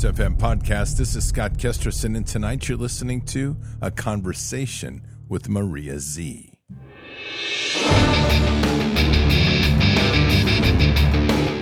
Bards 0.00 0.18
FM 0.20 0.38
podcast. 0.38 0.96
This 0.96 1.16
is 1.16 1.26
Scott 1.26 1.54
Kesterson, 1.54 2.16
and 2.16 2.24
tonight 2.24 2.68
you're 2.68 2.78
listening 2.78 3.20
to 3.22 3.56
a 3.80 3.90
conversation 3.90 5.02
with 5.28 5.48
Maria 5.48 5.94
Zeee. 5.94 6.52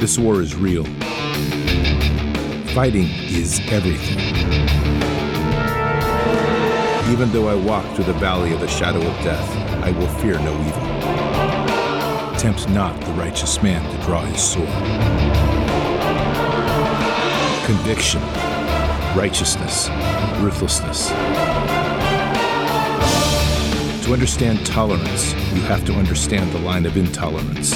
This 0.01 0.19
war 0.19 0.43
is 0.43 0.55
real. 0.55 0.84
Fighting 2.75 3.09
is 3.31 3.59
everything. 3.70 4.19
Even 7.11 7.33
though 7.33 7.48
I 7.48 7.55
walk 7.55 7.87
through 7.95 8.05
the 8.05 8.12
valley 8.15 8.53
of 8.53 8.61
the 8.61 8.69
shadow 8.69 9.00
of 9.00 9.25
death, 9.25 9.50
I 9.83 9.93
will 9.93 10.09
fear 10.21 10.39
no 10.41 10.53
evil. 10.61 12.39
Tempt 12.39 12.69
not 12.69 13.00
the 13.00 13.12
righteous 13.12 13.62
man 13.62 13.83
to 13.91 14.05
draw 14.05 14.27
his 14.27 14.43
sword. 14.43 15.46
Conviction, 17.67 18.22
righteousness, 19.17 19.89
ruthlessness. 20.39 21.09
To 24.05 24.12
understand 24.12 24.64
tolerance, 24.64 25.33
you 25.53 25.62
have 25.62 25.84
to 25.87 25.92
understand 25.94 26.53
the 26.53 26.61
line 26.61 26.87
of 26.87 26.97
intolerance. 26.97 27.72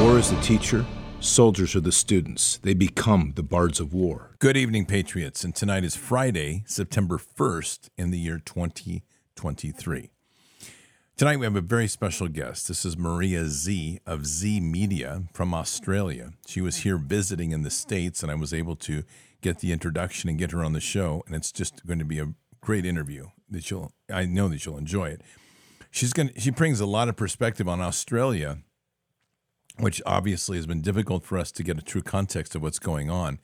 War 0.00 0.18
is 0.18 0.30
the 0.30 0.38
teacher, 0.40 0.86
soldiers 1.18 1.74
are 1.74 1.80
the 1.80 1.90
students. 1.90 2.58
They 2.58 2.74
become 2.74 3.32
the 3.34 3.42
bards 3.42 3.80
of 3.80 3.92
war. 3.92 4.36
Good 4.38 4.56
evening, 4.56 4.86
Patriots. 4.86 5.42
And 5.42 5.52
tonight 5.52 5.82
is 5.82 5.96
Friday, 5.96 6.62
September 6.64 7.18
1st, 7.18 7.88
in 7.98 8.12
the 8.12 8.18
year 8.20 8.38
2023. 8.38 10.10
Tonight 11.20 11.38
we 11.38 11.44
have 11.44 11.54
a 11.54 11.60
very 11.60 11.86
special 11.86 12.28
guest. 12.28 12.66
This 12.66 12.86
is 12.86 12.96
Maria 12.96 13.44
Zeee 13.44 13.98
of 14.06 14.20
Zeee 14.20 14.62
Media 14.62 15.24
from 15.34 15.52
Australia. 15.52 16.30
She 16.46 16.62
was 16.62 16.78
here 16.78 16.96
visiting 16.96 17.52
in 17.52 17.60
the 17.60 17.68
States, 17.68 18.22
and 18.22 18.32
I 18.32 18.36
was 18.36 18.54
able 18.54 18.74
to 18.76 19.02
get 19.42 19.58
the 19.58 19.70
introduction 19.70 20.30
and 20.30 20.38
get 20.38 20.52
her 20.52 20.64
on 20.64 20.72
the 20.72 20.80
show. 20.80 21.22
And 21.26 21.36
it's 21.36 21.52
just 21.52 21.84
going 21.84 21.98
to 21.98 22.06
be 22.06 22.20
a 22.20 22.32
great 22.62 22.86
interview 22.86 23.26
that 23.50 23.70
you'll 23.70 23.92
I 24.10 24.24
know 24.24 24.48
that 24.48 24.64
you'll 24.64 24.78
enjoy 24.78 25.10
it. 25.10 25.20
She's 25.90 26.14
going 26.14 26.30
to, 26.30 26.40
she 26.40 26.50
brings 26.50 26.80
a 26.80 26.86
lot 26.86 27.10
of 27.10 27.16
perspective 27.16 27.68
on 27.68 27.82
Australia, 27.82 28.60
which 29.78 30.00
obviously 30.06 30.56
has 30.56 30.66
been 30.66 30.80
difficult 30.80 31.22
for 31.22 31.36
us 31.36 31.52
to 31.52 31.62
get 31.62 31.76
a 31.76 31.82
true 31.82 32.00
context 32.00 32.54
of 32.54 32.62
what's 32.62 32.78
going 32.78 33.10
on, 33.10 33.40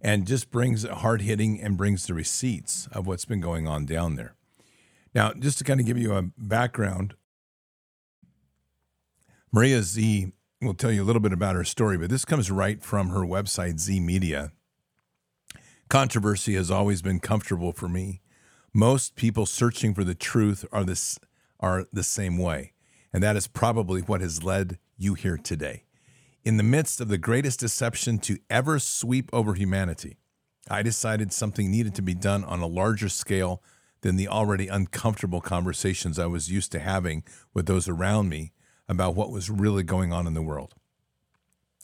and 0.00 0.28
just 0.28 0.52
brings 0.52 0.86
hard 0.86 1.22
hitting 1.22 1.60
and 1.60 1.76
brings 1.76 2.06
the 2.06 2.14
receipts 2.14 2.86
of 2.92 3.08
what's 3.08 3.24
been 3.24 3.40
going 3.40 3.66
on 3.66 3.84
down 3.84 4.14
there. 4.14 4.36
Now, 5.14 5.32
just 5.32 5.58
to 5.58 5.64
kind 5.64 5.80
of 5.80 5.86
give 5.86 5.98
you 5.98 6.14
a 6.14 6.22
background, 6.38 7.14
Maria 9.52 9.80
Zeee 9.80 10.32
will 10.62 10.74
tell 10.74 10.92
you 10.92 11.02
a 11.02 11.04
little 11.04 11.20
bit 11.20 11.32
about 11.32 11.56
her 11.56 11.64
story, 11.64 11.98
but 11.98 12.10
this 12.10 12.24
comes 12.24 12.50
right 12.50 12.82
from 12.82 13.08
her 13.08 13.20
website, 13.20 13.80
Zeee 13.80 14.00
Media. 14.00 14.52
Controversy 15.88 16.54
has 16.54 16.70
always 16.70 17.02
been 17.02 17.18
comfortable 17.18 17.72
for 17.72 17.88
me. 17.88 18.20
Most 18.72 19.16
people 19.16 19.46
searching 19.46 19.94
for 19.94 20.04
the 20.04 20.14
truth 20.14 20.64
are 20.70 20.84
this 20.84 21.18
are 21.58 21.86
the 21.92 22.04
same 22.04 22.38
way, 22.38 22.72
and 23.12 23.22
that 23.22 23.36
is 23.36 23.48
probably 23.48 24.00
what 24.00 24.20
has 24.20 24.44
led 24.44 24.78
you 24.96 25.14
here 25.14 25.36
today. 25.36 25.84
In 26.44 26.56
the 26.56 26.62
midst 26.62 27.00
of 27.00 27.08
the 27.08 27.18
greatest 27.18 27.60
deception 27.60 28.18
to 28.20 28.38
ever 28.48 28.78
sweep 28.78 29.28
over 29.32 29.54
humanity, 29.54 30.18
I 30.70 30.82
decided 30.82 31.32
something 31.32 31.70
needed 31.70 31.94
to 31.96 32.02
be 32.02 32.14
done 32.14 32.44
on 32.44 32.60
a 32.60 32.66
larger 32.66 33.08
scale 33.08 33.62
than 34.02 34.16
the 34.16 34.28
already 34.28 34.68
uncomfortable 34.68 35.40
conversations 35.40 36.18
I 36.18 36.26
was 36.26 36.50
used 36.50 36.72
to 36.72 36.78
having 36.78 37.22
with 37.52 37.66
those 37.66 37.88
around 37.88 38.28
me 38.28 38.52
about 38.88 39.14
what 39.14 39.30
was 39.30 39.50
really 39.50 39.82
going 39.82 40.12
on 40.12 40.26
in 40.26 40.34
the 40.34 40.42
world. 40.42 40.74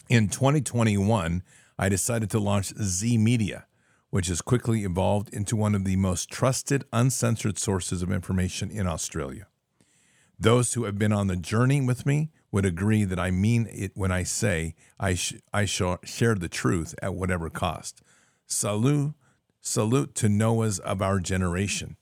In 0.08 0.28
2021, 0.28 1.42
I 1.78 1.88
decided 1.88 2.30
to 2.30 2.38
launch 2.38 2.74
Zeee 2.74 3.18
Media, 3.18 3.66
which 4.10 4.28
has 4.28 4.40
quickly 4.40 4.84
evolved 4.84 5.28
into 5.34 5.56
one 5.56 5.74
of 5.74 5.84
the 5.84 5.96
most 5.96 6.30
trusted, 6.30 6.84
uncensored 6.92 7.58
sources 7.58 8.02
of 8.02 8.10
information 8.10 8.70
in 8.70 8.86
Australia. 8.86 9.46
Those 10.38 10.74
who 10.74 10.84
have 10.84 10.98
been 10.98 11.12
on 11.12 11.26
the 11.26 11.36
journey 11.36 11.80
with 11.80 12.06
me 12.06 12.30
would 12.52 12.64
agree 12.64 13.04
that 13.04 13.18
I 13.18 13.30
mean 13.30 13.68
it 13.70 13.92
when 13.94 14.12
I 14.12 14.22
say 14.22 14.74
I, 14.98 15.14
sh- 15.14 15.34
I 15.52 15.64
shall 15.64 15.98
share 16.04 16.34
the 16.34 16.48
truth 16.48 16.94
at 17.02 17.14
whatever 17.14 17.50
cost. 17.50 18.02
Salute, 18.46 19.14
salute 19.60 20.14
to 20.16 20.28
Noahs 20.28 20.78
of 20.80 21.02
our 21.02 21.20
generation. 21.20 21.96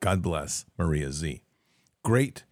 God 0.00 0.22
bless 0.22 0.64
Maria 0.78 1.08
Zeee. 1.08 1.42
Great 2.02 2.44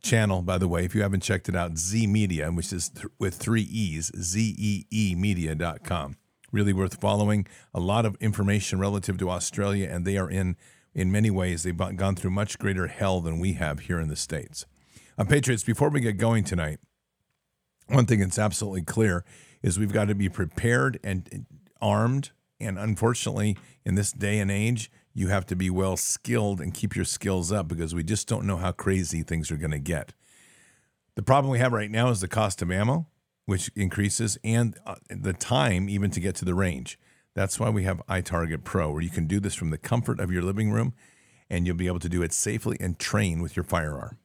channel, 0.00 0.42
by 0.42 0.58
the 0.58 0.68
way, 0.68 0.84
if 0.84 0.94
you 0.94 1.02
haven't 1.02 1.22
checked 1.22 1.48
it 1.48 1.56
out, 1.56 1.74
Zeee 1.74 2.08
Media, 2.08 2.50
which 2.50 2.72
is 2.72 2.88
th- 2.88 3.06
with 3.18 3.34
three 3.34 3.62
E's, 3.62 4.12
Z 4.16 4.54
E 4.56 4.84
E 4.90 5.14
media.com. 5.16 6.16
Really 6.52 6.72
worth 6.72 7.00
following. 7.00 7.46
A 7.74 7.80
lot 7.80 8.06
of 8.06 8.16
information 8.20 8.78
relative 8.78 9.18
to 9.18 9.28
Australia, 9.28 9.88
and 9.90 10.04
they 10.04 10.16
are 10.16 10.30
in, 10.30 10.56
in 10.94 11.12
many 11.12 11.30
ways, 11.30 11.62
they've 11.62 11.76
gone 11.76 12.14
through 12.14 12.30
much 12.30 12.58
greater 12.58 12.86
hell 12.86 13.20
than 13.20 13.38
we 13.38 13.54
have 13.54 13.80
here 13.80 14.00
in 14.00 14.08
the 14.08 14.16
States. 14.16 14.64
Uh, 15.18 15.24
Patriots, 15.24 15.64
before 15.64 15.90
we 15.90 16.00
get 16.00 16.16
going 16.16 16.44
tonight, 16.44 16.78
one 17.88 18.06
thing 18.06 18.20
that's 18.20 18.38
absolutely 18.38 18.82
clear 18.82 19.24
is 19.62 19.78
we've 19.78 19.92
got 19.92 20.08
to 20.08 20.14
be 20.14 20.28
prepared 20.28 21.00
and 21.02 21.46
armed. 21.80 22.30
And 22.60 22.78
unfortunately, 22.78 23.56
in 23.84 23.94
this 23.94 24.12
day 24.12 24.38
and 24.38 24.50
age, 24.50 24.90
you 25.18 25.26
have 25.26 25.44
to 25.44 25.56
be 25.56 25.68
well 25.68 25.96
skilled 25.96 26.60
and 26.60 26.72
keep 26.72 26.94
your 26.94 27.04
skills 27.04 27.50
up 27.50 27.66
because 27.66 27.92
we 27.92 28.04
just 28.04 28.28
don't 28.28 28.46
know 28.46 28.56
how 28.56 28.70
crazy 28.70 29.24
things 29.24 29.50
are 29.50 29.56
going 29.56 29.72
to 29.72 29.78
get. 29.80 30.12
The 31.16 31.24
problem 31.24 31.50
we 31.50 31.58
have 31.58 31.72
right 31.72 31.90
now 31.90 32.10
is 32.10 32.20
the 32.20 32.28
cost 32.28 32.62
of 32.62 32.70
ammo, 32.70 33.08
which 33.44 33.68
increases, 33.74 34.38
and 34.44 34.78
uh, 34.86 34.94
the 35.10 35.32
time 35.32 35.88
even 35.88 36.12
to 36.12 36.20
get 36.20 36.36
to 36.36 36.44
the 36.44 36.54
range. 36.54 37.00
That's 37.34 37.58
why 37.58 37.68
we 37.68 37.82
have 37.82 38.00
iTarget 38.08 38.62
Pro, 38.62 38.92
where 38.92 39.02
you 39.02 39.10
can 39.10 39.26
do 39.26 39.40
this 39.40 39.56
from 39.56 39.70
the 39.70 39.76
comfort 39.76 40.20
of 40.20 40.30
your 40.30 40.42
living 40.42 40.70
room 40.70 40.94
and 41.50 41.66
you'll 41.66 41.74
be 41.74 41.88
able 41.88 41.98
to 41.98 42.08
do 42.08 42.22
it 42.22 42.32
safely 42.32 42.76
and 42.78 42.96
train 43.00 43.42
with 43.42 43.56
your 43.56 43.64
firearm. 43.64 44.18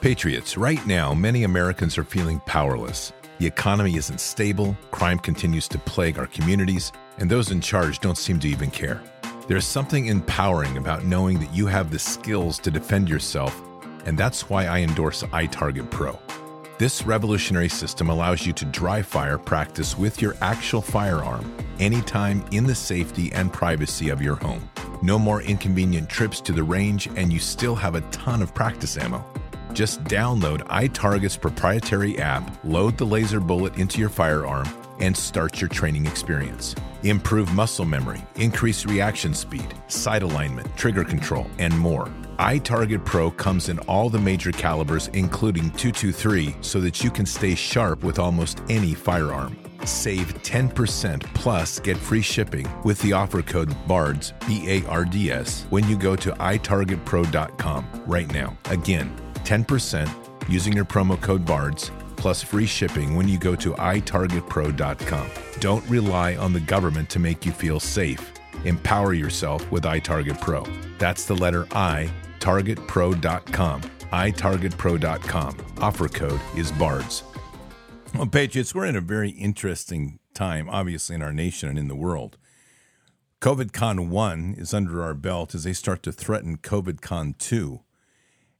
Patriots, 0.00 0.56
right 0.56 0.84
now, 0.86 1.12
many 1.12 1.44
Americans 1.44 1.98
are 1.98 2.04
feeling 2.04 2.40
powerless. 2.46 3.12
The 3.38 3.46
economy 3.46 3.96
isn't 3.96 4.20
stable, 4.20 4.76
crime 4.92 5.18
continues 5.18 5.68
to 5.68 5.78
plague 5.78 6.18
our 6.18 6.26
communities, 6.26 6.92
and 7.18 7.30
those 7.30 7.50
in 7.50 7.60
charge 7.60 7.98
don't 8.00 8.18
seem 8.18 8.38
to 8.40 8.48
even 8.48 8.70
care. 8.70 9.02
There's 9.48 9.66
something 9.66 10.06
empowering 10.06 10.76
about 10.76 11.04
knowing 11.04 11.40
that 11.40 11.54
you 11.54 11.66
have 11.66 11.90
the 11.90 11.98
skills 11.98 12.58
to 12.60 12.70
defend 12.70 13.08
yourself, 13.08 13.60
and 14.06 14.16
that's 14.16 14.48
why 14.48 14.66
I 14.66 14.78
endorse 14.78 15.22
iTarget 15.24 15.90
Pro. 15.90 16.18
This 16.78 17.04
revolutionary 17.04 17.68
system 17.68 18.08
allows 18.08 18.46
you 18.46 18.52
to 18.54 18.64
dry 18.64 19.02
fire 19.02 19.38
practice 19.38 19.96
with 19.96 20.20
your 20.20 20.34
actual 20.40 20.80
firearm 20.80 21.56
anytime 21.78 22.44
in 22.50 22.64
the 22.64 22.74
safety 22.74 23.32
and 23.32 23.52
privacy 23.52 24.08
of 24.08 24.22
your 24.22 24.36
home. 24.36 24.68
No 25.02 25.18
more 25.18 25.42
inconvenient 25.42 26.08
trips 26.08 26.40
to 26.40 26.52
the 26.52 26.62
range, 26.62 27.08
and 27.16 27.32
you 27.32 27.38
still 27.38 27.74
have 27.74 27.94
a 27.94 28.00
ton 28.12 28.42
of 28.42 28.54
practice 28.54 28.96
ammo. 28.96 29.24
Just 29.72 30.04
download 30.04 30.66
iTarget's 30.68 31.36
proprietary 31.36 32.18
app, 32.18 32.58
load 32.64 32.98
the 32.98 33.06
laser 33.06 33.40
bullet 33.40 33.76
into 33.76 34.00
your 34.00 34.10
firearm, 34.10 34.66
and 35.00 35.16
start 35.16 35.60
your 35.60 35.68
training 35.68 36.06
experience. 36.06 36.74
Improve 37.02 37.52
muscle 37.52 37.84
memory, 37.84 38.24
increase 38.36 38.86
reaction 38.86 39.34
speed, 39.34 39.74
sight 39.88 40.22
alignment, 40.22 40.76
trigger 40.76 41.04
control, 41.04 41.46
and 41.58 41.76
more. 41.78 42.06
iTarget 42.38 43.04
Pro 43.04 43.30
comes 43.30 43.68
in 43.68 43.78
all 43.80 44.08
the 44.08 44.18
major 44.18 44.52
calibers, 44.52 45.08
including 45.08 45.70
223, 45.72 46.56
so 46.60 46.80
that 46.80 47.02
you 47.02 47.10
can 47.10 47.26
stay 47.26 47.54
sharp 47.54 48.04
with 48.04 48.18
almost 48.18 48.62
any 48.68 48.94
firearm. 48.94 49.56
Save 49.84 50.32
10% 50.42 51.22
plus 51.34 51.80
get 51.80 51.96
free 51.96 52.22
shipping 52.22 52.68
with 52.84 53.00
the 53.02 53.12
offer 53.12 53.42
code 53.42 53.74
BARDS, 53.88 54.32
B 54.46 54.64
A 54.68 54.88
R 54.88 55.04
D 55.04 55.30
S, 55.32 55.66
when 55.70 55.88
you 55.88 55.96
go 55.96 56.14
to 56.14 56.30
itargetpro.com 56.32 57.86
right 58.06 58.32
now. 58.32 58.56
Again, 58.66 59.12
10% 59.44 60.08
using 60.48 60.72
your 60.72 60.84
promo 60.84 61.20
code 61.20 61.44
BARDS 61.44 61.90
plus 62.22 62.40
free 62.40 62.66
shipping 62.66 63.16
when 63.16 63.26
you 63.26 63.36
go 63.36 63.56
to 63.56 63.72
itargetpro.com. 63.72 65.26
Don't 65.58 65.84
rely 65.90 66.36
on 66.36 66.52
the 66.52 66.60
government 66.60 67.10
to 67.10 67.18
make 67.18 67.44
you 67.44 67.50
feel 67.50 67.80
safe. 67.80 68.32
Empower 68.64 69.12
yourself 69.12 69.68
with 69.72 69.82
iTarget 69.82 70.40
Pro. 70.40 70.64
That's 70.98 71.24
the 71.24 71.34
letter 71.34 71.66
I, 71.72 72.12
targetpro.com. 72.38 73.80
itargetpro.com. 73.82 75.56
Offer 75.78 76.08
code 76.08 76.40
is 76.56 76.70
BARDS. 76.70 77.24
Well, 78.14 78.26
Patriots, 78.26 78.72
we're 78.72 78.86
in 78.86 78.94
a 78.94 79.00
very 79.00 79.30
interesting 79.30 80.20
time, 80.32 80.70
obviously, 80.70 81.16
in 81.16 81.22
our 81.22 81.32
nation 81.32 81.70
and 81.70 81.78
in 81.78 81.88
the 81.88 81.96
world. 81.96 82.38
COVID 83.40 83.72
Con 83.72 84.10
1 84.10 84.54
is 84.58 84.72
under 84.72 85.02
our 85.02 85.14
belt 85.14 85.56
as 85.56 85.64
they 85.64 85.72
start 85.72 86.04
to 86.04 86.12
threaten 86.12 86.56
COVID 86.56 87.00
Con 87.00 87.34
2. 87.36 87.80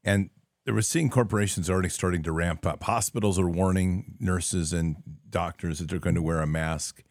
And 0.03 0.31
we're 0.67 0.81
seeing 0.81 1.11
corporations 1.11 1.69
already 1.69 1.89
starting 1.89 2.23
to 2.23 2.33
ramp 2.33 2.65
up. 2.65 2.85
Hospitals 2.85 3.39
are 3.39 3.49
warning 3.49 4.15
nurses 4.21 4.73
and 4.73 4.97
doctors 5.29 5.81
that 5.81 5.89
they're 5.91 5.99
going 5.99 6.15
to 6.15 6.23
wear 6.23 6.41
a 6.41 6.47
mask. 6.47 7.03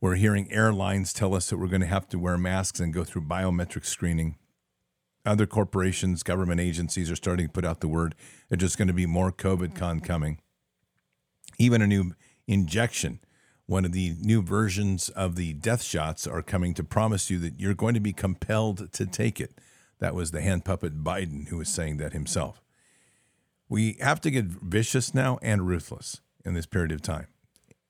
We're 0.00 0.14
hearing 0.14 0.50
airlines 0.50 1.12
tell 1.12 1.34
us 1.34 1.50
that 1.50 1.58
we're 1.58 1.66
going 1.66 1.82
to 1.82 1.86
have 1.86 2.08
to 2.10 2.18
wear 2.18 2.38
masks 2.38 2.80
and 2.80 2.94
go 2.94 3.04
through 3.04 3.22
biometric 3.22 3.84
screening. 3.84 4.36
other 5.26 5.46
corporations, 5.46 6.22
government 6.22 6.60
agencies 6.60 7.10
are 7.10 7.16
starting 7.16 7.48
to 7.48 7.52
put 7.52 7.64
out 7.64 7.80
the 7.80 7.88
word 7.88 8.14
that 8.48 8.60
there's 8.60 8.76
going 8.76 8.88
to 8.88 8.94
be 8.94 9.06
more 9.06 9.32
COVID 9.32 9.74
con 9.74 9.96
mm-hmm. 9.96 10.06
coming. 10.06 10.38
Even 11.58 11.82
a 11.82 11.86
new 11.86 12.14
injection, 12.46 13.18
one 13.66 13.84
of 13.84 13.92
the 13.92 14.14
new 14.20 14.40
versions 14.40 15.08
of 15.10 15.34
the 15.34 15.52
death 15.54 15.82
shots 15.82 16.26
are 16.26 16.42
coming 16.42 16.74
to 16.74 16.84
promise 16.84 17.28
you 17.28 17.38
that 17.40 17.58
you're 17.58 17.74
going 17.74 17.94
to 17.94 18.00
be 18.00 18.12
compelled 18.12 18.92
to 18.92 19.04
take 19.04 19.40
it. 19.40 19.58
That 19.98 20.14
was 20.14 20.30
the 20.30 20.42
hand 20.42 20.64
puppet 20.64 21.02
Biden 21.02 21.48
who 21.48 21.56
was 21.56 21.68
saying 21.68 21.96
that 21.96 22.12
himself. 22.12 22.62
We 23.68 23.96
have 24.00 24.20
to 24.22 24.30
get 24.30 24.46
vicious 24.46 25.14
now 25.14 25.38
and 25.42 25.66
ruthless 25.66 26.20
in 26.44 26.54
this 26.54 26.66
period 26.66 26.92
of 26.92 27.02
time. 27.02 27.26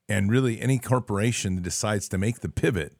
And 0.08 0.30
really, 0.30 0.60
any 0.60 0.78
corporation 0.78 1.56
that 1.56 1.64
decides 1.64 2.08
to 2.08 2.18
make 2.18 2.40
the 2.40 2.48
pivot 2.48 2.96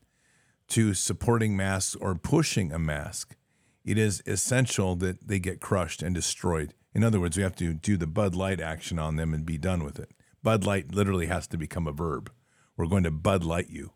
to 0.68 0.92
supporting 0.92 1.56
masks 1.56 1.94
or 1.94 2.14
pushing 2.16 2.72
a 2.72 2.78
mask, 2.78 3.36
it 3.84 3.96
is 3.96 4.22
essential 4.26 4.96
that 4.96 5.28
they 5.28 5.38
get 5.38 5.60
crushed 5.60 6.02
and 6.02 6.14
destroyed. 6.14 6.74
In 6.92 7.04
other 7.04 7.20
words, 7.20 7.36
we 7.36 7.42
have 7.42 7.56
to 7.56 7.72
do 7.72 7.96
the 7.96 8.06
Bud 8.06 8.34
Light 8.34 8.60
action 8.60 8.98
on 8.98 9.16
them 9.16 9.32
and 9.32 9.46
be 9.46 9.58
done 9.58 9.84
with 9.84 9.98
it. 9.98 10.10
Bud 10.42 10.64
Light 10.64 10.94
literally 10.94 11.26
has 11.26 11.46
to 11.48 11.56
become 11.56 11.86
a 11.86 11.92
verb. 11.92 12.30
We're 12.76 12.86
going 12.86 13.04
to 13.04 13.10
Bud 13.10 13.44
Light 13.44 13.70
you. 13.70 13.92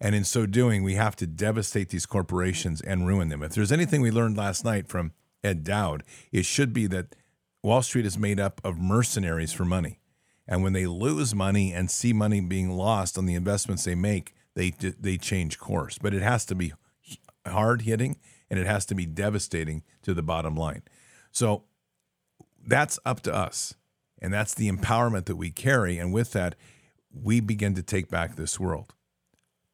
And 0.00 0.14
in 0.14 0.24
so 0.24 0.46
doing, 0.46 0.82
we 0.82 0.94
have 0.94 1.16
to 1.16 1.26
devastate 1.26 1.88
these 1.88 2.06
corporations 2.06 2.80
and 2.80 3.06
ruin 3.06 3.28
them. 3.28 3.42
If 3.42 3.54
there's 3.54 3.72
anything 3.72 4.00
we 4.00 4.10
learned 4.10 4.36
last 4.36 4.64
night 4.64 4.88
from 4.88 5.12
Ed 5.42 5.64
Dowd, 5.64 6.04
it 6.32 6.44
should 6.44 6.72
be 6.72 6.86
that 6.88 7.14
Wall 7.64 7.80
Street 7.80 8.04
is 8.04 8.18
made 8.18 8.38
up 8.38 8.60
of 8.62 8.76
mercenaries 8.76 9.54
for 9.54 9.64
money. 9.64 9.98
And 10.46 10.62
when 10.62 10.74
they 10.74 10.86
lose 10.86 11.34
money 11.34 11.72
and 11.72 11.90
see 11.90 12.12
money 12.12 12.42
being 12.42 12.76
lost 12.76 13.16
on 13.16 13.24
the 13.24 13.34
investments 13.34 13.84
they 13.84 13.94
make, 13.94 14.34
they 14.54 14.68
they 14.70 15.16
change 15.16 15.58
course. 15.58 15.96
But 15.96 16.12
it 16.12 16.20
has 16.20 16.44
to 16.46 16.54
be 16.54 16.74
hard 17.46 17.82
hitting 17.82 18.18
and 18.50 18.60
it 18.60 18.66
has 18.66 18.84
to 18.86 18.94
be 18.94 19.06
devastating 19.06 19.82
to 20.02 20.12
the 20.12 20.22
bottom 20.22 20.54
line. 20.54 20.82
So 21.32 21.64
that's 22.66 22.98
up 23.06 23.22
to 23.22 23.34
us. 23.34 23.74
And 24.20 24.30
that's 24.32 24.52
the 24.52 24.70
empowerment 24.70 25.24
that 25.24 25.36
we 25.36 25.50
carry. 25.50 25.96
And 25.98 26.12
with 26.12 26.32
that, 26.32 26.56
we 27.10 27.40
begin 27.40 27.74
to 27.76 27.82
take 27.82 28.10
back 28.10 28.36
this 28.36 28.60
world. 28.60 28.92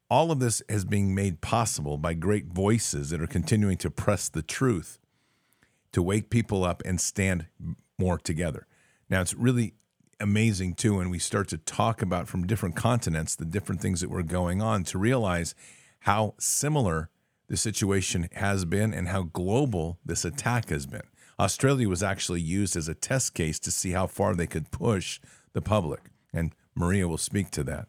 All 0.09 0.31
of 0.31 0.39
this 0.39 0.61
is 0.69 0.85
being 0.85 1.13
made 1.13 1.41
possible 1.41 1.97
by 1.97 2.13
great 2.13 2.45
voices 2.45 3.09
that 3.09 3.21
are 3.21 3.27
continuing 3.27 3.77
to 3.77 3.91
press 3.91 4.29
the 4.29 4.41
truth 4.41 4.97
to 5.91 6.01
wake 6.01 6.29
people 6.29 6.63
up 6.63 6.81
and 6.85 6.99
stand 6.99 7.47
more 7.97 8.17
together. 8.17 8.67
Now, 9.09 9.21
it's 9.21 9.33
really 9.33 9.73
amazing 10.19 10.75
too 10.75 10.97
when 10.97 11.09
we 11.09 11.19
start 11.19 11.47
to 11.49 11.57
talk 11.57 12.01
about 12.01 12.27
from 12.27 12.45
different 12.45 12.75
continents 12.75 13.35
the 13.35 13.43
different 13.43 13.81
things 13.81 14.01
that 14.01 14.09
were 14.09 14.21
going 14.21 14.61
on 14.61 14.83
to 14.83 14.99
realize 14.99 15.55
how 16.01 16.35
similar 16.37 17.09
the 17.47 17.57
situation 17.57 18.29
has 18.33 18.63
been 18.63 18.93
and 18.93 19.07
how 19.07 19.23
global 19.23 19.99
this 20.05 20.23
attack 20.23 20.69
has 20.69 20.85
been. 20.85 21.01
Australia 21.39 21.89
was 21.89 22.03
actually 22.03 22.39
used 22.39 22.75
as 22.75 22.87
a 22.87 22.93
test 22.93 23.33
case 23.33 23.59
to 23.59 23.71
see 23.71 23.91
how 23.91 24.07
far 24.07 24.35
they 24.35 24.47
could 24.47 24.71
push 24.71 25.19
the 25.53 25.61
public. 25.61 26.01
And 26.31 26.53
Maria 26.75 27.07
will 27.07 27.17
speak 27.17 27.51
to 27.51 27.63
that. 27.63 27.87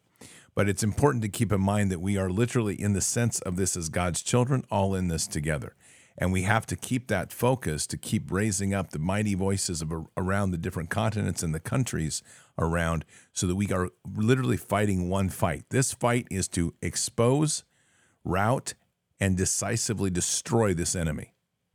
But 0.55 0.69
it's 0.69 0.83
important 0.83 1.23
to 1.23 1.29
keep 1.29 1.53
in 1.53 1.61
mind 1.61 1.91
that 1.91 2.01
we 2.01 2.17
are 2.17 2.29
literally, 2.29 2.75
in 2.75 2.93
the 2.93 3.01
sense 3.01 3.41
of 3.41 3.57
this 3.57 3.77
as 3.77 3.89
God's 3.89 4.23
children, 4.23 4.65
all 4.71 4.95
in 4.95 5.09
this 5.09 5.27
together. 5.27 5.75
And 6.19 6.33
we 6.33 6.43
have 6.43 6.67
to 6.67 6.77
keep 6.77 7.09
that 7.09 7.33
focus 7.33 7.87
to 7.87 7.97
keep 7.97 8.31
raising 8.31 8.75
up 8.75 8.91
the 8.91 8.99
mighty 8.99 9.35
voices 9.35 9.81
of 9.81 9.93
around 10.17 10.51
the 10.51 10.59
different 10.59 10.91
continents 10.91 11.43
and 11.43 11.55
the 11.55 11.61
countries 11.61 12.23
around 12.59 13.05
so 13.33 13.47
that 13.47 13.57
we 13.57 13.73
are 13.73 13.91
literally 14.17 14.57
fighting 14.57 15.09
one 15.09 15.31
fight. 15.31 15.65
This 15.71 15.93
fight 15.93 16.29
is 16.31 16.49
to 16.49 16.75
expose, 16.83 17.65
rout, 18.25 18.75
and 19.19 19.37
decisively 19.37 20.11
destroy 20.11 20.75
this 20.75 20.95
enemy. 20.95 21.33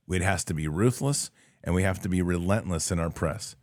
It 0.09 0.21
has 0.21 0.43
to 0.45 0.53
be 0.53 0.67
ruthless 0.67 1.31
and 1.63 1.73
we 1.73 1.83
have 1.83 1.99
to 2.01 2.09
be 2.09 2.21
relentless 2.21 2.91
in 2.91 2.99
our 2.99 3.09
press. 3.09 3.55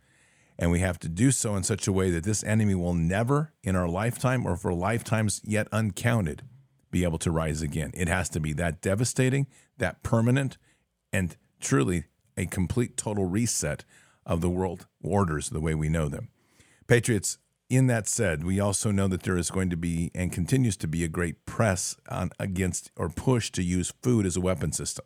And 0.57 0.71
we 0.71 0.79
have 0.79 0.99
to 0.99 1.09
do 1.09 1.31
so 1.31 1.55
in 1.55 1.63
such 1.63 1.87
a 1.87 1.91
way 1.91 2.09
that 2.11 2.23
this 2.23 2.43
enemy 2.43 2.75
will 2.75 2.93
never, 2.93 3.51
in 3.63 3.75
our 3.75 3.89
lifetime 3.89 4.45
or 4.45 4.55
for 4.55 4.73
lifetimes 4.73 5.41
yet 5.43 5.67
uncounted, 5.71 6.43
be 6.91 7.03
able 7.03 7.17
to 7.19 7.31
rise 7.31 7.61
again. 7.61 7.91
It 7.93 8.07
has 8.07 8.29
to 8.29 8.39
be 8.39 8.53
that 8.53 8.81
devastating, 8.81 9.47
that 9.77 10.01
permanent, 10.01 10.57
and 11.11 11.35
truly 11.59 12.05
a 12.37 12.45
complete 12.45 12.97
total 12.97 13.25
reset 13.25 13.83
of 14.25 14.41
the 14.41 14.49
world 14.49 14.87
orders 15.01 15.49
the 15.49 15.59
way 15.61 15.75
we 15.75 15.89
know 15.89 16.09
them. 16.09 16.29
Patriots, 16.87 17.37
in 17.69 17.87
that 17.87 18.07
said, 18.07 18.43
we 18.43 18.59
also 18.59 18.91
know 18.91 19.07
that 19.07 19.23
there 19.23 19.37
is 19.37 19.49
going 19.49 19.69
to 19.69 19.77
be 19.77 20.11
and 20.13 20.31
continues 20.31 20.77
to 20.77 20.87
be 20.87 21.03
a 21.03 21.07
great 21.07 21.45
press 21.45 21.95
on 22.09 22.31
against 22.39 22.91
or 22.95 23.09
push 23.09 23.51
to 23.51 23.63
use 23.63 23.93
food 24.01 24.25
as 24.25 24.37
a 24.37 24.41
weapon 24.41 24.71
system. 24.71 25.05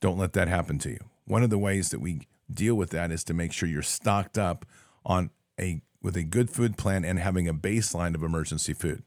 Don't 0.00 0.18
let 0.18 0.32
that 0.34 0.48
happen 0.48 0.78
to 0.80 0.90
you. 0.90 1.00
One 1.24 1.42
of 1.42 1.50
the 1.50 1.58
ways 1.58 1.88
that 1.90 2.00
we 2.00 2.28
deal 2.52 2.74
with 2.74 2.90
that 2.90 3.10
is 3.10 3.24
to 3.24 3.34
make 3.34 3.52
sure 3.52 3.68
you're 3.68 3.82
stocked 3.82 4.38
up 4.38 4.64
on 5.04 5.30
a 5.58 5.82
with 6.02 6.16
a 6.16 6.22
good 6.22 6.50
food 6.50 6.78
plan 6.78 7.04
and 7.04 7.18
having 7.18 7.48
a 7.48 7.54
baseline 7.54 8.14
of 8.14 8.22
emergency 8.22 8.72
food. 8.72 9.02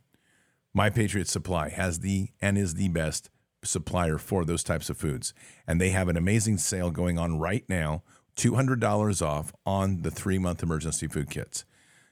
My 0.73 0.89
Patriot 0.89 1.29
Supply 1.29 1.69
has 1.69 1.99
the 1.99 2.29
and 2.41 2.57
is 2.57 2.73
the 2.73 2.89
best 2.89 3.29
supplier 3.63 4.17
for 4.17 4.45
those 4.45 4.63
types 4.63 4.89
of 4.89 4.97
foods. 4.97 5.33
And 5.67 5.79
they 5.79 5.89
have 5.89 6.07
an 6.07 6.17
amazing 6.17 6.57
sale 6.57 6.91
going 6.91 7.17
on 7.17 7.39
right 7.39 7.63
now 7.67 8.03
$200 8.35 9.25
off 9.25 9.53
on 9.65 10.01
the 10.01 10.11
three 10.11 10.39
month 10.39 10.63
emergency 10.63 11.07
food 11.07 11.29
kits. 11.29 11.65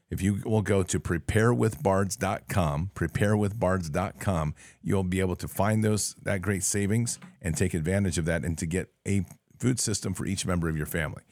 If 0.09 0.21
you 0.21 0.41
will 0.45 0.61
go 0.61 0.83
to 0.83 0.99
preparewithbards.com, 0.99 2.91
preparewithbards.com, 2.95 4.55
you'll 4.81 5.03
be 5.03 5.19
able 5.19 5.35
to 5.35 5.47
find 5.47 5.83
those 5.83 6.15
that 6.23 6.41
great 6.41 6.63
savings 6.63 7.19
and 7.41 7.57
take 7.57 7.73
advantage 7.73 8.17
of 8.17 8.25
that 8.25 8.45
and 8.45 8.57
to 8.57 8.65
get 8.65 8.89
a 9.05 9.25
food 9.59 9.79
system 9.79 10.13
for 10.13 10.25
each 10.25 10.45
member 10.45 10.69
of 10.69 10.77
your 10.77 10.85
family. 10.85 11.23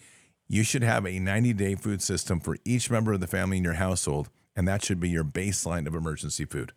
You 0.47 0.63
should 0.63 0.83
have 0.83 1.05
a 1.05 1.19
90 1.19 1.53
day 1.53 1.75
food 1.75 2.01
system 2.01 2.39
for 2.39 2.57
each 2.65 2.91
member 2.91 3.13
of 3.13 3.21
the 3.21 3.27
family 3.27 3.57
in 3.57 3.63
your 3.63 3.73
household, 3.73 4.29
and 4.55 4.67
that 4.67 4.83
should 4.83 4.99
be 4.99 5.09
your 5.09 5.23
baseline 5.23 5.87
of 5.87 5.95
emergency 5.95 6.45
food. 6.45 6.73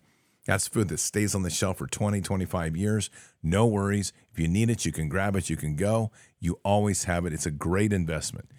That's 0.49 0.67
food 0.67 0.87
that 0.87 0.99
stays 0.99 1.35
on 1.35 1.43
the 1.43 1.51
shelf 1.51 1.77
for 1.77 1.85
20, 1.85 2.21
25 2.21 2.75
years. 2.75 3.11
No 3.43 3.67
worries. 3.67 4.11
If 4.31 4.39
you 4.39 4.47
need 4.47 4.71
it, 4.71 4.83
you 4.83 4.91
can 4.91 5.07
grab 5.07 5.35
it, 5.35 5.47
you 5.47 5.55
can 5.55 5.75
go. 5.75 6.11
You 6.39 6.59
always 6.63 7.03
have 7.03 7.27
it. 7.27 7.33
It's 7.33 7.45
a 7.45 7.51
great 7.51 7.93
investment. 7.93 8.49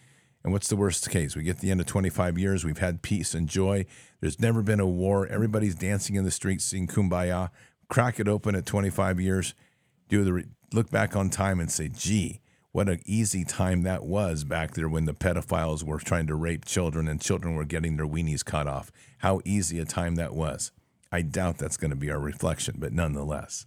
And 0.45 0.53
what's 0.53 0.69
the 0.69 0.77
worst 0.77 1.11
case? 1.11 1.35
We 1.35 1.43
get 1.43 1.59
the 1.59 1.73
end 1.73 1.81
of 1.81 1.87
25 1.87 2.39
years, 2.39 2.65
we've 2.65 2.79
had 2.79 3.03
peace 3.03 3.35
and 3.35 3.49
joy. 3.49 3.87
There's 4.21 4.39
never 4.39 4.63
been 4.63 4.79
a 4.79 4.87
war. 4.87 5.27
Everybody's 5.27 5.75
dancing 5.75 6.15
in 6.15 6.23
the 6.23 6.31
streets, 6.31 6.65
singing 6.65 6.87
kumbaya. 6.87 7.51
Crack 7.89 8.21
it 8.21 8.29
open 8.29 8.55
at 8.55 8.67
25 8.67 9.19
years. 9.19 9.55
Do 10.09 10.23
the 10.23 10.45
look 10.73 10.93
back 10.93 11.17
on 11.17 11.29
time 11.29 11.59
and 11.59 11.73
say, 11.73 11.89
"Gee, 11.89 12.41
what 12.71 12.89
an 12.89 13.01
easy 13.05 13.45
time 13.45 13.83
that 13.83 14.05
was 14.05 14.45
back 14.45 14.75
there 14.75 14.89
when 14.89 15.07
the 15.07 15.13
pedophiles 15.13 15.83
were 15.83 15.99
trying 15.99 16.29
to 16.29 16.37
rape 16.37 16.65
children 16.65 17.09
and 17.09 17.21
children 17.21 17.57
were 17.57 17.65
getting 17.65 17.97
their 17.97 18.07
weenies 18.07 18.45
cut 18.45 18.69
off. 18.69 18.93
How 19.19 19.41
easy 19.45 19.81
a 19.81 19.85
time 19.85 20.15
that 20.15 20.37
was." 20.37 20.71
I 21.13 21.23
doubt 21.23 21.59
that's 21.59 21.77
going 21.77 21.91
to 21.91 21.97
be 21.97 22.11
our 22.11 22.21
reflection, 22.21 22.77
but 22.79 22.93
nonetheless, 22.93 23.67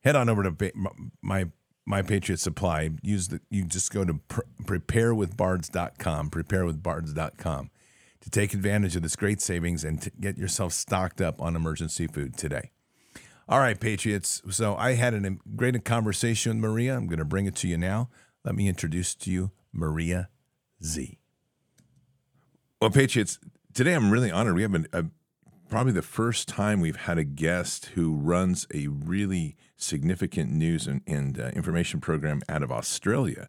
head 0.00 0.16
on 0.16 0.28
over 0.28 0.42
to 0.42 0.72
my 1.20 1.46
my 1.86 2.02
Patriot 2.02 2.38
Supply. 2.38 2.90
Use 3.02 3.28
the 3.28 3.40
you 3.50 3.64
just 3.64 3.92
go 3.92 4.04
to 4.04 4.14
pre- 4.28 4.44
preparewithbards.com, 4.62 6.30
preparewithbards.com 6.30 7.70
to 8.20 8.30
take 8.30 8.52
advantage 8.52 8.96
of 8.96 9.02
this 9.02 9.16
great 9.16 9.40
savings 9.40 9.82
and 9.82 10.10
get 10.20 10.36
yourself 10.36 10.72
stocked 10.72 11.20
up 11.20 11.40
on 11.40 11.56
emergency 11.56 12.06
food 12.06 12.36
today. 12.36 12.70
All 13.48 13.58
right, 13.58 13.78
Patriots. 13.78 14.42
So 14.50 14.76
I 14.76 14.94
had 14.94 15.14
a 15.14 15.30
great 15.56 15.84
conversation 15.84 16.52
with 16.52 16.70
Maria. 16.70 16.96
I'm 16.96 17.06
going 17.06 17.18
to 17.18 17.24
bring 17.24 17.46
it 17.46 17.56
to 17.56 17.68
you 17.68 17.76
now. 17.76 18.08
Let 18.44 18.54
me 18.54 18.68
introduce 18.68 19.14
to 19.16 19.30
you 19.30 19.50
Maria 19.72 20.28
Zeee. 20.82 21.18
Well, 22.80 22.90
Patriots, 22.90 23.38
today 23.74 23.94
I'm 23.94 24.10
really 24.10 24.30
honored. 24.30 24.54
We 24.54 24.62
have 24.62 24.74
a, 24.74 24.84
a 24.92 25.04
probably 25.70 25.92
the 25.92 26.02
first 26.02 26.48
time 26.48 26.80
we've 26.80 26.96
had 26.96 27.16
a 27.16 27.24
guest 27.24 27.86
who 27.94 28.14
runs 28.14 28.66
a 28.74 28.88
really 28.88 29.56
significant 29.76 30.50
news 30.50 30.86
and, 30.86 31.00
and 31.06 31.38
uh, 31.38 31.46
information 31.54 32.00
program 32.00 32.42
out 32.48 32.62
of 32.62 32.72
Australia 32.72 33.48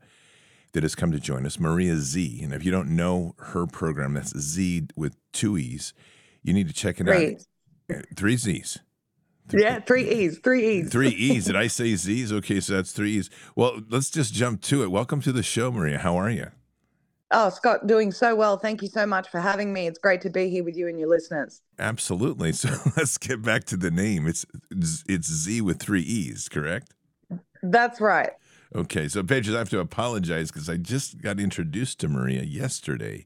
that 0.74 0.84
has 0.84 0.96
come 0.96 1.12
to 1.12 1.20
join 1.20 1.46
us, 1.46 1.60
Maria 1.60 1.96
Zeee. 1.96 2.44
And 2.44 2.54
if 2.54 2.64
you 2.64 2.72
don't 2.72 2.96
know 2.96 3.36
her 3.40 3.66
program, 3.66 4.14
that's 4.14 4.38
Z 4.38 4.88
with 4.96 5.16
two 5.34 5.58
E's, 5.58 5.94
you 6.44 6.54
need 6.54 6.68
to 6.68 6.74
check 6.74 7.02
it 7.02 7.06
three. 7.06 7.38
out. 7.90 7.98
Uh, 7.98 8.02
three 8.16 8.38
Z's. 8.38 8.80
Yeah, 9.52 9.80
three 9.80 10.10
E's, 10.10 10.38
three 10.38 10.80
E's. 10.80 10.90
Three 10.90 11.10
E's. 11.18 11.46
Did 11.46 11.58
I 11.58 11.68
say 11.68 11.96
Z's? 11.96 12.32
Okay, 12.32 12.62
so 12.62 12.74
that's 12.74 12.94
three 12.94 13.18
E's. 13.18 13.30
Well, 13.56 13.82
let's 13.90 14.10
just 14.10 14.34
jump 14.34 14.62
to 14.64 14.84
it. 14.84 14.92
Welcome 14.92 15.20
to 15.22 15.34
the 15.34 15.44
show, 15.44 15.72
Maria. 15.72 15.98
How 15.98 16.16
are 16.16 16.30
you? 16.30 16.52
Oh, 17.34 17.50
Scott, 17.50 17.88
doing 17.88 18.12
so 18.12 18.36
well. 18.36 18.58
Thank 18.58 18.82
you 18.82 18.90
so 18.90 19.06
much 19.06 19.30
for 19.30 19.40
having 19.40 19.72
me. 19.72 19.88
It's 19.88 19.98
great 19.98 20.22
to 20.22 20.30
be 20.30 20.50
here 20.50 20.64
with 20.64 20.76
you 20.76 20.88
and 20.88 21.00
your 21.00 21.08
listeners. 21.08 21.62
Absolutely. 21.80 22.52
So 22.52 22.70
let's 22.98 23.18
get 23.18 23.42
back 23.42 23.64
to 23.66 23.78
the 23.78 23.92
name. 23.92 24.28
It's 24.28 24.46
it's 24.70 25.32
Z 25.32 25.62
with 25.62 25.80
three 25.80 26.02
E's, 26.02 26.50
correct? 26.50 26.94
That's 27.64 28.02
right. 28.02 28.32
Okay, 28.74 29.08
so 29.10 29.22
Paige, 29.22 29.50
I 29.50 29.58
have 29.58 29.70
to 29.70 29.80
apologize 29.80 30.50
because 30.50 30.70
I 30.70 30.78
just 30.78 31.22
got 31.22 31.40
introduced 31.40 32.00
to 32.00 32.08
Maria 32.08 32.44
yesterday. 32.44 33.26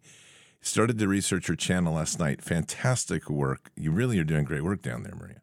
Started 0.60 0.98
to 0.98 1.08
research 1.08 1.48
her 1.48 1.56
channel 1.56 1.94
last 1.94 2.20
night. 2.20 2.42
Fantastic 2.42 3.30
work. 3.30 3.70
You 3.76 3.92
really 3.92 4.18
are 4.18 4.24
doing 4.24 4.44
great 4.44 4.64
work 4.64 4.82
down 4.82 5.04
there, 5.04 5.14
Maria. 5.16 5.42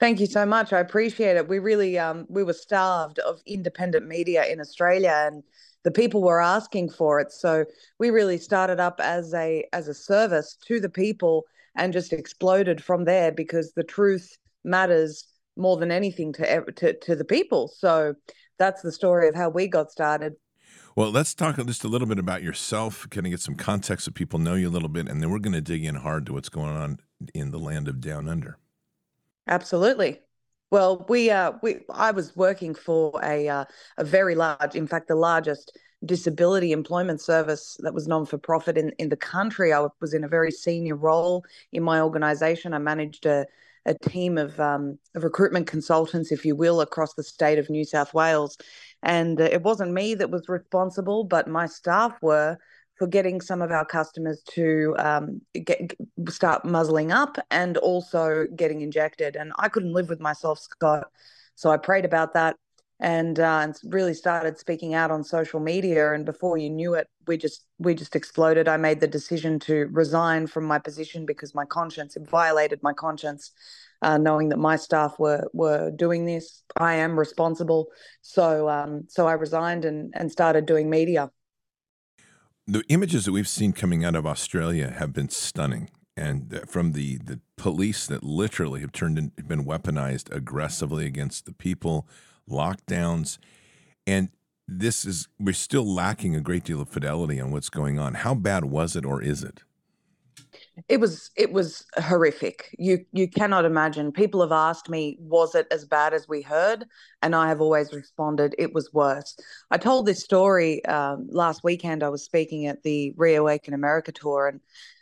Thank 0.00 0.20
you 0.20 0.26
so 0.26 0.46
much. 0.46 0.72
I 0.72 0.80
appreciate 0.80 1.36
it. 1.36 1.48
We 1.48 1.58
really 1.58 1.98
um, 1.98 2.26
we 2.28 2.42
were 2.42 2.54
starved 2.54 3.18
of 3.20 3.40
independent 3.46 4.06
media 4.06 4.44
in 4.46 4.60
Australia, 4.60 5.26
and 5.26 5.42
the 5.84 5.90
people 5.90 6.22
were 6.22 6.40
asking 6.40 6.90
for 6.90 7.20
it. 7.20 7.30
So 7.30 7.64
we 7.98 8.10
really 8.10 8.38
started 8.38 8.80
up 8.80 9.00
as 9.00 9.32
a 9.34 9.64
as 9.72 9.88
a 9.88 9.94
service 9.94 10.56
to 10.66 10.80
the 10.80 10.88
people, 10.88 11.44
and 11.76 11.92
just 11.92 12.12
exploded 12.12 12.82
from 12.82 13.04
there 13.04 13.30
because 13.30 13.72
the 13.72 13.84
truth 13.84 14.36
matters 14.64 15.26
more 15.56 15.76
than 15.76 15.92
anything 15.92 16.32
to 16.34 16.64
to 16.72 16.94
to 16.94 17.14
the 17.14 17.24
people. 17.24 17.68
So 17.68 18.14
that's 18.58 18.82
the 18.82 18.92
story 18.92 19.28
of 19.28 19.34
how 19.34 19.50
we 19.50 19.68
got 19.68 19.92
started. 19.92 20.34
Well, 20.96 21.10
let's 21.10 21.34
talk 21.34 21.56
just 21.66 21.84
a 21.84 21.88
little 21.88 22.06
bit 22.06 22.20
about 22.20 22.42
yourself. 22.42 23.08
Kind 23.10 23.26
of 23.26 23.30
get 23.30 23.40
some 23.40 23.56
context 23.56 24.04
so 24.04 24.12
people 24.12 24.38
know 24.38 24.54
you 24.54 24.68
a 24.68 24.70
little 24.70 24.88
bit, 24.88 25.08
and 25.08 25.20
then 25.20 25.30
we're 25.30 25.40
going 25.40 25.52
to 25.54 25.60
dig 25.60 25.84
in 25.84 25.96
hard 25.96 26.26
to 26.26 26.32
what's 26.32 26.48
going 26.48 26.76
on 26.76 27.00
in 27.34 27.50
the 27.50 27.58
land 27.58 27.88
of 27.88 28.00
Down 28.00 28.28
Under. 28.28 28.58
Absolutely. 29.46 30.20
Well, 30.74 31.06
we 31.08 31.30
uh, 31.30 31.52
we 31.62 31.82
I 31.88 32.10
was 32.10 32.34
working 32.34 32.74
for 32.74 33.20
a 33.22 33.48
uh, 33.48 33.64
a 33.96 34.02
very 34.02 34.34
large, 34.34 34.74
in 34.74 34.88
fact, 34.88 35.06
the 35.06 35.14
largest 35.14 35.78
disability 36.04 36.72
employment 36.72 37.20
service 37.20 37.76
that 37.84 37.94
was 37.94 38.08
non 38.08 38.26
for 38.26 38.38
profit 38.38 38.76
in 38.76 38.90
in 38.98 39.08
the 39.08 39.16
country. 39.16 39.72
I 39.72 39.86
was 40.00 40.14
in 40.14 40.24
a 40.24 40.28
very 40.28 40.50
senior 40.50 40.96
role 40.96 41.44
in 41.70 41.84
my 41.84 42.00
organization. 42.00 42.74
I 42.74 42.78
managed 42.78 43.24
a 43.24 43.46
a 43.86 43.94
team 43.94 44.36
of, 44.36 44.58
um, 44.58 44.98
of 45.14 45.22
recruitment 45.22 45.68
consultants, 45.68 46.32
if 46.32 46.44
you 46.44 46.56
will, 46.56 46.80
across 46.80 47.14
the 47.14 47.22
state 47.22 47.58
of 47.58 47.70
New 47.70 47.84
South 47.84 48.12
Wales. 48.12 48.56
And 49.02 49.40
uh, 49.40 49.44
it 49.44 49.62
wasn't 49.62 49.92
me 49.92 50.14
that 50.16 50.30
was 50.30 50.48
responsible, 50.48 51.22
but 51.22 51.46
my 51.46 51.66
staff 51.66 52.12
were 52.20 52.58
for 52.96 53.06
getting 53.06 53.40
some 53.40 53.60
of 53.60 53.70
our 53.70 53.84
customers 53.84 54.42
to 54.50 54.94
um, 54.98 55.40
get, 55.64 55.94
start 56.28 56.64
muzzling 56.64 57.10
up 57.10 57.36
and 57.50 57.76
also 57.78 58.46
getting 58.54 58.82
injected. 58.82 59.36
And 59.36 59.52
I 59.58 59.68
couldn't 59.68 59.92
live 59.92 60.08
with 60.08 60.20
myself, 60.20 60.60
Scott. 60.60 61.08
So 61.56 61.70
I 61.70 61.76
prayed 61.76 62.04
about 62.04 62.34
that 62.34 62.56
and, 63.00 63.40
uh, 63.40 63.60
and 63.62 63.74
really 63.84 64.14
started 64.14 64.58
speaking 64.58 64.94
out 64.94 65.10
on 65.10 65.24
social 65.24 65.58
media. 65.58 66.12
And 66.12 66.24
before 66.24 66.56
you 66.56 66.70
knew 66.70 66.94
it, 66.94 67.08
we 67.26 67.36
just 67.36 67.66
we 67.78 67.94
just 67.94 68.14
exploded. 68.14 68.68
I 68.68 68.76
made 68.76 69.00
the 69.00 69.08
decision 69.08 69.58
to 69.60 69.88
resign 69.90 70.46
from 70.46 70.64
my 70.64 70.78
position 70.78 71.26
because 71.26 71.54
my 71.54 71.64
conscience 71.64 72.16
it 72.16 72.28
violated 72.28 72.80
my 72.82 72.92
conscience, 72.92 73.50
uh, 74.02 74.18
knowing 74.18 74.50
that 74.50 74.58
my 74.58 74.76
staff 74.76 75.18
were 75.18 75.48
were 75.52 75.90
doing 75.90 76.26
this. 76.26 76.62
I 76.76 76.94
am 76.94 77.18
responsible, 77.18 77.88
so 78.22 78.68
um, 78.68 79.06
so 79.08 79.26
I 79.26 79.32
resigned 79.32 79.84
and 79.84 80.12
and 80.14 80.30
started 80.30 80.66
doing 80.66 80.88
media 80.88 81.30
the 82.66 82.82
images 82.88 83.24
that 83.24 83.32
we've 83.32 83.48
seen 83.48 83.72
coming 83.72 84.04
out 84.04 84.14
of 84.14 84.26
Australia 84.26 84.90
have 84.90 85.12
been 85.12 85.28
stunning, 85.28 85.90
and 86.16 86.62
from 86.66 86.92
the 86.92 87.18
the 87.18 87.40
police 87.56 88.06
that 88.06 88.22
literally 88.22 88.80
have 88.80 88.92
turned 88.92 89.18
in, 89.18 89.32
been 89.46 89.64
weaponized 89.64 90.34
aggressively 90.34 91.06
against 91.06 91.46
the 91.46 91.52
people, 91.52 92.08
lockdowns, 92.48 93.38
and 94.06 94.30
this 94.66 95.04
is 95.04 95.28
we're 95.38 95.52
still 95.52 95.86
lacking 95.86 96.34
a 96.34 96.40
great 96.40 96.64
deal 96.64 96.80
of 96.80 96.88
fidelity 96.88 97.40
on 97.40 97.50
what's 97.50 97.68
going 97.68 97.98
on. 97.98 98.14
How 98.14 98.34
bad 98.34 98.64
was 98.64 98.96
it, 98.96 99.04
or 99.04 99.22
is 99.22 99.42
it? 99.42 99.60
It 100.88 101.00
was 101.00 101.30
it 101.36 101.52
was 101.52 101.84
horrific. 101.96 102.74
You 102.78 103.04
you 103.12 103.28
cannot 103.28 103.64
imagine. 103.64 104.12
People 104.12 104.40
have 104.40 104.52
asked 104.52 104.88
me 104.88 105.16
was 105.20 105.54
it 105.54 105.66
as 105.70 105.84
bad 105.84 106.14
as 106.14 106.28
we 106.28 106.42
heard? 106.42 106.86
And 107.22 107.34
i 107.34 107.48
have 107.48 107.60
always 107.60 107.92
responded 107.92 108.54
it 108.58 108.74
was 108.74 108.92
worse. 108.92 109.36
I 109.70 109.78
told 109.78 110.06
this 110.06 110.22
story 110.22 110.84
um, 110.86 111.28
last 111.30 111.64
weekend. 111.64 112.02
I 112.02 112.08
was 112.08 112.24
speaking 112.24 112.66
at 112.66 112.82
the 112.82 113.12
reawaken 113.16 113.74
america 113.74 114.12
tour 114.12 114.48
and 114.48 114.60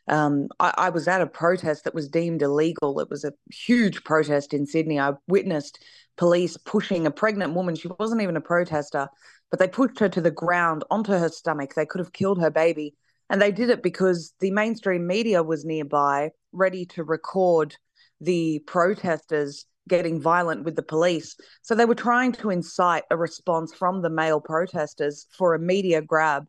um, 0.09 0.49
I, 0.59 0.75
I 0.77 0.91
was 0.91 1.07
at 1.07 1.21
a 1.21 1.27
protest 1.27 1.85
that 1.85 1.95
was 1.95 2.09
deemed 2.09 2.43
illegal. 2.43 2.99
It 3.01 3.09
was 3.09 3.25
a 3.25 3.33
huge 3.53 4.03
protest 4.05 4.53
in 4.53 4.67
sydney. 4.67 4.99
I 4.99 5.13
witnessed 5.29 5.83
police 6.17 6.57
pushing 6.57 7.07
a 7.07 7.11
pregnant 7.11 7.55
woman. 7.55 7.77
She 7.77 7.89
wasn't 7.99 8.21
even 8.23 8.37
a 8.37 8.41
protester 8.41 9.09
but 9.51 9.59
they 9.59 9.69
pushed 9.69 9.99
her 9.99 10.09
to 10.09 10.21
the 10.23 10.31
ground 10.31 10.83
onto 10.91 11.13
her 11.13 11.29
stomach. 11.29 11.75
They 11.75 11.85
could 11.85 11.99
have 11.99 12.15
killed 12.15 12.41
her 12.41 12.51
baby 12.51 12.95
and 13.33 13.41
they 13.41 13.51
did 13.51 13.71
it 13.71 13.83
because 13.83 14.35
the 14.41 14.51
mainstream 14.51 15.07
media 15.07 15.43
was 15.43 15.65
nearby, 15.65 16.31
ready 16.53 16.85
to 16.85 17.03
record 17.03 17.75
the 18.21 18.59
protesters 18.67 19.65
getting 19.89 20.21
violent 20.21 20.65
with 20.65 20.77
the 20.77 20.83
police. 20.83 21.35
So 21.63 21.75
they 21.75 21.87
were 21.87 21.95
trying 21.95 22.33
to 22.33 22.51
incite 22.51 23.05
a 23.11 23.17
response 23.17 23.73
from 23.73 24.03
the 24.03 24.11
male 24.11 24.41
protesters 24.41 25.27
for 25.37 25.55
a 25.55 25.59
media 25.59 26.03
grab. 26.03 26.45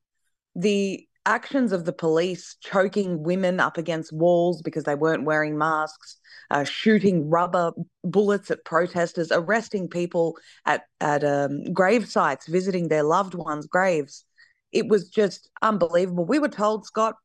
The 0.55 1.07
actions 1.25 1.71
of 1.71 1.85
the 1.85 1.93
police 1.93 2.57
choking 2.59 3.23
women 3.23 3.61
up 3.61 3.77
against 3.77 4.11
walls 4.11 4.61
because 4.61 4.83
they 4.83 4.93
weren't 4.93 5.23
wearing 5.23 5.57
masks, 5.57 6.17
uh, 6.51 6.65
shooting 6.65 7.29
rubber 7.29 7.71
bullets 8.03 8.51
at 8.51 8.65
protesters, 8.65 9.31
arresting 9.31 9.87
people 9.87 10.35
at 10.65 10.83
at 10.99 11.23
um, 11.23 11.63
grave 11.71 12.09
sites, 12.09 12.45
visiting 12.45 12.89
their 12.89 13.03
loved 13.03 13.35
ones' 13.35 13.67
graves 13.67 14.25
it 14.73 14.87
was 14.87 15.09
just 15.09 15.49
unbelievable. 15.61 16.25
We 16.25 16.39
were 16.39 16.49
told, 16.49 16.85
Scott, 16.85 17.15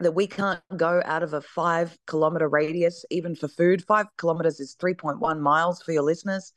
that 0.00 0.12
we 0.12 0.26
can't 0.26 0.60
go 0.76 1.02
out 1.04 1.22
of 1.22 1.34
a 1.34 1.40
five 1.40 1.96
kilometer 2.06 2.48
radius, 2.48 3.04
even 3.10 3.34
for 3.34 3.48
food. 3.48 3.84
Five 3.84 4.06
kilometers 4.16 4.60
is 4.60 4.76
3.1 4.76 5.40
miles 5.40 5.82
for 5.82 5.92
your 5.92 6.02
listeners. 6.02 6.52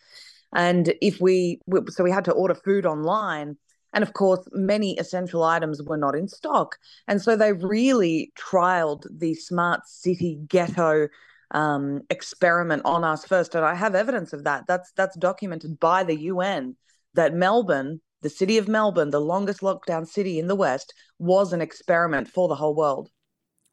And 0.54 0.94
if 1.02 1.20
we, 1.20 1.60
so 1.90 2.04
we 2.04 2.12
had 2.12 2.26
to 2.26 2.32
order 2.32 2.56
food 2.56 2.86
online. 2.86 3.58
And 3.92 4.04
of 4.04 4.14
course, 4.14 4.48
many 4.52 4.98
essential 4.98 5.44
items 5.44 5.82
were 5.84 5.98
not 5.98 6.16
in 6.16 6.28
stock. 6.28 6.78
And 7.08 7.22
so 7.22 7.36
they 7.36 7.54
really 7.54 8.32
trialed 8.38 9.06
the 9.12 9.36
smart 9.36 9.88
city 9.88 10.40
ghetto 10.48 11.10
um, 11.52 12.02
experiment 12.10 12.84
on 12.86 13.04
us 13.04 13.26
first. 13.26 13.56
And 13.56 13.64
I 13.64 13.76
have 13.76 13.94
evidence 13.94 14.34
of 14.34 14.46
that. 14.46 14.66
That's 14.68 14.92
that's 14.96 15.16
documented 15.18 15.80
by 15.80 16.04
the 16.04 16.20
UN 16.22 16.76
that 17.14 17.36
Melbourne 17.36 18.02
the 18.24 18.30
city 18.30 18.58
of 18.58 18.68
Melbourne, 18.68 19.12
the 19.12 19.22
longest 19.22 19.62
lockdown 19.62 20.08
city 20.08 20.39
in 20.39 20.48
the 20.48 20.56
West, 20.56 20.94
was 21.20 21.53
an 21.53 21.62
experiment 21.62 22.27
for 22.27 22.48
the 22.48 22.56
whole 22.56 22.75
world. 22.75 23.10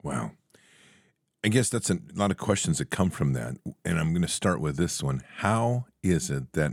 Wow. 0.02 0.32
I 1.42 1.48
guess 1.48 1.70
that's 1.70 1.88
a 1.88 1.98
lot 2.14 2.30
of 2.30 2.36
questions 2.36 2.78
that 2.78 2.90
come 2.90 3.08
from 3.08 3.32
that. 3.32 3.56
And 3.84 3.98
I'm 3.98 4.12
going 4.12 4.22
to 4.22 4.28
start 4.28 4.60
with 4.60 4.76
this 4.76 5.02
one. 5.02 5.22
How 5.36 5.86
is 6.02 6.30
it 6.30 6.52
that, 6.52 6.72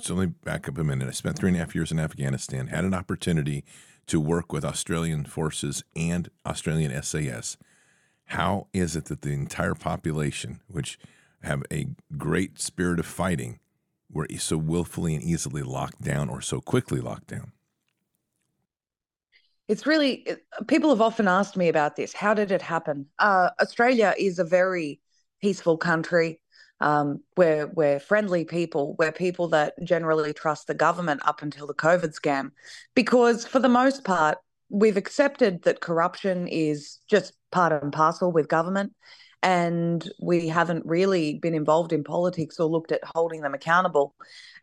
so 0.00 0.14
let 0.14 0.28
me 0.28 0.34
back 0.42 0.68
up 0.68 0.78
a 0.78 0.84
minute. 0.84 1.08
I 1.08 1.10
spent 1.10 1.36
three 1.38 1.50
and 1.50 1.56
a 1.56 1.60
half 1.60 1.74
years 1.74 1.92
in 1.92 1.98
Afghanistan, 1.98 2.68
had 2.68 2.84
an 2.84 2.94
opportunity 2.94 3.64
to 4.06 4.20
work 4.20 4.52
with 4.52 4.64
Australian 4.64 5.24
forces 5.26 5.84
and 5.94 6.30
Australian 6.46 7.02
SAS. 7.02 7.58
How 8.30 8.68
is 8.72 8.96
it 8.96 9.06
that 9.06 9.22
the 9.22 9.32
entire 9.32 9.74
population, 9.74 10.60
which 10.66 10.98
have 11.42 11.62
a 11.70 11.88
great 12.16 12.58
spirit 12.58 12.98
of 12.98 13.06
fighting, 13.06 13.58
were 14.10 14.26
so 14.38 14.56
willfully 14.56 15.14
and 15.14 15.22
easily 15.22 15.62
locked 15.62 16.02
down 16.02 16.28
or 16.28 16.40
so 16.40 16.60
quickly 16.60 17.00
locked 17.00 17.28
down? 17.28 17.52
It's 19.68 19.86
really, 19.86 20.26
people 20.68 20.90
have 20.90 21.00
often 21.00 21.26
asked 21.26 21.56
me 21.56 21.68
about 21.68 21.96
this. 21.96 22.12
How 22.12 22.34
did 22.34 22.52
it 22.52 22.62
happen? 22.62 23.06
Uh, 23.18 23.50
Australia 23.60 24.14
is 24.16 24.38
a 24.38 24.44
very 24.44 25.00
peaceful 25.42 25.76
country. 25.76 26.40
Um, 26.80 27.20
we're, 27.36 27.66
we're 27.66 27.98
friendly 27.98 28.44
people. 28.44 28.94
We're 28.98 29.12
people 29.12 29.48
that 29.48 29.74
generally 29.82 30.32
trust 30.32 30.66
the 30.66 30.74
government 30.74 31.22
up 31.24 31.42
until 31.42 31.66
the 31.66 31.74
COVID 31.74 32.14
scam. 32.14 32.50
Because 32.94 33.46
for 33.46 33.58
the 33.58 33.68
most 33.68 34.04
part, 34.04 34.38
we've 34.68 34.96
accepted 34.96 35.62
that 35.62 35.80
corruption 35.80 36.46
is 36.46 36.98
just 37.08 37.32
part 37.50 37.72
and 37.82 37.92
parcel 37.92 38.30
with 38.30 38.48
government 38.48 38.92
and 39.46 40.10
we 40.20 40.48
haven't 40.48 40.84
really 40.84 41.38
been 41.38 41.54
involved 41.54 41.92
in 41.92 42.02
politics 42.02 42.58
or 42.58 42.68
looked 42.68 42.90
at 42.90 43.00
holding 43.14 43.42
them 43.42 43.54
accountable. 43.54 44.12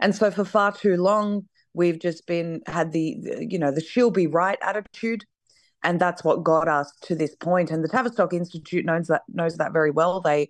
And 0.01 0.13
so 0.13 0.29
for 0.29 0.43
far 0.43 0.73
too 0.73 0.97
long, 0.97 1.47
we've 1.73 1.99
just 1.99 2.27
been 2.27 2.61
had 2.67 2.91
the, 2.91 3.17
you 3.49 3.57
know 3.57 3.71
the 3.71 3.79
she'll 3.79 4.11
be 4.11 4.27
right 4.27 4.57
attitude, 4.61 5.23
and 5.83 6.01
that's 6.01 6.25
what 6.25 6.43
got 6.43 6.67
us 6.67 6.91
to 7.03 7.15
this 7.15 7.33
point. 7.33 7.71
And 7.71 7.81
the 7.81 7.87
Tavistock 7.87 8.33
Institute 8.33 8.83
knows 8.83 9.07
that 9.07 9.21
knows 9.29 9.55
that 9.55 9.71
very 9.71 9.89
well. 9.89 10.19
They 10.19 10.49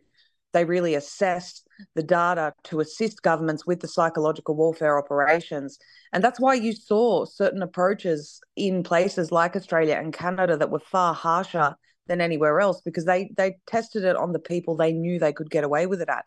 they 0.52 0.66
really 0.66 0.96
assess 0.96 1.62
the 1.94 2.04
data 2.04 2.54
to 2.64 2.80
assist 2.80 3.22
governments 3.22 3.68
with 3.68 3.82
the 3.82 3.88
psychological 3.88 4.56
warfare 4.56 4.98
operations. 4.98 5.78
And 6.12 6.24
that's 6.24 6.40
why 6.40 6.56
you 6.56 6.74
saw 6.74 7.26
certain 7.26 7.62
approaches 7.62 8.42
in 8.56 8.82
places 8.82 9.32
like 9.32 9.56
Australia 9.56 9.96
and 9.96 10.12
Canada 10.12 10.58
that 10.58 10.72
were 10.72 10.80
far 10.80 11.14
harsher 11.14 11.76
than 12.08 12.22
anywhere 12.22 12.60
else 12.60 12.82
because 12.82 13.06
they 13.06 13.32
they 13.38 13.56
tested 13.68 14.04
it 14.04 14.16
on 14.16 14.34
the 14.34 14.40
people 14.40 14.76
they 14.76 14.94
knew 14.94 15.20
they 15.20 15.34
could 15.34 15.50
get 15.50 15.64
away 15.64 15.86
with 15.86 16.02
it 16.02 16.10
at. 16.10 16.26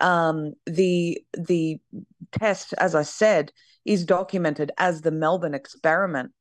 Um, 0.00 0.52
the 0.66 1.20
the 1.36 1.78
test, 2.32 2.74
as 2.74 2.94
I 2.94 3.02
said, 3.02 3.52
is 3.84 4.04
documented 4.04 4.72
as 4.78 5.02
the 5.02 5.10
Melbourne 5.10 5.54
experiment. 5.54 6.32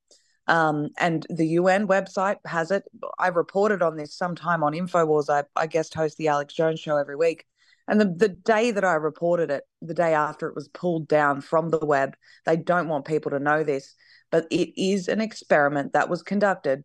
Um, 0.48 0.90
and 0.98 1.26
the 1.30 1.48
UN 1.48 1.88
website 1.88 2.38
has 2.46 2.72
it. 2.72 2.84
I 3.20 3.28
reported 3.28 3.82
on 3.82 3.98
this 3.98 4.16
sometime 4.16 4.64
on 4.64 4.74
Infowars. 4.74 5.30
I, 5.30 5.44
I 5.60 5.68
guest 5.68 5.94
host 5.94 6.18
the 6.18 6.30
Alex 6.30 6.54
Jones 6.54 6.80
show 6.80 6.96
every 6.96 7.18
week. 7.18 7.46
And 7.90 8.00
the, 8.00 8.06
the 8.06 8.30
day 8.30 8.72
that 8.72 8.84
I 8.84 8.94
reported 8.94 9.50
it, 9.50 9.64
the 9.82 9.94
day 9.94 10.14
after 10.14 10.48
it 10.48 10.56
was 10.56 10.68
pulled 10.70 11.08
down 11.08 11.42
from 11.42 11.70
the 11.70 11.86
web, 11.86 12.16
they 12.46 12.58
don't 12.58 12.90
want 12.90 13.06
people 13.06 13.32
to 13.32 13.40
know 13.40 13.64
this, 13.64 13.96
but 14.30 14.46
it 14.52 14.80
is 14.82 15.08
an 15.08 15.22
experiment 15.22 15.94
that 15.94 16.10
was 16.10 16.22
conducted 16.22 16.84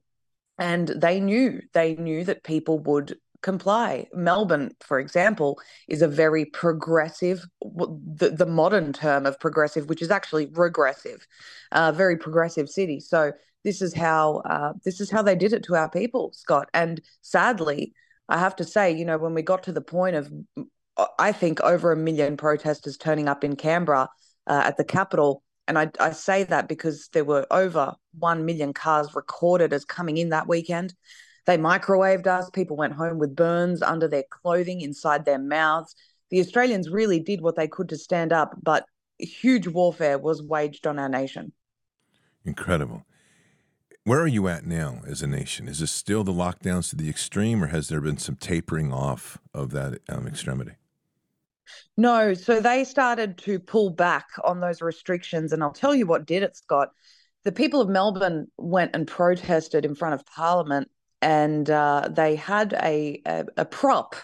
and 0.59 0.89
they 0.89 1.21
knew 1.21 1.61
they 1.73 1.95
knew 1.97 2.25
that 2.25 2.45
people 2.45 2.79
would 2.81 3.17
comply. 3.43 4.07
Melbourne, 4.15 4.71
for 4.81 4.99
example, 4.99 5.61
is 5.89 6.01
a 6.01 6.09
very 6.09 6.45
progressive, 6.45 7.45
the, 7.61 8.31
the 8.31 8.47
modern 8.47 8.93
term 8.93 9.27
of 9.27 9.39
progressive, 9.41 9.89
which 9.89 10.01
is 10.01 10.11
actually 10.11 10.47
regressive, 10.47 11.27
uh, 11.73 11.93
very 11.93 12.17
progressive 12.17 12.69
city. 12.69 13.01
So 13.01 13.33
this 13.65 13.83
is 13.83 13.95
how 13.95 14.43
uh, 14.49 14.73
this 14.85 15.01
is 15.01 15.11
how 15.11 15.23
they 15.23 15.37
did 15.37 15.53
it 15.53 15.65
to 15.65 15.77
our 15.77 15.91
people, 15.91 16.33
Scott. 16.33 16.69
And 16.73 17.01
sadly, 17.21 17.93
I 18.29 18.39
have 18.39 18.57
to 18.57 18.65
say, 18.65 18.93
you 18.93 19.05
know, 19.05 19.19
when 19.19 19.35
we 19.35 19.43
got 19.43 19.65
to 19.65 19.73
the 19.73 19.81
point 19.81 20.17
of, 20.17 20.31
I 21.19 21.33
think 21.33 21.61
over 21.61 21.93
a 21.93 21.97
million 21.97 22.37
protesters 22.37 22.97
turning 22.97 23.29
up 23.29 23.45
in 23.45 23.57
Canberra 23.57 24.09
uh, 24.47 24.63
at 24.65 24.77
the 24.77 24.85
capital, 24.85 25.43
and 25.69 25.79
I, 25.79 25.91
I 26.01 26.11
say 26.13 26.45
that 26.45 26.69
because 26.69 27.09
there 27.13 27.25
were 27.25 27.47
over 27.51 27.95
one 28.19 28.45
million 28.45 28.73
cars 28.73 29.15
recorded 29.15 29.73
as 29.73 29.85
coming 29.85 30.17
in 30.17 30.31
that 30.31 30.49
weekend. 30.49 30.95
They 31.47 31.59
microwaved 31.59 32.27
us. 32.27 32.51
People 32.51 32.77
went 32.77 32.95
home 32.95 33.19
with 33.19 33.35
burns 33.35 33.83
under 33.83 34.09
their 34.09 34.25
clothing, 34.29 34.81
inside 34.81 35.25
their 35.25 35.39
mouths. 35.39 35.95
The 36.31 36.41
Australians 36.41 36.89
really 36.89 37.21
did 37.21 37.41
what 37.41 37.57
they 37.57 37.69
could 37.69 37.89
to 37.91 37.97
stand 37.97 38.33
up, 38.33 38.57
but 38.63 38.87
huge 39.19 39.69
warfare 39.69 40.19
was 40.19 40.43
waged 40.43 40.87
on 40.87 40.99
our 40.99 41.09
nation. 41.09 41.53
Incredible. 42.45 43.05
Where 44.05 44.21
are 44.21 44.29
you 44.29 44.49
at 44.49 44.67
now 44.67 45.03
as 45.07 45.23
a 45.23 45.29
nation? 45.29 45.69
Is 45.69 45.79
this 45.79 45.93
still 45.93 46.25
the 46.25 46.33
lockdowns 46.33 46.91
to 46.91 46.97
the 46.97 47.09
extreme, 47.09 47.63
or 47.63 47.69
has 47.69 47.89
there 47.89 48.01
been 48.01 48.19
some 48.19 48.35
tapering 48.35 48.93
off 48.93 49.39
of 49.55 49.71
that 49.71 50.01
um, 50.09 50.27
extremity? 50.27 50.73
No, 51.97 52.35
so 52.35 52.61
they 52.61 52.85
started 52.85 53.39
to 53.39 53.59
pull 53.59 53.91
back 53.91 54.27
on 54.45 54.61
those 54.61 54.83
restrictions. 54.83 55.53
And 55.53 55.63
I'll 55.63 55.73
tell 55.73 55.95
you 55.95 56.07
what 56.07 56.27
did 56.27 56.43
it, 56.43 56.57
Scott. 56.57 56.89
The 57.45 57.53
people 57.53 57.81
of 57.81 57.89
Melbourne 57.89 58.47
went 58.57 58.95
and 58.95 59.07
protested 59.07 59.85
in 59.85 59.95
front 59.95 60.15
of 60.15 60.27
Parliament, 60.27 60.89
and 61.21 61.69
uh, 61.69 62.09
they 62.11 62.37
had 62.37 62.73
a, 62.75 63.21
a, 63.27 63.45
a 63.57 63.65
prop 63.65 64.15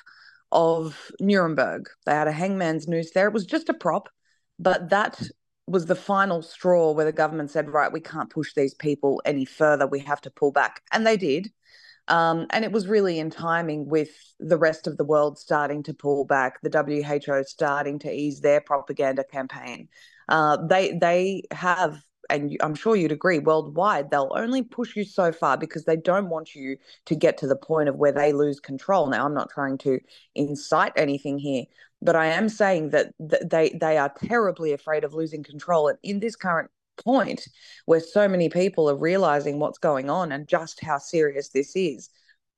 of 0.52 1.10
Nuremberg. 1.20 1.88
They 2.06 2.12
had 2.12 2.28
a 2.28 2.32
hangman's 2.32 2.88
noose 2.88 3.10
there. 3.10 3.26
It 3.26 3.34
was 3.34 3.46
just 3.46 3.68
a 3.68 3.74
prop, 3.74 4.08
but 4.58 4.90
that 4.90 5.20
was 5.66 5.86
the 5.86 5.94
final 5.94 6.42
straw 6.42 6.92
where 6.92 7.04
the 7.04 7.12
government 7.12 7.50
said, 7.50 7.68
right, 7.68 7.92
we 7.92 8.00
can't 8.00 8.30
push 8.30 8.54
these 8.54 8.74
people 8.74 9.20
any 9.24 9.44
further. 9.44 9.86
We 9.86 10.00
have 10.00 10.20
to 10.22 10.30
pull 10.30 10.50
back. 10.50 10.82
And 10.92 11.06
they 11.06 11.16
did. 11.16 11.52
Um, 12.08 12.46
and 12.50 12.64
it 12.64 12.72
was 12.72 12.88
really 12.88 13.18
in 13.18 13.30
timing 13.30 13.88
with 13.88 14.10
the 14.40 14.56
rest 14.56 14.86
of 14.86 14.96
the 14.96 15.04
world 15.04 15.38
starting 15.38 15.82
to 15.84 15.94
pull 15.94 16.24
back, 16.24 16.60
the 16.62 16.70
WHO 16.70 17.44
starting 17.44 17.98
to 18.00 18.10
ease 18.10 18.40
their 18.40 18.60
propaganda 18.60 19.24
campaign. 19.24 19.88
Uh, 20.28 20.56
they 20.66 20.96
they 20.98 21.42
have, 21.50 22.02
and 22.30 22.56
I'm 22.62 22.74
sure 22.74 22.96
you'd 22.96 23.12
agree, 23.12 23.38
worldwide, 23.38 24.10
they'll 24.10 24.32
only 24.34 24.62
push 24.62 24.96
you 24.96 25.04
so 25.04 25.32
far 25.32 25.56
because 25.58 25.84
they 25.84 25.96
don't 25.96 26.28
want 26.30 26.54
you 26.54 26.76
to 27.06 27.14
get 27.14 27.38
to 27.38 27.46
the 27.46 27.56
point 27.56 27.88
of 27.88 27.96
where 27.96 28.12
they 28.12 28.32
lose 28.32 28.58
control. 28.60 29.06
Now, 29.08 29.26
I'm 29.26 29.34
not 29.34 29.50
trying 29.50 29.78
to 29.78 30.00
incite 30.34 30.92
anything 30.96 31.38
here, 31.38 31.64
but 32.00 32.16
I 32.16 32.26
am 32.26 32.48
saying 32.48 32.90
that 32.90 33.12
they 33.18 33.76
they 33.80 33.98
are 33.98 34.12
terribly 34.24 34.72
afraid 34.72 35.04
of 35.04 35.14
losing 35.14 35.42
control. 35.42 35.88
And 35.88 35.98
in 36.02 36.20
this 36.20 36.36
current 36.36 36.70
point 37.04 37.46
where 37.86 38.00
so 38.00 38.28
many 38.28 38.48
people 38.48 38.88
are 38.90 38.96
realizing 38.96 39.58
what's 39.58 39.78
going 39.78 40.10
on 40.10 40.32
and 40.32 40.48
just 40.48 40.82
how 40.82 40.98
serious 40.98 41.48
this 41.50 41.74
is, 41.74 42.08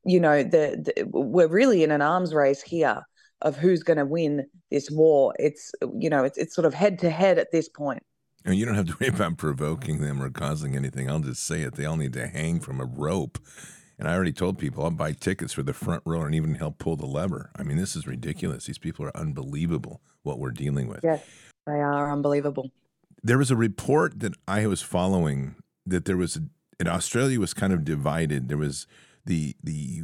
you 0.05 0.21
know, 0.21 0.43
the, 0.43 0.93
the 0.97 1.05
we're 1.13 1.49
really 1.49 1.83
in 1.83 1.91
an 1.91 2.03
arms 2.03 2.35
race 2.35 2.63
here 2.63 3.03
of 3.43 3.57
who's 3.57 3.83
going 3.83 3.99
to 3.99 4.05
win 4.05 4.47
this 4.71 4.91
war. 4.91 5.35
It's 5.39 5.73
you 5.99 6.11
know, 6.11 6.25
it's 6.25 6.39
it's 6.39 6.55
sort 6.55 6.67
of 6.67 6.75
head 6.75 6.99
to 7.01 7.11
head 7.11 7.39
at 7.39 7.53
this 7.53 7.69
point. 7.69 8.03
And 8.45 8.55
you 8.55 8.65
don't 8.65 8.75
have 8.75 8.87
to 8.87 8.97
worry 9.01 9.11
about 9.11 9.37
provoking 9.37 10.01
them 10.01 10.23
or 10.23 10.31
causing 10.31 10.75
anything. 10.75 11.11
I'll 11.11 11.21
just 11.21 11.47
say 11.47 11.63
it. 11.63 11.75
They 11.75 11.85
all 11.85 11.97
need 11.97 12.15
to 12.15 12.27
hang 12.27 12.61
from 12.61 12.81
a 12.81 12.87
rope 12.87 13.39
and 14.01 14.09
I 14.09 14.15
already 14.15 14.33
told 14.33 14.59
people 14.59 14.83
I'll 14.83 14.91
buy 14.91 15.13
tickets 15.13 15.53
for 15.53 15.63
the 15.63 15.75
front 15.75 16.03
row 16.07 16.23
and 16.23 16.35
even 16.35 16.55
help 16.55 16.79
pull 16.79 16.97
the 16.97 17.05
lever. 17.05 17.51
I 17.55 17.63
mean, 17.63 17.77
this 17.77 17.95
is 17.95 18.07
ridiculous. 18.07 18.65
These 18.65 18.79
people 18.79 19.05
are 19.05 19.15
unbelievable 19.15 20.01
what 20.23 20.39
we're 20.39 20.53
dealing 20.53 20.89
with. 20.89 21.01
Yes, 21.05 21.23
they 21.67 21.81
are 21.81 22.11
unbelievable. 22.11 22.71
There 23.23 23.39
was 23.39 23.51
a 23.51 23.57
report 23.57 24.21
that 24.21 24.35
I 24.49 24.67
was 24.67 24.83
following 24.83 25.57
that 25.87 26.05
there 26.05 26.17
was 26.17 26.41
and 26.79 26.89
Australia 26.89 27.39
was 27.39 27.53
kind 27.53 27.73
of 27.73 27.85
divided. 27.85 28.49
There 28.49 28.59
was 28.59 28.87
the 29.25 29.55
the 29.63 30.03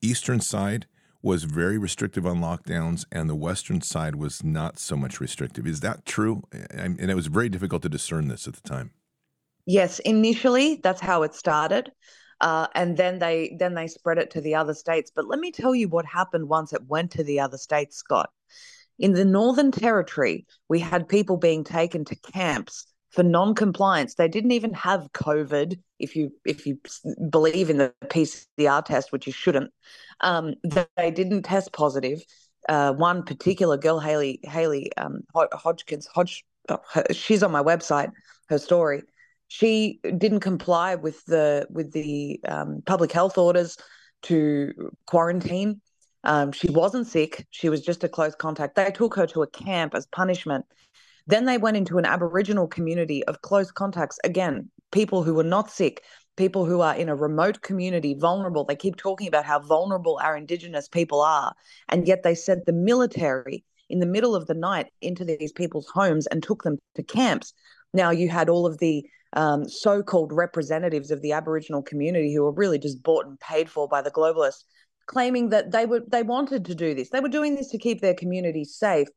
eastern 0.00 0.40
side 0.40 0.86
was 1.20 1.44
very 1.44 1.78
restrictive 1.78 2.24
on 2.24 2.40
lockdowns, 2.40 3.04
and 3.10 3.28
the 3.28 3.34
western 3.34 3.80
side 3.80 4.14
was 4.14 4.44
not 4.44 4.78
so 4.78 4.96
much 4.96 5.20
restrictive. 5.20 5.66
Is 5.66 5.80
that 5.80 6.06
true? 6.06 6.42
And 6.70 6.98
it 6.98 7.14
was 7.14 7.26
very 7.26 7.48
difficult 7.48 7.82
to 7.82 7.88
discern 7.88 8.28
this 8.28 8.46
at 8.46 8.54
the 8.54 8.68
time. 8.68 8.92
Yes, 9.66 9.98
initially 9.98 10.80
that's 10.82 11.00
how 11.00 11.24
it 11.24 11.34
started 11.34 11.92
uh, 12.40 12.68
and 12.74 12.96
then 12.96 13.18
they 13.18 13.56
then 13.58 13.74
they 13.74 13.86
spread 13.86 14.18
it 14.18 14.30
to 14.30 14.40
the 14.40 14.54
other 14.54 14.74
states. 14.74 15.10
But 15.14 15.26
let 15.26 15.40
me 15.40 15.50
tell 15.50 15.74
you 15.74 15.88
what 15.88 16.06
happened 16.06 16.48
once 16.48 16.72
it 16.72 16.86
went 16.86 17.10
to 17.12 17.24
the 17.24 17.40
other 17.40 17.58
states, 17.58 17.96
Scott. 17.96 18.30
In 18.98 19.12
the 19.12 19.24
Northern 19.24 19.70
Territory, 19.70 20.46
we 20.68 20.80
had 20.80 21.08
people 21.08 21.36
being 21.36 21.64
taken 21.64 22.04
to 22.06 22.16
camps 22.16 22.86
for 23.10 23.22
non-compliance. 23.22 24.14
They 24.14 24.28
didn't 24.28 24.52
even 24.52 24.74
have 24.74 25.12
COVID, 25.12 25.78
if 25.98 26.16
you 26.16 26.32
if 26.44 26.66
you 26.66 26.78
believe 27.30 27.70
in 27.70 27.78
the 27.78 27.92
PCR 28.06 28.84
test, 28.84 29.12
which 29.12 29.26
you 29.26 29.32
shouldn't. 29.32 29.70
Um, 30.20 30.54
they 30.96 31.10
didn't 31.10 31.42
test 31.42 31.72
positive. 31.72 32.20
Uh, 32.68 32.92
one 32.92 33.22
particular 33.22 33.76
girl, 33.76 33.98
Haley 34.00 34.40
Haley 34.42 34.90
um, 34.96 35.20
Hodgkins, 35.34 36.06
Hodge, 36.06 36.44
oh, 36.68 36.78
she's 37.12 37.42
on 37.42 37.52
my 37.52 37.62
website. 37.62 38.10
Her 38.48 38.58
story 38.58 39.02
she 39.48 39.98
didn't 40.02 40.40
comply 40.40 40.94
with 40.94 41.24
the 41.24 41.66
with 41.70 41.92
the 41.92 42.40
um, 42.46 42.82
public 42.86 43.10
health 43.10 43.36
orders 43.36 43.76
to 44.22 44.92
quarantine. 45.06 45.80
Um, 46.28 46.52
she 46.52 46.70
wasn't 46.70 47.06
sick; 47.06 47.46
she 47.48 47.70
was 47.70 47.80
just 47.80 48.04
a 48.04 48.08
close 48.08 48.34
contact. 48.34 48.76
They 48.76 48.90
took 48.90 49.16
her 49.16 49.26
to 49.28 49.42
a 49.42 49.46
camp 49.46 49.94
as 49.94 50.06
punishment. 50.06 50.66
Then 51.26 51.46
they 51.46 51.56
went 51.56 51.78
into 51.78 51.96
an 51.96 52.04
Aboriginal 52.04 52.68
community 52.68 53.24
of 53.24 53.40
close 53.40 53.72
contacts. 53.72 54.18
Again, 54.24 54.70
people 54.92 55.22
who 55.22 55.32
were 55.32 55.42
not 55.42 55.70
sick, 55.70 56.04
people 56.36 56.66
who 56.66 56.82
are 56.82 56.94
in 56.94 57.08
a 57.08 57.16
remote 57.16 57.62
community, 57.62 58.14
vulnerable. 58.14 58.64
They 58.64 58.76
keep 58.76 58.96
talking 58.96 59.26
about 59.26 59.46
how 59.46 59.60
vulnerable 59.60 60.20
our 60.22 60.36
Indigenous 60.36 60.86
people 60.86 61.22
are, 61.22 61.54
and 61.88 62.06
yet 62.06 62.22
they 62.24 62.34
sent 62.34 62.66
the 62.66 62.74
military 62.74 63.64
in 63.88 64.00
the 64.00 64.06
middle 64.06 64.36
of 64.36 64.46
the 64.46 64.54
night 64.54 64.88
into 65.00 65.24
these 65.24 65.52
people's 65.52 65.88
homes 65.88 66.26
and 66.26 66.42
took 66.42 66.62
them 66.62 66.76
to 66.94 67.02
camps. 67.02 67.54
Now 67.94 68.10
you 68.10 68.28
had 68.28 68.50
all 68.50 68.66
of 68.66 68.76
the 68.78 69.02
um, 69.32 69.66
so-called 69.66 70.32
representatives 70.32 71.10
of 71.10 71.22
the 71.22 71.32
Aboriginal 71.32 71.82
community 71.82 72.34
who 72.34 72.42
were 72.42 72.52
really 72.52 72.78
just 72.78 73.02
bought 73.02 73.24
and 73.24 73.40
paid 73.40 73.70
for 73.70 73.88
by 73.88 74.02
the 74.02 74.10
globalists, 74.10 74.64
claiming 75.08 75.48
that 75.48 75.72
they 75.72 75.86
were 75.86 76.02
they 76.06 76.22
wanted 76.22 76.64
to 76.66 76.74
do 76.74 76.94
this. 76.94 77.10
They 77.10 77.20
were 77.20 77.28
doing 77.28 77.56
this 77.56 77.68
to 77.70 77.78
keep 77.78 78.00
their 78.00 78.14
community 78.14 78.64
safe. 78.64 79.08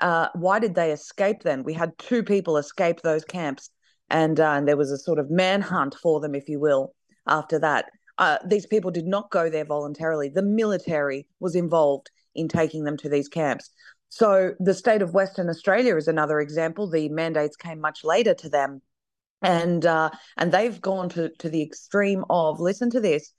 Uh, 0.00 0.28
why 0.34 0.58
did 0.58 0.74
they 0.74 0.92
escape 0.92 1.42
then? 1.42 1.62
We 1.64 1.72
had 1.72 1.96
two 1.96 2.22
people 2.22 2.58
escape 2.58 3.00
those 3.00 3.24
camps, 3.24 3.70
and, 4.10 4.38
uh, 4.38 4.50
and 4.50 4.68
there 4.68 4.76
was 4.76 4.90
a 4.90 4.98
sort 4.98 5.18
of 5.18 5.30
manhunt 5.30 5.96
for 6.02 6.20
them, 6.20 6.34
if 6.34 6.50
you 6.50 6.60
will, 6.60 6.94
after 7.26 7.58
that. 7.60 7.86
Uh, 8.18 8.36
these 8.46 8.66
people 8.66 8.90
did 8.90 9.06
not 9.06 9.30
go 9.30 9.48
there 9.48 9.64
voluntarily. 9.64 10.28
The 10.28 10.42
military 10.42 11.26
was 11.40 11.54
involved 11.54 12.10
in 12.34 12.48
taking 12.48 12.84
them 12.84 12.98
to 12.98 13.08
these 13.08 13.28
camps. 13.28 13.70
So 14.10 14.52
the 14.60 14.74
state 14.74 15.00
of 15.00 15.14
Western 15.14 15.48
Australia 15.48 15.96
is 15.96 16.08
another 16.08 16.40
example. 16.40 16.90
The 16.90 17.08
mandates 17.08 17.56
came 17.56 17.80
much 17.80 18.04
later 18.04 18.34
to 18.34 18.50
them 18.50 18.82
and 19.42 19.84
uh, 19.84 20.10
and 20.36 20.52
they've 20.52 20.80
gone 20.80 21.08
to 21.10 21.30
to 21.38 21.48
the 21.48 21.62
extreme 21.62 22.24
of 22.30 22.60
listen 22.60 22.90
to 22.90 23.00
this 23.00 23.32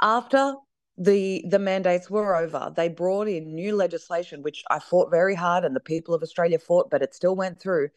after 0.00 0.54
the 1.00 1.42
the 1.48 1.58
mandates 1.58 2.10
were 2.10 2.36
over. 2.36 2.72
They 2.76 2.88
brought 2.88 3.26
in 3.26 3.54
new 3.54 3.74
legislation 3.74 4.42
which 4.42 4.62
i 4.70 4.78
fought 4.78 5.10
very 5.10 5.34
hard 5.34 5.64
and 5.64 5.74
the 5.74 5.80
people 5.80 6.14
of 6.14 6.22
australia 6.22 6.58
fought 6.58 6.90
but 6.90 7.02
it 7.02 7.14
still 7.14 7.34
went 7.34 7.58
through. 7.58 7.88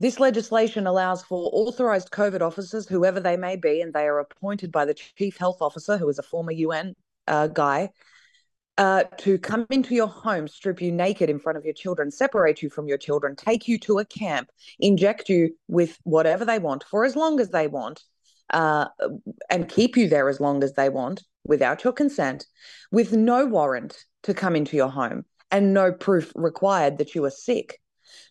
This 0.00 0.18
legislation 0.18 0.88
allows 0.88 1.22
for 1.22 1.48
authorized 1.52 2.10
covid 2.10 2.40
officers 2.40 2.88
whoever 2.88 3.20
they 3.20 3.36
may 3.36 3.54
be 3.56 3.80
and 3.80 3.94
they 3.94 4.06
are 4.06 4.18
appointed 4.18 4.72
by 4.72 4.84
the 4.84 4.94
chief 4.94 5.36
health 5.38 5.62
officer 5.62 5.96
who 5.96 6.08
is 6.08 6.18
a 6.18 6.22
former 6.24 6.52
un 6.52 6.94
uh, 7.28 7.46
guy 7.46 7.90
uh, 8.78 9.04
to 9.18 9.38
come 9.38 9.66
into 9.70 9.94
your 9.94 10.08
home, 10.08 10.48
strip 10.48 10.80
you 10.80 10.90
naked 10.90 11.28
in 11.28 11.38
front 11.38 11.58
of 11.58 11.64
your 11.64 11.74
children, 11.74 12.10
separate 12.10 12.62
you 12.62 12.70
from 12.70 12.88
your 12.88 12.98
children, 12.98 13.36
take 13.36 13.68
you 13.68 13.78
to 13.78 13.98
a 13.98 14.04
camp, 14.04 14.48
inject 14.80 15.28
you 15.28 15.54
with 15.68 15.98
whatever 16.04 16.44
they 16.44 16.58
want 16.58 16.82
for 16.90 17.04
as 17.04 17.14
long 17.14 17.38
as 17.38 17.50
they 17.50 17.68
want, 17.68 18.02
uh, 18.50 18.86
and 19.50 19.68
keep 19.68 19.96
you 19.96 20.08
there 20.08 20.28
as 20.28 20.40
long 20.40 20.62
as 20.62 20.74
they 20.74 20.88
want 20.88 21.24
without 21.44 21.84
your 21.84 21.92
consent, 21.92 22.46
with 22.90 23.12
no 23.12 23.46
warrant 23.46 24.04
to 24.22 24.34
come 24.34 24.54
into 24.54 24.76
your 24.76 24.90
home 24.90 25.24
and 25.50 25.74
no 25.74 25.92
proof 25.92 26.32
required 26.34 26.98
that 26.98 27.14
you 27.14 27.24
are 27.24 27.30
sick. 27.30 27.80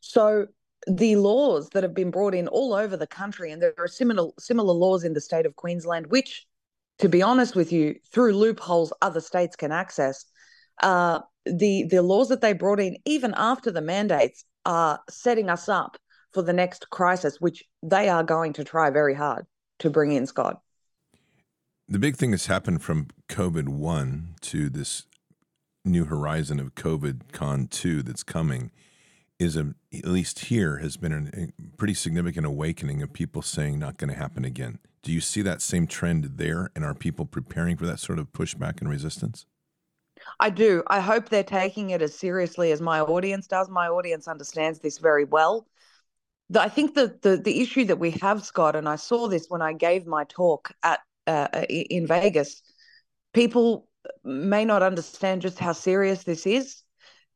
So 0.02 0.47
the 0.88 1.15
laws 1.15 1.69
that 1.69 1.84
have 1.84 1.93
been 1.93 2.12
brought 2.12 2.34
in 2.34 2.47
all 2.47 2.74
over 2.74 2.97
the 2.97 3.08
country, 3.08 3.52
and 3.52 3.62
there 3.62 3.74
are 3.78 3.88
similar 3.88 4.30
similar 4.39 4.74
laws 4.74 5.04
in 5.04 5.13
the 5.13 5.21
state 5.21 5.45
of 5.45 5.56
Queensland, 5.56 6.08
which, 6.08 6.45
to 7.00 7.10
be 7.10 7.21
honest 7.21 7.56
with 7.56 7.71
you, 7.71 7.95
through 8.12 8.34
loopholes 8.34 8.93
other 9.02 9.21
states 9.21 9.56
can 9.56 9.71
access, 9.71 10.26
uh, 10.82 11.19
the 11.45 11.86
the 11.89 12.02
laws 12.02 12.30
that 12.30 12.41
they 12.41 12.54
brought 12.54 12.80
in, 12.80 12.97
even 13.06 13.34
after 13.38 13.71
the 13.71 13.82
mandates, 13.82 14.43
are 14.65 15.00
setting 15.10 15.50
us 15.50 15.69
up 15.69 15.97
for 16.34 16.41
the 16.41 16.54
next 16.54 16.89
crisis, 16.89 17.39
which 17.39 17.63
they 17.84 18.10
are 18.10 18.24
going 18.24 18.54
to 18.54 18.63
try 18.63 18.89
very 18.89 19.13
hard 19.13 19.45
to 19.82 19.89
bring 19.89 20.12
in, 20.12 20.26
Scott. 20.26 20.62
the 21.88 22.00
big 22.00 22.15
thing 22.15 22.32
that's 22.32 22.48
happened 22.48 22.82
from 22.82 23.08
COVID 23.30 23.67
1 23.70 24.36
to 24.41 24.70
this 24.70 25.06
new 25.84 26.06
horizon 26.06 26.60
of 26.60 26.76
COVID 26.76 27.32
Con 27.32 27.67
2 27.67 28.04
that's 28.04 28.24
coming 28.24 28.72
is 29.39 29.58
a, 29.58 29.74
at 29.94 30.06
least 30.06 30.46
here 30.46 30.78
has 30.78 30.98
been 30.98 31.52
a 31.58 31.78
pretty 31.78 31.96
significant 31.96 32.46
awakening 32.46 33.02
of 33.02 33.12
people 33.12 33.41
saying 33.41 33.80
not 33.80 33.98
going 33.98 34.10
to 34.10 34.15
happen 34.15 34.46
again. 34.46 34.78
Do 35.02 35.12
you 35.12 35.20
see 35.20 35.41
that 35.41 35.63
same 35.63 35.88
trend 35.88 36.34
there 36.36 36.70
and 36.76 36.86
are 36.86 36.94
people 36.94 37.26
preparing 37.26 37.76
for 37.76 37.88
that 37.88 38.00
sort 38.00 38.20
of 38.20 38.32
pushback 38.34 38.82
and 38.82 38.89
resistance? 38.89 39.48
I 40.39 40.52
do. 40.52 40.84
I 40.88 41.00
hope 41.00 41.30
they're 41.30 41.44
taking 41.44 41.89
it 41.89 42.04
as 42.04 42.13
seriously 42.13 42.72
as 42.72 42.82
my 42.82 43.00
audience 43.02 43.48
does. 43.48 43.67
My 43.67 43.88
audience 43.88 44.28
understands 44.28 44.78
this 44.80 45.00
very 45.00 45.26
well. 45.26 45.65
I 46.56 46.70
think 46.70 46.96
that 46.96 47.22
the 47.22 47.38
the 47.38 47.62
issue 47.62 47.86
that 47.86 48.00
we 48.00 48.12
have, 48.22 48.44
Scott, 48.44 48.76
and 48.76 48.88
I 48.88 48.96
saw 48.96 49.28
this 49.28 49.48
when 49.50 49.62
I 49.62 49.74
gave 49.74 50.06
my 50.06 50.26
talk 50.26 50.72
at 50.84 51.00
uh, 51.28 51.48
in 51.70 52.08
Vegas, 52.08 52.62
people 53.34 53.88
may 54.24 54.66
not 54.66 54.84
understand 54.84 55.42
just 55.42 55.60
how 55.60 55.74
serious 55.74 56.24
this 56.24 56.46
is. 56.46 56.84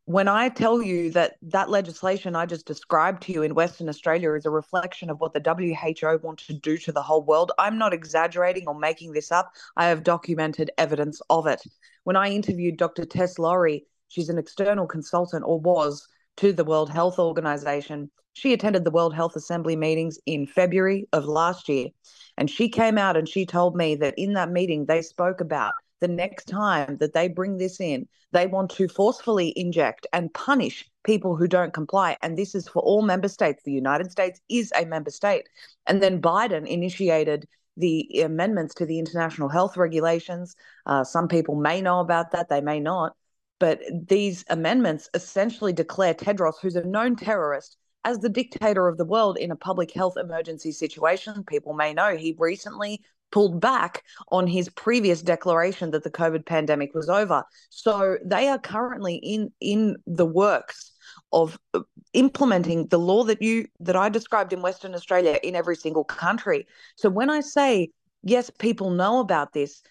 When 0.06 0.28
I 0.28 0.50
tell 0.50 0.84
you 0.84 1.12
that 1.12 1.38
that 1.42 1.70
legislation 1.70 2.36
I 2.36 2.46
just 2.46 2.68
described 2.68 3.24
to 3.24 3.32
you 3.34 3.42
in 3.42 3.56
Western 3.56 3.90
Australia 3.90 4.34
is 4.34 4.46
a 4.46 4.52
reflection 4.52 5.10
of 5.10 5.20
what 5.20 5.34
the 5.34 5.42
WHO 5.42 6.20
wants 6.22 6.46
to 6.46 6.54
do 6.54 6.78
to 6.78 6.92
the 6.92 7.02
whole 7.02 7.24
world, 7.24 7.52
I'm 7.58 7.80
not 7.80 7.94
exaggerating 7.94 8.68
or 8.68 8.78
making 8.78 9.14
this 9.14 9.32
up. 9.32 9.52
I 9.76 9.86
have 9.88 10.04
documented 10.04 10.70
evidence 10.78 11.22
of 11.32 11.48
it. 11.48 11.62
When 12.04 12.16
I 12.16 12.30
interviewed 12.30 12.78
Dr. 12.78 13.06
Tess 13.06 13.40
Lawrie, 13.40 13.86
she's 14.08 14.30
an 14.30 14.38
external 14.38 14.86
consultant 14.86 15.44
or 15.44 15.60
was 15.60 16.08
to 16.38 16.54
the 16.54 16.64
World 16.64 16.90
Health 16.90 17.20
Organization. 17.20 18.10
She 18.34 18.54
attended 18.54 18.84
the 18.84 18.92
World 18.92 19.14
Health 19.14 19.36
Assembly 19.36 19.76
meetings 19.76 20.20
in 20.26 20.46
February 20.46 21.08
of 21.14 21.26
last 21.26 21.70
year. 21.70 21.90
And 22.38 22.50
she 22.50 22.70
came 22.70 22.98
out 22.98 23.16
and 23.16 23.28
she 23.28 23.46
told 23.46 23.76
me 23.76 23.96
that 23.96 24.14
in 24.18 24.34
that 24.34 24.52
meeting, 24.52 24.86
they 24.86 25.02
spoke 25.02 25.40
about 25.40 25.74
the 26.02 26.08
next 26.08 26.48
time 26.48 26.98
that 26.98 27.14
they 27.14 27.28
bring 27.28 27.58
this 27.58 27.80
in, 27.80 28.08
they 28.32 28.48
want 28.48 28.70
to 28.72 28.88
forcefully 28.88 29.54
inject 29.56 30.06
and 30.14 30.34
punish 30.34 30.90
people 31.04 31.36
who 31.36 31.48
don't 31.48 31.74
comply. 31.74 32.18
And 32.22 32.38
this 32.38 32.54
is 32.54 32.68
for 32.68 32.82
all 32.82 33.02
member 33.02 33.30
states. 33.30 33.64
The 33.64 33.72
United 33.72 34.12
States 34.12 34.40
is 34.50 34.72
a 34.76 34.86
member 34.86 35.10
state. 35.10 35.48
And 35.88 36.04
then 36.04 36.22
Biden 36.22 36.68
initiated 36.68 37.48
the 37.78 38.22
amendments 38.24 38.76
to 38.76 38.86
the 38.86 39.00
international 39.00 39.50
health 39.50 39.78
regulations. 39.78 40.56
Uh, 40.86 41.04
some 41.04 41.28
people 41.28 41.56
may 41.56 41.82
know 41.82 42.00
about 42.00 42.32
that, 42.32 42.50
they 42.50 42.62
may 42.62 42.80
not. 42.80 43.16
But 43.60 43.82
these 44.08 44.44
amendments 44.50 45.10
essentially 45.14 45.74
declare 45.74 46.14
Tedros, 46.14 46.56
who's 46.62 46.76
a 46.76 46.84
known 46.84 47.16
terrorist, 47.16 47.78
as 48.06 48.20
the 48.20 48.30
dictator 48.30 48.88
of 48.88 48.98
the 48.98 49.06
world 49.06 49.38
in 49.38 49.52
a 49.52 49.56
public 49.56 49.92
health 49.92 50.16
emergency 50.18 50.72
situation. 50.72 51.44
People 51.44 51.74
may 51.74 51.94
know 51.94 52.16
he 52.16 52.36
recently 52.38 53.02
pulled 53.32 53.60
back 53.60 54.04
on 54.32 54.46
his 54.48 54.70
previous 54.70 55.22
declaration 55.22 55.92
that 55.92 56.04
the 56.04 56.12
COVID 56.12 56.46
pandemic 56.46 56.94
was 56.94 57.10
over. 57.10 57.44
So 57.70 58.18
they 58.24 58.48
are 58.48 58.60
currently 58.60 59.16
in 59.16 59.52
in 59.60 59.98
the 60.06 60.26
works 60.26 60.92
of 61.34 61.58
uh, 61.74 61.82
implementing 62.14 62.88
the 62.88 63.00
law 63.00 63.24
that 63.24 63.42
you 63.42 63.68
that 63.80 63.96
I 63.96 64.10
described 64.10 64.54
in 64.54 64.62
Western 64.62 64.94
Australia 64.94 65.40
in 65.44 65.56
every 65.56 65.76
single 65.76 66.04
country. 66.04 66.68
So 66.96 67.10
when 67.10 67.30
I 67.30 67.42
say 67.42 67.90
yes, 68.24 68.50
people 68.50 68.92
know 68.92 69.20
about 69.20 69.54
this, 69.54 69.82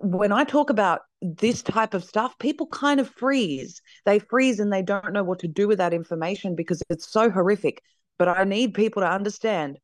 when 0.00 0.32
I 0.32 0.44
talk 0.44 0.70
about 0.70 1.02
this 1.20 1.62
type 1.62 1.94
of 1.94 2.04
stuff, 2.04 2.38
people 2.38 2.66
kind 2.66 3.00
of 3.00 3.08
freeze. 3.08 3.80
They 4.04 4.18
freeze 4.18 4.60
and 4.60 4.72
they 4.72 4.82
don't 4.82 5.12
know 5.12 5.24
what 5.24 5.40
to 5.40 5.48
do 5.48 5.68
with 5.68 5.78
that 5.78 5.94
information 5.94 6.54
because 6.54 6.82
it's 6.88 7.10
so 7.10 7.30
horrific. 7.30 7.82
But 8.18 8.28
I 8.28 8.44
need 8.44 8.74
people 8.74 9.02
to 9.02 9.10
understand 9.10 9.78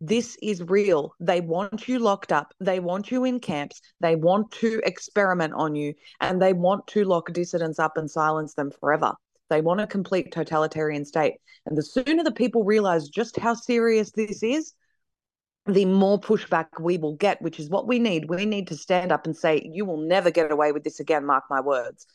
this 0.00 0.36
is 0.42 0.62
real. 0.62 1.14
They 1.20 1.40
want 1.40 1.86
you 1.86 1.98
locked 1.98 2.32
up. 2.32 2.52
They 2.58 2.80
want 2.80 3.10
you 3.10 3.24
in 3.24 3.40
camps. 3.40 3.80
They 4.00 4.16
want 4.16 4.50
to 4.52 4.80
experiment 4.84 5.52
on 5.54 5.74
you 5.74 5.94
and 6.20 6.40
they 6.40 6.52
want 6.52 6.86
to 6.88 7.04
lock 7.04 7.32
dissidents 7.32 7.78
up 7.78 7.96
and 7.96 8.10
silence 8.10 8.54
them 8.54 8.70
forever. 8.80 9.14
They 9.50 9.60
want 9.60 9.80
a 9.80 9.86
complete 9.86 10.32
totalitarian 10.32 11.04
state. 11.04 11.34
And 11.66 11.76
the 11.76 11.82
sooner 11.82 12.22
the 12.24 12.32
people 12.32 12.64
realize 12.64 13.08
just 13.08 13.38
how 13.38 13.54
serious 13.54 14.10
this 14.12 14.42
is, 14.42 14.72
the 15.66 15.84
more 15.84 16.18
pushback 16.18 16.66
we 16.80 16.96
will 16.96 17.16
get, 17.16 17.40
which 17.42 17.60
is 17.60 17.68
what 17.68 17.86
we 17.86 17.98
need. 17.98 18.28
We 18.28 18.46
need 18.46 18.66
to 18.68 18.76
stand 18.76 19.12
up 19.12 19.26
and 19.26 19.36
say, 19.36 19.68
you 19.72 19.84
will 19.84 20.00
never 20.00 20.30
get 20.30 20.50
away 20.50 20.72
with 20.72 20.84
this 20.84 21.00
again, 21.00 21.26
mark 21.26 21.44
my 21.50 21.60
words. 21.60 22.06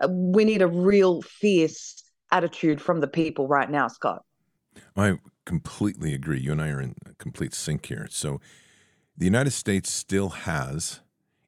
Uh, 0.00 0.08
we 0.10 0.44
need 0.44 0.62
a 0.62 0.66
real 0.66 1.22
fierce 1.22 2.02
attitude 2.32 2.80
from 2.80 3.00
the 3.00 3.06
people 3.06 3.46
right 3.46 3.70
now, 3.70 3.88
Scott. 3.88 4.22
I 4.96 5.18
completely 5.44 6.14
agree. 6.14 6.40
You 6.40 6.52
and 6.52 6.62
I 6.62 6.70
are 6.70 6.80
in 6.80 6.96
complete 7.18 7.54
sync 7.54 7.86
here. 7.86 8.08
So 8.10 8.40
the 9.16 9.26
United 9.26 9.52
States 9.52 9.90
still 9.90 10.30
has 10.30 11.00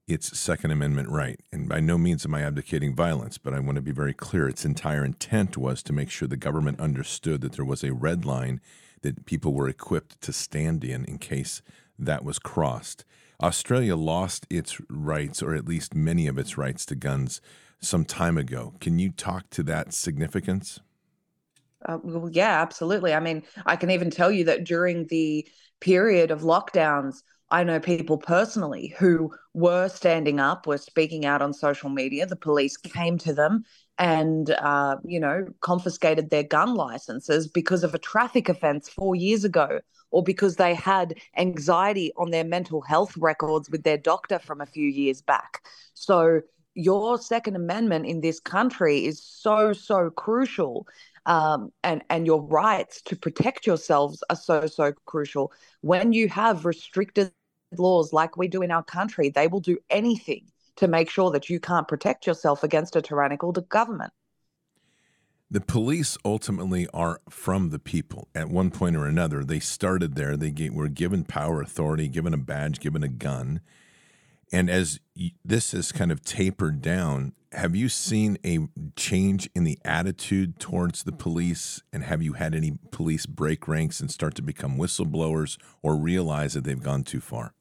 its 0.07 0.39
Second 0.39 0.71
Amendment 0.71 1.09
right. 1.09 1.41
And 1.51 1.69
by 1.69 1.81
no 1.81 1.99
means 1.99 2.25
am 2.25 2.35
I 2.35 2.43
advocating 2.43 2.95
violence, 2.95 3.39
but 3.39 3.53
I 3.53 3.59
want 3.59 3.77
to 3.77 3.83
be 3.83 3.91
very 3.91 4.15
clear. 4.15 4.49
Its 4.49 4.65
entire 4.65 5.05
intent 5.05 5.57
was 5.57 5.83
to 5.83 5.93
make 5.93 6.11
sure 6.11 6.29
the 6.29 6.37
government 6.37 6.79
understood 6.79 7.41
that 7.41 7.53
there 7.53 7.65
was 7.65 7.83
a 7.83 7.93
red 7.93 8.25
line 8.25 8.61
that 9.07 9.25
people 9.25 9.55
were 9.55 9.69
equipped 9.69 10.21
to 10.21 10.33
stand 10.33 10.83
in 10.83 11.05
in 11.05 11.19
case 11.19 11.63
that 11.99 12.25
was 12.25 12.39
crossed. 12.39 13.05
Australia 13.41 13.95
lost 13.95 14.47
its 14.51 14.81
rights, 14.89 15.43
or 15.43 15.55
at 15.55 15.69
least 15.69 15.95
many 15.95 16.27
of 16.27 16.39
its 16.39 16.59
rights 16.59 16.85
to 16.87 16.95
guns, 16.95 17.41
some 17.79 18.05
time 18.05 18.37
ago. 18.37 18.75
Can 18.81 18.99
you 18.99 19.11
talk 19.11 19.49
to 19.51 19.63
that 19.65 19.95
significance? 19.95 20.81
Uh, 21.85 21.99
well, 22.03 22.29
yeah, 22.33 22.61
absolutely. 22.61 23.15
I 23.15 23.21
mean, 23.21 23.43
I 23.65 23.77
can 23.77 23.91
even 23.91 24.11
tell 24.11 24.33
you 24.33 24.45
that 24.45 24.65
during 24.65 25.07
the 25.07 25.47
period 25.81 26.31
of 26.31 26.41
lockdowns, 26.41 27.23
I 27.51 27.63
know 27.63 27.79
people 27.79 28.19
personally 28.19 28.95
who 28.99 29.33
were 29.55 29.89
standing 29.89 30.41
up, 30.41 30.67
were 30.67 30.79
speaking 30.79 31.27
out 31.27 31.43
on 31.43 31.53
social 31.53 31.91
media. 31.91 32.27
The 32.27 32.35
police 32.35 32.77
came 32.77 33.19
to 33.19 33.33
them 33.33 33.65
and 33.99 34.51
uh, 34.51 34.97
you 35.05 35.19
know 35.19 35.47
confiscated 35.61 36.31
their 36.31 36.43
gun 36.43 36.75
licenses 36.75 37.49
because 37.49 37.83
of 37.85 37.95
a 37.95 37.99
traffic 37.99 38.49
offense 38.49 38.89
four 38.89 39.15
years 39.15 39.45
ago 39.45 39.81
or 40.11 40.23
because 40.23 40.57
they 40.57 40.75
had 40.75 41.15
anxiety 41.37 42.13
on 42.17 42.31
their 42.31 42.45
mental 42.45 42.81
health 42.83 43.17
records 43.17 43.71
with 43.71 43.83
their 43.83 43.99
doctor 43.99 44.39
from 44.39 44.61
a 44.61 44.67
few 44.67 44.89
years 44.89 45.21
back. 45.21 45.63
So 45.95 46.43
your 46.75 47.19
second 47.19 47.57
amendment 47.57 48.07
in 48.07 48.21
this 48.21 48.39
country 48.39 49.05
is 49.07 49.23
so 49.23 49.73
so 49.73 50.11
crucial 50.11 50.87
um, 51.25 51.73
and 51.83 52.03
and 52.11 52.27
your 52.27 52.43
rights 52.43 53.01
to 53.03 53.17
protect 53.17 53.67
yourselves 53.67 54.23
are 54.31 54.37
so 54.37 54.67
so 54.67 54.93
crucial. 55.07 55.53
When 55.81 56.13
you 56.13 56.29
have 56.29 56.65
restricted 56.65 57.33
laws 57.77 58.13
like 58.13 58.37
we 58.37 58.47
do 58.49 58.63
in 58.63 58.71
our 58.71 58.85
country 58.85 59.29
they 59.29 59.49
will 59.49 59.61
do 59.61 59.77
anything 59.91 60.47
to 60.77 60.89
make 60.89 61.11
sure 61.11 61.31
that 61.31 61.49
you 61.49 61.59
can't 61.59 61.89
protect 61.89 62.27
yourself 62.27 62.63
against 62.63 62.97
a 62.97 63.03
tyrannical 63.03 63.53
government. 63.53 64.13
The 65.51 65.61
police 65.61 66.19
ultimately 66.25 66.89
are 66.93 67.21
from 67.31 67.71
the 67.71 67.79
people. 67.79 68.29
At 68.35 68.51
one 68.51 68.71
point 68.71 68.97
or 68.97 69.07
another, 69.07 69.45
they 69.45 69.61
started 69.61 70.17
there. 70.17 70.37
They 70.37 70.71
were 70.71 70.89
given 70.89 71.25
power, 71.25 71.61
authority, 71.61 72.09
given 72.09 72.35
a 72.35 72.39
badge, 72.39 72.81
given 72.81 73.05
a 73.05 73.09
gun. 73.09 73.61
And 74.53 74.69
as 74.69 75.01
this 75.45 75.73
has 75.73 75.93
kind 75.93 76.11
of 76.11 76.25
tapered 76.25 76.83
down, 76.83 77.33
have 77.53 77.77
you 77.77 77.89
seen 77.89 78.39
a 78.45 78.69
change 78.97 79.49
in 79.55 79.65
the 79.65 79.79
attitude 79.85 80.59
towards 80.59 81.05
the 81.05 81.13
police? 81.13 81.81
And 81.93 82.03
have 82.03 82.23
you 82.23 82.35
had 82.35 82.55
any 82.55 82.79
police 82.91 83.25
break 83.25 83.69
ranks 83.69 84.01
and 84.01 84.11
start 84.11 84.35
to 84.37 84.43
become 84.43 84.77
whistleblowers 84.77 85.59
or 85.81 85.97
realize 85.97 86.55
that 86.55 86.65
they've 86.65 86.83
gone 86.83 87.05
too 87.05 87.21
far? 87.21 87.55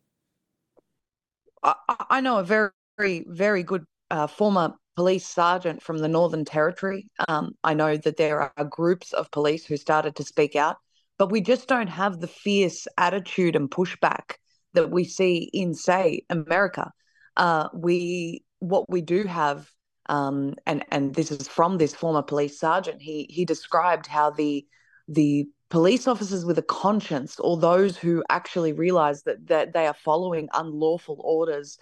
I, 1.64 1.76
I 1.88 2.22
know 2.22 2.38
a 2.40 2.44
very 2.44 2.72
very, 2.98 3.26
very 3.28 3.64
good 3.64 3.86
uh, 4.12 4.28
former 4.28 4.74
police 4.96 5.28
sergeant 5.28 5.82
from 5.82 5.98
the 5.98 6.08
Northern 6.08 6.46
Territory. 6.46 7.10
Um, 7.28 7.52
I 7.64 7.74
know 7.74 7.98
that 7.98 8.18
there 8.18 8.52
are 8.58 8.66
groups 8.66 9.14
of 9.14 9.32
police 9.32 9.66
who 9.66 9.78
started 9.78 10.16
to 10.16 10.24
speak 10.24 10.56
out, 10.56 10.78
but 11.18 11.32
we 11.32 11.42
just 11.42 11.68
don't 11.68 11.88
have 11.88 12.20
the 12.20 12.28
fierce 12.28 12.88
attitude 12.98 13.56
and 13.56 13.70
pushback 13.70 14.36
that 14.74 14.92
we 14.92 15.04
see 15.04 15.50
in, 15.54 15.74
say, 15.74 16.22
America. 16.30 16.92
Uh, 17.36 17.68
we 17.74 18.44
what 18.60 18.90
we 18.90 19.02
do 19.02 19.24
have, 19.24 19.70
um, 20.08 20.54
and 20.66 20.86
and 20.92 21.14
this 21.14 21.32
is 21.32 21.48
from 21.48 21.78
this 21.78 21.94
former 21.94 22.22
police 22.22 22.58
sergeant. 22.60 23.02
He 23.02 23.28
he 23.30 23.44
described 23.44 24.08
how 24.08 24.32
the 24.32 24.66
the 25.10 25.46
police 25.70 26.08
officers 26.08 26.46
with 26.46 26.58
a 26.58 26.64
conscience, 26.64 27.38
or 27.40 27.58
those 27.58 27.98
who 27.98 28.24
actually 28.30 28.72
realize 28.72 29.24
that 29.24 29.48
that 29.48 29.74
they 29.74 29.88
are 29.88 29.94
following 29.94 30.48
unlawful 30.54 31.20
orders 31.22 31.78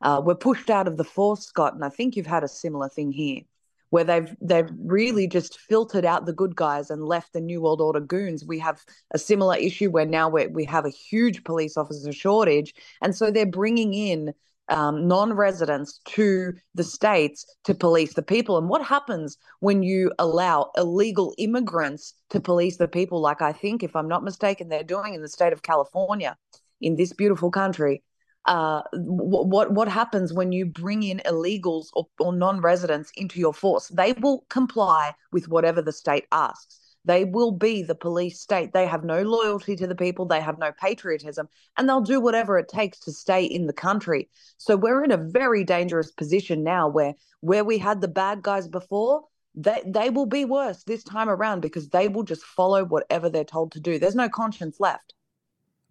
uh, 0.00 0.20
were 0.24 0.34
pushed 0.34 0.70
out 0.70 0.88
of 0.88 0.96
the 0.96 1.04
force, 1.04 1.46
Scott, 1.46 1.74
and 1.74 1.84
I 1.84 1.88
think 1.88 2.16
you've 2.16 2.26
had 2.26 2.44
a 2.44 2.48
similar 2.48 2.88
thing 2.88 3.12
here, 3.12 3.42
where 3.90 4.04
they've 4.04 4.34
they've 4.40 4.70
really 4.78 5.26
just 5.26 5.58
filtered 5.58 6.04
out 6.04 6.26
the 6.26 6.32
good 6.32 6.54
guys 6.54 6.90
and 6.90 7.04
left 7.04 7.32
the 7.32 7.40
New 7.40 7.60
World 7.62 7.80
Order 7.80 8.00
goons. 8.00 8.44
We 8.44 8.58
have 8.60 8.84
a 9.12 9.18
similar 9.18 9.56
issue 9.56 9.90
where 9.90 10.06
now 10.06 10.28
we 10.28 10.46
we 10.46 10.64
have 10.64 10.84
a 10.84 10.90
huge 10.90 11.44
police 11.44 11.76
officer 11.76 12.12
shortage, 12.12 12.74
and 13.02 13.14
so 13.14 13.30
they're 13.30 13.46
bringing 13.46 13.94
in 13.94 14.34
um, 14.68 15.08
non-residents 15.08 16.00
to 16.08 16.52
the 16.74 16.84
states 16.84 17.46
to 17.64 17.74
police 17.74 18.14
the 18.14 18.22
people. 18.22 18.58
And 18.58 18.68
what 18.68 18.84
happens 18.84 19.38
when 19.60 19.82
you 19.82 20.12
allow 20.18 20.70
illegal 20.76 21.34
immigrants 21.38 22.14
to 22.30 22.40
police 22.40 22.76
the 22.76 22.88
people? 22.88 23.20
Like 23.20 23.40
I 23.40 23.52
think, 23.52 23.82
if 23.82 23.96
I'm 23.96 24.08
not 24.08 24.24
mistaken, 24.24 24.68
they're 24.68 24.82
doing 24.84 25.14
in 25.14 25.22
the 25.22 25.28
state 25.28 25.54
of 25.54 25.62
California, 25.62 26.36
in 26.80 26.96
this 26.96 27.12
beautiful 27.12 27.50
country 27.50 28.02
uh, 28.44 28.82
what 28.92 29.72
what 29.72 29.88
happens 29.88 30.32
when 30.32 30.52
you 30.52 30.64
bring 30.64 31.02
in 31.02 31.20
illegals 31.26 31.88
or, 31.94 32.06
or 32.18 32.32
non-residents 32.32 33.12
into 33.16 33.38
your 33.38 33.52
force? 33.52 33.88
They 33.88 34.12
will 34.12 34.46
comply 34.48 35.14
with 35.32 35.48
whatever 35.48 35.82
the 35.82 35.92
state 35.92 36.26
asks. 36.32 36.80
They 37.04 37.24
will 37.24 37.52
be 37.52 37.82
the 37.82 37.94
police 37.94 38.40
state. 38.40 38.72
They 38.72 38.86
have 38.86 39.04
no 39.04 39.22
loyalty 39.22 39.76
to 39.76 39.86
the 39.86 39.94
people. 39.94 40.26
They 40.26 40.40
have 40.40 40.58
no 40.58 40.72
patriotism, 40.72 41.48
and 41.76 41.88
they'll 41.88 42.00
do 42.00 42.20
whatever 42.20 42.58
it 42.58 42.68
takes 42.68 42.98
to 43.00 43.12
stay 43.12 43.44
in 43.44 43.66
the 43.66 43.72
country. 43.72 44.28
So 44.58 44.76
we're 44.76 45.04
in 45.04 45.12
a 45.12 45.16
very 45.16 45.64
dangerous 45.64 46.10
position 46.10 46.62
now, 46.62 46.88
where 46.88 47.14
where 47.40 47.64
we 47.64 47.78
had 47.78 48.00
the 48.00 48.08
bad 48.08 48.42
guys 48.42 48.68
before, 48.68 49.24
they 49.54 49.82
they 49.86 50.10
will 50.10 50.26
be 50.26 50.44
worse 50.44 50.84
this 50.84 51.02
time 51.02 51.28
around 51.28 51.60
because 51.60 51.88
they 51.90 52.08
will 52.08 52.24
just 52.24 52.44
follow 52.44 52.84
whatever 52.84 53.28
they're 53.28 53.44
told 53.44 53.72
to 53.72 53.80
do. 53.80 53.98
There's 53.98 54.14
no 54.14 54.28
conscience 54.28 54.78
left. 54.80 55.14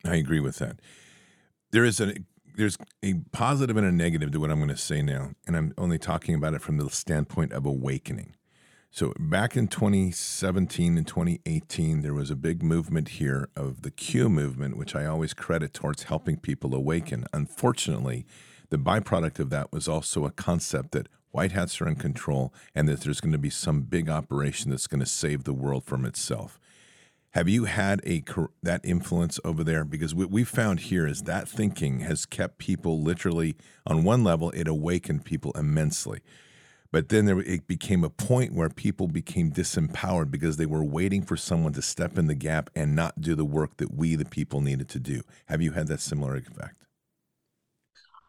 I 0.06 0.16
agree 0.16 0.40
with 0.40 0.58
that. 0.58 0.80
There 1.72 1.84
is 1.86 2.00
a 2.00 2.14
there's 2.58 2.78
a 3.04 3.13
positive 3.32 3.78
and 3.78 3.86
a 3.86 3.91
negative 3.91 4.32
to 4.32 4.39
what 4.39 4.50
I'm 4.50 4.58
going 4.58 4.70
to 4.70 4.78
say 4.78 5.04
now, 5.04 5.32
and 5.46 5.56
I'm 5.56 5.74
only 5.78 6.00
talking 6.00 6.34
about 6.34 6.56
it 6.56 6.62
from 6.62 6.78
the 6.78 6.89
standpoint 6.89 7.54
of 7.54 7.65
awakening. 7.65 8.34
So 8.89 9.13
back 9.20 9.56
in 9.56 9.67
2017 9.67 10.98
and 10.98 11.06
2018, 11.06 12.02
there 12.02 12.15
was 12.15 12.32
a 12.32 12.36
big 12.36 12.63
movement 12.63 13.10
here 13.10 13.50
of 13.56 13.84
the 13.84 13.91
Q 13.91 14.28
movement, 14.28 14.76
which 14.76 14.96
I 14.96 15.06
always 15.06 15.36
credit 15.36 15.74
towards 15.74 16.04
helping 16.04 16.38
people 16.38 16.74
awaken. 16.74 17.26
Unfortunately, 17.32 18.26
the 18.70 18.78
byproduct 18.78 19.38
of 19.39 19.52
that 19.52 19.72
was 19.72 19.88
also 19.88 20.26
a 20.26 20.32
concept 20.32 20.93
that 20.93 21.10
white 21.30 21.52
hats 21.52 21.80
are 21.80 21.88
in 21.88 21.96
control 21.96 22.52
and 22.74 22.89
that 22.89 23.02
there's 23.02 23.22
going 23.22 23.34
to 23.34 23.38
be 23.38 23.52
some 23.52 23.82
big 23.82 24.10
operation 24.10 24.72
that's 24.72 24.88
going 24.88 25.00
to 25.00 25.06
save 25.06 25.43
the 25.43 25.54
world 25.54 25.84
from 25.84 26.06
itself. 26.06 26.60
Have 27.38 27.47
you 27.47 27.65
had 27.65 28.02
a 28.04 28.23
that 28.63 28.82
influence 28.84 29.39
over 29.45 29.63
there? 29.63 29.86
Because 29.86 30.15
what 30.15 30.32
we 30.32 30.43
found 30.43 30.80
here 30.80 31.06
is 31.06 31.21
that 31.21 31.47
thinking 31.47 32.00
has 32.00 32.26
kept 32.26 32.58
people 32.58 33.04
literally 33.04 33.56
on 33.86 34.04
one 34.04 34.23
level. 34.23 34.50
It 34.56 34.67
awakened 34.67 35.23
people 35.23 35.52
immensely, 35.52 36.21
but 36.91 37.10
then 37.10 37.28
there 37.28 37.39
it 37.41 37.67
became 37.67 38.04
a 38.04 38.10
point 38.10 38.56
where 38.56 38.69
people 38.69 39.08
became 39.08 39.52
disempowered 39.52 40.32
because 40.32 40.58
they 40.58 40.65
were 40.65 40.84
waiting 40.84 41.21
for 41.21 41.38
someone 41.38 41.73
to 41.73 41.82
step 41.84 42.17
in 42.17 42.26
the 42.26 42.34
gap 42.34 42.71
and 42.76 42.95
not 42.95 43.21
do 43.21 43.36
the 43.36 43.45
work 43.45 43.78
that 43.78 43.93
we, 43.93 44.15
the 44.15 44.26
people, 44.26 44.60
needed 44.60 44.89
to 44.89 45.00
do. 45.00 45.21
Have 45.45 45.62
you 45.62 45.73
had 45.73 45.86
that 45.89 46.02
similar 46.02 46.36
effect? 46.38 46.86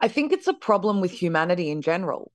I 0.03 0.09
think 0.09 0.33
it's 0.33 0.49
a 0.49 0.53
problem 0.53 1.01
with 1.01 1.13
humanity 1.13 1.71
in 1.71 1.81
general. 1.81 2.31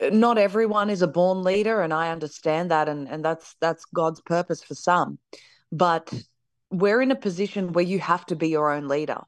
Not 0.00 0.38
everyone 0.38 0.88
is 0.88 1.02
a 1.02 1.06
born 1.06 1.42
leader, 1.42 1.82
and 1.82 1.92
I 1.92 2.10
understand 2.10 2.70
that, 2.70 2.88
and, 2.88 3.06
and 3.08 3.22
that's 3.22 3.56
that's 3.60 3.84
God's 3.84 4.22
purpose 4.22 4.64
for 4.64 4.74
some 4.74 5.18
but 5.72 6.12
we're 6.70 7.02
in 7.02 7.10
a 7.10 7.16
position 7.16 7.72
where 7.72 7.84
you 7.84 7.98
have 7.98 8.26
to 8.26 8.36
be 8.36 8.48
your 8.48 8.70
own 8.70 8.86
leader 8.86 9.22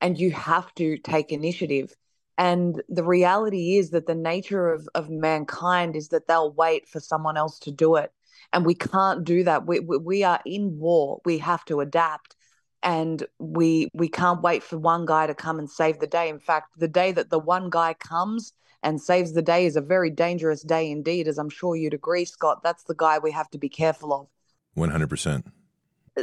and 0.00 0.18
you 0.18 0.32
have 0.32 0.74
to 0.74 0.98
take 0.98 1.32
initiative. 1.32 1.94
And 2.36 2.82
the 2.88 3.04
reality 3.04 3.76
is 3.76 3.90
that 3.90 4.06
the 4.06 4.14
nature 4.14 4.68
of, 4.68 4.88
of 4.94 5.08
mankind 5.08 5.94
is 5.94 6.08
that 6.08 6.26
they'll 6.26 6.52
wait 6.52 6.88
for 6.88 6.98
someone 6.98 7.36
else 7.36 7.60
to 7.60 7.70
do 7.70 7.94
it. 7.94 8.12
And 8.52 8.66
we 8.66 8.74
can't 8.74 9.24
do 9.24 9.44
that. 9.44 9.66
We, 9.66 9.80
we, 9.80 9.98
we 9.98 10.24
are 10.24 10.40
in 10.44 10.78
war. 10.78 11.20
We 11.24 11.38
have 11.38 11.64
to 11.66 11.80
adapt. 11.80 12.34
And 12.82 13.24
we 13.38 13.88
we 13.94 14.08
can't 14.08 14.42
wait 14.42 14.62
for 14.62 14.76
one 14.76 15.06
guy 15.06 15.26
to 15.26 15.34
come 15.34 15.58
and 15.58 15.70
save 15.70 16.00
the 16.00 16.06
day. 16.06 16.28
In 16.28 16.38
fact, 16.38 16.68
the 16.76 16.88
day 16.88 17.12
that 17.12 17.30
the 17.30 17.38
one 17.38 17.70
guy 17.70 17.94
comes 17.94 18.52
and 18.82 19.00
saves 19.00 19.32
the 19.32 19.40
day 19.40 19.64
is 19.64 19.76
a 19.76 19.80
very 19.80 20.10
dangerous 20.10 20.62
day 20.62 20.90
indeed, 20.90 21.26
as 21.26 21.38
I'm 21.38 21.48
sure 21.48 21.76
you'd 21.76 21.94
agree, 21.94 22.26
Scott. 22.26 22.62
That's 22.62 22.84
the 22.84 22.94
guy 22.94 23.18
we 23.18 23.32
have 23.32 23.48
to 23.50 23.58
be 23.58 23.70
careful 23.70 24.12
of. 24.12 24.26
100% 24.76 25.44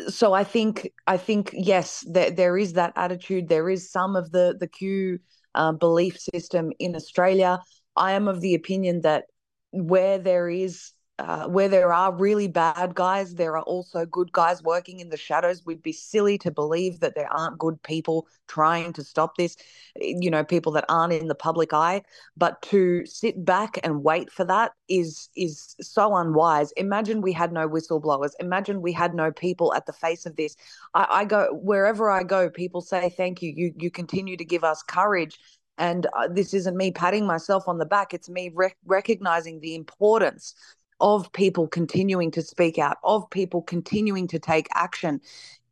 so 0.07 0.33
I 0.33 0.43
think 0.43 0.91
I 1.07 1.17
think 1.17 1.51
yes, 1.53 2.05
there, 2.09 2.31
there 2.31 2.57
is 2.57 2.73
that 2.73 2.93
attitude. 2.95 3.49
There 3.49 3.69
is 3.69 3.91
some 3.91 4.15
of 4.15 4.31
the 4.31 4.55
the 4.59 4.67
Q 4.67 5.19
uh, 5.55 5.73
belief 5.73 6.17
system 6.19 6.71
in 6.79 6.95
Australia. 6.95 7.59
I 7.95 8.13
am 8.13 8.27
of 8.27 8.41
the 8.41 8.55
opinion 8.55 9.01
that 9.01 9.25
where 9.71 10.17
there 10.17 10.49
is 10.49 10.91
uh, 11.21 11.47
where 11.47 11.69
there 11.69 11.93
are 11.93 12.11
really 12.11 12.47
bad 12.47 12.95
guys, 12.95 13.35
there 13.35 13.55
are 13.55 13.63
also 13.63 14.05
good 14.07 14.31
guys 14.31 14.63
working 14.63 14.99
in 14.99 15.09
the 15.09 15.17
shadows. 15.17 15.63
We'd 15.63 15.83
be 15.83 15.93
silly 15.93 16.37
to 16.39 16.49
believe 16.49 16.99
that 17.01 17.13
there 17.13 17.31
aren't 17.31 17.59
good 17.59 17.81
people 17.83 18.27
trying 18.47 18.91
to 18.93 19.03
stop 19.03 19.37
this, 19.37 19.55
you 19.95 20.31
know, 20.31 20.43
people 20.43 20.71
that 20.73 20.85
aren't 20.89 21.13
in 21.13 21.27
the 21.27 21.35
public 21.35 21.73
eye. 21.73 22.01
But 22.35 22.59
to 22.63 23.05
sit 23.05 23.45
back 23.45 23.77
and 23.83 24.03
wait 24.03 24.31
for 24.31 24.45
that 24.45 24.71
is 24.89 25.29
is 25.35 25.75
so 25.79 26.15
unwise. 26.15 26.71
Imagine 26.71 27.21
we 27.21 27.33
had 27.33 27.53
no 27.53 27.69
whistleblowers. 27.69 28.31
Imagine 28.39 28.81
we 28.81 28.91
had 28.91 29.13
no 29.13 29.31
people 29.31 29.75
at 29.75 29.85
the 29.85 29.93
face 29.93 30.25
of 30.25 30.35
this. 30.37 30.55
I, 30.95 31.05
I 31.09 31.25
go 31.25 31.49
wherever 31.53 32.09
I 32.09 32.23
go, 32.23 32.49
people 32.49 32.81
say 32.81 33.09
thank 33.09 33.43
you. 33.43 33.53
You 33.55 33.73
you 33.77 33.91
continue 33.91 34.37
to 34.37 34.45
give 34.45 34.63
us 34.63 34.81
courage 34.81 35.37
and 35.77 36.05
uh, 36.17 36.27
this 36.27 36.53
isn't 36.53 36.75
me 36.75 36.91
patting 36.91 37.25
myself 37.25 37.67
on 37.67 37.77
the 37.77 37.85
back 37.85 38.13
it's 38.13 38.29
me 38.29 38.51
rec- 38.53 38.75
recognizing 38.85 39.61
the 39.61 39.73
importance 39.73 40.53
of 41.01 41.33
people 41.33 41.67
continuing 41.67 42.31
to 42.31 42.41
speak 42.41 42.77
out, 42.77 42.97
of 43.03 43.29
people 43.31 43.61
continuing 43.63 44.27
to 44.27 44.39
take 44.39 44.67
action. 44.73 45.19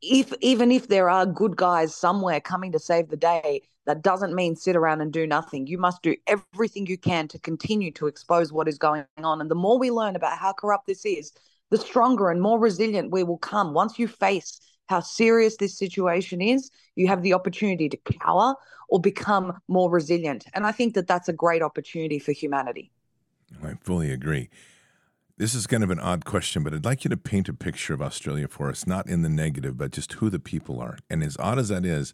If 0.01 0.33
even 0.41 0.71
if 0.71 0.87
there 0.87 1.09
are 1.09 1.25
good 1.25 1.55
guys 1.55 1.95
somewhere 1.95 2.41
coming 2.41 2.71
to 2.71 2.79
save 2.79 3.09
the 3.09 3.17
day, 3.17 3.61
that 3.85 4.01
doesn't 4.01 4.35
mean 4.35 4.55
sit 4.55 4.75
around 4.75 5.01
and 5.01 5.13
do 5.13 5.27
nothing. 5.27 5.67
You 5.67 5.77
must 5.77 6.01
do 6.01 6.15
everything 6.27 6.87
you 6.87 6.97
can 6.97 7.27
to 7.29 7.39
continue 7.39 7.91
to 7.93 8.07
expose 8.07 8.51
what 8.51 8.67
is 8.67 8.77
going 8.77 9.05
on. 9.23 9.39
And 9.39 9.49
the 9.49 9.55
more 9.55 9.77
we 9.77 9.91
learn 9.91 10.15
about 10.15 10.37
how 10.37 10.51
corrupt 10.53 10.87
this 10.87 11.05
is, 11.05 11.31
the 11.69 11.77
stronger 11.77 12.29
and 12.29 12.41
more 12.41 12.59
resilient 12.59 13.11
we 13.11 13.23
will 13.23 13.37
come. 13.37 13.73
Once 13.73 13.99
you 13.99 14.07
face 14.07 14.59
how 14.87 14.99
serious 14.99 15.57
this 15.57 15.77
situation 15.77 16.41
is, 16.41 16.71
you 16.95 17.07
have 17.07 17.21
the 17.21 17.33
opportunity 17.33 17.87
to 17.89 17.97
cower 18.19 18.55
or 18.89 18.99
become 18.99 19.59
more 19.67 19.91
resilient. 19.91 20.45
And 20.55 20.65
I 20.65 20.71
think 20.71 20.95
that 20.95 21.07
that's 21.07 21.29
a 21.29 21.33
great 21.33 21.61
opportunity 21.61 22.17
for 22.17 22.31
humanity. 22.31 22.91
I 23.63 23.73
fully 23.81 24.11
agree. 24.11 24.49
This 25.39 25.55
is 25.55 25.67
kind 25.67 25.85
of 25.85 25.89
an 25.89 26.01
odd 26.01 26.25
question, 26.25 26.63
but 26.63 26.73
I'd 26.73 26.83
like 26.83 27.05
you 27.05 27.09
to 27.09 27.15
paint 27.15 27.47
a 27.47 27.53
picture 27.53 27.93
of 27.93 28.01
Australia 28.01 28.49
for 28.49 28.69
us, 28.69 28.85
not 28.85 29.07
in 29.07 29.21
the 29.21 29.29
negative, 29.29 29.77
but 29.77 29.93
just 29.93 30.11
who 30.13 30.29
the 30.29 30.37
people 30.37 30.81
are. 30.81 30.97
And 31.09 31.23
as 31.23 31.37
odd 31.39 31.57
as 31.57 31.69
that 31.69 31.85
is, 31.85 32.11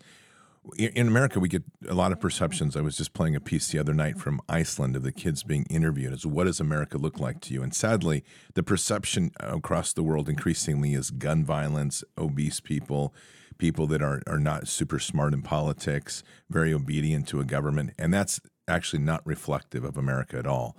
in 0.77 1.07
America, 1.07 1.39
we 1.39 1.49
get 1.49 1.63
a 1.89 1.95
lot 1.95 2.11
of 2.11 2.19
perceptions. 2.19 2.77
I 2.77 2.81
was 2.81 2.95
just 2.95 3.13
playing 3.13 3.35
a 3.35 3.39
piece 3.39 3.67
the 3.69 3.79
other 3.79 3.95
night 3.95 4.19
from 4.19 4.41
Iceland 4.47 4.95
of 4.95 5.01
the 5.01 5.11
kids 5.11 5.41
being 5.41 5.65
interviewed 5.71 6.13
as 6.13 6.23
what 6.23 6.43
does 6.43 6.59
America 6.59 6.99
look 6.99 7.19
like 7.19 7.41
to 7.41 7.53
you? 7.55 7.63
And 7.63 7.73
sadly, 7.73 8.23
the 8.53 8.61
perception 8.61 9.31
across 9.39 9.91
the 9.91 10.03
world 10.03 10.29
increasingly 10.29 10.93
is 10.93 11.09
gun 11.09 11.43
violence, 11.43 12.03
obese 12.19 12.59
people, 12.59 13.11
people 13.57 13.87
that 13.87 14.03
are, 14.03 14.21
are 14.27 14.39
not 14.39 14.67
super 14.67 14.99
smart 14.99 15.33
in 15.33 15.41
politics, 15.41 16.21
very 16.47 16.71
obedient 16.71 17.27
to 17.29 17.39
a 17.39 17.43
government. 17.43 17.93
And 17.97 18.13
that's 18.13 18.39
actually 18.67 19.01
not 19.01 19.25
reflective 19.25 19.83
of 19.83 19.97
America 19.97 20.37
at 20.37 20.45
all 20.45 20.77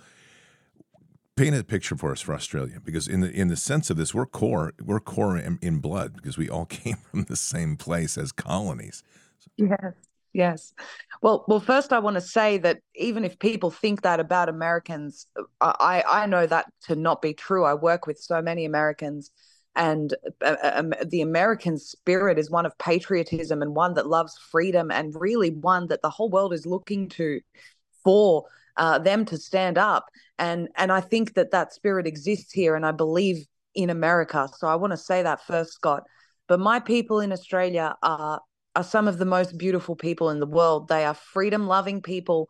paint 1.36 1.54
a 1.54 1.62
picture 1.62 1.96
for 1.96 2.12
us 2.12 2.20
for 2.20 2.34
Australia, 2.34 2.80
because 2.82 3.06
in 3.06 3.20
the 3.20 3.30
in 3.30 3.48
the 3.48 3.56
sense 3.56 3.90
of 3.90 3.96
this, 3.96 4.14
we're 4.14 4.26
core 4.26 4.72
we're 4.82 5.00
core 5.00 5.36
in, 5.36 5.58
in 5.62 5.78
blood 5.78 6.14
because 6.14 6.36
we 6.36 6.48
all 6.48 6.64
came 6.66 6.96
from 7.10 7.24
the 7.24 7.36
same 7.36 7.76
place 7.76 8.18
as 8.18 8.32
colonies. 8.32 9.02
Yes, 9.56 9.94
yes. 10.32 10.72
Well, 11.22 11.44
well, 11.46 11.60
first 11.60 11.92
I 11.92 11.98
want 11.98 12.14
to 12.14 12.20
say 12.20 12.58
that 12.58 12.80
even 12.94 13.24
if 13.24 13.38
people 13.38 13.70
think 13.70 14.02
that 14.02 14.18
about 14.18 14.48
Americans, 14.48 15.26
I 15.60 16.02
I 16.06 16.26
know 16.26 16.46
that 16.46 16.66
to 16.84 16.96
not 16.96 17.22
be 17.22 17.34
true. 17.34 17.64
I 17.64 17.74
work 17.74 18.06
with 18.06 18.18
so 18.18 18.42
many 18.42 18.64
Americans. 18.64 19.30
And 19.78 20.14
uh, 20.42 20.56
uh 20.62 20.72
um, 20.76 20.94
the 21.04 21.20
American 21.20 21.76
spirit 21.76 22.38
is 22.38 22.50
one 22.50 22.64
of 22.64 22.76
patriotism 22.78 23.60
and 23.60 23.76
one 23.76 23.92
that 23.94 24.06
loves 24.06 24.38
freedom, 24.38 24.90
and 24.90 25.14
really 25.14 25.50
one 25.50 25.88
that 25.88 26.00
the 26.00 26.08
whole 26.08 26.30
world 26.30 26.54
is 26.54 26.64
looking 26.64 27.10
to 27.10 27.40
for 28.02 28.46
uh, 28.76 28.98
them 28.98 29.24
to 29.26 29.36
stand 29.36 29.78
up. 29.78 30.06
And 30.38 30.68
and 30.76 30.92
I 30.92 31.00
think 31.00 31.34
that 31.34 31.50
that 31.52 31.72
spirit 31.72 32.06
exists 32.06 32.52
here, 32.52 32.76
and 32.76 32.84
I 32.84 32.92
believe 32.92 33.46
in 33.74 33.90
America. 33.90 34.48
So 34.56 34.66
I 34.66 34.74
want 34.76 34.92
to 34.92 34.96
say 34.96 35.22
that 35.22 35.44
first, 35.46 35.72
Scott. 35.72 36.04
But 36.48 36.60
my 36.60 36.80
people 36.80 37.20
in 37.20 37.32
Australia 37.32 37.94
are 38.02 38.40
are 38.74 38.84
some 38.84 39.08
of 39.08 39.18
the 39.18 39.24
most 39.24 39.56
beautiful 39.56 39.96
people 39.96 40.30
in 40.30 40.40
the 40.40 40.46
world. 40.46 40.88
They 40.88 41.04
are 41.04 41.14
freedom 41.14 41.66
loving 41.66 42.02
people 42.02 42.48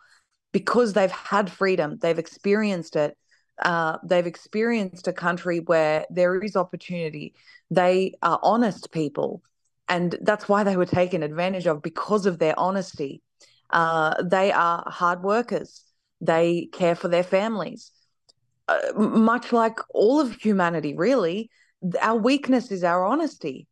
because 0.53 0.93
they've 0.93 1.11
had 1.11 1.51
freedom. 1.51 1.99
They've 2.01 2.19
experienced 2.19 2.97
it. 2.97 3.17
Uh, 3.63 3.99
they've 4.05 4.27
experienced 4.27 5.09
a 5.09 5.13
country 5.13 5.61
where 5.61 6.05
there 6.11 6.39
is 6.43 6.57
opportunity. 6.57 7.35
They 7.71 8.15
are 8.23 8.39
honest 8.43 8.93
people, 8.93 9.43
and 9.89 10.19
that's 10.21 10.49
why 10.49 10.65
they 10.65 10.77
were 10.77 10.87
taken 10.87 11.23
advantage 11.23 11.67
of 11.67 11.81
because 11.81 12.27
of 12.27 12.39
their 12.39 12.59
honesty. 12.59 13.23
Uh, 13.71 14.23
they 14.23 14.53
are 14.53 14.85
hard 14.87 15.23
workers. 15.23 15.86
They 16.21 16.69
care 16.73 16.95
for 16.95 17.09
their 17.09 17.23
families. 17.23 17.93
Uh, 18.69 18.93
much 18.97 19.53
like 19.53 19.79
all 19.91 20.21
of 20.21 20.35
humanity, 20.35 20.95
really, 20.95 21.51
our 22.01 22.17
weakness 22.17 22.73
is 22.73 22.83
our 22.83 23.05
honesty. 23.05 23.67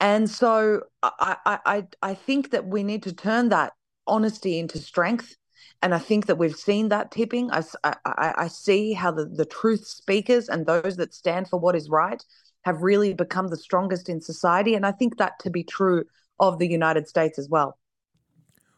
And 0.00 0.28
so 0.28 0.82
I, 1.02 1.36
I, 1.64 1.86
I 2.02 2.14
think 2.14 2.50
that 2.50 2.66
we 2.66 2.82
need 2.82 3.04
to 3.04 3.12
turn 3.12 3.50
that 3.50 3.72
honesty 4.06 4.58
into 4.58 4.78
strength. 4.78 5.36
And 5.80 5.94
I 5.94 5.98
think 5.98 6.26
that 6.26 6.38
we've 6.38 6.56
seen 6.56 6.88
that 6.88 7.12
tipping. 7.12 7.52
I, 7.52 7.62
I, 7.84 8.34
I 8.36 8.48
see 8.48 8.94
how 8.94 9.12
the, 9.12 9.26
the 9.26 9.44
truth 9.44 9.86
speakers 9.86 10.48
and 10.48 10.66
those 10.66 10.96
that 10.96 11.14
stand 11.14 11.48
for 11.48 11.60
what 11.60 11.76
is 11.76 11.88
right 11.88 12.22
have 12.62 12.82
really 12.82 13.14
become 13.14 13.48
the 13.48 13.56
strongest 13.56 14.08
in 14.08 14.20
society. 14.20 14.74
And 14.74 14.84
I 14.84 14.92
think 14.92 15.18
that 15.18 15.38
to 15.40 15.50
be 15.50 15.62
true 15.62 16.04
of 16.40 16.58
the 16.58 16.68
United 16.68 17.06
States 17.06 17.38
as 17.38 17.48
well. 17.48 17.78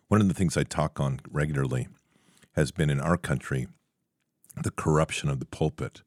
One 0.08 0.20
of 0.20 0.28
the 0.28 0.34
things 0.34 0.56
I 0.56 0.64
talk 0.64 1.00
on 1.00 1.20
regularly 1.30 1.88
has 2.54 2.70
been 2.70 2.90
in 2.90 3.00
our 3.00 3.16
country 3.16 3.66
the 4.62 4.70
corruption 4.70 5.28
of 5.28 5.40
the 5.40 5.46
pulpit, 5.46 6.02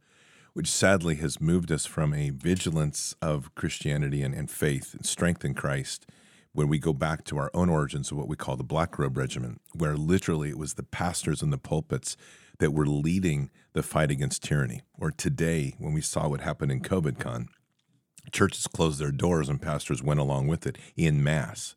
which 0.53 0.67
sadly 0.67 1.15
has 1.15 1.41
moved 1.41 1.71
us 1.71 1.85
from 1.85 2.13
a 2.13 2.29
vigilance 2.29 3.15
of 3.21 3.53
Christianity 3.55 4.21
and, 4.21 4.33
and 4.33 4.49
faith 4.49 4.93
and 4.93 5.05
strength 5.05 5.43
in 5.43 5.53
Christ 5.53 6.05
when 6.53 6.67
we 6.67 6.79
go 6.79 6.93
back 6.93 7.23
to 7.25 7.37
our 7.37 7.51
own 7.53 7.69
origins 7.69 8.11
of 8.11 8.17
what 8.17 8.27
we 8.27 8.35
call 8.35 8.55
the 8.55 8.63
Black 8.63 8.97
Robe 8.97 9.17
Regiment, 9.17 9.61
where 9.75 9.95
literally 9.95 10.49
it 10.49 10.57
was 10.57 10.73
the 10.73 10.83
pastors 10.83 11.41
in 11.41 11.51
the 11.51 11.57
pulpits 11.57 12.17
that 12.59 12.73
were 12.73 12.87
leading 12.87 13.51
the 13.73 13.83
fight 13.83 14.09
against 14.09 14.43
tyranny. 14.43 14.81
Or 14.97 15.11
today, 15.11 15.75
when 15.77 15.93
we 15.93 16.01
saw 16.01 16.27
what 16.27 16.41
happened 16.41 16.71
in 16.71 16.81
COVIDcon, 16.81 17.47
churches 18.31 18.65
closed 18.65 18.99
their 18.99 19.11
doors 19.11 19.49
and 19.49 19.61
pastors 19.61 20.01
went 20.01 20.19
along 20.19 20.47
with 20.47 20.65
it 20.65 20.77
in 20.95 21.23
mass. 21.23 21.75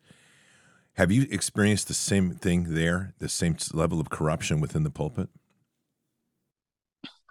Have 1.01 1.11
you 1.11 1.27
experienced 1.31 1.89
the 1.89 1.95
same 1.95 2.33
thing 2.33 2.75
there, 2.75 3.15
the 3.21 3.29
same 3.31 3.57
level 3.73 4.01
of 4.01 4.11
corruption 4.11 4.61
within 4.61 4.83
the 4.83 4.91
pulpit? 4.91 5.31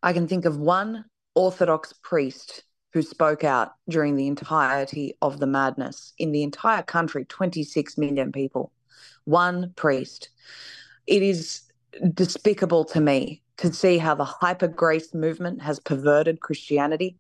I 0.02 0.12
can 0.12 0.28
think 0.28 0.46
of 0.46 0.58
one 0.58 1.06
Orthodox 1.36 1.94
priest 2.02 2.64
who 2.94 3.04
spoke 3.04 3.44
out 3.44 3.74
during 3.88 4.16
the 4.16 4.26
entirety 4.26 5.14
of 5.22 5.40
the 5.40 5.46
madness 5.46 6.14
in 6.18 6.32
the 6.32 6.42
entire 6.42 6.82
country 6.82 7.26
26 7.26 7.96
million 8.00 8.32
people. 8.32 8.72
One 9.26 9.72
priest. 9.76 10.30
It 11.06 11.22
is 11.22 11.62
despicable 12.16 12.86
to 12.86 13.00
me 13.00 13.44
to 13.58 13.72
see 13.72 14.00
how 14.00 14.16
the 14.16 14.26
hyper 14.26 14.68
grace 14.68 15.14
movement 15.14 15.62
has 15.62 15.80
perverted 15.80 16.40
christianity. 16.40 17.18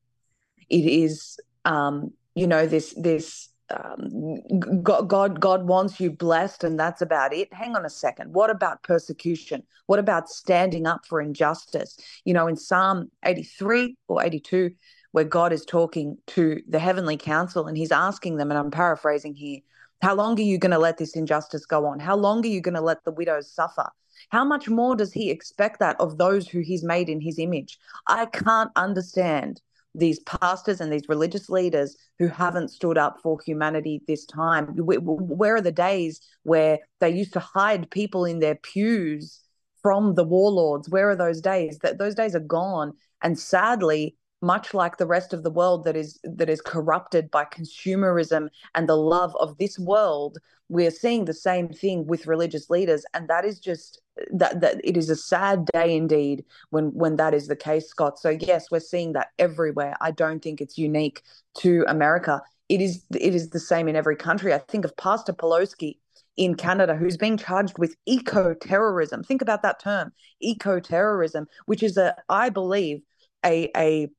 It 0.68 0.86
is 0.88 1.40
um, 1.66 2.12
you 2.34 2.48
know 2.48 2.66
this 2.66 2.96
this 2.98 3.50
um, 3.72 4.82
God, 4.82 5.08
God, 5.08 5.40
God 5.40 5.68
wants 5.68 6.00
you 6.00 6.12
blessed, 6.12 6.64
and 6.64 6.80
that's 6.80 7.02
about 7.02 7.34
it. 7.34 7.54
Hang 7.54 7.76
on 7.76 7.86
a 7.86 7.90
second. 7.90 8.34
What 8.34 8.50
about 8.50 8.84
persecution? 8.84 9.64
What 9.86 10.00
about 10.00 10.30
standing 10.30 10.88
up 10.88 11.06
for 11.06 11.22
injustice? 11.22 11.98
You 12.26 12.34
know, 12.34 12.48
in 12.48 12.56
Psalm 12.56 13.12
83 13.26 13.96
or 14.08 14.24
82, 14.24 14.72
where 15.12 15.24
God 15.24 15.54
is 15.54 15.66
talking 15.66 16.18
to 16.28 16.62
the 16.68 16.80
heavenly 16.80 17.18
council 17.18 17.68
and 17.68 17.78
he's 17.78 17.92
asking 17.92 18.38
them, 18.38 18.52
and 18.52 18.58
I'm 18.58 18.72
paraphrasing 18.72 19.36
here, 19.36 19.60
how 20.02 20.16
long 20.16 20.40
are 20.40 20.44
you 20.44 20.58
going 20.58 20.72
to 20.72 20.80
let 20.80 20.98
this 20.98 21.16
injustice 21.16 21.66
go 21.66 21.86
on? 21.86 22.00
How 22.00 22.16
long 22.16 22.44
are 22.46 22.50
you 22.50 22.62
going 22.62 22.76
to 22.76 22.82
let 22.82 23.04
the 23.04 23.12
widows 23.12 23.52
suffer? 23.52 23.90
How 24.30 24.44
much 24.44 24.70
more 24.70 24.96
does 24.96 25.14
he 25.14 25.30
expect 25.30 25.80
that 25.80 26.00
of 26.00 26.18
those 26.18 26.48
who 26.48 26.60
he's 26.60 26.84
made 26.84 27.10
in 27.10 27.22
his 27.22 27.40
image? 27.40 27.80
I 28.08 28.26
can't 28.26 28.72
understand 28.76 29.62
these 29.96 30.20
pastors 30.20 30.82
and 30.82 30.92
these 30.92 31.10
religious 31.10 31.50
leaders 31.50 31.98
who 32.20 32.28
haven't 32.28 32.70
stood 32.70 32.98
up 32.98 33.20
for 33.22 33.40
humanity 33.46 34.02
this 34.08 34.26
time. 34.26 34.68
Where 34.76 35.56
are 35.56 35.62
the 35.62 35.72
days 35.72 36.22
where 36.44 36.80
they 37.00 37.10
used 37.10 37.34
to 37.34 37.40
hide 37.40 37.90
people 37.90 38.26
in 38.26 38.40
their 38.40 38.56
pews 38.56 39.42
from 39.82 40.16
the 40.16 40.24
warlords? 40.24 40.90
Where 40.90 41.10
are 41.10 41.16
those 41.16 41.42
days? 41.42 41.80
That 41.80 41.98
those 41.98 42.16
days 42.16 42.36
are 42.36 42.40
gone. 42.40 42.94
And 43.22 43.38
sadly, 43.38 44.16
much 44.42 44.74
like 44.74 44.98
the 44.98 45.06
rest 45.06 45.34
of 45.34 45.44
the 45.44 45.52
world 45.52 45.84
that 45.84 45.96
is 45.96 46.20
that 46.24 46.50
is 46.50 46.62
corrupted 46.62 47.30
by 47.30 47.46
consumerism 47.46 48.48
and 48.76 48.88
the 48.88 48.96
love 48.96 49.36
of 49.40 49.58
this 49.58 49.78
world 49.78 50.38
we're 50.70 50.92
seeing 50.92 51.26
the 51.26 51.34
same 51.34 51.68
thing 51.68 52.06
with 52.06 52.28
religious 52.28 52.70
leaders. 52.70 53.04
And 53.14 53.28
that 53.28 53.44
is 53.44 53.60
just 53.60 54.00
that 54.32 54.62
that 54.62 54.80
it 54.84 54.96
is 54.96 55.10
a 55.10 55.16
sad 55.16 55.66
day 55.74 55.96
indeed 55.96 56.46
when 56.70 56.94
when 56.94 57.16
that 57.18 57.34
is 57.34 57.48
the 57.48 57.56
case 57.56 57.88
scott. 57.88 58.20
So 58.20 58.30
yes 58.30 58.70
we're 58.72 58.80
seeing 58.80 59.14
that 59.14 59.30
everywhere. 59.40 59.96
I 60.00 60.12
don't 60.12 60.42
think 60.42 60.62
it's 60.62 60.78
unique 60.78 61.24
to 61.60 61.84
america. 61.88 62.42
It 62.70 62.82
is 62.82 63.04
it 63.16 63.34
is 63.34 63.50
the 63.50 63.60
same 63.60 63.88
in 63.88 63.96
every 63.96 64.16
country. 64.16 64.54
I 64.54 64.60
think 64.60 64.86
of 64.86 64.96
pastor 64.96 65.34
Pawlowski 65.34 65.98
in 66.38 66.56
Canada 66.56 66.96
who's 66.96 67.18
being 67.18 67.38
charged 67.38 67.78
with 67.80 67.96
eco 68.06 68.54
terrorism. 68.54 69.24
Think 69.24 69.42
about 69.42 69.64
that 69.64 69.80
term, 69.80 70.14
eco 70.40 70.80
terrorism, 70.80 71.48
which 71.66 71.82
is 71.84 71.98
a, 71.98 72.16
I 72.30 72.50
believe, 72.50 73.02
a 73.46 73.72
a 73.76 74.10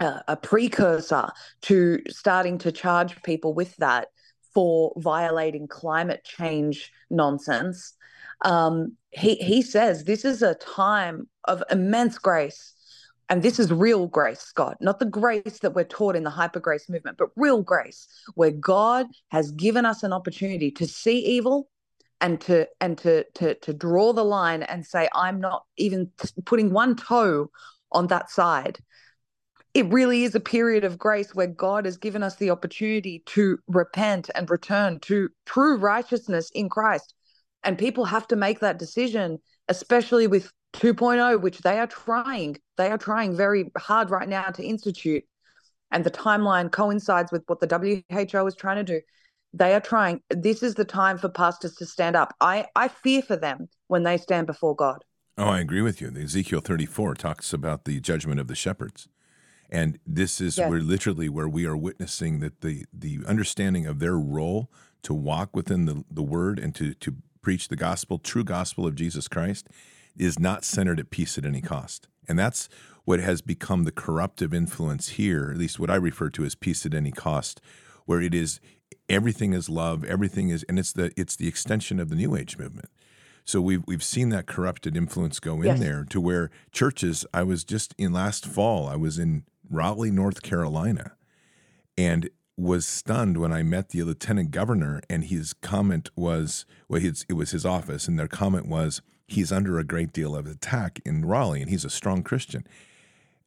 a 0.00 0.36
precursor 0.36 1.28
to 1.62 2.00
starting 2.08 2.58
to 2.58 2.72
charge 2.72 3.22
people 3.22 3.54
with 3.54 3.76
that 3.76 4.08
for 4.54 4.92
violating 4.96 5.68
climate 5.68 6.24
change 6.24 6.92
nonsense. 7.10 7.94
Um, 8.44 8.96
he 9.10 9.34
he 9.36 9.62
says 9.62 10.04
this 10.04 10.24
is 10.24 10.42
a 10.42 10.54
time 10.54 11.28
of 11.44 11.62
immense 11.70 12.18
grace, 12.18 12.72
and 13.28 13.42
this 13.42 13.58
is 13.58 13.70
real 13.70 14.06
grace, 14.06 14.40
Scott, 14.40 14.78
not 14.80 14.98
the 14.98 15.04
grace 15.04 15.58
that 15.60 15.74
we're 15.74 15.84
taught 15.84 16.16
in 16.16 16.24
the 16.24 16.30
hyper 16.30 16.60
grace 16.60 16.88
movement, 16.88 17.18
but 17.18 17.28
real 17.36 17.62
grace, 17.62 18.08
where 18.34 18.50
God 18.50 19.06
has 19.28 19.50
given 19.52 19.84
us 19.84 20.02
an 20.02 20.12
opportunity 20.12 20.70
to 20.72 20.86
see 20.86 21.18
evil 21.18 21.68
and 22.22 22.40
to 22.42 22.66
and 22.80 22.96
to 22.98 23.24
to 23.34 23.54
to 23.56 23.74
draw 23.74 24.12
the 24.12 24.24
line 24.24 24.62
and 24.62 24.86
say, 24.86 25.08
I'm 25.14 25.40
not 25.40 25.64
even 25.76 26.10
putting 26.46 26.72
one 26.72 26.96
toe 26.96 27.50
on 27.92 28.06
that 28.06 28.30
side 28.30 28.78
it 29.72 29.86
really 29.92 30.24
is 30.24 30.34
a 30.34 30.40
period 30.40 30.84
of 30.84 30.98
grace 30.98 31.34
where 31.34 31.46
God 31.46 31.84
has 31.84 31.96
given 31.96 32.22
us 32.22 32.36
the 32.36 32.50
opportunity 32.50 33.22
to 33.26 33.58
repent 33.68 34.28
and 34.34 34.50
return 34.50 34.98
to 35.00 35.28
true 35.46 35.76
righteousness 35.76 36.50
in 36.54 36.68
Christ. 36.68 37.14
And 37.62 37.78
people 37.78 38.04
have 38.06 38.26
to 38.28 38.36
make 38.36 38.60
that 38.60 38.78
decision, 38.78 39.38
especially 39.68 40.26
with 40.26 40.50
2.0, 40.74 41.40
which 41.40 41.58
they 41.58 41.78
are 41.78 41.86
trying. 41.86 42.56
They 42.78 42.90
are 42.90 42.98
trying 42.98 43.36
very 43.36 43.70
hard 43.76 44.10
right 44.10 44.28
now 44.28 44.44
to 44.50 44.62
institute. 44.62 45.24
And 45.92 46.04
the 46.04 46.10
timeline 46.10 46.72
coincides 46.72 47.30
with 47.30 47.42
what 47.46 47.60
the 47.60 48.12
WHO 48.18 48.46
is 48.46 48.54
trying 48.56 48.84
to 48.84 48.84
do. 48.84 49.00
They 49.52 49.74
are 49.74 49.80
trying. 49.80 50.20
This 50.30 50.62
is 50.62 50.74
the 50.74 50.84
time 50.84 51.18
for 51.18 51.28
pastors 51.28 51.74
to 51.76 51.86
stand 51.86 52.16
up. 52.16 52.34
I, 52.40 52.66
I 52.74 52.88
fear 52.88 53.22
for 53.22 53.36
them 53.36 53.68
when 53.88 54.04
they 54.04 54.16
stand 54.16 54.46
before 54.46 54.74
God. 54.74 55.04
Oh, 55.36 55.48
I 55.48 55.60
agree 55.60 55.82
with 55.82 56.00
you. 56.00 56.10
The 56.10 56.22
Ezekiel 56.22 56.60
34 56.60 57.14
talks 57.14 57.52
about 57.52 57.84
the 57.84 58.00
judgment 58.00 58.40
of 58.40 58.46
the 58.46 58.54
shepherds 58.54 59.08
and 59.70 59.98
this 60.06 60.40
is 60.40 60.58
yes. 60.58 60.68
where 60.68 60.80
literally 60.80 61.28
where 61.28 61.48
we 61.48 61.64
are 61.64 61.76
witnessing 61.76 62.40
that 62.40 62.60
the 62.60 62.84
the 62.92 63.20
understanding 63.26 63.86
of 63.86 63.98
their 63.98 64.18
role 64.18 64.70
to 65.02 65.14
walk 65.14 65.54
within 65.54 65.86
the, 65.86 66.04
the 66.10 66.22
word 66.22 66.58
and 66.58 66.74
to 66.74 66.94
to 66.94 67.16
preach 67.42 67.68
the 67.68 67.76
gospel, 67.76 68.18
true 68.18 68.44
gospel 68.44 68.86
of 68.86 68.94
Jesus 68.94 69.28
Christ, 69.28 69.68
is 70.16 70.38
not 70.38 70.64
centered 70.64 71.00
at 71.00 71.10
peace 71.10 71.38
at 71.38 71.44
any 71.44 71.60
cost. 71.60 72.08
And 72.28 72.38
that's 72.38 72.68
what 73.04 73.20
has 73.20 73.40
become 73.40 73.84
the 73.84 73.92
corruptive 73.92 74.52
influence 74.52 75.10
here, 75.10 75.48
at 75.50 75.56
least 75.56 75.80
what 75.80 75.90
I 75.90 75.96
refer 75.96 76.30
to 76.30 76.44
as 76.44 76.54
peace 76.54 76.84
at 76.84 76.94
any 76.94 77.10
cost, 77.10 77.60
where 78.04 78.20
it 78.20 78.34
is 78.34 78.60
everything 79.08 79.52
is 79.52 79.68
love, 79.68 80.04
everything 80.04 80.50
is 80.50 80.64
and 80.64 80.78
it's 80.78 80.92
the 80.92 81.12
it's 81.16 81.36
the 81.36 81.48
extension 81.48 81.98
of 82.00 82.08
the 82.08 82.16
new 82.16 82.36
age 82.36 82.58
movement. 82.58 82.90
So 83.44 83.60
we've 83.60 83.82
we've 83.86 84.02
seen 84.02 84.28
that 84.30 84.46
corrupted 84.46 84.96
influence 84.96 85.40
go 85.40 85.56
in 85.56 85.68
yes. 85.68 85.80
there 85.80 86.04
to 86.10 86.20
where 86.20 86.50
churches. 86.72 87.24
I 87.32 87.42
was 87.42 87.64
just 87.64 87.94
in 87.98 88.12
last 88.12 88.46
fall. 88.46 88.86
I 88.86 88.96
was 88.96 89.18
in 89.18 89.44
Raleigh, 89.70 90.10
North 90.10 90.42
Carolina, 90.42 91.12
and 91.96 92.28
was 92.56 92.84
stunned 92.84 93.38
when 93.38 93.52
I 93.52 93.62
met 93.62 93.90
the 93.90 94.02
lieutenant 94.02 94.50
governor, 94.50 95.00
and 95.08 95.24
his 95.24 95.52
comment 95.54 96.10
was, 96.14 96.66
well, 96.88 97.02
it 97.02 97.32
was 97.32 97.52
his 97.52 97.64
office, 97.64 98.06
and 98.06 98.18
their 98.18 98.28
comment 98.28 98.66
was, 98.66 99.00
he's 99.26 99.52
under 99.52 99.78
a 99.78 99.84
great 99.84 100.12
deal 100.12 100.36
of 100.36 100.46
attack 100.46 101.00
in 101.06 101.24
Raleigh, 101.24 101.62
and 101.62 101.70
he's 101.70 101.84
a 101.84 101.90
strong 101.90 102.22
Christian. 102.22 102.66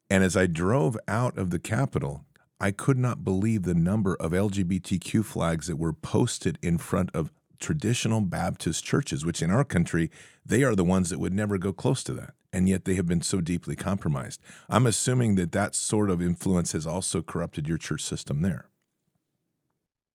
And 0.10 0.24
as 0.24 0.36
I 0.36 0.48
drove 0.48 0.98
out 1.08 1.38
of 1.38 1.52
the 1.52 1.60
Capitol, 1.60 2.26
I 2.60 2.72
could 2.72 2.98
not 2.98 3.24
believe 3.24 3.64
the 3.64 3.76
number 3.76 4.16
of 4.16 4.32
LGBTQ 4.32 5.26
flags 5.26 5.68
that 5.68 5.76
were 5.76 5.94
posted 5.94 6.58
in 6.62 6.78
front 6.78 7.12
of 7.14 7.32
traditional 7.60 8.22
Baptist 8.22 8.84
churches, 8.84 9.26
which 9.26 9.42
in 9.42 9.52
our 9.52 9.64
country, 9.64 10.10
they 10.46 10.64
are 10.64 10.76
the 10.76 10.84
ones 10.84 11.10
that 11.10 11.20
would 11.20 11.34
never 11.34 11.58
go 11.58 11.74
close 11.74 12.04
to 12.04 12.14
that 12.14 12.34
and 12.54 12.70
yet 12.70 12.86
they 12.86 12.94
have 12.94 13.08
been 13.08 13.22
so 13.22 13.42
deeply 13.42 13.76
compromised. 13.76 14.40
I'm 14.70 14.86
assuming 14.86 15.36
that 15.36 15.52
that 15.52 15.76
sort 15.76 16.10
of 16.12 16.22
influence 16.22 16.72
has 16.74 16.86
also 16.86 17.22
corrupted 17.22 17.68
your 17.68 17.80
church 17.80 18.04
system 18.04 18.44
there. 18.44 18.68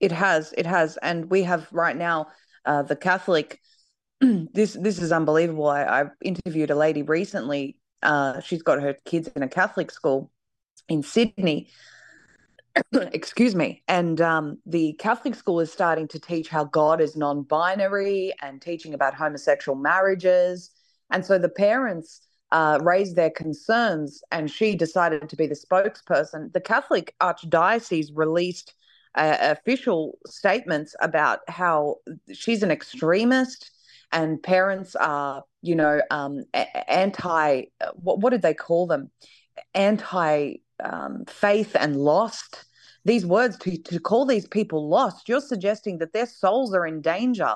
It 0.01 0.13
has, 0.13 0.55
it 0.57 0.65
has, 0.65 0.97
and 0.99 1.29
we 1.29 1.43
have 1.43 1.67
right 1.73 1.97
now 1.97 2.29
uh, 2.65 2.83
the 2.83 2.97
Catholic. 2.97 3.61
this 4.21 4.75
this 4.75 5.01
is 5.01 5.13
unbelievable. 5.13 5.67
I, 5.67 5.83
I 5.83 6.05
interviewed 6.23 6.71
a 6.71 6.77
lady 6.77 7.03
recently. 7.03 7.77
Uh, 8.03 8.41
she's 8.41 8.63
got 8.63 8.81
her 8.81 8.97
kids 9.05 9.29
in 9.35 9.43
a 9.43 9.49
Catholic 9.49 9.91
school 9.91 10.31
in 10.89 11.03
Sydney. 11.03 11.69
Excuse 12.93 13.57
me. 13.57 13.83
And 13.89 14.21
um, 14.21 14.59
the 14.67 14.93
Catholic 14.95 15.35
school 15.35 15.59
is 15.59 15.73
starting 15.73 16.07
to 16.09 16.21
teach 16.21 16.49
how 16.49 16.65
God 16.65 17.01
is 17.01 17.17
non 17.17 17.43
binary 17.43 18.33
and 18.41 18.63
teaching 18.63 18.95
about 18.95 19.15
homosexual 19.15 19.77
marriages. 19.77 20.71
And 21.11 21.25
so 21.25 21.39
the 21.39 21.49
parents 21.49 22.21
uh, 22.53 22.79
raised 22.83 23.17
their 23.17 23.31
concerns, 23.31 24.23
and 24.33 24.51
she 24.51 24.75
decided 24.75 25.29
to 25.29 25.37
be 25.37 25.47
the 25.47 25.55
spokesperson. 25.55 26.53
The 26.53 26.61
Catholic 26.61 27.15
Archdiocese 27.21 28.11
released 28.15 28.75
uh, 29.15 29.37
official 29.41 30.19
statements 30.27 30.95
about 31.01 31.41
how 31.49 31.97
she's 32.33 32.63
an 32.63 32.71
extremist 32.71 33.71
and 34.13 34.43
parents 34.43 34.97
are, 34.97 35.45
you 35.63 35.75
know, 35.75 36.01
um, 36.11 36.45
anti. 36.89 37.65
What, 37.95 38.21
what 38.21 38.31
did 38.31 38.43
they 38.43 38.55
call 38.55 38.87
them? 38.87 39.11
Anti 39.75 40.55
um, 40.83 41.25
faith 41.27 41.77
and 41.79 41.97
lost. 41.97 42.65
These 43.05 43.27
words 43.27 43.57
to 43.59 43.77
to 43.77 44.01
call 44.01 44.27
these 44.27 44.47
people 44.47 44.89
lost, 44.89 45.29
you're 45.29 45.41
suggesting 45.41 45.99
that 45.99 46.13
their 46.13 46.27
souls 46.27 46.75
are 46.75 46.87
in 46.87 47.01
danger 47.01 47.55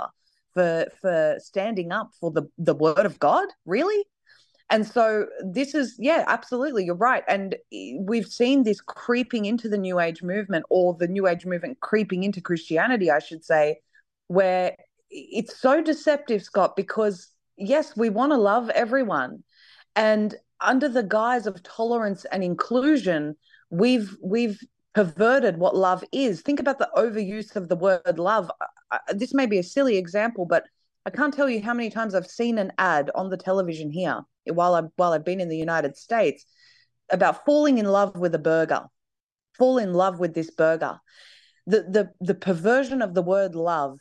for 0.54 0.86
for 1.00 1.36
standing 1.38 1.92
up 1.92 2.10
for 2.20 2.30
the 2.30 2.44
the 2.58 2.74
word 2.74 3.06
of 3.06 3.18
God, 3.18 3.48
really? 3.66 4.04
And 4.72 4.86
so 4.86 5.26
this 5.44 5.74
is 5.74 5.96
yeah, 5.98 6.24
absolutely, 6.26 6.86
you're 6.86 6.94
right. 6.94 7.22
And 7.28 7.56
we've 8.00 8.26
seen 8.26 8.62
this 8.62 8.80
creeping 8.80 9.44
into 9.44 9.68
the 9.68 9.76
new 9.76 10.00
age 10.00 10.22
movement 10.22 10.64
or 10.70 10.94
the 10.94 11.06
new 11.06 11.28
age 11.28 11.44
movement 11.44 11.80
creeping 11.80 12.22
into 12.22 12.40
Christianity, 12.40 13.10
I 13.10 13.18
should 13.18 13.44
say, 13.44 13.80
where 14.28 14.74
it's 15.10 15.60
so 15.60 15.82
deceptive, 15.82 16.42
Scott, 16.42 16.74
because 16.74 17.28
yes, 17.58 17.94
we 17.98 18.08
want 18.08 18.32
to 18.32 18.38
love 18.38 18.70
everyone. 18.70 19.44
And 19.94 20.34
under 20.62 20.88
the 20.88 21.02
guise 21.02 21.46
of 21.46 21.62
tolerance 21.62 22.24
and 22.32 22.42
inclusion, 22.42 23.36
we've 23.68 24.16
we've 24.24 24.58
perverted 24.94 25.58
what 25.58 25.76
love 25.76 26.02
is. 26.12 26.40
Think 26.40 26.60
about 26.60 26.78
the 26.78 26.88
overuse 26.96 27.56
of 27.56 27.68
the 27.68 27.76
word 27.76 28.18
love. 28.18 28.50
this 29.12 29.34
may 29.34 29.44
be 29.44 29.58
a 29.58 29.62
silly 29.62 29.98
example, 29.98 30.46
but 30.46 30.64
I 31.04 31.10
can't 31.10 31.34
tell 31.34 31.50
you 31.50 31.60
how 31.60 31.74
many 31.74 31.90
times 31.90 32.14
I've 32.14 32.26
seen 32.26 32.56
an 32.56 32.72
ad 32.78 33.10
on 33.14 33.28
the 33.28 33.36
television 33.36 33.90
here 33.90 34.24
while 34.46 34.74
I 34.74 34.82
while 34.96 35.12
I've 35.12 35.24
been 35.24 35.40
in 35.40 35.48
the 35.48 35.56
United 35.56 35.96
States 35.96 36.44
about 37.10 37.44
falling 37.44 37.78
in 37.78 37.86
love 37.86 38.16
with 38.16 38.34
a 38.34 38.38
burger. 38.38 38.84
Fall 39.58 39.78
in 39.78 39.92
love 39.92 40.18
with 40.18 40.34
this 40.34 40.50
burger. 40.50 40.98
The 41.66 41.82
the 41.82 42.10
the 42.20 42.34
perversion 42.34 43.02
of 43.02 43.14
the 43.14 43.22
word 43.22 43.54
love 43.54 43.98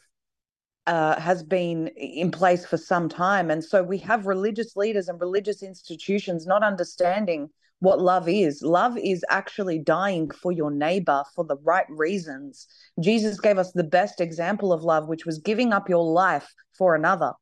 uh, 0.88 1.20
has 1.20 1.44
been 1.44 1.88
in 1.90 2.32
place 2.32 2.66
for 2.66 2.78
some 2.78 3.08
time. 3.08 3.52
And 3.52 3.64
so 3.64 3.84
we 3.84 3.98
have 4.00 4.26
religious 4.26 4.76
leaders 4.76 5.08
and 5.08 5.20
religious 5.22 5.62
institutions 5.64 6.46
not 6.46 6.64
understanding 6.64 7.50
what 7.80 8.00
love 8.00 8.30
is. 8.30 8.62
Love 8.62 8.98
is 8.98 9.26
actually 9.30 9.80
dying 9.80 10.30
for 10.30 10.52
your 10.52 10.72
neighbor 10.72 11.24
for 11.36 11.44
the 11.44 11.58
right 11.64 11.86
reasons. 11.90 12.68
Jesus 13.00 13.40
gave 13.40 13.58
us 13.58 13.72
the 13.72 13.84
best 13.84 14.22
example 14.22 14.72
of 14.72 14.84
love, 14.84 15.08
which 15.08 15.26
was 15.26 15.40
giving 15.40 15.74
up 15.74 15.90
your 15.90 16.04
life 16.04 16.54
for 16.78 16.96
another. 16.96 17.34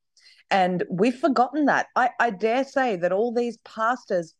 And 0.52 0.84
we've 0.90 1.18
forgotten 1.18 1.66
that. 1.66 1.88
I, 1.96 2.10
I 2.20 2.30
dare 2.32 2.64
say 2.64 2.96
that 2.98 3.12
all 3.12 3.34
these 3.34 3.58
pastors 3.58 4.34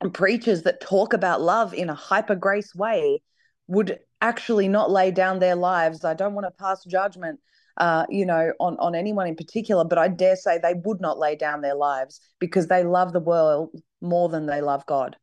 and 0.00 0.12
preachers 0.12 0.62
that 0.62 0.80
talk 0.80 1.12
about 1.12 1.40
love 1.40 1.72
in 1.72 1.88
a 1.88 1.94
hyper 1.94 2.34
grace 2.34 2.74
way 2.74 3.22
would 3.68 3.98
actually 4.20 4.68
not 4.68 4.90
lay 4.90 5.10
down 5.10 5.38
their 5.38 5.54
lives. 5.54 6.04
I 6.04 6.14
don't 6.14 6.34
want 6.34 6.46
to 6.46 6.62
pass 6.62 6.84
judgment 6.84 7.38
uh, 7.78 8.04
you 8.08 8.26
know, 8.26 8.52
on, 8.60 8.76
on 8.78 8.94
anyone 8.94 9.26
in 9.26 9.36
particular, 9.36 9.84
but 9.84 9.98
I 9.98 10.08
dare 10.08 10.36
say 10.36 10.58
they 10.58 10.74
would 10.84 11.00
not 11.00 11.18
lay 11.18 11.36
down 11.36 11.62
their 11.62 11.74
lives 11.74 12.20
because 12.38 12.66
they 12.66 12.84
love 12.84 13.12
the 13.12 13.20
world 13.20 13.70
more 14.00 14.28
than 14.28 14.46
they 14.46 14.60
love 14.60 14.84
God. 14.86 15.16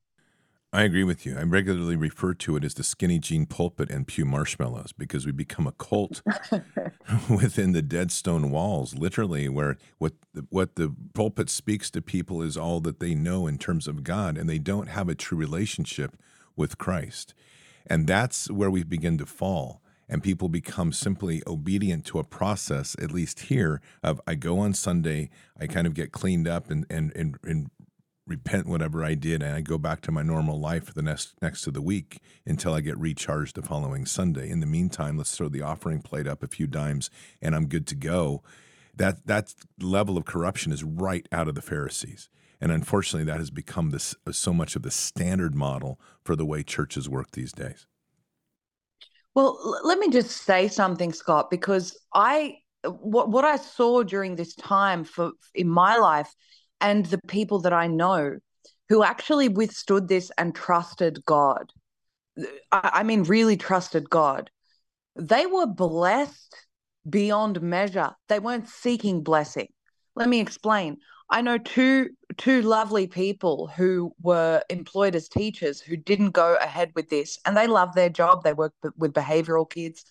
I 0.71 0.83
agree 0.83 1.03
with 1.03 1.25
you. 1.25 1.35
I 1.35 1.41
regularly 1.43 1.95
refer 1.95 2.35
to 2.35 2.55
it 2.55 2.63
as 2.63 2.75
the 2.75 2.83
skinny 2.83 3.17
jean 3.17 3.47
pulpit 3.47 3.89
and 3.89 4.05
pew 4.05 4.23
marshmallows 4.23 4.91
because 4.91 5.25
we 5.25 5.31
become 5.31 5.65
a 5.65 5.71
cult 5.71 6.21
within 7.29 7.71
the 7.71 7.81
dead 7.81 8.11
stone 8.11 8.51
walls, 8.51 8.93
literally, 8.93 9.49
where 9.49 9.77
what 9.97 10.13
the, 10.33 10.45
what 10.49 10.75
the 10.75 10.93
pulpit 11.15 11.49
speaks 11.49 11.89
to 11.91 12.01
people 12.03 12.43
is 12.43 12.55
all 12.55 12.81
that 12.81 12.99
they 12.99 13.15
know 13.15 13.47
in 13.47 13.57
terms 13.57 13.87
of 13.87 14.03
God, 14.03 14.37
and 14.37 14.47
they 14.47 14.59
don't 14.59 14.89
have 14.89 15.09
a 15.09 15.15
true 15.15 15.37
relationship 15.37 16.15
with 16.55 16.77
Christ, 16.77 17.33
and 17.87 18.05
that's 18.05 18.51
where 18.51 18.69
we 18.69 18.83
begin 18.83 19.17
to 19.17 19.25
fall 19.25 19.81
and 20.09 20.23
people 20.23 20.49
become 20.49 20.91
simply 20.91 21.43
obedient 21.45 22.03
to 22.03 22.17
a 22.17 22.23
process, 22.23 22.95
at 22.99 23.11
least 23.11 23.41
here, 23.41 23.79
of 24.01 24.19
I 24.25 24.33
go 24.33 24.57
on 24.57 24.73
Sunday, 24.73 25.29
I 25.57 25.67
kind 25.67 25.85
of 25.85 25.93
get 25.93 26.11
cleaned 26.11 26.47
up 26.47 26.71
and 26.71 26.85
and 26.89 27.15
and, 27.15 27.37
and 27.43 27.69
repent 28.29 28.67
whatever 28.67 29.03
I 29.03 29.15
did, 29.15 29.41
and 29.41 29.55
I 29.55 29.61
go 29.61 29.77
back 29.77 30.01
to 30.01 30.11
my 30.11 30.21
normal 30.21 30.59
life 30.59 30.85
for 30.85 30.93
the 30.93 31.01
next 31.01 31.33
next 31.41 31.67
of 31.67 31.73
the 31.73 31.81
week 31.81 32.19
until 32.45 32.73
I 32.73 32.81
get 32.81 32.97
recharged 32.97 33.55
the 33.55 33.61
following 33.61 34.05
Sunday. 34.05 34.49
In 34.49 34.59
the 34.59 34.65
meantime, 34.65 35.17
let's 35.17 35.35
throw 35.35 35.49
the 35.49 35.61
offering 35.61 36.01
plate 36.01 36.27
up 36.27 36.43
a 36.43 36.47
few 36.47 36.67
dimes, 36.67 37.09
and 37.41 37.55
I'm 37.55 37.67
good 37.67 37.87
to 37.87 37.95
go. 37.95 38.43
That 38.95 39.25
that 39.25 39.53
level 39.81 40.17
of 40.17 40.25
corruption 40.25 40.71
is 40.71 40.83
right 40.83 41.27
out 41.31 41.47
of 41.47 41.55
the 41.55 41.61
Pharisees. 41.61 42.29
And 42.61 42.71
unfortunately, 42.71 43.25
that 43.25 43.39
has 43.39 43.49
become 43.49 43.91
this 43.91 44.15
so 44.31 44.53
much 44.53 44.75
of 44.75 44.81
the 44.81 44.91
standard 44.91 45.55
model 45.55 45.99
for 46.23 46.35
the 46.35 46.45
way 46.45 46.61
churches 46.61 47.07
work 47.07 47.31
these 47.31 47.53
days. 47.53 47.87
Well, 49.33 49.79
let 49.83 49.99
me 49.99 50.09
just 50.09 50.31
say 50.31 50.67
something, 50.67 51.13
Scott, 51.13 51.49
because 51.49 51.97
I 52.13 52.57
what 52.83 53.29
what 53.29 53.45
I 53.45 53.55
saw 53.55 54.03
during 54.03 54.35
this 54.35 54.55
time 54.55 55.03
for 55.03 55.31
in 55.55 55.67
my 55.67 55.97
life 55.97 56.33
and 56.81 57.05
the 57.05 57.19
people 57.27 57.59
that 57.59 57.73
I 57.73 57.87
know 57.87 58.37
who 58.89 59.03
actually 59.03 59.49
withstood 59.49 60.07
this 60.07 60.31
and 60.37 60.55
trusted 60.55 61.23
God. 61.25 61.71
I, 62.71 63.03
mean, 63.03 63.23
really 63.23 63.57
trusted 63.57 64.09
God. 64.09 64.49
They 65.15 65.45
were 65.45 65.67
blessed 65.67 66.55
beyond 67.07 67.61
measure. 67.61 68.11
They 68.27 68.39
weren't 68.39 68.67
seeking 68.67 69.23
blessing. 69.23 69.67
Let 70.15 70.29
me 70.29 70.39
explain. 70.39 70.97
I 71.29 71.41
know 71.41 71.57
two 71.57 72.09
two 72.37 72.61
lovely 72.63 73.05
people 73.05 73.67
who 73.67 74.13
were 74.21 74.63
employed 74.69 75.15
as 75.15 75.29
teachers 75.29 75.79
who 75.79 75.95
didn't 75.95 76.31
go 76.31 76.55
ahead 76.55 76.91
with 76.95 77.09
this, 77.09 77.37
and 77.45 77.55
they 77.55 77.67
love 77.67 77.93
their 77.93 78.09
job. 78.09 78.43
They 78.43 78.53
work 78.53 78.73
with 78.97 79.13
behavioral 79.13 79.69
kids. 79.69 80.03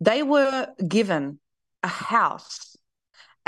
They 0.00 0.22
were 0.22 0.68
given 0.86 1.40
a 1.82 1.88
house 1.88 2.67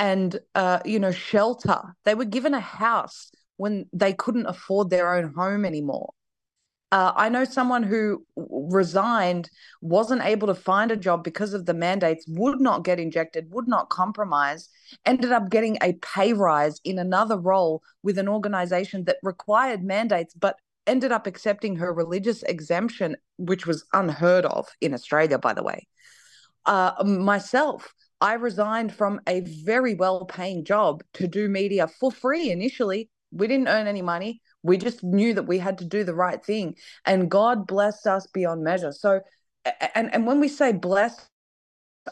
and 0.01 0.41
uh, 0.57 0.81
you 0.85 0.99
know 0.99 1.13
shelter. 1.13 1.81
They 2.05 2.17
were 2.17 2.25
given 2.25 2.55
a 2.55 2.61
house 2.61 3.31
when 3.59 3.87
they 3.93 4.15
couldn't 4.15 4.47
afford 4.47 4.91
their 4.91 5.15
own 5.15 5.33
home 5.35 5.65
anymore. 5.65 6.15
Uh, 6.91 7.13
I 7.15 7.29
know 7.29 7.45
someone 7.45 7.85
who 7.85 8.27
resigned, 8.35 9.49
wasn't 9.81 10.25
able 10.25 10.49
to 10.49 10.57
find 10.57 10.91
a 10.91 10.97
job 10.97 11.23
because 11.23 11.55
of 11.55 11.67
the 11.67 11.75
mandates, 11.75 12.25
would 12.27 12.61
not 12.61 12.83
get 12.83 12.99
injected, 12.99 13.53
would 13.53 13.69
not 13.69 13.91
compromise, 13.91 14.69
ended 15.07 15.31
up 15.31 15.51
getting 15.51 15.79
a 15.83 15.93
pay 15.93 16.33
rise 16.33 16.81
in 16.83 16.99
another 16.99 17.37
role 17.37 17.81
with 18.03 18.19
an 18.19 18.29
organization 18.29 19.05
that 19.05 19.19
required 19.23 19.85
mandates, 19.85 20.35
but 20.35 20.57
ended 20.89 21.13
up 21.13 21.29
accepting 21.29 21.77
her 21.77 21.93
religious 21.93 22.43
exemption, 22.45 23.17
which 23.37 23.67
was 23.67 23.85
unheard 23.93 24.45
of 24.47 24.67
in 24.81 24.93
Australia, 24.93 25.39
by 25.39 25.53
the 25.55 25.63
way. 25.63 25.87
Uh, 26.67 26.93
myself, 27.05 27.95
I 28.21 28.35
resigned 28.35 28.95
from 28.95 29.21
a 29.27 29.41
very 29.41 29.95
well 29.95 30.25
paying 30.27 30.65
job 30.65 31.03
to 31.15 31.27
do 31.27 31.49
media 31.49 31.89
for 31.89 32.13
free 32.13 32.51
initially. 32.51 33.09
We 33.33 33.47
didn't 33.47 33.69
earn 33.69 33.87
any 33.87 34.03
money 34.03 34.43
we 34.63 34.77
just 34.77 35.03
knew 35.03 35.35
that 35.35 35.45
we 35.45 35.59
had 35.59 35.79
to 35.79 35.85
do 35.85 36.05
the 36.05 36.15
right 36.15 36.45
thing. 36.45 36.77
And 37.05 37.31
God 37.31 37.67
blessed 37.67 38.07
us 38.07 38.27
beyond 38.27 38.63
measure. 38.63 38.93
So, 38.93 39.21
and, 39.95 40.13
and 40.13 40.27
when 40.27 40.41
we 40.41 40.49
say 40.49 40.73
blessed, 40.73 41.27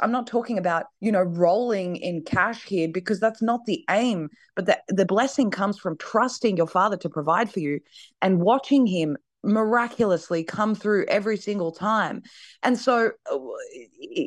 I'm 0.01 0.13
not 0.13 0.27
talking 0.27 0.59
about, 0.59 0.87
you 1.01 1.11
know, 1.11 1.23
rolling 1.23 1.97
in 1.97 2.23
cash 2.23 2.65
here 2.65 2.89
because 2.93 3.21
that's 3.21 3.43
not 3.43 3.65
the 3.67 3.85
aim. 3.91 4.29
But 4.55 4.67
the, 4.67 4.79
the 4.89 5.07
blessing 5.07 5.51
comes 5.51 5.79
from 5.79 5.97
trusting 5.99 6.57
your 6.57 6.67
father 6.67 6.97
to 6.99 7.09
provide 7.09 7.51
for 7.51 7.61
you 7.61 7.81
and 8.23 8.41
watching 8.41 8.87
him 8.87 9.17
miraculously 9.43 10.43
come 10.45 10.75
through 10.75 11.05
every 11.07 11.37
single 11.37 11.73
time. 11.73 12.23
And 12.63 12.79
so 12.79 13.13
uh, 13.31 13.39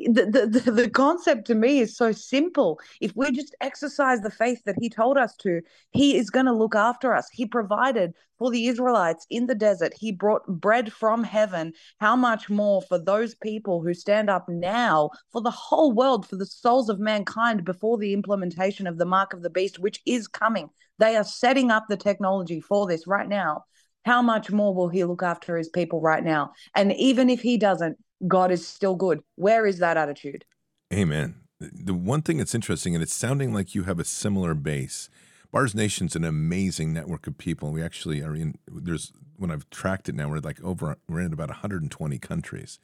the, 0.06 0.50
the, 0.64 0.72
the 0.72 0.90
concept 0.90 1.48
to 1.48 1.56
me 1.56 1.80
is 1.80 1.96
so 1.96 2.12
simple. 2.12 2.80
If 3.02 3.14
we 3.16 3.32
just 3.32 3.56
exercise 3.62 4.22
the 4.22 4.32
faith 4.32 4.62
that 4.66 4.76
he 4.80 4.90
told 4.90 5.18
us 5.18 5.36
to, 5.38 5.62
he 5.92 6.18
is 6.18 6.30
going 6.30 6.46
to 6.46 6.54
look 6.54 6.76
after 6.76 7.14
us. 7.14 7.30
He 7.32 7.46
provided 7.46 8.14
for 8.38 8.50
the 8.50 8.68
Israelites 8.68 9.26
in 9.30 9.46
the 9.46 9.56
desert. 9.56 9.94
He 9.96 10.12
brought 10.12 10.48
bread 10.48 10.92
from 10.92 11.24
heaven. 11.24 11.74
How 12.00 12.16
much 12.16 12.50
more 12.50 12.82
for 12.82 12.98
those 12.98 13.36
people 13.36 13.82
who 13.82 13.94
stand 13.94 14.30
up 14.30 14.48
now 14.50 15.12
for 15.32 15.42
the 15.42 15.52
whole 15.52 15.92
world, 15.92 16.28
for 16.28 16.38
the 16.38 16.46
souls 16.46 16.90
of 16.90 17.00
mankind 17.00 17.64
before 17.66 17.98
the 17.98 18.14
implementation 18.14 18.88
of 18.88 18.98
the 18.98 19.06
mark 19.06 19.34
of 19.34 19.44
the 19.44 19.50
beast, 19.50 19.78
which 19.78 20.02
is 20.06 20.28
coming? 20.28 20.70
They 20.98 21.16
are 21.18 21.24
setting 21.24 21.70
up 21.70 21.86
the 21.88 21.98
technology 21.98 22.62
for 22.62 22.88
this 22.88 23.06
right 23.06 23.28
now 23.30 23.66
how 24.04 24.22
much 24.22 24.52
more 24.52 24.74
will 24.74 24.90
he 24.90 25.04
look 25.04 25.24
after 25.24 25.58
his 25.58 25.70
people 25.70 26.02
right 26.02 26.24
now? 26.24 26.54
And 26.76 26.94
even 26.94 27.30
if 27.30 27.42
he 27.42 27.58
doesn't, 27.58 27.98
God 28.28 28.52
is 28.52 28.68
still 28.68 28.96
good. 28.96 29.22
Where 29.36 29.66
is 29.66 29.80
that 29.80 29.98
attitude? 29.98 30.46
Amen. 30.94 31.36
The 31.60 31.94
one 31.94 32.22
thing 32.22 32.38
that's 32.38 32.56
interesting, 32.56 32.96
and 32.96 33.04
it's 33.04 33.14
sounding 33.14 33.54
like 33.54 33.76
you 33.76 33.84
have 33.84 34.00
a 34.00 34.06
similar 34.06 34.54
base. 34.56 35.10
Bards 35.52 35.76
Nation's 35.76 36.16
an 36.16 36.24
amazing 36.24 36.94
network 36.94 37.28
of 37.28 37.38
people. 37.38 37.72
We 37.72 37.84
actually 37.84 38.24
are 38.24 38.36
in. 38.36 38.56
There's 38.68 39.12
when 39.38 39.52
I've 39.52 39.70
tracked 39.70 40.10
it 40.10 40.16
now, 40.16 40.30
we're 40.30 40.40
like 40.40 40.64
over. 40.64 40.98
We're 41.08 41.22
in 41.22 41.34
about 41.34 41.50
120 41.50 42.18
countries, 42.18 42.80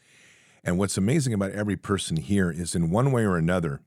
and 0.63 0.77
what's 0.77 0.97
amazing 0.97 1.33
about 1.33 1.53
every 1.53 1.75
person 1.75 2.17
here 2.17 2.51
is, 2.51 2.75
in 2.75 2.91
one 2.91 3.11
way 3.11 3.23
or 3.23 3.37
another, 3.37 3.81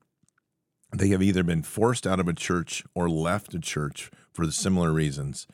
they 0.93 1.09
have 1.09 1.23
either 1.23 1.45
been 1.45 1.63
forced 1.63 2.07
out 2.07 2.19
of 2.19 2.27
a 2.27 2.33
church 2.33 2.83
or 2.95 3.09
left 3.09 3.55
a 3.55 3.61
church 3.61 4.11
for 4.33 4.51
similar 4.51 4.93
reasons 4.93 5.47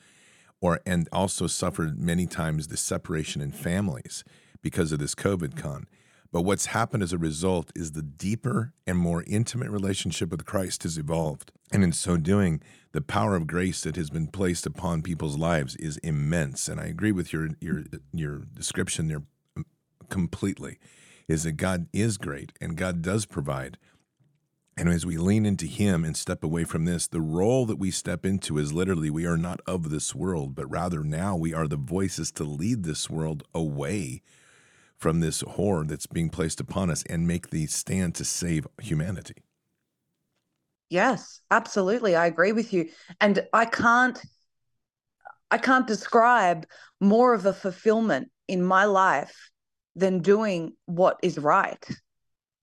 or 0.60 0.80
and 0.86 1.08
also 1.12 1.46
suffered 1.46 1.98
many 2.00 2.26
times 2.26 2.68
the 2.68 2.76
separation 2.76 3.40
in 3.42 3.52
families 3.52 4.24
because 4.62 4.92
of 4.92 4.98
this 4.98 5.14
COVID 5.14 5.56
con. 5.56 5.86
But 6.32 6.42
what's 6.42 6.66
happened 6.66 7.02
as 7.02 7.12
a 7.12 7.18
result 7.18 7.70
is 7.74 7.92
the 7.92 8.02
deeper 8.02 8.72
and 8.86 8.98
more 8.98 9.24
intimate 9.26 9.70
relationship 9.70 10.30
with 10.30 10.44
Christ 10.44 10.82
has 10.82 10.98
evolved. 10.98 11.52
And 11.72 11.82
in 11.82 11.92
so 11.92 12.16
doing, 12.16 12.60
the 12.92 13.00
power 13.00 13.36
of 13.36 13.46
grace 13.46 13.82
that 13.82 13.96
has 13.96 14.10
been 14.10 14.26
placed 14.26 14.66
upon 14.66 15.02
people's 15.02 15.36
lives 15.36 15.76
is 15.76 15.98
immense. 15.98 16.68
And 16.68 16.80
I 16.80 16.86
agree 16.86 17.12
with 17.12 17.32
your 17.32 17.50
your 17.60 17.84
your 18.12 18.38
description 18.52 19.08
there 19.08 19.22
um, 19.56 19.66
completely. 20.08 20.78
Is 21.28 21.42
that 21.42 21.52
God 21.52 21.86
is 21.92 22.18
great 22.18 22.52
and 22.60 22.76
God 22.76 23.02
does 23.02 23.26
provide. 23.26 23.78
And 24.78 24.90
as 24.90 25.06
we 25.06 25.16
lean 25.16 25.46
into 25.46 25.66
Him 25.66 26.04
and 26.04 26.14
step 26.14 26.44
away 26.44 26.64
from 26.64 26.84
this, 26.84 27.06
the 27.06 27.20
role 27.20 27.64
that 27.64 27.78
we 27.78 27.90
step 27.90 28.26
into 28.26 28.58
is 28.58 28.74
literally 28.74 29.08
we 29.08 29.24
are 29.24 29.38
not 29.38 29.60
of 29.66 29.88
this 29.88 30.14
world, 30.14 30.54
but 30.54 30.70
rather 30.70 31.02
now 31.02 31.34
we 31.34 31.54
are 31.54 31.66
the 31.66 31.78
voices 31.78 32.30
to 32.32 32.44
lead 32.44 32.82
this 32.84 33.08
world 33.08 33.42
away 33.54 34.20
from 34.98 35.20
this 35.20 35.40
horror 35.40 35.84
that's 35.84 36.06
being 36.06 36.28
placed 36.28 36.60
upon 36.60 36.90
us 36.90 37.02
and 37.04 37.26
make 37.26 37.48
the 37.48 37.66
stand 37.66 38.14
to 38.16 38.24
save 38.24 38.66
humanity. 38.80 39.44
Yes, 40.90 41.40
absolutely. 41.50 42.14
I 42.14 42.26
agree 42.26 42.52
with 42.52 42.72
you. 42.72 42.90
And 43.20 43.46
I 43.52 43.64
can't 43.64 44.20
I 45.50 45.58
can't 45.58 45.86
describe 45.86 46.66
more 47.00 47.32
of 47.32 47.46
a 47.46 47.52
fulfillment 47.52 48.30
in 48.48 48.62
my 48.62 48.84
life 48.84 49.50
than 49.94 50.20
doing 50.20 50.74
what 50.86 51.18
is 51.22 51.38
right 51.38 51.84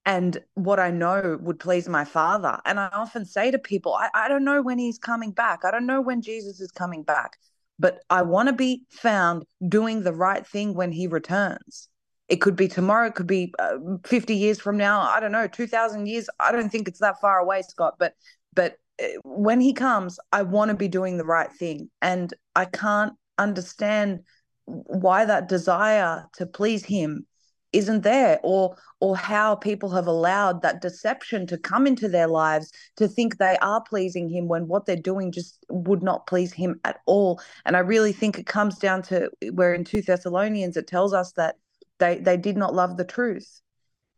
and 0.05 0.37
what 0.55 0.79
I 0.79 0.91
know 0.91 1.37
would 1.41 1.59
please 1.59 1.87
my 1.87 2.05
father. 2.05 2.59
And 2.65 2.79
I 2.79 2.89
often 2.93 3.25
say 3.25 3.51
to 3.51 3.59
people, 3.59 3.93
I, 3.93 4.09
I 4.13 4.27
don't 4.27 4.43
know 4.43 4.61
when 4.61 4.77
he's 4.77 4.97
coming 4.97 5.31
back. 5.31 5.63
I 5.63 5.71
don't 5.71 5.85
know 5.85 6.01
when 6.01 6.21
Jesus 6.21 6.59
is 6.59 6.71
coming 6.71 7.03
back, 7.03 7.37
but 7.79 7.99
I 8.09 8.21
want 8.21 8.47
to 8.49 8.53
be 8.53 8.83
found 8.89 9.45
doing 9.67 10.03
the 10.03 10.13
right 10.13 10.45
thing 10.45 10.73
when 10.73 10.91
he 10.91 11.07
returns. 11.07 11.87
It 12.27 12.37
could 12.37 12.55
be 12.55 12.67
tomorrow, 12.67 13.07
it 13.07 13.15
could 13.15 13.27
be 13.27 13.53
uh, 13.59 13.77
50 14.05 14.35
years 14.35 14.59
from 14.59 14.77
now. 14.77 15.01
I 15.01 15.19
don't 15.19 15.31
know, 15.31 15.47
2000 15.47 16.05
years. 16.07 16.29
I 16.39 16.51
don't 16.51 16.69
think 16.69 16.87
it's 16.87 16.99
that 16.99 17.21
far 17.21 17.39
away, 17.39 17.61
Scott, 17.61 17.95
but 17.99 18.13
but 18.55 18.77
uh, 19.01 19.07
when 19.23 19.59
he 19.59 19.73
comes, 19.73 20.19
I 20.31 20.43
want 20.43 20.69
to 20.69 20.77
be 20.77 20.87
doing 20.87 21.17
the 21.17 21.25
right 21.25 21.51
thing. 21.51 21.89
And 22.01 22.33
I 22.55 22.65
can't 22.65 23.13
understand 23.37 24.21
why 24.65 25.25
that 25.25 25.49
desire 25.49 26.25
to 26.35 26.45
please 26.45 26.85
him 26.85 27.25
isn't 27.73 28.03
there 28.03 28.39
or 28.43 28.75
or 28.99 29.17
how 29.17 29.55
people 29.55 29.89
have 29.89 30.07
allowed 30.07 30.61
that 30.61 30.81
deception 30.81 31.45
to 31.47 31.57
come 31.57 31.85
into 31.85 32.07
their 32.07 32.27
lives 32.27 32.71
to 32.95 33.07
think 33.07 33.37
they 33.37 33.57
are 33.61 33.81
pleasing 33.81 34.29
him 34.29 34.47
when 34.47 34.67
what 34.67 34.85
they're 34.85 34.95
doing 34.95 35.31
just 35.31 35.65
would 35.69 36.01
not 36.01 36.25
please 36.27 36.53
him 36.53 36.79
at 36.85 36.99
all. 37.05 37.41
And 37.65 37.75
i 37.75 37.79
really 37.79 38.13
think 38.13 38.39
it 38.39 38.45
comes 38.45 38.77
down 38.77 39.01
to 39.03 39.29
where 39.51 39.73
in 39.73 39.83
2 39.83 40.01
thessalonians 40.03 40.77
it 40.77 40.87
tells 40.87 41.13
us 41.13 41.33
that 41.33 41.57
they 41.99 42.19
they 42.19 42.37
did 42.37 42.55
not 42.57 42.73
love 42.73 42.97
the 42.97 43.05
truth. 43.05 43.61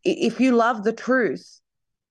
If 0.03 0.39
you 0.39 0.51
love 0.51 0.83
the 0.83 0.93
truth 0.93 1.59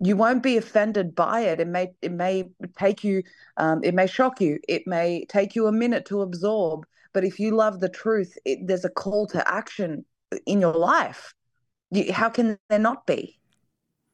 you 0.00 0.16
won't 0.16 0.42
be 0.42 0.56
offended 0.56 1.14
by 1.14 1.40
it. 1.42 1.60
It 1.60 1.68
may 1.68 1.94
it 2.02 2.12
may 2.12 2.50
take 2.76 3.04
you 3.04 3.22
um, 3.56 3.82
it 3.84 3.94
may 3.94 4.06
shock 4.06 4.40
you. 4.40 4.58
It 4.68 4.86
may 4.86 5.24
take 5.28 5.54
you 5.54 5.66
a 5.66 5.72
minute 5.72 6.04
to 6.06 6.22
absorb. 6.22 6.84
But 7.12 7.24
if 7.24 7.38
you 7.38 7.54
love 7.54 7.78
the 7.80 7.88
truth 7.88 8.36
it, 8.44 8.66
there's 8.66 8.84
a 8.84 8.90
call 8.90 9.26
to 9.28 9.48
action 9.48 10.04
in 10.46 10.60
your 10.60 10.74
life. 10.74 11.34
how 12.12 12.28
can 12.28 12.58
there 12.68 12.78
not 12.78 13.06
be? 13.06 13.38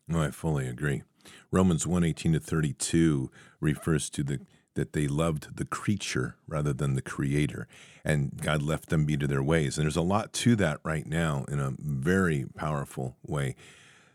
No, 0.09 0.23
I 0.23 0.31
fully 0.31 0.67
agree. 0.69 1.03
Romans 1.51 1.87
1 1.87 2.05
18 2.05 2.33
to 2.33 2.41
32 2.41 3.31
refers 3.61 4.11
to 4.11 4.23
the 4.23 4.41
that 4.75 4.93
they 4.93 5.09
loved 5.09 5.57
the 5.57 5.65
creature 5.65 6.37
rather 6.47 6.73
than 6.73 6.95
the 6.95 7.03
creator, 7.03 7.67
and 8.05 8.41
God 8.41 8.63
left 8.63 8.89
them 8.89 9.05
be 9.05 9.17
to 9.17 9.27
their 9.27 9.43
ways. 9.43 9.77
And 9.77 9.85
there's 9.85 9.97
a 9.97 10.03
lot 10.03 10.33
to 10.35 10.57
that 10.57 10.79
right 10.85 11.07
now 11.07 11.45
in 11.49 11.59
a 11.59 11.75
very 11.79 12.47
powerful 12.55 13.17
way. 13.27 13.57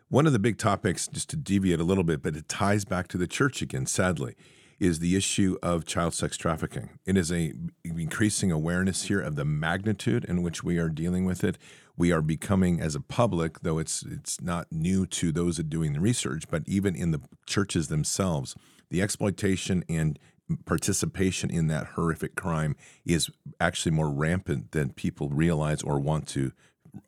One 0.07 0.25
of 0.25 0.33
the 0.33 0.39
big 0.39 0.57
topics, 0.57 1.07
just 1.07 1.29
to 1.31 1.35
deviate 1.35 1.79
a 1.79 1.83
little 1.83 2.03
bit, 2.03 2.23
but 2.23 2.35
it 2.35 2.47
ties 2.47 2.85
back 2.85 3.07
to 3.09 3.17
the 3.17 3.27
church 3.27 3.61
again, 3.61 3.85
sadly, 3.85 4.35
is 4.79 4.99
the 4.99 5.15
issue 5.15 5.57
of 5.63 5.85
child 5.85 6.13
sex 6.13 6.37
trafficking. 6.37 6.89
It 7.05 7.17
is 7.17 7.31
a 7.31 7.53
increasing 7.83 8.51
awareness 8.51 9.03
here 9.03 9.21
of 9.21 9.35
the 9.35 9.45
magnitude 9.45 10.25
in 10.25 10.41
which 10.41 10.63
we 10.63 10.77
are 10.77 10.89
dealing 10.89 11.25
with 11.25 11.43
it. 11.43 11.57
We 11.97 12.11
are 12.11 12.21
becoming, 12.21 12.81
as 12.81 12.95
a 12.95 12.99
public, 12.99 13.61
though 13.61 13.77
it's 13.79 14.03
it's 14.03 14.41
not 14.41 14.71
new 14.71 15.05
to 15.07 15.31
those 15.31 15.57
doing 15.57 15.93
the 15.93 16.01
research, 16.01 16.43
but 16.49 16.63
even 16.65 16.95
in 16.95 17.11
the 17.11 17.21
churches 17.45 17.87
themselves, 17.87 18.55
the 18.89 19.01
exploitation 19.01 19.83
and 19.87 20.19
participation 20.65 21.49
in 21.49 21.67
that 21.67 21.87
horrific 21.95 22.35
crime 22.35 22.75
is 23.05 23.29
actually 23.59 23.91
more 23.91 24.11
rampant 24.11 24.71
than 24.71 24.91
people 24.91 25.29
realize 25.29 25.81
or 25.81 25.99
want 25.99 26.27
to 26.27 26.51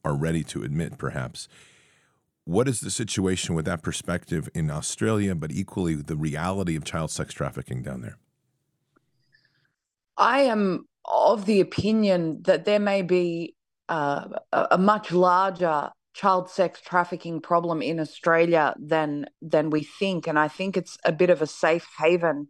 are 0.04 0.16
ready 0.16 0.44
to 0.44 0.64
admit, 0.64 0.98
perhaps. 0.98 1.48
What 2.46 2.68
is 2.68 2.80
the 2.80 2.92
situation 2.92 3.56
with 3.56 3.66
that 3.66 3.84
perspective 3.84 4.50
in 4.54 4.72
Australia, 4.72 5.36
but 5.36 5.52
equally 5.52 5.96
the 5.96 6.16
reality 6.16 6.76
of 6.76 6.86
child 6.86 7.12
sex 7.12 7.34
trafficking 7.34 7.84
down 7.84 8.02
there? 8.02 8.18
I 10.18 10.42
am 10.42 10.88
of 11.06 11.46
the 11.46 11.60
opinion 11.60 12.42
that 12.44 12.66
there 12.66 12.80
may 12.80 13.02
be 13.02 13.57
uh, 13.90 14.28
a 14.52 14.78
much 14.78 15.12
larger 15.12 15.90
child 16.14 16.50
sex 16.50 16.82
trafficking 16.82 17.40
problem 17.40 17.82
in 17.82 18.00
Australia 18.00 18.74
than 18.80 19.28
than 19.42 19.70
we 19.70 19.84
think, 19.84 20.28
and 20.28 20.40
I 20.40 20.48
think 20.48 20.76
it's 20.76 20.98
a 21.06 21.12
bit 21.12 21.30
of 21.30 21.42
a 21.42 21.48
safe 21.48 21.88
haven. 22.00 22.48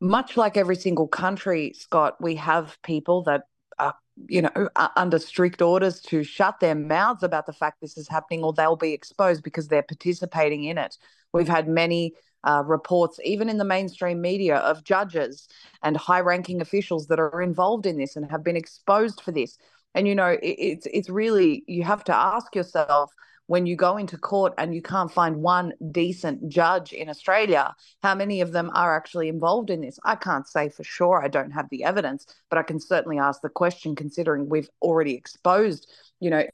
Much 0.00 0.36
like 0.36 0.56
every 0.56 0.76
single 0.76 1.08
country, 1.08 1.72
Scott, 1.76 2.16
we 2.20 2.36
have 2.36 2.76
people 2.84 3.24
that 3.24 3.42
are, 3.78 3.94
you 4.28 4.42
know, 4.42 4.68
under 4.96 5.18
strict 5.18 5.60
orders 5.62 6.00
to 6.02 6.22
shut 6.22 6.60
their 6.60 6.74
mouths 6.74 7.22
about 7.22 7.46
the 7.46 7.52
fact 7.52 7.80
this 7.80 7.96
is 7.96 8.08
happening, 8.08 8.42
or 8.42 8.52
they'll 8.52 8.76
be 8.76 8.92
exposed 8.92 9.42
because 9.42 9.68
they're 9.68 9.82
participating 9.82 10.64
in 10.64 10.78
it. 10.78 10.96
We've 11.32 11.48
had 11.48 11.68
many 11.68 12.14
uh, 12.44 12.62
reports, 12.64 13.18
even 13.24 13.48
in 13.48 13.58
the 13.58 13.64
mainstream 13.64 14.20
media, 14.20 14.56
of 14.56 14.84
judges 14.84 15.48
and 15.82 15.96
high 15.96 16.20
ranking 16.20 16.60
officials 16.60 17.06
that 17.08 17.18
are 17.18 17.42
involved 17.42 17.86
in 17.86 17.96
this 17.96 18.16
and 18.16 18.30
have 18.30 18.44
been 18.44 18.56
exposed 18.56 19.20
for 19.20 19.32
this. 19.32 19.58
And, 19.94 20.06
you 20.06 20.14
know, 20.14 20.28
it, 20.28 20.40
it's, 20.42 20.86
it's 20.92 21.08
really, 21.08 21.64
you 21.66 21.82
have 21.84 22.04
to 22.04 22.14
ask 22.14 22.54
yourself, 22.54 23.12
when 23.46 23.64
you 23.64 23.76
go 23.76 23.96
into 23.96 24.18
court 24.18 24.52
and 24.58 24.74
you 24.74 24.82
can't 24.82 25.10
find 25.10 25.36
one 25.36 25.72
decent 25.90 26.50
judge 26.50 26.92
in 26.92 27.08
Australia, 27.08 27.74
how 28.02 28.14
many 28.14 28.42
of 28.42 28.52
them 28.52 28.70
are 28.74 28.94
actually 28.94 29.28
involved 29.28 29.70
in 29.70 29.80
this? 29.80 29.98
I 30.04 30.16
can't 30.16 30.46
say 30.46 30.68
for 30.68 30.84
sure. 30.84 31.24
I 31.24 31.28
don't 31.28 31.52
have 31.52 31.66
the 31.70 31.82
evidence, 31.82 32.26
but 32.50 32.58
I 32.58 32.62
can 32.62 32.78
certainly 32.78 33.18
ask 33.18 33.40
the 33.40 33.48
question 33.48 33.96
considering 33.96 34.50
we've 34.50 34.68
already 34.82 35.14
exposed 35.14 35.90
you 36.20 36.30
know, 36.30 36.44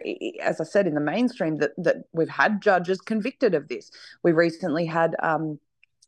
as 0.41 0.61
I 0.61 0.65
said 0.65 0.87
in 0.87 0.95
the 0.95 1.01
mainstream, 1.01 1.57
that 1.57 1.73
that 1.79 2.05
we've 2.13 2.29
had 2.29 2.61
judges 2.61 3.01
convicted 3.01 3.55
of 3.55 3.69
this. 3.69 3.91
We 4.23 4.33
recently 4.33 4.87
had 4.87 5.17
um, 5.23 5.59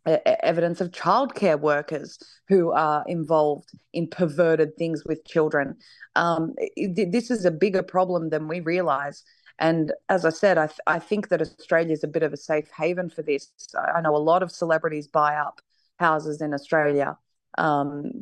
evidence 0.07 0.81
of 0.81 0.91
childcare 0.93 1.59
workers 1.59 2.19
who 2.49 2.73
are 2.73 3.05
involved 3.07 3.71
in 3.93 4.09
perverted 4.09 4.77
things 4.77 5.05
with 5.05 5.25
children. 5.25 5.77
Um, 6.15 6.55
this 6.77 7.31
is 7.31 7.45
a 7.45 7.51
bigger 7.51 7.83
problem 7.83 8.31
than 8.31 8.49
we 8.49 8.61
realize. 8.61 9.25
And 9.59 9.93
as 10.09 10.25
I 10.25 10.31
said, 10.31 10.59
I, 10.59 10.67
th- 10.67 10.81
I 10.87 10.99
think 10.99 11.29
that 11.29 11.41
Australia 11.41 11.93
is 11.93 12.05
a 12.05 12.09
bit 12.09 12.23
of 12.23 12.33
a 12.33 12.37
safe 12.37 12.69
haven 12.77 13.09
for 13.09 13.23
this. 13.23 13.51
I 13.97 14.01
know 14.01 14.15
a 14.15 14.19
lot 14.19 14.43
of 14.43 14.53
celebrities 14.53 15.09
buy 15.09 15.37
up 15.37 15.61
houses 15.99 16.41
in 16.41 16.53
Australia. 16.53 17.17
Um, 17.59 18.13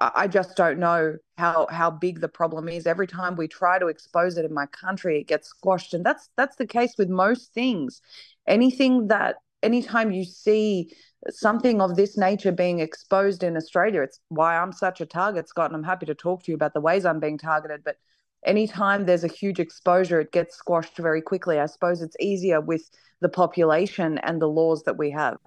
I 0.00 0.28
just 0.28 0.56
don't 0.56 0.78
know 0.78 1.16
how 1.36 1.66
how 1.70 1.90
big 1.90 2.22
the 2.22 2.28
problem 2.28 2.70
is. 2.70 2.86
Every 2.86 3.06
time 3.06 3.36
we 3.36 3.46
try 3.46 3.78
to 3.78 3.88
expose 3.88 4.38
it 4.38 4.46
in 4.46 4.54
my 4.54 4.64
country, 4.64 5.20
it 5.20 5.28
gets 5.28 5.48
squashed, 5.48 5.92
and 5.92 6.06
that's 6.06 6.30
that's 6.38 6.56
the 6.56 6.66
case 6.66 6.94
with 6.96 7.10
most 7.10 7.52
things. 7.52 8.00
Anything 8.46 9.08
that 9.08 9.36
anytime 9.62 10.10
you 10.10 10.24
see 10.24 10.90
something 11.30 11.80
of 11.80 11.96
this 11.96 12.16
nature 12.16 12.52
being 12.52 12.80
exposed 12.80 13.42
in 13.42 13.56
Australia, 13.56 14.02
it's 14.02 14.20
why 14.28 14.56
I'm 14.56 14.72
such 14.72 15.00
a 15.00 15.06
target, 15.06 15.48
Scott. 15.48 15.70
And 15.70 15.76
I'm 15.76 15.84
happy 15.84 16.06
to 16.06 16.14
talk 16.14 16.42
to 16.44 16.52
you 16.52 16.56
about 16.56 16.74
the 16.74 16.80
ways 16.80 17.04
I'm 17.04 17.20
being 17.20 17.38
targeted, 17.38 17.82
but 17.84 17.96
anytime 18.44 19.06
there's 19.06 19.24
a 19.24 19.28
huge 19.28 19.60
exposure, 19.60 20.20
it 20.20 20.32
gets 20.32 20.56
squashed 20.56 20.96
very 20.96 21.22
quickly. 21.22 21.58
I 21.58 21.66
suppose 21.66 22.02
it's 22.02 22.16
easier 22.20 22.60
with 22.60 22.90
the 23.20 23.28
population 23.28 24.18
and 24.18 24.40
the 24.40 24.48
laws 24.48 24.82
that 24.84 24.98
we 24.98 25.10
have. 25.10 25.38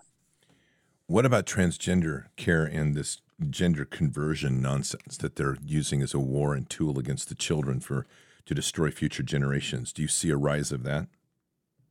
What 1.07 1.25
about 1.25 1.45
transgender 1.45 2.25
care 2.35 2.63
and 2.63 2.95
this 2.95 3.21
gender 3.49 3.85
conversion 3.85 4.61
nonsense 4.61 5.17
that 5.17 5.35
they're 5.35 5.57
using 5.63 6.01
as 6.01 6.13
a 6.13 6.19
war 6.19 6.55
and 6.55 6.69
tool 6.69 6.97
against 6.97 7.29
the 7.29 7.35
children 7.35 7.79
for 7.79 8.07
to 8.45 8.55
destroy 8.55 8.89
future 8.89 9.23
generations? 9.23 9.91
Do 9.91 10.01
you 10.01 10.07
see 10.07 10.29
a 10.29 10.37
rise 10.37 10.71
of 10.71 10.83
that? 10.83 11.07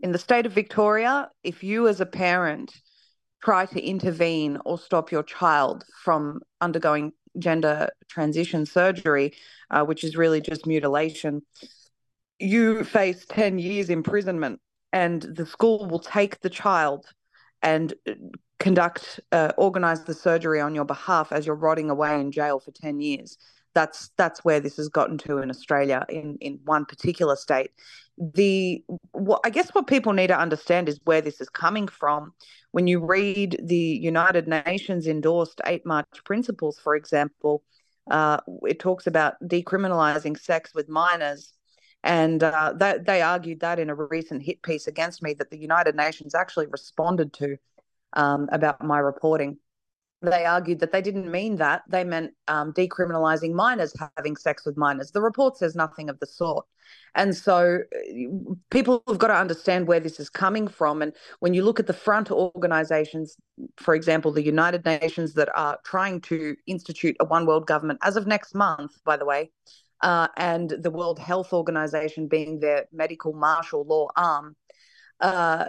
In 0.01 0.13
the 0.13 0.19
state 0.19 0.47
of 0.47 0.53
Victoria, 0.53 1.31
if 1.45 1.63
you 1.63 1.87
as 1.87 2.01
a 2.01 2.07
parent 2.07 2.75
try 3.45 3.67
to 3.67 3.83
intervene 3.83 4.59
or 4.65 4.79
stop 4.79 5.13
your 5.13 5.23
child 5.23 5.85
from 6.03 6.41
undergoing 6.61 7.13
gender 7.39 7.89
transition 8.09 8.65
surgery, 8.65 9.33
uh, 9.71 9.85
which 9.85 10.03
is 10.03 10.17
really 10.17 10.41
just 10.41 10.67
mutilation, 10.67 11.43
you 12.39 12.85
face 12.85 13.25
10 13.29 13.59
years 13.59 13.91
imprisonment 13.91 14.61
and 14.93 15.23
the 15.23 15.47
school 15.47 15.87
will 15.87 15.99
take 15.99 16.41
the 16.41 16.51
child 16.51 17.07
and 17.63 17.95
uh, 18.09 18.13
conduct 18.59 19.21
uh, 19.33 19.53
organize 19.59 20.05
the 20.05 20.15
surgery 20.15 20.61
on 20.61 20.75
your 20.75 20.85
behalf 20.85 21.33
as 21.33 21.47
you're 21.47 21.55
rotting 21.55 21.91
away 21.91 22.19
in 22.21 22.33
jail 22.33 22.61
for 22.61 22.71
10 22.71 23.01
years 23.01 23.37
that's 23.75 24.11
that's 24.17 24.45
where 24.45 24.61
this 24.61 24.77
has 24.77 24.89
gotten 24.89 25.19
to 25.19 25.39
in 25.39 25.51
australia 25.51 26.05
in 26.09 26.37
in 26.41 26.61
one 26.65 26.85
particular 26.85 27.37
state. 27.37 27.71
The 28.19 28.85
what, 29.13 29.41
i 29.45 29.51
guess 29.51 29.71
what 29.75 29.87
people 29.87 30.13
need 30.13 30.29
to 30.29 30.39
understand 30.39 30.89
is 30.89 31.01
where 31.05 31.21
this 31.21 31.41
is 31.41 31.49
coming 31.49 31.89
from. 31.89 32.33
When 32.71 32.87
you 32.87 33.05
read 33.05 33.61
the 33.63 33.77
united 33.77 34.49
nations 34.49 35.07
endorsed 35.07 35.61
8 35.67 35.85
march 35.85 36.25
principles 36.25 36.79
for 36.79 36.97
example 36.97 37.63
uh, 38.11 38.39
it 38.63 38.79
talks 38.79 39.07
about 39.07 39.35
decriminalizing 39.43 40.39
sex 40.39 40.75
with 40.75 40.89
minors. 40.89 41.53
And 42.03 42.43
uh, 42.43 42.75
that, 42.77 43.07
they 43.07 43.23
argued 43.23 43.61
that 43.61 43.79
in 43.79 43.89
a 43.89 43.95
recent 43.95 44.43
hit 44.43 44.63
piece 44.63 44.87
against 44.87 45.23
me 45.23 45.33
that 45.35 45.51
the 45.51 45.57
united 45.57 45.95
nations 45.95 46.35
actually 46.35 46.67
responded 46.67 47.33
to 47.35 47.57
um, 48.13 48.49
about 48.53 48.85
my 48.85 48.99
reporting 48.99 49.57
they 50.25 50.45
argued 50.45 50.81
that 50.81 50.93
they 50.93 51.03
didn't 51.03 51.31
mean 51.31 51.57
that. 51.57 51.83
They 51.89 52.05
meant 52.05 52.33
um, 52.49 52.73
decriminalizing 52.73 53.53
minors 53.53 53.95
having 54.17 54.37
sex 54.37 54.65
with 54.67 54.77
minors. 54.77 55.11
The 55.11 55.21
report 55.21 55.57
says 55.57 55.75
nothing 55.75 56.09
of 56.09 56.19
the 56.21 56.27
sort. 56.27 56.67
And 57.15 57.37
so 57.37 57.79
uh, 57.95 58.55
people 58.71 59.03
have 59.09 59.19
got 59.19 59.29
to 59.29 59.37
understand 59.37 59.87
where 59.87 60.01
this 60.01 60.19
is 60.19 60.29
coming 60.29 60.69
from. 60.69 61.03
And 61.03 61.13
when 61.41 61.55
you 61.55 61.65
look 61.65 61.81
at 61.81 61.87
the 61.87 61.93
front 61.93 62.31
organizations, 62.31 63.37
for 63.77 63.95
example, 63.95 64.33
the 64.33 64.45
United 64.45 64.85
Nations 64.85 65.35
that 65.35 65.49
are 65.57 65.79
trying 65.85 66.21
to 66.23 66.57
institute 66.67 67.17
a 67.21 67.25
one 67.25 67.47
world 67.47 67.67
government 67.67 68.01
as 68.03 68.17
of 68.17 68.27
next 68.27 68.55
month, 68.55 68.93
by 69.05 69.17
the 69.17 69.25
way, 69.25 69.51
uh, 70.01 70.29
and 70.37 70.71
the 70.71 70.91
World 70.91 71.19
Health 71.19 71.53
Organization 71.53 72.29
being 72.29 72.61
their 72.61 72.87
medical 72.93 73.33
martial 73.33 73.85
law 73.85 74.09
arm, 74.17 74.57
uh, 75.21 75.67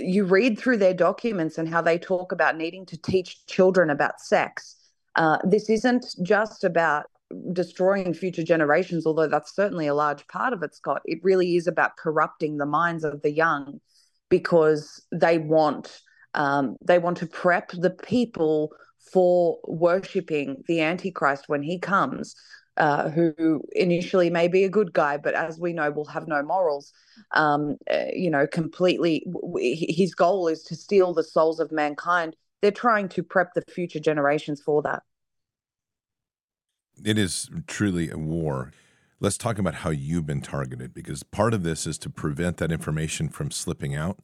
you 0.00 0.24
read 0.24 0.58
through 0.58 0.76
their 0.76 0.94
documents 0.94 1.58
and 1.58 1.68
how 1.68 1.82
they 1.82 1.98
talk 1.98 2.32
about 2.32 2.56
needing 2.56 2.86
to 2.86 3.00
teach 3.00 3.46
children 3.46 3.90
about 3.90 4.20
sex. 4.20 4.76
Uh, 5.16 5.38
this 5.44 5.68
isn't 5.68 6.06
just 6.22 6.64
about 6.64 7.06
destroying 7.52 8.14
future 8.14 8.42
generations, 8.42 9.06
although 9.06 9.28
that's 9.28 9.54
certainly 9.54 9.86
a 9.86 9.94
large 9.94 10.26
part 10.28 10.52
of 10.52 10.62
it, 10.62 10.74
Scott. 10.74 11.02
It 11.04 11.18
really 11.22 11.56
is 11.56 11.66
about 11.66 11.96
corrupting 11.96 12.56
the 12.56 12.66
minds 12.66 13.04
of 13.04 13.22
the 13.22 13.32
young 13.32 13.80
because 14.28 15.04
they 15.12 15.38
want 15.38 16.00
um, 16.34 16.76
they 16.84 16.98
want 16.98 17.16
to 17.18 17.26
prep 17.26 17.70
the 17.72 17.90
people 17.90 18.72
for 19.12 19.58
worshipping 19.64 20.62
the 20.68 20.80
Antichrist 20.80 21.44
when 21.48 21.62
he 21.62 21.78
comes, 21.78 22.34
uh, 22.78 23.10
who 23.10 23.60
initially 23.72 24.30
may 24.30 24.48
be 24.48 24.64
a 24.64 24.68
good 24.68 24.92
guy, 24.92 25.16
but 25.16 25.34
as 25.34 25.58
we 25.58 25.72
know, 25.72 25.90
will 25.90 26.04
have 26.04 26.28
no 26.28 26.42
morals. 26.42 26.92
Um, 27.32 27.76
uh, 27.92 28.04
you 28.12 28.30
know, 28.30 28.46
completely, 28.46 29.26
his 29.60 30.14
goal 30.14 30.48
is 30.48 30.62
to 30.64 30.76
steal 30.76 31.12
the 31.12 31.24
souls 31.24 31.58
of 31.58 31.72
mankind. 31.72 32.36
They're 32.62 32.70
trying 32.70 33.08
to 33.10 33.22
prep 33.22 33.54
the 33.54 33.62
future 33.68 34.00
generations 34.00 34.60
for 34.60 34.80
that. 34.82 35.02
It 37.04 37.18
is 37.18 37.50
truly 37.66 38.10
a 38.10 38.18
war. 38.18 38.72
Let's 39.20 39.38
talk 39.38 39.58
about 39.58 39.76
how 39.76 39.90
you've 39.90 40.26
been 40.26 40.40
targeted 40.40 40.94
because 40.94 41.24
part 41.24 41.54
of 41.54 41.64
this 41.64 41.86
is 41.86 41.98
to 41.98 42.10
prevent 42.10 42.58
that 42.58 42.70
information 42.70 43.28
from 43.28 43.50
slipping 43.50 43.94
out 43.94 44.18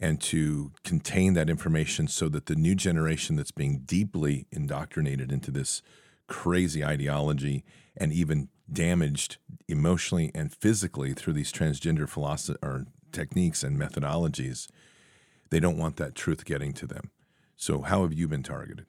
and 0.00 0.18
to 0.22 0.72
contain 0.84 1.34
that 1.34 1.50
information 1.50 2.08
so 2.08 2.30
that 2.30 2.46
the 2.46 2.54
new 2.54 2.74
generation 2.74 3.36
that's 3.36 3.50
being 3.50 3.80
deeply 3.84 4.46
indoctrinated 4.50 5.30
into 5.30 5.50
this 5.50 5.82
crazy 6.30 6.82
ideology 6.82 7.64
and 7.96 8.12
even 8.12 8.48
damaged 8.72 9.36
emotionally 9.68 10.30
and 10.34 10.54
physically 10.54 11.12
through 11.12 11.34
these 11.34 11.52
transgender 11.52 12.08
philosophy 12.08 12.58
or 12.62 12.86
techniques 13.12 13.62
and 13.62 13.78
methodologies, 13.78 14.68
they 15.50 15.60
don't 15.60 15.76
want 15.76 15.96
that 15.96 16.14
truth 16.14 16.44
getting 16.44 16.72
to 16.72 16.86
them. 16.86 17.10
So, 17.56 17.82
how 17.82 18.02
have 18.02 18.14
you 18.14 18.28
been 18.28 18.44
targeted? 18.44 18.86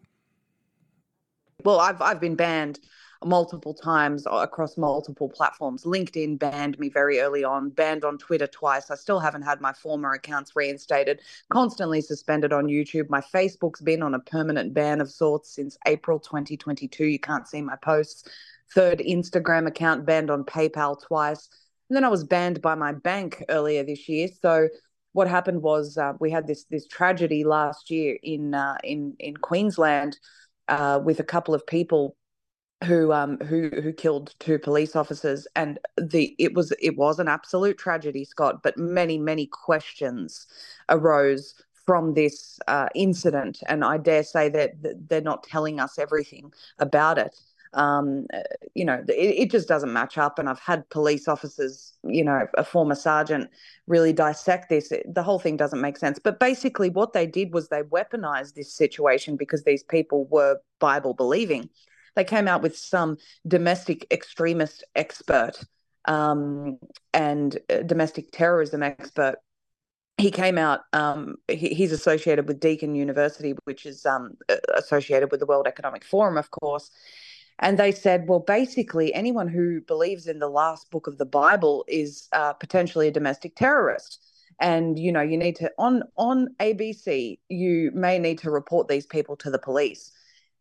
Well, 1.66 1.80
I've 1.80 2.02
I've 2.02 2.22
been 2.22 2.36
banned 2.36 2.80
multiple 3.24 3.74
times 3.74 4.26
across 4.32 4.78
multiple 4.78 5.30
platforms. 5.30 5.84
LinkedIn 5.84 6.40
banned 6.40 6.80
me 6.80 6.90
very 6.90 7.20
early 7.20 7.44
on, 7.44 7.70
banned 7.70 8.04
on 8.04 8.18
Twitter 8.18 8.48
twice. 8.48 8.90
I 8.90 8.96
still 8.96 9.20
haven't 9.20 9.44
had 9.44 9.62
my 9.62 9.74
former 9.74 10.14
accounts 10.14 10.56
reinstated, 10.56 11.22
constantly 11.50 12.02
suspended 12.02 12.52
on 12.52 12.66
YouTube. 12.66 13.10
My 13.10 13.22
Facebook's 13.22 13.82
been 13.82 14.02
on 14.02 14.16
a 14.16 14.20
permanent 14.20 14.74
ban 14.74 15.02
of 15.02 15.12
sorts 15.12 15.52
since 15.54 15.78
April 15.88 16.20
2022. 16.20 17.06
You 17.06 17.20
can't 17.20 17.48
see 17.48 17.62
my 17.62 17.76
posts. 17.76 18.24
Third 18.74 19.00
Instagram 19.00 19.68
account 19.68 20.06
banned 20.06 20.32
on 20.32 20.44
PayPal 20.44 21.02
twice. 21.02 21.50
And 21.90 21.96
then 21.96 22.06
I 22.06 22.10
was 22.10 22.24
banned 22.24 22.62
by 22.62 22.76
my 22.76 22.94
bank 22.94 23.44
earlier 23.50 23.84
this 23.84 24.08
year. 24.08 24.30
So 24.42 24.70
what 25.14 25.28
happened 25.28 25.62
was 25.62 25.98
uh, 25.98 26.14
we 26.20 26.32
had 26.32 26.48
this 26.48 26.64
this 26.70 26.88
tragedy 26.88 27.44
last 27.44 27.92
year 27.92 28.18
in 28.24 28.54
uh, 28.54 28.78
in 28.84 29.16
in 29.20 29.36
Queensland 29.36 30.18
uh, 30.70 31.02
with 31.04 31.20
a 31.20 31.24
couple 31.24 31.54
of 31.54 31.68
people 31.68 32.16
who 32.84 33.12
um 33.14 33.38
who 33.40 33.70
who 33.82 33.94
killed 33.94 34.34
two 34.40 34.58
police 34.58 34.96
officers 34.96 35.48
and 35.56 35.80
the 35.98 36.36
it 36.40 36.54
was 36.54 36.74
it 36.82 36.98
was 36.98 37.20
an 37.20 37.28
absolute 37.28 37.78
tragedy 37.78 38.26
scott 38.26 38.64
but 38.64 38.78
many 38.78 39.18
many 39.18 39.46
questions 39.48 40.48
arose 40.90 41.56
from 41.86 42.14
this 42.14 42.60
uh, 42.68 42.88
incident 42.96 43.60
and 43.68 43.84
i 43.84 43.98
dare 43.98 44.24
say 44.24 44.50
that, 44.50 44.74
they're 45.10 45.22
not 45.22 45.44
telling 45.44 45.80
us 45.80 45.98
everything 46.00 46.52
about 46.80 47.18
it 47.18 47.36
um, 47.74 48.28
uh, 48.34 48.40
you 48.76 48.84
know, 48.84 49.02
it, 49.08 49.14
it, 49.14 49.50
just 49.50 49.70
doesn't 49.70 49.94
match 49.94 50.18
up. 50.18 50.38
And 50.38 50.50
I've 50.50 50.60
had 50.60 50.90
police 50.90 51.30
officers, 51.30 51.94
you 52.04 52.22
know, 52.22 52.46
a 52.58 52.66
former 52.66 52.96
sergeant 52.96 53.50
really 53.88 54.12
dissect 54.12 54.68
this. 54.68 54.92
It, 54.92 55.06
the 55.14 55.24
whole 55.24 55.40
thing 55.40 55.56
doesn't 55.56 55.80
make 55.80 55.98
sense. 55.98 56.20
But 56.20 56.38
basically, 56.38 56.90
what 56.90 57.14
they 57.14 57.26
did 57.26 57.54
was 57.54 57.70
they 57.70 57.84
weaponized 57.84 58.56
this 58.56 58.74
situation 58.74 59.38
because 59.38 59.64
these 59.64 59.84
people 59.84 60.26
were 60.26 60.60
Bible 60.80 61.14
believing 61.14 61.70
they 62.16 62.24
came 62.24 62.48
out 62.48 62.62
with 62.62 62.78
some 62.78 63.18
domestic 63.48 64.06
extremist 64.12 64.84
expert 64.96 65.64
um, 66.06 66.80
and 67.14 67.58
uh, 67.70 67.84
domestic 67.84 68.32
terrorism 68.32 68.84
expert. 68.84 69.36
He 70.18 70.32
came 70.32 70.58
out. 70.58 70.82
Um, 70.94 71.36
he, 71.48 71.70
he's 71.70 71.92
associated 71.92 72.48
with 72.48 72.60
Deakin 72.60 72.96
University, 72.96 73.56
which 73.64 73.86
is 73.86 74.06
um, 74.06 74.38
associated 74.76 75.32
with 75.32 75.40
the 75.40 75.46
World 75.46 75.68
Economic 75.68 76.04
Forum, 76.04 76.38
of 76.38 76.52
course. 76.52 76.92
And 77.60 77.78
they 77.78 77.92
said, 77.92 78.28
well, 78.28 78.40
basically, 78.40 79.14
anyone 79.14 79.48
who 79.48 79.82
believes 79.82 80.28
in 80.28 80.40
the 80.40 80.50
last 80.50 80.90
book 80.90 81.08
of 81.08 81.18
the 81.18 81.26
Bible 81.26 81.86
is 81.88 82.28
uh, 82.34 82.54
potentially 82.54 83.08
a 83.08 83.12
domestic 83.12 83.56
terrorist 83.56 84.20
and 84.60 85.00
you 85.00 85.12
know 85.12 85.22
you 85.22 85.38
need 85.38 85.56
to 85.56 85.70
on 85.78 86.04
on 86.18 86.48
abc 86.60 87.40
you 87.50 87.92
may 87.94 88.20
need 88.20 88.38
to 88.38 88.52
report 88.52 88.88
these 88.88 89.06
people 89.06 89.36
to 89.36 89.50
the 89.50 89.60
police 89.60 90.12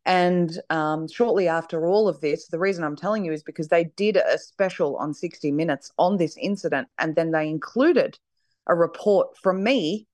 and 0.07 0.59
um, 0.71 1.09
shortly 1.09 1.49
after 1.49 1.87
all 1.87 2.09
of 2.09 2.21
this, 2.21 2.49
the 2.49 2.59
reason 2.59 2.85
I'm 2.85 2.97
telling 2.97 3.25
you 3.25 3.33
is 3.33 3.43
because 3.43 3.69
they 3.69 3.85
did 3.97 4.17
a 4.17 4.39
special 4.39 4.97
on 4.97 5.13
60 5.13 5.53
Minutes 5.53 5.93
on 5.99 6.17
this 6.17 6.37
incident, 6.39 6.89
and 6.99 7.15
then 7.17 7.31
they 7.31 7.49
included 7.49 8.19
a 8.67 8.75
report 8.75 9.37
from 9.37 9.63
me 9.63 10.07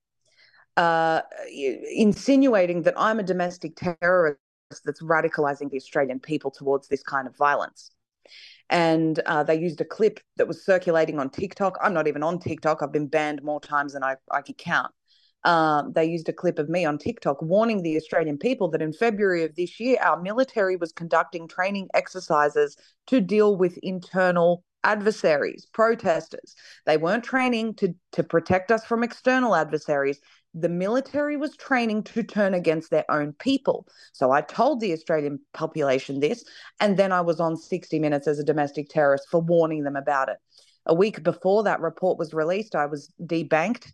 uh, 0.77 1.23
insinuating 1.95 2.83
that 2.83 2.95
I'm 2.97 3.21
a 3.21 3.23
domestic 3.23 3.77
terrorist 3.77 4.39
that's 4.85 5.03
radicalizing 5.03 5.71
the 5.71 5.77
Australian 5.77 6.21
people 6.21 6.51
towards 6.51 6.89
this 6.89 7.03
kind 7.03 7.27
of 7.27 7.37
violence. 7.37 7.91
And 8.69 9.21
uh, 9.21 9.45
they 9.45 9.55
used 9.55 9.81
a 9.81 9.85
clip 9.85 10.19
that 10.37 10.49
was 10.49 10.65
circulating 10.65 11.21
on 11.21 11.31
TikTok. 11.31 11.79
I'm 11.81 11.95
not 11.95 12.09
even 12.09 12.25
on 12.25 12.41
TikTok. 12.41 12.83
I've 12.83 12.93
been 12.93 13.07
banned 13.07 13.45
more 13.45 13.61
times 13.61 13.93
than 13.93 14.03
I, 14.03 14.17
I 14.33 14.43
could 14.43 14.59
count 14.59 14.93
um, 15.47 15.93
they 15.93 16.05
used 16.05 16.29
a 16.29 16.33
clip 16.33 16.59
of 16.59 16.69
me 16.69 16.85
on 16.85 16.99
TikTok 16.99 17.41
warning 17.41 17.83
the 17.83 17.97
Australian 17.97 18.37
people 18.37 18.69
that 18.71 18.83
in 18.83 18.93
February 18.93 19.45
of 19.45 19.55
this 19.55 19.79
year, 19.79 19.97
our 20.03 20.21
military 20.21 20.75
was 20.75 20.91
conducting 20.91 21.47
training 21.47 21.89
exercises 21.95 22.77
to 23.07 23.21
deal 23.21 23.57
with 23.57 23.79
internal 23.79 24.65
adversaries, 24.83 25.65
protesters. 25.73 26.57
They 26.85 26.97
weren't 26.97 27.23
training 27.23 27.75
to, 27.75 27.95
to 28.13 28.25
protect 28.25 28.73
us 28.73 28.85
from 28.85 29.05
external 29.05 29.55
adversaries. 29.55 30.21
The 30.53 30.69
military 30.69 31.37
was 31.37 31.57
training 31.57 32.03
to 32.05 32.25
turn 32.25 32.53
against 32.53 32.91
their 32.91 33.09
own 33.09 33.33
people. 33.35 33.87
So 34.13 34.33
I 34.33 34.41
told 34.41 34.81
the 34.81 34.93
Australian 34.93 35.39
population 35.55 36.19
this, 36.19 36.45
and 36.81 36.97
then 36.97 37.13
I 37.13 37.21
was 37.21 37.39
on 37.39 37.57
60 37.57 38.01
Minutes 38.01 38.27
as 38.27 38.41
a 38.41 38.45
domestic 38.45 38.89
terrorist 38.89 39.29
for 39.31 39.41
warning 39.41 39.85
them 39.85 39.95
about 39.95 40.29
it. 40.29 40.39
A 40.87 40.95
week 40.95 41.23
before 41.23 41.65
that 41.65 41.81
report 41.81 42.19
was 42.19 42.35
released, 42.35 42.75
I 42.75 42.87
was 42.87 43.13
debanked 43.21 43.93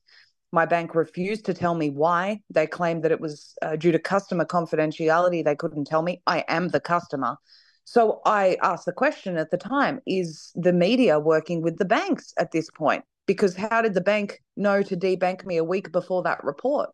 my 0.53 0.67
bank 0.67 0.95
refused 0.95 1.47
to 1.47 1.55
tell 1.55 1.75
me 1.75 1.91
why. 1.91 2.41
They 2.51 2.67
claimed 2.67 3.03
that 3.03 3.13
it 3.13 3.21
was 3.21 3.55
uh, 3.63 3.77
due 3.77 3.91
to 3.91 3.99
customer 3.99 4.45
confidentiality. 4.45 5.43
They 5.43 5.57
couldn't 5.57 5.87
tell 5.87 6.03
me. 6.03 6.23
I 6.27 6.45
am 6.49 6.69
the 6.69 6.81
customer. 6.81 7.37
So 7.85 8.21
I 8.25 8.57
asked 8.63 8.85
the 8.85 8.93
question 8.93 9.37
at 9.39 9.51
the 9.51 9.57
time 9.57 10.01
is 10.07 10.53
the 10.55 10.73
media 10.73 11.19
working 11.19 11.63
with 11.63 11.79
the 11.79 11.85
banks 11.85 12.33
at 12.39 12.53
this 12.53 12.71
point? 12.71 13.05
Because 13.27 13.57
how 13.57 13.83
did 13.83 13.95
the 13.95 14.01
bank 14.01 14.41
know 14.57 14.83
to 14.83 14.97
debank 14.97 15.45
me 15.47 15.57
a 15.57 15.65
week 15.65 15.91
before 15.91 16.23
that 16.23 16.45
report? 16.45 16.91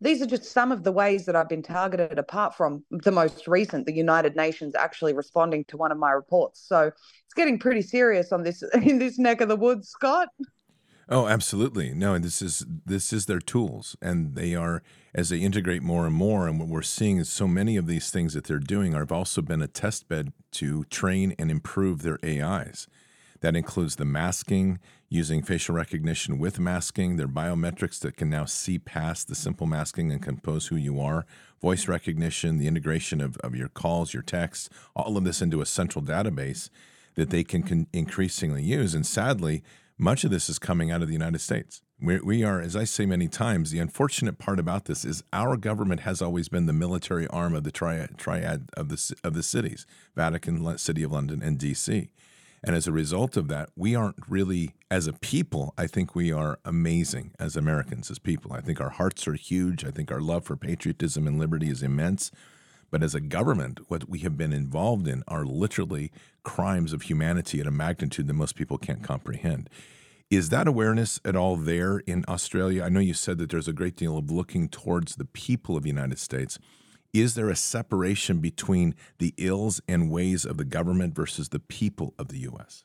These 0.00 0.22
are 0.22 0.26
just 0.26 0.44
some 0.44 0.70
of 0.70 0.84
the 0.84 0.92
ways 0.92 1.26
that 1.26 1.34
I've 1.34 1.48
been 1.48 1.62
targeted, 1.62 2.18
apart 2.18 2.54
from 2.54 2.84
the 2.90 3.10
most 3.10 3.48
recent, 3.48 3.84
the 3.84 3.92
United 3.92 4.36
Nations 4.36 4.76
actually 4.76 5.12
responding 5.12 5.64
to 5.68 5.76
one 5.76 5.90
of 5.90 5.98
my 5.98 6.12
reports. 6.12 6.64
So 6.64 6.86
it's 6.86 7.34
getting 7.34 7.58
pretty 7.58 7.82
serious 7.82 8.30
on 8.30 8.44
this 8.44 8.62
in 8.74 9.00
this 9.00 9.18
neck 9.18 9.40
of 9.40 9.48
the 9.48 9.56
woods, 9.56 9.88
Scott. 9.88 10.28
Oh, 11.10 11.26
absolutely. 11.26 11.94
No, 11.94 12.18
this 12.18 12.42
is 12.42 12.66
this 12.68 13.14
is 13.14 13.24
their 13.24 13.38
tools, 13.38 13.96
and 14.02 14.34
they 14.34 14.54
are 14.54 14.82
as 15.14 15.30
they 15.30 15.38
integrate 15.38 15.82
more 15.82 16.06
and 16.06 16.14
more. 16.14 16.46
And 16.46 16.60
what 16.60 16.68
we're 16.68 16.82
seeing 16.82 17.16
is 17.16 17.30
so 17.30 17.48
many 17.48 17.78
of 17.78 17.86
these 17.86 18.10
things 18.10 18.34
that 18.34 18.44
they're 18.44 18.58
doing 18.58 18.92
have 18.92 19.10
also 19.10 19.40
been 19.40 19.62
a 19.62 19.68
test 19.68 20.06
bed 20.08 20.32
to 20.52 20.84
train 20.84 21.34
and 21.38 21.50
improve 21.50 22.02
their 22.02 22.18
AIs. 22.22 22.88
That 23.40 23.56
includes 23.56 23.96
the 23.96 24.04
masking, 24.04 24.80
using 25.08 25.42
facial 25.42 25.74
recognition 25.74 26.38
with 26.38 26.58
masking, 26.58 27.16
their 27.16 27.28
biometrics 27.28 28.00
that 28.00 28.16
can 28.16 28.28
now 28.28 28.44
see 28.44 28.78
past 28.78 29.28
the 29.28 29.34
simple 29.34 29.66
masking 29.66 30.12
and 30.12 30.22
compose 30.22 30.66
who 30.66 30.76
you 30.76 31.00
are, 31.00 31.24
voice 31.62 31.88
recognition, 31.88 32.58
the 32.58 32.66
integration 32.66 33.20
of, 33.22 33.38
of 33.38 33.54
your 33.54 33.68
calls, 33.68 34.12
your 34.12 34.24
texts, 34.24 34.68
all 34.94 35.16
of 35.16 35.24
this 35.24 35.40
into 35.40 35.62
a 35.62 35.66
central 35.66 36.04
database 36.04 36.68
that 37.14 37.30
they 37.30 37.44
can, 37.44 37.62
can 37.62 37.86
increasingly 37.92 38.62
use. 38.62 38.94
And 38.94 39.06
sadly, 39.06 39.62
much 39.98 40.24
of 40.24 40.30
this 40.30 40.48
is 40.48 40.58
coming 40.58 40.90
out 40.90 41.02
of 41.02 41.08
the 41.08 41.14
United 41.14 41.40
States. 41.40 41.82
We, 42.00 42.20
we 42.20 42.44
are, 42.44 42.60
as 42.60 42.76
I 42.76 42.84
say 42.84 43.04
many 43.04 43.26
times, 43.26 43.72
the 43.72 43.80
unfortunate 43.80 44.38
part 44.38 44.60
about 44.60 44.84
this 44.84 45.04
is 45.04 45.24
our 45.32 45.56
government 45.56 46.00
has 46.00 46.22
always 46.22 46.48
been 46.48 46.66
the 46.66 46.72
military 46.72 47.26
arm 47.26 47.54
of 47.54 47.64
the 47.64 47.72
triad, 47.72 48.16
triad 48.16 48.70
of 48.74 48.88
the 48.88 49.14
of 49.24 49.34
the 49.34 49.42
cities: 49.42 49.84
Vatican, 50.14 50.78
City 50.78 51.02
of 51.02 51.10
London, 51.10 51.42
and 51.42 51.58
D.C. 51.58 52.10
And 52.62 52.74
as 52.74 52.86
a 52.86 52.92
result 52.92 53.36
of 53.36 53.48
that, 53.48 53.70
we 53.76 53.94
aren't 53.94 54.28
really, 54.28 54.74
as 54.90 55.06
a 55.06 55.12
people, 55.12 55.74
I 55.78 55.86
think 55.86 56.14
we 56.14 56.32
are 56.32 56.58
amazing 56.64 57.32
as 57.38 57.56
Americans, 57.56 58.10
as 58.10 58.18
people. 58.18 58.52
I 58.52 58.60
think 58.60 58.80
our 58.80 58.90
hearts 58.90 59.28
are 59.28 59.34
huge. 59.34 59.84
I 59.84 59.90
think 59.90 60.10
our 60.10 60.20
love 60.20 60.44
for 60.44 60.56
patriotism 60.56 61.26
and 61.26 61.38
liberty 61.38 61.68
is 61.68 61.82
immense. 61.82 62.32
But 62.90 63.02
as 63.02 63.14
a 63.14 63.20
government, 63.20 63.80
what 63.88 64.08
we 64.08 64.20
have 64.20 64.36
been 64.36 64.52
involved 64.52 65.06
in 65.06 65.22
are 65.28 65.44
literally 65.44 66.10
crimes 66.42 66.92
of 66.92 67.02
humanity 67.02 67.60
at 67.60 67.66
a 67.66 67.70
magnitude 67.70 68.26
that 68.26 68.34
most 68.34 68.56
people 68.56 68.78
can't 68.78 69.02
comprehend. 69.02 69.68
Is 70.30 70.50
that 70.50 70.68
awareness 70.68 71.20
at 71.24 71.36
all 71.36 71.56
there 71.56 71.98
in 72.00 72.24
Australia? 72.28 72.84
I 72.84 72.88
know 72.88 73.00
you 73.00 73.14
said 73.14 73.38
that 73.38 73.50
there's 73.50 73.68
a 73.68 73.72
great 73.72 73.96
deal 73.96 74.18
of 74.18 74.30
looking 74.30 74.68
towards 74.68 75.16
the 75.16 75.24
people 75.24 75.76
of 75.76 75.82
the 75.82 75.88
United 75.88 76.18
States. 76.18 76.58
Is 77.14 77.34
there 77.34 77.48
a 77.48 77.56
separation 77.56 78.38
between 78.38 78.94
the 79.18 79.32
ills 79.38 79.80
and 79.88 80.10
ways 80.10 80.44
of 80.44 80.58
the 80.58 80.64
government 80.64 81.14
versus 81.14 81.48
the 81.48 81.58
people 81.58 82.12
of 82.18 82.28
the 82.28 82.40
U.S.? 82.40 82.84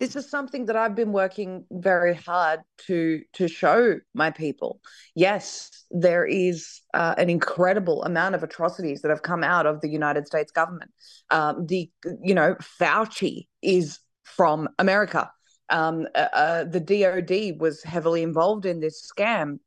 This 0.00 0.16
is 0.16 0.30
something 0.30 0.64
that 0.64 0.76
I've 0.76 0.94
been 0.94 1.12
working 1.12 1.66
very 1.70 2.14
hard 2.14 2.60
to 2.86 3.20
to 3.34 3.46
show 3.46 3.98
my 4.14 4.30
people. 4.30 4.80
Yes, 5.14 5.84
there 5.90 6.24
is 6.24 6.80
uh, 6.94 7.14
an 7.18 7.28
incredible 7.28 8.02
amount 8.04 8.34
of 8.34 8.42
atrocities 8.42 9.02
that 9.02 9.10
have 9.10 9.22
come 9.22 9.44
out 9.44 9.66
of 9.66 9.82
the 9.82 9.90
United 9.90 10.26
States 10.26 10.50
government. 10.52 10.90
Um, 11.30 11.66
the 11.66 11.90
you 12.22 12.34
know 12.34 12.56
Fauci 12.80 13.46
is 13.62 13.98
from 14.24 14.68
America. 14.78 15.30
Um, 15.68 16.08
uh, 16.14 16.28
uh, 16.32 16.64
the 16.64 16.80
DoD 16.80 17.60
was 17.60 17.82
heavily 17.82 18.22
involved 18.22 18.64
in 18.64 18.80
this 18.80 19.06
scam 19.06 19.58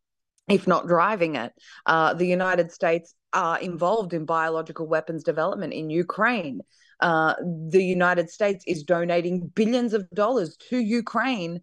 if 0.50 0.68
not 0.68 0.88
driving 0.88 1.36
it. 1.36 1.54
Uh, 1.86 2.14
the 2.14 2.26
United 2.26 2.72
States 2.72 3.16
are 3.32 3.60
involved 3.60 4.14
in 4.14 4.26
biological 4.26 4.88
weapons 4.88 5.24
development 5.24 5.74
in 5.74 5.90
Ukraine. 5.90 6.62
Uh, 7.04 7.36
the 7.68 7.84
United 7.84 8.30
States 8.30 8.64
is 8.66 8.82
donating 8.82 9.51
billions 9.56 9.93
of 9.93 10.10
dollars 10.12 10.56
to 10.56 10.78
Ukraine 10.78 11.60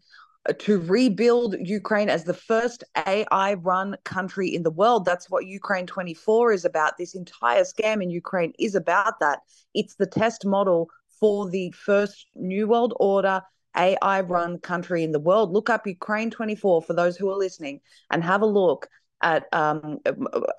uh, 0.46 0.52
to 0.58 0.78
rebuild 0.80 1.56
Ukraine 1.58 2.10
as 2.10 2.24
the 2.24 2.34
first 2.34 2.84
AI 3.06 3.54
run 3.54 3.96
country 4.04 4.54
in 4.54 4.64
the 4.64 4.70
world. 4.70 5.06
That's 5.06 5.30
what 5.30 5.46
Ukraine 5.46 5.86
24 5.86 6.52
is 6.52 6.66
about. 6.66 6.98
This 6.98 7.14
entire 7.14 7.62
scam 7.62 8.02
in 8.02 8.10
Ukraine 8.10 8.52
is 8.58 8.74
about 8.74 9.18
that. 9.20 9.38
It's 9.72 9.94
the 9.94 10.04
test 10.06 10.44
model 10.44 10.90
for 11.18 11.48
the 11.48 11.70
first 11.70 12.26
New 12.34 12.68
World 12.68 12.92
Order 13.00 13.40
AI 13.74 14.20
run 14.20 14.58
country 14.58 15.04
in 15.04 15.12
the 15.12 15.20
world. 15.20 15.52
Look 15.52 15.70
up 15.70 15.86
Ukraine 15.86 16.30
24 16.30 16.82
for 16.82 16.92
those 16.92 17.16
who 17.16 17.30
are 17.30 17.36
listening 17.36 17.80
and 18.10 18.22
have 18.22 18.42
a 18.42 18.46
look 18.46 18.90
at 19.22 19.46
um, 19.54 20.00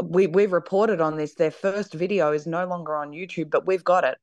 we 0.03 0.25
we've 0.25 0.51
reported 0.51 1.01
on 1.01 1.17
this. 1.17 1.35
Their 1.35 1.51
first 1.51 1.93
video 1.93 2.31
is 2.31 2.47
no 2.47 2.65
longer 2.65 2.95
on 2.95 3.11
YouTube, 3.11 3.51
but 3.51 3.67
we've 3.67 3.83
got 3.83 4.03
it 4.03 4.17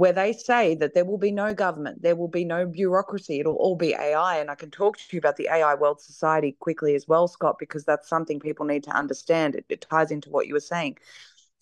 where 0.00 0.14
they 0.14 0.32
say 0.32 0.74
that 0.76 0.94
there 0.94 1.04
will 1.04 1.18
be 1.18 1.30
no 1.30 1.52
government, 1.52 2.00
there 2.00 2.16
will 2.16 2.28
be 2.28 2.42
no 2.42 2.64
bureaucracy, 2.64 3.38
it'll 3.38 3.56
all 3.56 3.76
be 3.76 3.92
AI. 3.92 4.38
And 4.38 4.50
I 4.50 4.54
can 4.54 4.70
talk 4.70 4.96
to 4.96 5.04
you 5.10 5.18
about 5.18 5.36
the 5.36 5.48
AI 5.48 5.74
World 5.74 6.00
Society 6.00 6.56
quickly 6.58 6.94
as 6.94 7.06
well, 7.06 7.28
Scott, 7.28 7.56
because 7.58 7.84
that's 7.84 8.08
something 8.08 8.40
people 8.40 8.64
need 8.64 8.82
to 8.84 8.90
understand. 8.90 9.54
It, 9.54 9.66
it 9.68 9.82
ties 9.82 10.10
into 10.10 10.30
what 10.30 10.46
you 10.46 10.54
were 10.54 10.60
saying. 10.60 10.96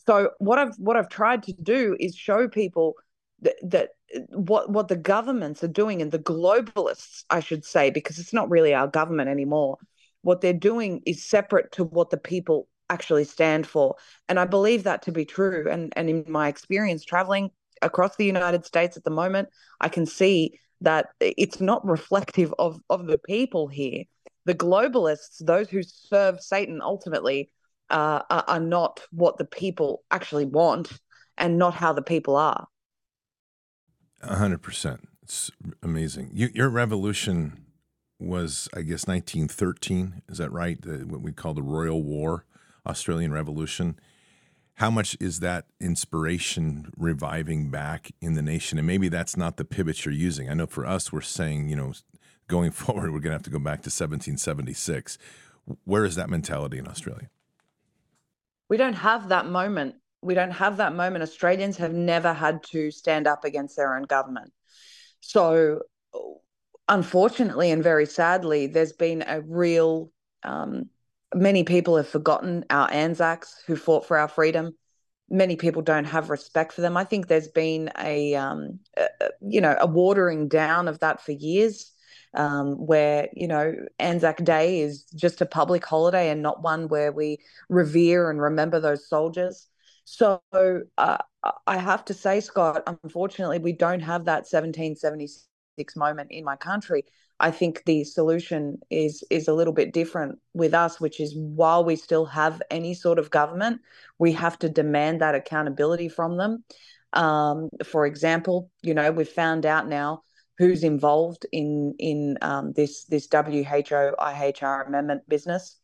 So 0.06 0.30
what 0.38 0.58
I've 0.60 0.76
what 0.78 0.96
I've 0.96 1.08
tried 1.08 1.42
to 1.44 1.52
do 1.52 1.96
is 1.98 2.14
show 2.14 2.46
people 2.46 2.94
that, 3.42 3.56
that 3.62 3.88
what 4.28 4.70
what 4.70 4.86
the 4.86 4.96
governments 4.96 5.64
are 5.64 5.68
doing 5.82 6.00
and 6.00 6.12
the 6.12 6.20
globalists, 6.20 7.24
I 7.30 7.40
should 7.40 7.64
say, 7.64 7.90
because 7.90 8.20
it's 8.20 8.32
not 8.32 8.48
really 8.48 8.72
our 8.72 8.86
government 8.86 9.28
anymore 9.28 9.78
what 10.22 10.40
they're 10.40 10.52
doing 10.52 11.00
is 11.06 11.24
separate 11.24 11.72
to 11.72 11.84
what 11.84 12.10
the 12.10 12.16
people 12.16 12.68
actually 12.90 13.24
stand 13.24 13.66
for. 13.66 13.94
And 14.28 14.38
I 14.40 14.44
believe 14.46 14.84
that 14.84 15.02
to 15.02 15.12
be 15.12 15.24
true. 15.24 15.68
And, 15.70 15.92
and 15.96 16.08
in 16.08 16.24
my 16.28 16.48
experience 16.48 17.04
traveling 17.04 17.50
across 17.82 18.16
the 18.16 18.24
United 18.24 18.64
States 18.64 18.96
at 18.96 19.04
the 19.04 19.10
moment, 19.10 19.48
I 19.80 19.88
can 19.88 20.06
see 20.06 20.58
that 20.80 21.08
it's 21.20 21.60
not 21.60 21.84
reflective 21.86 22.54
of, 22.58 22.80
of 22.88 23.06
the 23.06 23.18
people 23.18 23.68
here. 23.68 24.04
The 24.44 24.54
globalists, 24.54 25.44
those 25.44 25.68
who 25.68 25.82
serve 25.82 26.40
Satan 26.40 26.80
ultimately, 26.82 27.50
uh, 27.90 28.22
are, 28.30 28.44
are 28.46 28.60
not 28.60 29.00
what 29.10 29.38
the 29.38 29.44
people 29.44 30.02
actually 30.10 30.44
want 30.44 30.92
and 31.36 31.58
not 31.58 31.74
how 31.74 31.92
the 31.92 32.02
people 32.02 32.36
are. 32.36 32.66
A 34.22 34.36
hundred 34.36 34.62
percent. 34.62 35.08
It's 35.22 35.50
amazing. 35.82 36.30
You, 36.32 36.48
your 36.54 36.68
revolution 36.68 37.66
was, 38.18 38.68
I 38.74 38.80
guess, 38.80 39.06
1913. 39.06 40.22
Is 40.28 40.38
that 40.38 40.50
right? 40.50 40.80
The, 40.80 40.98
what 41.06 41.20
we 41.20 41.32
call 41.32 41.54
the 41.54 41.62
Royal 41.62 42.02
War, 42.02 42.44
Australian 42.86 43.32
Revolution. 43.32 43.98
How 44.78 44.92
much 44.92 45.16
is 45.18 45.40
that 45.40 45.64
inspiration 45.80 46.92
reviving 46.96 47.68
back 47.68 48.12
in 48.20 48.34
the 48.34 48.42
nation? 48.42 48.78
And 48.78 48.86
maybe 48.86 49.08
that's 49.08 49.36
not 49.36 49.56
the 49.56 49.64
pivot 49.64 50.04
you're 50.04 50.14
using. 50.14 50.48
I 50.48 50.54
know 50.54 50.66
for 50.66 50.86
us, 50.86 51.12
we're 51.12 51.20
saying, 51.20 51.68
you 51.68 51.74
know, 51.74 51.94
going 52.46 52.70
forward, 52.82 53.12
we're 53.12 53.18
going 53.18 53.32
to 53.32 53.38
have 53.38 53.42
to 53.42 53.50
go 53.50 53.58
back 53.58 53.82
to 53.82 53.90
1776. 53.90 55.18
Where 55.82 56.04
is 56.04 56.14
that 56.14 56.30
mentality 56.30 56.78
in 56.78 56.86
Australia? 56.86 57.28
We 58.68 58.76
don't 58.76 58.94
have 58.94 59.30
that 59.30 59.46
moment. 59.46 59.96
We 60.22 60.34
don't 60.34 60.52
have 60.52 60.76
that 60.76 60.94
moment. 60.94 61.24
Australians 61.24 61.76
have 61.78 61.92
never 61.92 62.32
had 62.32 62.62
to 62.70 62.92
stand 62.92 63.26
up 63.26 63.44
against 63.44 63.76
their 63.76 63.96
own 63.96 64.04
government. 64.04 64.52
So 65.20 65.80
unfortunately 66.86 67.72
and 67.72 67.82
very 67.82 68.06
sadly, 68.06 68.68
there's 68.68 68.92
been 68.92 69.24
a 69.26 69.40
real, 69.40 70.12
um, 70.44 70.88
many 71.34 71.64
people 71.64 71.96
have 71.96 72.08
forgotten 72.08 72.64
our 72.70 72.90
Anzacs 72.90 73.62
who 73.66 73.76
fought 73.76 74.06
for 74.06 74.18
our 74.18 74.28
freedom. 74.28 74.76
Many 75.30 75.56
people 75.56 75.82
don't 75.82 76.06
have 76.06 76.30
respect 76.30 76.72
for 76.72 76.80
them. 76.80 76.96
I 76.96 77.04
think 77.04 77.26
there's 77.26 77.48
been 77.48 77.90
a, 77.98 78.34
um, 78.34 78.80
a 78.96 79.08
you 79.40 79.60
know, 79.60 79.76
a 79.78 79.86
watering 79.86 80.48
down 80.48 80.88
of 80.88 81.00
that 81.00 81.20
for 81.24 81.32
years. 81.32 81.92
Um, 82.34 82.74
where 82.86 83.30
you 83.32 83.48
know 83.48 83.74
Anzac 83.98 84.44
Day 84.44 84.80
is 84.80 85.04
just 85.14 85.40
a 85.40 85.46
public 85.46 85.82
holiday 85.84 86.28
and 86.28 86.42
not 86.42 86.62
one 86.62 86.88
where 86.88 87.10
we 87.10 87.38
revere 87.70 88.28
and 88.28 88.38
remember 88.38 88.80
those 88.80 89.08
soldiers. 89.08 89.66
So 90.04 90.40
uh, 90.52 91.18
I 91.66 91.78
have 91.78 92.04
to 92.06 92.14
say, 92.14 92.40
Scott, 92.40 92.82
unfortunately, 92.86 93.58
we 93.58 93.72
don't 93.72 94.00
have 94.00 94.26
that 94.26 94.46
1776 94.46 95.96
moment 95.96 96.30
in 96.30 96.44
my 96.44 96.56
country 96.56 97.04
i 97.40 97.50
think 97.50 97.82
the 97.84 98.04
solution 98.04 98.78
is 98.90 99.24
is 99.30 99.48
a 99.48 99.54
little 99.54 99.72
bit 99.72 99.92
different 99.92 100.38
with 100.54 100.74
us 100.74 101.00
which 101.00 101.20
is 101.20 101.34
while 101.36 101.84
we 101.84 101.96
still 101.96 102.26
have 102.26 102.60
any 102.70 102.94
sort 102.94 103.18
of 103.18 103.30
government 103.30 103.80
we 104.18 104.32
have 104.32 104.58
to 104.58 104.68
demand 104.68 105.20
that 105.20 105.34
accountability 105.34 106.08
from 106.08 106.36
them. 106.36 106.64
Um, 107.14 107.70
for 107.84 108.04
example 108.04 108.70
you 108.82 108.92
know 108.94 109.10
we've 109.10 109.28
found 109.28 109.64
out 109.64 109.88
now 109.88 110.22
who's 110.58 110.82
involved 110.82 111.46
in 111.52 111.94
in 111.98 112.36
um, 112.42 112.72
this 112.72 113.04
this 113.04 113.28
WHO 113.32 114.14
IHR 114.18 114.86
amendment 114.86 115.22
business, 115.28 115.76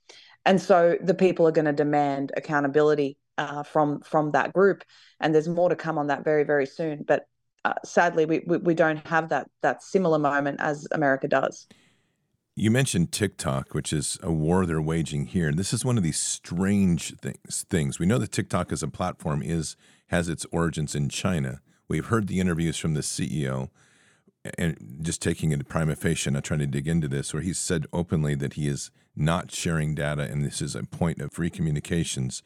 and 0.45 0.61
so 0.61 0.97
the 1.01 1.15
people 1.15 1.49
are 1.49 1.53
going 1.53 1.65
to 1.65 1.73
demand 1.73 2.33
accountability 2.37 3.17
uh, 3.39 3.63
from 3.63 4.01
from 4.01 4.33
that 4.33 4.53
group, 4.53 4.85
and 5.21 5.35
there's 5.35 5.49
more 5.49 5.69
to 5.69 5.77
come 5.77 5.97
on 5.97 6.09
that 6.09 6.25
very 6.25 6.45
very 6.45 6.67
soon. 6.67 7.05
But 7.07 7.27
uh, 7.65 7.75
sadly, 7.85 8.27
we, 8.27 8.43
we, 8.47 8.59
we 8.59 8.75
don't 8.75 9.07
have 9.07 9.29
that 9.31 9.49
that 9.63 9.83
similar 9.83 10.19
moment 10.19 10.61
as 10.61 10.87
America 10.93 11.29
does. 11.29 11.67
You 12.57 12.71
mentioned 12.71 13.11
TikTok, 13.11 13.75
which 13.75 13.93
is 13.93 14.19
a 14.23 14.31
war 14.31 14.65
they're 14.65 14.81
waging 14.81 15.27
here. 15.27 15.51
This 15.53 15.73
is 15.73 15.85
one 15.85 15.97
of 15.97 16.05
these 16.05 16.21
strange 16.21 17.17
things. 17.17 17.65
Things 17.69 17.99
we 17.99 18.07
know 18.07 18.19
that 18.19 18.33
TikTok 18.33 18.71
as 18.71 18.83
a 18.83 18.89
platform 18.89 19.43
is 19.43 19.77
has 20.09 20.29
its 20.29 20.47
origins 20.53 20.95
in 20.95 21.09
China. 21.09 21.61
We've 21.89 22.07
heard 22.07 22.29
the 22.29 22.41
interviews 22.41 22.77
from 22.77 22.95
the 22.95 23.01
CEO, 23.01 23.71
and 24.59 25.01
just 25.03 25.23
taking 25.23 25.53
it 25.53 25.69
prima 25.69 25.97
facie, 25.97 26.31
not 26.31 26.45
trying 26.45 26.61
to 26.61 26.67
dig 26.67 26.87
into 26.87 27.09
this, 27.09 27.33
where 27.33 27.43
he's 27.43 27.59
said 27.59 27.87
openly 27.93 28.35
that 28.37 28.55
he 28.55 28.69
is 28.69 28.91
not 29.17 29.51
sharing 29.51 29.95
data, 29.95 30.23
and 30.23 30.45
this 30.45 30.61
is 30.61 30.75
a 30.75 30.85
point 30.85 31.21
of 31.21 31.33
free 31.33 31.51
communications. 31.51 32.43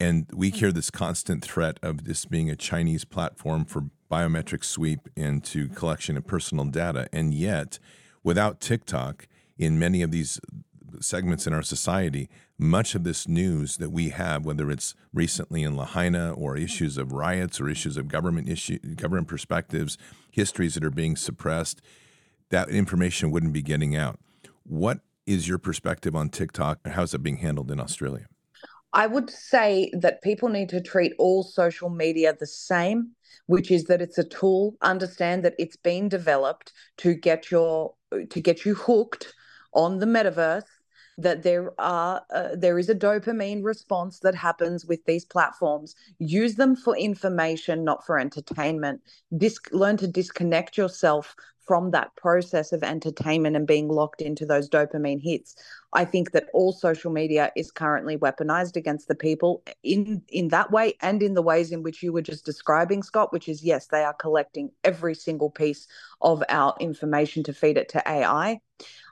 And 0.00 0.26
we 0.32 0.50
hear 0.50 0.70
this 0.70 0.90
constant 0.90 1.42
threat 1.42 1.78
of 1.82 2.04
this 2.04 2.24
being 2.24 2.50
a 2.50 2.56
Chinese 2.56 3.04
platform 3.04 3.64
for 3.64 3.90
biometric 4.10 4.64
sweep 4.64 5.08
into 5.16 5.68
collection 5.68 6.16
of 6.16 6.26
personal 6.26 6.64
data. 6.64 7.08
And 7.12 7.34
yet, 7.34 7.78
without 8.22 8.60
TikTok, 8.60 9.28
in 9.56 9.78
many 9.78 10.02
of 10.02 10.10
these 10.10 10.40
segments 11.00 11.46
in 11.46 11.52
our 11.52 11.62
society, 11.62 12.28
much 12.58 12.94
of 12.94 13.04
this 13.04 13.28
news 13.28 13.76
that 13.76 13.90
we 13.90 14.08
have, 14.08 14.44
whether 14.44 14.70
it's 14.70 14.94
recently 15.12 15.62
in 15.62 15.76
Lahaina 15.76 16.32
or 16.32 16.56
issues 16.56 16.96
of 16.98 17.12
riots 17.12 17.60
or 17.60 17.68
issues 17.68 17.96
of 17.96 18.08
government 18.08 18.48
issue, 18.48 18.78
government 18.96 19.28
perspectives, 19.28 19.96
histories 20.30 20.74
that 20.74 20.84
are 20.84 20.90
being 20.90 21.16
suppressed, 21.16 21.80
that 22.50 22.68
information 22.68 23.30
wouldn't 23.30 23.52
be 23.52 23.62
getting 23.62 23.94
out. 23.94 24.18
What 24.64 25.00
is 25.26 25.46
your 25.46 25.58
perspective 25.58 26.16
on 26.16 26.30
TikTok 26.30 26.80
and 26.84 26.94
how 26.94 27.02
is 27.02 27.14
it 27.14 27.22
being 27.22 27.36
handled 27.36 27.70
in 27.70 27.78
Australia? 27.78 28.26
I 28.92 29.06
would 29.06 29.28
say 29.28 29.90
that 29.92 30.22
people 30.22 30.48
need 30.48 30.70
to 30.70 30.80
treat 30.80 31.12
all 31.18 31.42
social 31.42 31.90
media 31.90 32.34
the 32.38 32.46
same, 32.46 33.10
which 33.46 33.70
is 33.70 33.84
that 33.84 34.02
it's 34.02 34.18
a 34.18 34.24
tool. 34.24 34.76
Understand 34.82 35.44
that 35.44 35.54
it's 35.58 35.76
been 35.76 36.08
developed 36.08 36.72
to 36.98 37.14
get 37.14 37.50
your 37.50 37.94
to 38.30 38.40
get 38.40 38.64
you 38.64 38.74
hooked 38.74 39.34
on 39.74 39.98
the 39.98 40.06
metaverse 40.06 40.64
that 41.18 41.42
there 41.42 41.72
are 41.78 42.22
uh, 42.32 42.54
there 42.54 42.78
is 42.78 42.88
a 42.88 42.94
dopamine 42.94 43.62
response 43.64 44.20
that 44.20 44.34
happens 44.34 44.86
with 44.86 45.04
these 45.04 45.24
platforms. 45.24 45.94
Use 46.18 46.54
them 46.54 46.76
for 46.76 46.96
information 46.96 47.84
not 47.84 48.06
for 48.06 48.18
entertainment. 48.18 49.00
Dis- 49.36 49.58
learn 49.72 49.96
to 49.98 50.06
disconnect 50.06 50.78
yourself 50.78 51.34
from 51.66 51.90
that 51.90 52.16
process 52.16 52.72
of 52.72 52.82
entertainment 52.82 53.54
and 53.54 53.66
being 53.66 53.88
locked 53.88 54.22
into 54.22 54.46
those 54.46 54.70
dopamine 54.70 55.22
hits. 55.22 55.54
I 55.92 56.04
think 56.04 56.30
that 56.32 56.46
all 56.54 56.72
social 56.72 57.10
media 57.12 57.52
is 57.56 57.70
currently 57.70 58.16
weaponized 58.16 58.76
against 58.76 59.08
the 59.08 59.14
people 59.14 59.62
in 59.82 60.22
in 60.28 60.48
that 60.48 60.70
way 60.70 60.94
and 61.02 61.22
in 61.22 61.34
the 61.34 61.42
ways 61.42 61.72
in 61.72 61.82
which 61.82 62.02
you 62.02 62.12
were 62.12 62.22
just 62.22 62.44
describing 62.44 63.02
scott 63.02 63.32
which 63.32 63.48
is 63.48 63.64
yes 63.64 63.86
they 63.86 64.02
are 64.02 64.14
collecting 64.14 64.70
every 64.84 65.14
single 65.14 65.50
piece 65.50 65.86
of 66.20 66.42
our 66.48 66.74
information 66.80 67.42
to 67.44 67.52
feed 67.52 67.76
it 67.76 67.88
to 67.88 68.02
ai 68.06 68.60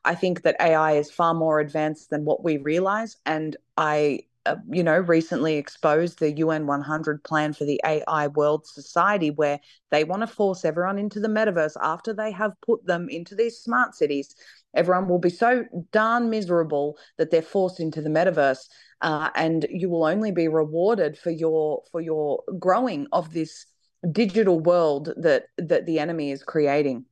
I 0.07 0.15
think 0.15 0.43
that 0.43 0.57
AI 0.61 0.93
is 0.93 1.11
far 1.11 1.35
more 1.35 1.59
advanced 1.59 2.11
than 2.11 2.25
what 2.25 2.45
we 2.45 2.59
realize. 2.59 3.17
And 3.27 3.57
I, 3.77 4.21
uh, 4.47 4.57
you 4.71 4.85
know, 4.85 4.99
recently 4.99 5.57
exposed 5.57 6.21
the 6.21 6.31
UN 6.39 6.67
100 6.67 7.25
plan 7.25 7.53
for 7.53 7.65
the 7.65 7.81
AI 7.85 8.29
world 8.29 8.67
society, 8.67 9.31
where 9.31 9.59
they 9.91 10.05
want 10.05 10.23
to 10.23 10.29
force 10.29 10.65
everyone 10.65 10.99
into 10.99 11.19
the 11.19 11.29
metaverse 11.29 11.77
after 11.83 12.15
they 12.15 12.31
have 12.31 12.53
put 12.65 12.87
them 12.87 13.09
into 13.11 13.35
these 13.35 13.59
smart 13.59 13.97
cities. 13.97 14.35
Everyone 14.75 15.09
will 15.09 15.19
be 15.19 15.31
so 15.31 15.65
darn 15.91 16.31
miserable 16.31 16.97
that 17.19 17.33
they're 17.33 17.43
forced 17.43 17.81
into 17.81 18.01
the 18.01 18.11
metaverse, 18.11 18.69
uh, 19.01 19.31
and 19.35 19.67
you 19.69 19.91
will 19.91 20.05
only 20.05 20.31
be 20.31 20.47
rewarded 20.47 21.19
for 21.19 21.31
your 21.31 21.83
for 21.91 22.01
your 22.01 22.45
growing 22.61 23.09
of 23.11 23.33
this 23.33 23.67
digital 24.13 24.61
world 24.61 25.13
that 25.17 25.47
that 25.59 25.85
the 25.87 25.99
enemy 25.99 26.31
is 26.31 26.45
creating 26.45 27.05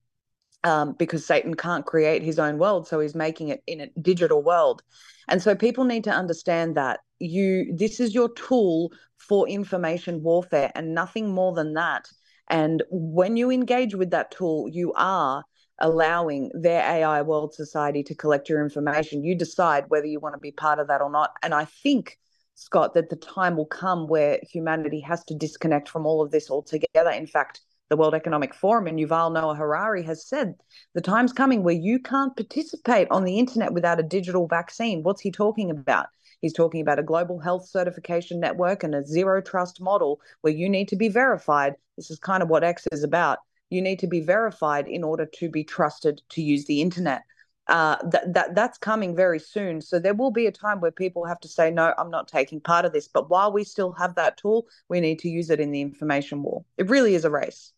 um, 0.64 0.94
because 0.98 1.24
Satan 1.24 1.54
can't 1.54 1.86
create 1.86 2.22
his 2.22 2.38
own 2.38 2.58
world, 2.58 2.88
so 2.88 2.98
he's 3.00 3.14
making 3.14 3.48
it 3.48 3.62
in 3.66 3.80
a 3.80 3.90
digital 4.00 4.42
world. 4.42 4.82
And 5.28 5.42
so 5.42 5.54
people 5.54 5.84
need 5.84 6.04
to 6.04 6.10
understand 6.10 6.76
that 6.76 7.00
you 7.18 7.72
this 7.76 8.00
is 8.00 8.14
your 8.14 8.32
tool 8.34 8.92
for 9.18 9.48
information 9.48 10.22
warfare 10.22 10.72
and 10.74 10.94
nothing 10.94 11.32
more 11.32 11.54
than 11.54 11.74
that. 11.74 12.08
And 12.50 12.82
when 12.90 13.36
you 13.36 13.50
engage 13.50 13.94
with 13.94 14.10
that 14.10 14.30
tool, 14.30 14.68
you 14.68 14.92
are 14.96 15.44
allowing 15.78 16.50
their 16.54 16.82
AI 16.82 17.22
world 17.22 17.54
society 17.54 18.02
to 18.04 18.14
collect 18.14 18.48
your 18.48 18.62
information. 18.62 19.24
You 19.24 19.34
decide 19.34 19.84
whether 19.88 20.06
you 20.06 20.20
want 20.20 20.34
to 20.34 20.40
be 20.40 20.52
part 20.52 20.78
of 20.78 20.88
that 20.88 21.00
or 21.00 21.10
not. 21.10 21.32
And 21.42 21.54
I 21.54 21.64
think, 21.64 22.18
Scott, 22.54 22.94
that 22.94 23.10
the 23.10 23.16
time 23.16 23.56
will 23.56 23.66
come 23.66 24.06
where 24.06 24.38
humanity 24.42 25.00
has 25.00 25.24
to 25.24 25.34
disconnect 25.34 25.88
from 25.88 26.06
all 26.06 26.22
of 26.22 26.30
this 26.30 26.50
altogether. 26.50 27.10
In 27.10 27.26
fact, 27.26 27.60
the 27.90 27.96
World 27.96 28.14
Economic 28.14 28.54
Forum 28.54 28.86
and 28.86 28.98
Yuval 28.98 29.32
Noah 29.32 29.54
Harari 29.54 30.02
has 30.04 30.26
said 30.26 30.54
the 30.94 31.00
time's 31.00 31.32
coming 31.32 31.62
where 31.62 31.74
you 31.74 31.98
can't 31.98 32.36
participate 32.36 33.08
on 33.10 33.24
the 33.24 33.38
internet 33.38 33.72
without 33.72 34.00
a 34.00 34.04
digital 34.04 34.46
vaccine. 34.46 35.02
What's 35.02 35.20
he 35.20 35.30
talking 35.30 35.70
about? 35.70 36.06
He's 36.40 36.52
talking 36.52 36.80
about 36.80 36.98
a 36.98 37.02
global 37.02 37.38
health 37.38 37.68
certification 37.68 38.40
network 38.40 38.82
and 38.82 38.94
a 38.94 39.06
zero 39.06 39.40
trust 39.40 39.80
model 39.80 40.20
where 40.40 40.52
you 40.52 40.68
need 40.68 40.88
to 40.88 40.96
be 40.96 41.08
verified. 41.08 41.74
This 41.96 42.10
is 42.10 42.18
kind 42.18 42.42
of 42.42 42.48
what 42.48 42.64
X 42.64 42.86
is 42.92 43.04
about. 43.04 43.38
You 43.70 43.80
need 43.80 43.98
to 44.00 44.06
be 44.06 44.20
verified 44.20 44.86
in 44.86 45.04
order 45.04 45.26
to 45.26 45.48
be 45.48 45.64
trusted 45.64 46.20
to 46.30 46.42
use 46.42 46.66
the 46.66 46.82
internet. 46.82 47.22
Uh, 47.66 47.96
that, 48.04 48.34
that 48.34 48.54
that's 48.54 48.76
coming 48.76 49.16
very 49.16 49.38
soon. 49.38 49.80
So 49.80 49.98
there 49.98 50.12
will 50.12 50.30
be 50.30 50.46
a 50.46 50.52
time 50.52 50.80
where 50.80 50.90
people 50.90 51.24
have 51.24 51.40
to 51.40 51.48
say, 51.48 51.70
no, 51.70 51.94
I'm 51.96 52.10
not 52.10 52.28
taking 52.28 52.60
part 52.60 52.84
of 52.84 52.92
this. 52.92 53.08
But 53.08 53.30
while 53.30 53.52
we 53.52 53.64
still 53.64 53.92
have 53.92 54.14
that 54.16 54.36
tool, 54.36 54.66
we 54.90 55.00
need 55.00 55.18
to 55.20 55.30
use 55.30 55.48
it 55.48 55.60
in 55.60 55.70
the 55.70 55.80
information 55.80 56.42
war. 56.42 56.62
It 56.76 56.90
really 56.90 57.14
is 57.14 57.24
a 57.24 57.30
race. 57.30 57.72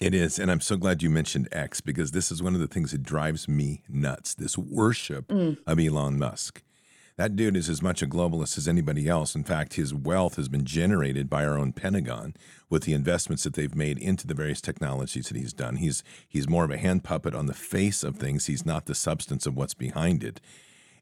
It 0.00 0.14
is. 0.14 0.38
And 0.38 0.50
I'm 0.50 0.60
so 0.60 0.76
glad 0.76 1.02
you 1.02 1.10
mentioned 1.10 1.48
X 1.52 1.80
because 1.80 2.12
this 2.12 2.30
is 2.30 2.42
one 2.42 2.54
of 2.54 2.60
the 2.60 2.66
things 2.66 2.92
that 2.92 3.02
drives 3.02 3.48
me 3.48 3.82
nuts 3.88 4.34
this 4.34 4.56
worship 4.58 5.28
mm. 5.28 5.56
of 5.66 5.78
Elon 5.78 6.18
Musk. 6.18 6.62
That 7.16 7.34
dude 7.34 7.56
is 7.56 7.70
as 7.70 7.80
much 7.80 8.02
a 8.02 8.06
globalist 8.06 8.58
as 8.58 8.68
anybody 8.68 9.08
else. 9.08 9.34
In 9.34 9.42
fact, 9.42 9.74
his 9.74 9.94
wealth 9.94 10.36
has 10.36 10.50
been 10.50 10.66
generated 10.66 11.30
by 11.30 11.46
our 11.46 11.58
own 11.58 11.72
Pentagon 11.72 12.34
with 12.68 12.82
the 12.82 12.92
investments 12.92 13.44
that 13.44 13.54
they've 13.54 13.74
made 13.74 13.98
into 13.98 14.26
the 14.26 14.34
various 14.34 14.60
technologies 14.60 15.28
that 15.28 15.36
he's 15.36 15.54
done. 15.54 15.76
He's 15.76 16.02
he's 16.28 16.48
more 16.48 16.64
of 16.64 16.70
a 16.70 16.76
hand 16.76 17.04
puppet 17.04 17.34
on 17.34 17.46
the 17.46 17.54
face 17.54 18.02
of 18.02 18.16
things. 18.16 18.46
He's 18.46 18.66
not 18.66 18.84
the 18.84 18.94
substance 18.94 19.46
of 19.46 19.56
what's 19.56 19.72
behind 19.72 20.22
it. 20.22 20.42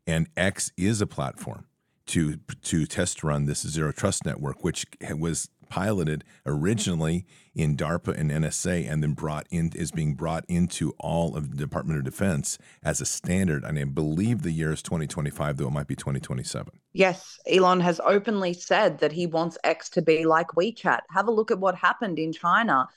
And 0.07 0.29
X 0.37 0.71
is 0.77 1.01
a 1.01 1.07
platform 1.07 1.67
to 2.07 2.37
to 2.63 2.87
test 2.87 3.25
run 3.25 3.47
this 3.47 3.67
zero 3.67 3.91
trust 3.91 4.25
network, 4.25 4.63
which 4.63 4.87
was 5.19 5.49
piloted 5.69 6.25
originally 6.47 7.27
in 7.55 7.77
DARPA 7.77 8.19
and 8.19 8.31
NSA, 8.31 8.91
and 8.91 9.03
then 9.03 9.13
brought 9.13 9.47
in 9.51 9.71
is 9.75 9.91
being 9.91 10.15
brought 10.15 10.45
into 10.49 10.93
all 10.99 11.37
of 11.37 11.51
the 11.51 11.57
Department 11.57 11.99
of 11.99 12.05
Defense 12.05 12.59
as 12.83 13.01
a 13.01 13.07
standard. 13.07 13.65
And 13.65 13.79
I 13.79 13.85
believe 13.85 14.43
the 14.43 14.51
year 14.51 14.73
is 14.73 14.83
2025, 14.83 15.57
though 15.57 15.69
it 15.69 15.73
might 15.73 15.87
be 15.87 15.97
2027. 15.97 16.81
Yes, 16.93 17.39
Elon 17.47 17.81
has 17.81 18.01
openly 18.05 18.53
said 18.53 18.99
that 18.99 19.13
he 19.13 19.27
wants 19.27 19.59
X 19.65 19.89
to 19.91 20.03
be 20.03 20.25
like 20.25 20.49
WeChat. 20.49 21.01
Have 21.11 21.29
a 21.29 21.33
look 21.33 21.51
at 21.51 21.59
what 21.59 21.75
happened 21.77 22.19
in 22.19 22.33
China 22.33 22.89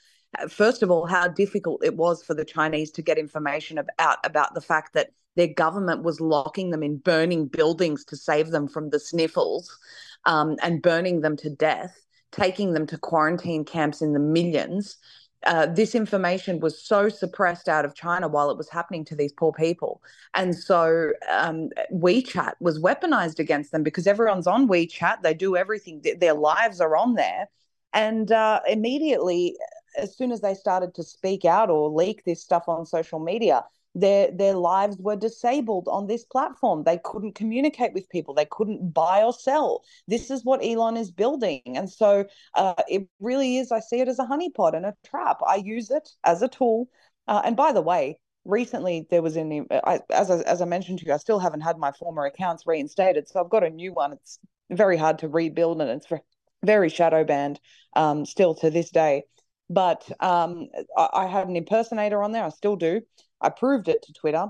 first 0.48 0.82
of 0.82 0.90
all, 0.90 1.06
how 1.06 1.28
difficult 1.28 1.84
it 1.84 1.96
was 1.96 2.22
for 2.22 2.34
the 2.34 2.44
Chinese 2.44 2.90
to 2.92 3.02
get 3.02 3.18
information 3.18 3.78
about, 3.78 4.18
about 4.24 4.54
the 4.54 4.60
fact 4.60 4.92
that 4.94 5.10
their 5.36 5.48
government 5.48 6.02
was 6.02 6.20
locking 6.20 6.70
them 6.70 6.82
in 6.82 6.96
burning 6.96 7.46
buildings 7.46 8.04
to 8.06 8.16
save 8.16 8.50
them 8.50 8.68
from 8.68 8.90
the 8.90 8.98
sniffles 8.98 9.78
um, 10.24 10.56
and 10.62 10.82
burning 10.82 11.20
them 11.20 11.36
to 11.36 11.50
death 11.50 12.04
taking 12.32 12.72
them 12.72 12.86
to 12.86 12.98
quarantine 12.98 13.64
camps 13.64 14.02
in 14.02 14.12
the 14.12 14.20
millions. 14.20 14.96
Uh, 15.46 15.66
this 15.66 15.94
information 15.94 16.58
was 16.58 16.82
so 16.82 17.08
suppressed 17.08 17.68
out 17.68 17.84
of 17.84 17.94
China 17.94 18.26
while 18.26 18.50
it 18.50 18.58
was 18.58 18.68
happening 18.68 19.04
to 19.04 19.14
these 19.14 19.32
poor 19.32 19.52
people. 19.52 20.02
And 20.34 20.54
so 20.54 21.12
um, 21.30 21.70
WeChat 21.92 22.54
was 22.60 22.80
weaponized 22.80 23.38
against 23.38 23.70
them 23.70 23.84
because 23.84 24.06
everyone's 24.06 24.48
on 24.48 24.68
WeChat. 24.68 25.22
They 25.22 25.34
do 25.34 25.56
everything, 25.56 26.02
their 26.18 26.34
lives 26.34 26.80
are 26.80 26.96
on 26.96 27.14
there. 27.14 27.48
And 27.92 28.32
uh, 28.32 28.60
immediately, 28.68 29.56
as 29.96 30.16
soon 30.16 30.32
as 30.32 30.40
they 30.40 30.54
started 30.54 30.94
to 30.94 31.02
speak 31.02 31.44
out 31.44 31.70
or 31.70 31.88
leak 31.88 32.24
this 32.24 32.42
stuff 32.42 32.64
on 32.68 32.84
social 32.84 33.20
media, 33.20 33.64
their 34.00 34.30
their 34.30 34.54
lives 34.54 34.96
were 34.98 35.16
disabled 35.16 35.88
on 35.88 36.06
this 36.06 36.24
platform. 36.24 36.84
They 36.84 37.00
couldn't 37.04 37.34
communicate 37.34 37.92
with 37.92 38.08
people. 38.08 38.34
They 38.34 38.46
couldn't 38.46 38.92
buy 38.94 39.22
or 39.22 39.32
sell. 39.32 39.82
This 40.06 40.30
is 40.30 40.44
what 40.44 40.64
elon 40.64 40.96
is 40.96 41.10
building. 41.10 41.62
And 41.66 41.90
so 41.90 42.24
uh, 42.54 42.74
it 42.88 43.08
really 43.20 43.58
is 43.58 43.72
i 43.72 43.80
see 43.80 44.00
it 44.00 44.08
as 44.08 44.18
a 44.18 44.24
honeypot 44.24 44.74
and 44.74 44.86
a 44.86 44.94
trap. 45.04 45.38
I 45.46 45.56
use 45.56 45.90
it 45.90 46.08
as 46.24 46.42
a 46.42 46.48
tool. 46.48 46.88
Uh, 47.26 47.42
and 47.44 47.56
by 47.56 47.72
the 47.72 47.82
way 47.82 48.18
recently 48.44 49.06
there 49.10 49.20
was 49.20 49.36
an 49.36 49.66
I, 49.84 50.00
as, 50.10 50.30
I, 50.30 50.40
as 50.42 50.62
i 50.62 50.64
mentioned 50.64 51.00
to 51.00 51.06
you 51.06 51.12
i 51.12 51.18
still 51.18 51.38
haven't 51.38 51.60
had 51.60 51.76
my 51.76 51.92
former 51.92 52.24
accounts 52.24 52.66
reinstated. 52.66 53.28
So 53.28 53.40
i've 53.40 53.50
got 53.50 53.64
a 53.64 53.70
new 53.70 53.92
one. 53.92 54.12
It's 54.12 54.38
very 54.70 54.96
hard 54.96 55.18
to 55.20 55.28
rebuild 55.28 55.80
and 55.80 55.90
it's 55.90 56.06
very 56.64 56.88
shadow 56.88 57.24
banned 57.24 57.60
um, 57.96 58.24
still 58.24 58.54
to 58.56 58.70
this 58.70 58.90
day. 58.90 59.24
But 59.70 60.10
um, 60.20 60.68
I, 60.96 61.08
I 61.12 61.26
had 61.26 61.48
an 61.48 61.56
impersonator 61.56 62.22
on 62.22 62.32
there. 62.32 62.44
I 62.44 62.48
still 62.50 62.76
do 62.76 63.02
I 63.40 63.50
proved 63.50 63.88
it 63.88 64.02
to 64.02 64.12
Twitter 64.12 64.46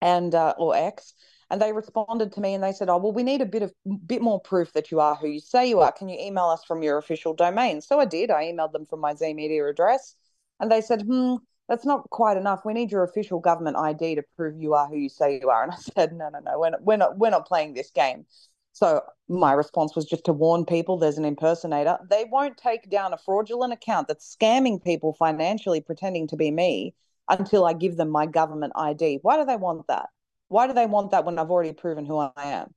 and 0.00 0.34
uh, 0.34 0.54
or 0.58 0.74
X, 0.76 1.14
and 1.50 1.60
they 1.60 1.72
responded 1.72 2.32
to 2.32 2.40
me 2.40 2.54
and 2.54 2.62
they 2.62 2.72
said, 2.72 2.88
"Oh, 2.88 2.98
well, 2.98 3.12
we 3.12 3.22
need 3.22 3.40
a 3.42 3.46
bit 3.46 3.62
of 3.62 3.72
bit 4.06 4.22
more 4.22 4.40
proof 4.40 4.72
that 4.72 4.90
you 4.90 5.00
are 5.00 5.14
who 5.14 5.28
you 5.28 5.40
say 5.40 5.68
you 5.68 5.80
are. 5.80 5.92
Can 5.92 6.08
you 6.08 6.18
email 6.18 6.46
us 6.46 6.64
from 6.64 6.82
your 6.82 6.98
official 6.98 7.34
domain?" 7.34 7.80
So 7.80 8.00
I 8.00 8.04
did. 8.04 8.30
I 8.30 8.44
emailed 8.44 8.72
them 8.72 8.86
from 8.86 9.00
my 9.00 9.14
Zeee 9.14 9.34
Media 9.34 9.66
address, 9.66 10.14
and 10.58 10.70
they 10.70 10.80
said, 10.80 11.02
"Hmm." 11.02 11.36
That's 11.68 11.86
not 11.86 12.10
quite 12.10 12.36
enough. 12.36 12.64
We 12.64 12.72
need 12.72 12.90
your 12.90 13.04
official 13.04 13.38
government 13.38 13.76
ID 13.76 14.16
to 14.16 14.24
prove 14.36 14.60
you 14.60 14.74
are 14.74 14.88
who 14.88 14.96
you 14.96 15.08
say 15.08 15.38
you 15.40 15.50
are. 15.50 15.62
And 15.62 15.72
I 15.72 15.76
said, 15.94 16.12
no, 16.12 16.28
no, 16.28 16.40
no, 16.40 16.58
we're 16.58 16.70
not, 16.70 16.82
we're 16.82 16.96
not, 16.96 17.16
we're 17.16 17.30
not 17.30 17.46
playing 17.46 17.74
this 17.74 17.92
game. 17.92 18.26
So 18.72 19.02
my 19.28 19.52
response 19.52 19.94
was 19.94 20.04
just 20.04 20.24
to 20.24 20.32
warn 20.32 20.64
people 20.64 20.98
there's 20.98 21.16
an 21.16 21.24
impersonator. 21.24 21.96
They 22.08 22.24
won't 22.24 22.56
take 22.56 22.90
down 22.90 23.12
a 23.12 23.18
fraudulent 23.18 23.72
account 23.72 24.08
that's 24.08 24.36
scamming 24.36 24.82
people 24.82 25.12
financially, 25.12 25.80
pretending 25.80 26.26
to 26.28 26.36
be 26.36 26.50
me 26.50 26.94
until 27.30 27.64
I 27.64 27.72
give 27.72 27.96
them 27.96 28.10
my 28.10 28.26
government 28.26 28.72
ID. 28.76 29.20
Why 29.22 29.36
do 29.36 29.44
they 29.44 29.56
want 29.56 29.86
that? 29.88 30.08
Why 30.48 30.66
do 30.66 30.72
they 30.72 30.86
want 30.86 31.12
that 31.12 31.24
when 31.24 31.38
I've 31.38 31.50
already 31.50 31.72
proven 31.72 32.04
who 32.04 32.18
I 32.18 32.30
am? 32.36 32.74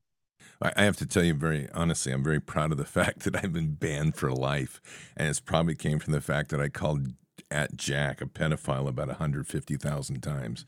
I 0.62 0.84
have 0.84 0.97
to 0.97 1.06
tell 1.06 1.24
you 1.24 1.34
very 1.34 1.68
honestly, 1.74 2.12
I'm 2.12 2.24
very 2.24 2.39
proud 2.39 2.72
of 2.72 2.78
the 2.78 2.86
fact 2.99 3.22
that 3.22 3.36
I've 3.36 3.54
been 3.54 3.74
banned 3.74 4.16
for 4.16 4.32
life. 4.32 4.82
And 5.18 5.28
it's 5.28 5.39
probably 5.39 5.76
came 5.76 5.99
from 5.99 6.14
the 6.14 6.22
fact 6.22 6.49
that 6.51 6.62
I 6.62 6.70
called 6.70 7.08
at 7.51 7.76
Jack 7.76 8.22
a 8.22 8.26
pedophile 8.26 8.88
about 8.88 9.08
150,000 9.08 10.22
times. 10.22 10.66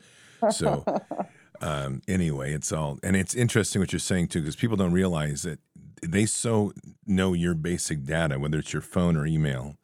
So, 0.52 0.84
um, 1.62 2.02
anyway, 2.08 2.54
it's 2.54 2.72
all, 2.72 3.00
and 3.04 3.16
it's 3.16 3.36
interesting 3.36 3.80
what 3.82 3.94
you're 3.94 4.00
saying 4.00 4.28
too, 4.28 4.42
because 4.42 4.56
people 4.56 4.78
don't 4.78 4.92
realize 4.92 5.44
that 5.44 5.60
they 6.02 6.26
so 6.26 6.74
know 7.06 7.34
your 7.34 7.54
basic 7.54 8.04
data, 8.04 8.38
whether 8.40 8.60
it's 8.60 8.74
your 8.74 8.82
phone 8.82 9.16
or 9.16 9.26
email, 9.26 9.76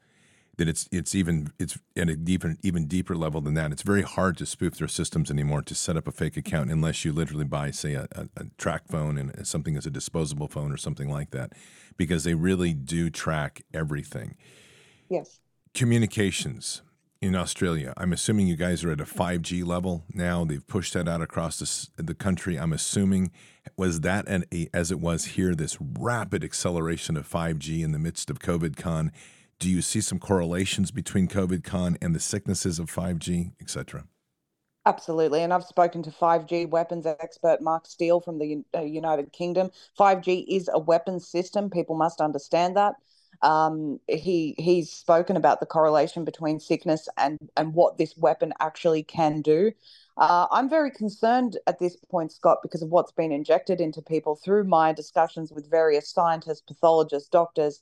that 0.62 0.70
it's 0.70 0.88
it's 0.92 1.16
even 1.16 1.52
it's 1.58 1.80
at 1.98 2.08
a 2.08 2.16
deeper 2.16 2.56
even 2.62 2.86
deeper 2.86 3.16
level 3.16 3.42
than 3.42 3.56
that. 3.56 3.72
It's 3.72 3.82
very 3.82 4.04
hard 4.04 4.38
to 4.38 4.46
spoof 4.46 4.78
their 4.78 4.88
systems 4.88 5.32
anymore 5.32 5.64
to 5.64 5.74
set 5.74 5.98
up 5.98 6.08
a 6.08 6.12
fake 6.12 6.38
account 6.38 6.70
unless 6.70 7.04
you 7.04 7.12
literally 7.12 7.46
buy, 7.46 7.72
say, 7.72 7.96
a, 7.96 8.08
a, 8.12 8.28
a 8.38 8.44
TracFone 8.60 9.20
and 9.20 9.48
something 9.48 9.76
as 9.76 9.88
a 9.88 9.90
disposable 9.90 10.48
phone 10.48 10.72
or 10.72 10.78
something 10.78 11.10
like 11.10 11.32
that, 11.32 11.54
because 11.98 12.26
they 12.26 12.36
really 12.36 12.76
do 12.76 13.10
track 13.10 13.64
everything. 13.74 14.36
Yes. 15.10 15.40
Communications. 15.74 16.84
in 17.22 17.36
Australia. 17.36 17.94
I'm 17.98 18.14
assuming 18.14 18.48
you 18.48 18.56
guys 18.56 18.84
are 18.84 18.92
at 18.92 19.02
a 19.02 19.06
5G 19.06 19.66
level 19.66 20.04
now. 20.14 20.44
They've 20.44 20.66
pushed 20.66 20.94
that 20.94 21.08
out 21.08 21.22
across 21.22 21.90
the, 21.98 22.04
the 22.04 22.16
country. 22.16 22.58
I'm 22.58 22.74
assuming 22.74 23.32
was 23.78 24.02
that 24.02 24.28
an, 24.28 24.46
a, 24.54 24.68
as 24.74 24.92
it 24.92 25.00
was 25.00 25.26
here 25.26 25.54
this 25.54 25.78
rapid 25.80 26.44
acceleration 26.44 27.16
of 27.18 27.30
5G 27.30 27.84
in 27.84 27.92
the 27.92 28.00
midst 28.00 28.30
of 28.30 28.40
COVID 28.40 28.76
con. 28.76 29.12
Do 29.62 29.70
you 29.70 29.84
see 29.84 30.02
some 30.02 30.18
correlations 30.18 30.90
between 30.90 31.28
COVID 31.28 31.64
con 31.64 31.96
and 32.02 32.16
the 32.16 32.20
sicknesses 32.20 32.80
of 32.80 32.92
5G, 32.92 33.52
etc.? 33.62 34.06
Absolutely. 34.88 35.44
And 35.44 35.54
I've 35.54 35.64
spoken 35.64 36.02
to 36.02 36.10
5G 36.10 36.68
weapons 36.68 37.06
expert 37.06 37.62
Mark 37.62 37.86
Steele 37.86 38.22
from 38.22 38.40
the 38.40 38.64
uh, 38.76 38.82
United 38.82 39.32
Kingdom. 39.32 39.70
5G 40.00 40.46
is 40.48 40.68
a 40.74 40.80
weapons 40.80 41.28
system. 41.28 41.70
People 41.70 41.96
must 41.96 42.22
understand 42.22 42.76
that. 42.76 42.96
Um, 43.44 44.00
he 44.08 44.56
he's 44.58 44.92
spoken 44.92 45.38
about 45.38 45.60
the 45.60 45.68
correlation 45.68 46.26
between 46.26 46.60
sickness 46.60 47.08
and 47.18 47.38
and 47.56 47.76
what 47.76 48.00
this 48.00 48.18
weapon 48.18 48.54
actually 48.60 49.04
can 49.04 49.44
do. 49.44 49.72
Uh, 50.18 50.48
I'm 50.50 50.72
very 50.72 50.90
concerned 50.90 51.58
at 51.68 51.78
this 51.78 51.96
point, 52.10 52.32
Scott, 52.32 52.60
because 52.64 52.82
of 52.82 52.90
what's 52.90 53.12
been 53.12 53.32
injected 53.32 53.80
into 53.80 54.02
people 54.02 54.36
through 54.36 54.64
my 54.64 54.92
discussions 54.92 55.52
with 55.52 55.70
various 55.70 56.10
scientists, 56.10 56.62
pathologists, 56.62 57.30
doctors, 57.30 57.80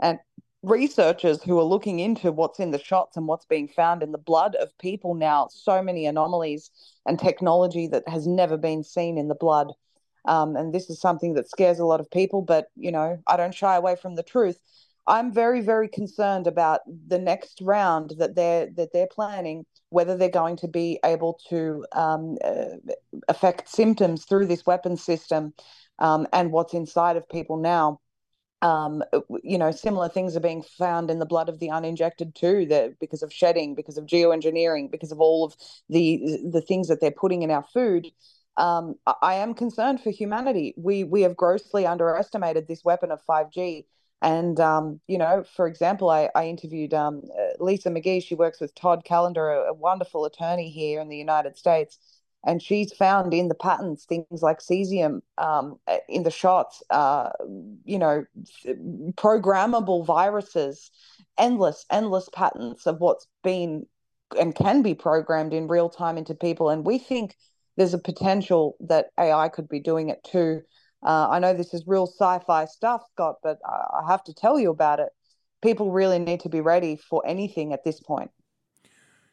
and 0.00 0.18
researchers 0.62 1.42
who 1.42 1.58
are 1.58 1.64
looking 1.64 2.00
into 2.00 2.32
what's 2.32 2.58
in 2.58 2.72
the 2.72 2.78
shots 2.78 3.16
and 3.16 3.26
what's 3.26 3.46
being 3.46 3.68
found 3.68 4.02
in 4.02 4.12
the 4.12 4.18
blood 4.18 4.56
of 4.56 4.76
people 4.78 5.14
now. 5.14 5.48
So 5.50 5.82
many 5.82 6.06
anomalies 6.06 6.70
and 7.06 7.18
technology 7.18 7.86
that 7.88 8.08
has 8.08 8.26
never 8.26 8.56
been 8.56 8.82
seen 8.82 9.18
in 9.18 9.28
the 9.28 9.34
blood. 9.34 9.72
Um, 10.24 10.56
and 10.56 10.74
this 10.74 10.90
is 10.90 11.00
something 11.00 11.34
that 11.34 11.48
scares 11.48 11.78
a 11.78 11.84
lot 11.84 12.00
of 12.00 12.10
people, 12.10 12.42
but 12.42 12.66
you 12.76 12.90
know, 12.90 13.18
I 13.26 13.36
don't 13.36 13.54
shy 13.54 13.76
away 13.76 13.96
from 13.96 14.16
the 14.16 14.22
truth. 14.22 14.58
I'm 15.06 15.32
very, 15.32 15.62
very 15.62 15.88
concerned 15.88 16.46
about 16.46 16.80
the 16.86 17.18
next 17.18 17.60
round 17.62 18.14
that 18.18 18.34
they're 18.34 18.68
that 18.76 18.92
they're 18.92 19.06
planning, 19.06 19.64
whether 19.88 20.16
they're 20.16 20.28
going 20.28 20.56
to 20.58 20.68
be 20.68 21.00
able 21.02 21.40
to 21.48 21.86
um, 21.92 22.36
uh, 22.44 22.76
affect 23.26 23.70
symptoms 23.70 24.26
through 24.26 24.46
this 24.46 24.66
weapon 24.66 24.98
system, 24.98 25.54
um, 25.98 26.26
and 26.34 26.52
what's 26.52 26.74
inside 26.74 27.16
of 27.16 27.26
people 27.30 27.56
now. 27.56 28.00
Um, 28.60 29.04
you 29.42 29.56
know, 29.56 29.70
similar 29.70 30.08
things 30.08 30.36
are 30.36 30.40
being 30.40 30.62
found 30.62 31.10
in 31.10 31.20
the 31.20 31.26
blood 31.26 31.48
of 31.48 31.60
the 31.60 31.70
uninjected 31.70 32.34
too, 32.34 32.66
that 32.66 32.98
because 32.98 33.22
of 33.22 33.32
shedding, 33.32 33.74
because 33.74 33.98
of 33.98 34.06
geoengineering, 34.06 34.90
because 34.90 35.12
of 35.12 35.20
all 35.20 35.44
of 35.44 35.54
the 35.88 36.40
the 36.50 36.60
things 36.60 36.88
that 36.88 37.00
they're 37.00 37.10
putting 37.10 37.42
in 37.42 37.50
our 37.50 37.64
food. 37.72 38.08
Um, 38.56 38.96
I 39.22 39.34
am 39.34 39.54
concerned 39.54 40.00
for 40.00 40.10
humanity. 40.10 40.74
We 40.76 41.04
we 41.04 41.22
have 41.22 41.36
grossly 41.36 41.86
underestimated 41.86 42.66
this 42.66 42.82
weapon 42.84 43.12
of 43.12 43.20
5G 43.24 43.84
and, 44.20 44.58
um, 44.58 45.00
you 45.06 45.16
know, 45.16 45.44
for 45.54 45.66
example, 45.68 46.10
I, 46.10 46.28
I 46.34 46.48
interviewed 46.48 46.92
um, 46.92 47.22
uh, 47.38 47.62
Lisa 47.62 47.88
McGee. 47.88 48.22
She 48.22 48.34
works 48.34 48.60
with 48.60 48.74
Todd 48.74 49.04
Callender, 49.04 49.48
a, 49.48 49.70
a, 49.70 49.72
wonderful 49.72 50.24
attorney 50.24 50.70
here 50.70 51.00
in 51.00 51.08
the 51.08 51.16
United 51.16 51.56
States. 51.56 51.98
And 52.46 52.62
she's 52.62 52.92
found 52.92 53.34
in 53.34 53.48
the 53.48 53.54
patents 53.54 54.04
things 54.04 54.42
like 54.42 54.60
cesium 54.60 55.20
um, 55.38 55.78
uh, 55.86 55.96
in 56.08 56.22
the 56.22 56.30
shots, 56.30 56.82
uh, 56.90 57.30
you 57.84 57.98
know, 57.98 58.24
programmable 59.16 60.06
viruses, 60.06 60.90
endless, 61.36 61.84
endless 61.90 62.28
patents 62.32 62.86
of 62.86 63.00
what's 63.00 63.26
been 63.42 63.86
and 64.38 64.54
can 64.54 64.82
be 64.82 64.94
programmed 64.94 65.52
in 65.52 65.68
real 65.68 65.88
time 65.88 66.16
into 66.16 66.34
people. 66.34 66.70
And 66.70 66.84
we 66.84 66.98
think 66.98 67.36
there's 67.76 67.94
a 67.94 67.98
potential 67.98 68.76
that 68.80 69.06
AI 69.18 69.48
could 69.48 69.68
be 69.68 69.80
doing 69.80 70.08
it 70.10 70.22
too. 70.24 70.62
Uh, 71.02 71.28
I 71.30 71.38
know 71.38 71.54
this 71.54 71.74
is 71.74 71.84
real 71.86 72.06
sci 72.06 72.38
fi 72.40 72.64
stuff, 72.66 73.02
Scott, 73.12 73.36
but 73.42 73.58
I 73.64 74.10
have 74.10 74.24
to 74.24 74.34
tell 74.34 74.58
you 74.58 74.70
about 74.70 75.00
it. 75.00 75.08
People 75.62 75.92
really 75.92 76.18
need 76.18 76.40
to 76.40 76.48
be 76.48 76.60
ready 76.60 76.96
for 76.96 77.22
anything 77.26 77.72
at 77.72 77.84
this 77.84 78.00
point. 78.00 78.30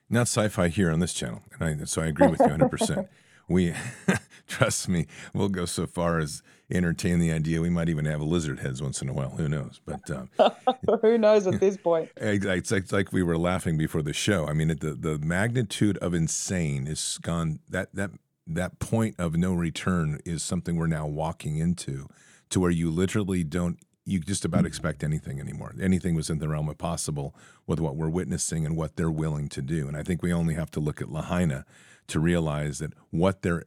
Not 0.10 0.24
sci 0.24 0.48
fi 0.50 0.68
here 0.68 0.92
on 0.92 1.00
this 1.00 1.14
channel. 1.14 1.42
And 1.60 1.82
I, 1.82 1.86
so 1.86 2.02
I 2.02 2.08
agree 2.08 2.28
with 2.28 2.40
you 2.40 2.48
100%. 2.48 3.08
we, 3.48 3.74
trust 4.48 4.88
me, 4.88 5.08
we'll 5.34 5.50
go 5.50 5.66
so 5.66 5.88
far 5.88 6.20
as 6.20 6.44
entertain 6.70 7.20
the 7.20 7.32
idea. 7.32 7.62
We 7.62 7.70
might 7.70 7.90
even 7.90 8.06
have 8.06 8.22
a 8.22 8.26
lizard 8.26 8.60
heads 8.60 8.82
once 8.82 9.02
in 9.02 9.10
a 9.10 9.14
while. 9.14 9.32
Who 9.32 9.48
knows? 9.48 9.82
But 9.86 10.10
um, 10.12 10.30
who 11.02 11.18
knows 11.18 11.48
at 11.48 11.60
this 11.60 11.78
point? 11.78 12.10
It's 12.18 12.72
like, 12.72 12.84
it's 12.84 12.92
like 12.92 13.12
we 13.12 13.24
were 13.24 13.38
laughing 13.38 13.78
before 13.78 14.02
the 14.02 14.14
show. 14.14 14.48
I 14.48 14.54
mean, 14.54 14.68
the, 14.68 14.96
the 15.00 15.20
magnitude 15.20 15.98
of 15.98 16.14
insane 16.14 16.88
is 16.88 17.20
gone. 17.22 17.60
That, 17.70 17.90
that 17.94 18.12
that 18.48 18.80
point 18.80 19.16
of 19.18 19.36
no 19.36 19.54
return 19.54 20.20
is 20.26 20.44
something 20.44 20.76
we're 20.76 20.88
now 20.88 21.08
walking 21.08 21.58
into 21.58 22.08
to 22.50 22.60
where 22.60 22.72
you 22.72 22.92
literally 22.92 23.44
don't 23.44 23.80
you 24.06 24.20
just 24.20 24.46
about 24.46 24.60
mm-hmm. 24.60 24.68
expect 24.68 25.04
anything 25.04 25.40
anymore. 25.40 25.74
Anything 25.82 26.16
was 26.16 26.30
in 26.30 26.40
the 26.40 26.48
realm 26.48 26.70
of 26.70 26.78
possible 26.78 27.36
with 27.66 27.80
what 27.80 27.96
we're 27.96 28.10
witnessing 28.10 28.66
and 28.66 28.78
what 28.78 28.96
they're 28.96 29.12
willing 29.12 29.50
to 29.50 29.62
do. 29.62 29.88
And 29.88 29.98
I 29.98 30.04
think 30.04 30.22
we 30.22 30.32
only 30.32 30.54
have 30.54 30.72
to 30.72 30.80
look 30.80 31.02
at 31.02 31.12
Lahaina 31.12 31.66
to 32.08 32.20
realize 32.20 32.80
that 32.80 32.94
what 33.10 33.42
they're 33.42 33.64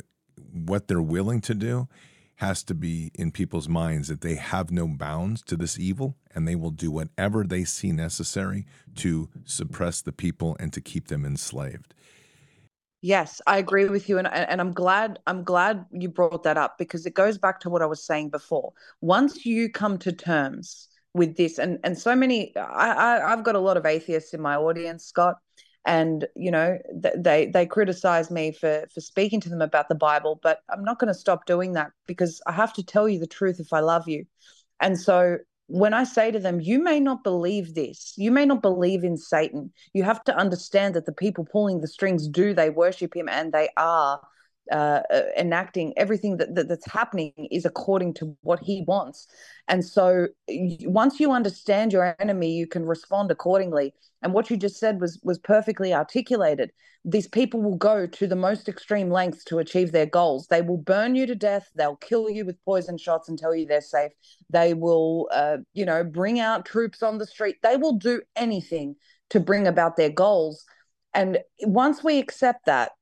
what 0.52 0.86
they're 0.86 1.02
willing 1.02 1.40
to 1.42 1.54
do 1.54 1.88
has 2.36 2.62
to 2.62 2.72
be 2.72 3.10
in 3.14 3.32
people's 3.32 3.68
minds 3.68 4.06
that 4.06 4.20
they 4.20 4.36
have 4.36 4.70
no 4.70 4.86
bounds 4.86 5.42
to 5.42 5.56
this 5.56 5.76
evil 5.76 6.16
and 6.32 6.46
they 6.46 6.54
will 6.54 6.70
do 6.70 6.88
whatever 6.88 7.42
they 7.42 7.64
see 7.64 7.90
necessary 7.90 8.64
to 8.94 9.28
suppress 9.44 10.00
the 10.00 10.12
people 10.12 10.56
and 10.60 10.72
to 10.72 10.80
keep 10.80 11.08
them 11.08 11.24
enslaved. 11.24 11.94
Yes, 13.00 13.40
I 13.46 13.58
agree 13.58 13.84
with 13.86 14.08
you, 14.08 14.18
and 14.18 14.26
and 14.26 14.60
I'm 14.60 14.72
glad 14.72 15.20
I'm 15.26 15.44
glad 15.44 15.86
you 15.92 16.08
brought 16.08 16.42
that 16.42 16.56
up 16.56 16.78
because 16.78 17.06
it 17.06 17.14
goes 17.14 17.38
back 17.38 17.60
to 17.60 17.70
what 17.70 17.80
I 17.80 17.86
was 17.86 18.04
saying 18.04 18.30
before. 18.30 18.72
Once 19.00 19.46
you 19.46 19.70
come 19.70 19.98
to 19.98 20.12
terms 20.12 20.88
with 21.14 21.36
this, 21.36 21.58
and 21.58 21.78
and 21.84 21.96
so 21.96 22.16
many, 22.16 22.56
I, 22.56 23.20
I 23.20 23.32
I've 23.32 23.44
got 23.44 23.54
a 23.54 23.60
lot 23.60 23.76
of 23.76 23.86
atheists 23.86 24.34
in 24.34 24.40
my 24.40 24.56
audience, 24.56 25.04
Scott, 25.04 25.36
and 25.86 26.26
you 26.34 26.50
know 26.50 26.76
they 27.16 27.46
they 27.46 27.66
criticize 27.66 28.32
me 28.32 28.50
for 28.50 28.84
for 28.92 29.00
speaking 29.00 29.40
to 29.42 29.48
them 29.48 29.62
about 29.62 29.88
the 29.88 29.94
Bible, 29.94 30.40
but 30.42 30.60
I'm 30.68 30.82
not 30.82 30.98
going 30.98 31.12
to 31.12 31.18
stop 31.18 31.46
doing 31.46 31.74
that 31.74 31.92
because 32.08 32.40
I 32.48 32.52
have 32.52 32.72
to 32.74 32.82
tell 32.82 33.08
you 33.08 33.20
the 33.20 33.28
truth 33.28 33.60
if 33.60 33.72
I 33.72 33.78
love 33.78 34.08
you, 34.08 34.24
and 34.80 34.98
so 34.98 35.38
when 35.68 35.92
I 35.92 36.04
say 36.04 36.30
to 36.30 36.38
them, 36.38 36.60
you 36.60 36.82
may 36.82 36.98
not 36.98 37.22
believe 37.22 37.74
this, 37.74 38.14
you 38.16 38.30
may 38.30 38.46
not 38.46 38.62
believe 38.62 39.04
in 39.04 39.16
Satan, 39.16 39.70
you 39.92 40.02
have 40.02 40.24
to 40.24 40.36
understand 40.36 40.94
that 40.94 41.06
the 41.06 41.12
people 41.12 41.44
pulling 41.44 41.80
the 41.80 41.86
strings 41.86 42.26
do, 42.26 42.54
they 42.54 42.70
worship 42.70 43.14
him? 43.14 43.28
And 43.28 43.52
they 43.52 43.68
are 43.76 44.20
uh, 44.70 45.02
uh, 45.12 45.22
enacting 45.36 45.92
everything 45.96 46.36
that, 46.36 46.54
that, 46.54 46.68
that's 46.68 46.90
happening 46.90 47.32
is 47.50 47.64
according 47.64 48.14
to 48.14 48.36
what 48.42 48.60
he 48.60 48.84
wants. 48.86 49.26
And 49.68 49.84
so 49.84 50.28
once 50.48 51.20
you 51.20 51.32
understand 51.32 51.92
your 51.92 52.16
enemy 52.18 52.52
you 52.52 52.66
can 52.66 52.84
respond 52.84 53.30
accordingly. 53.30 53.94
And 54.22 54.32
what 54.32 54.50
you 54.50 54.56
just 54.56 54.78
said 54.78 55.00
was 55.00 55.20
was 55.22 55.38
perfectly 55.38 55.94
articulated. 55.94 56.72
These 57.04 57.28
people 57.28 57.62
will 57.62 57.76
go 57.76 58.06
to 58.06 58.26
the 58.26 58.36
most 58.36 58.68
extreme 58.68 59.10
lengths 59.10 59.44
to 59.44 59.58
achieve 59.58 59.92
their 59.92 60.06
goals. 60.06 60.48
They 60.48 60.62
will 60.62 60.78
burn 60.78 61.14
you 61.14 61.26
to 61.26 61.34
death. 61.34 61.70
They'll 61.76 61.96
kill 61.96 62.28
you 62.28 62.44
with 62.44 62.62
poison 62.64 62.98
shots 62.98 63.28
and 63.28 63.38
tell 63.38 63.54
you 63.54 63.66
they're 63.66 63.80
safe. 63.80 64.12
They 64.50 64.74
will 64.74 65.28
uh, 65.32 65.58
you 65.72 65.84
know 65.84 66.04
bring 66.04 66.40
out 66.40 66.66
troops 66.66 67.02
on 67.02 67.18
the 67.18 67.26
street. 67.26 67.56
They 67.62 67.76
will 67.76 67.94
do 67.94 68.22
anything 68.34 68.96
to 69.30 69.40
bring 69.40 69.66
about 69.66 69.96
their 69.96 70.10
goals. 70.10 70.64
And 71.14 71.38
once 71.62 72.04
we 72.04 72.18
accept 72.18 72.66
that 72.66 72.92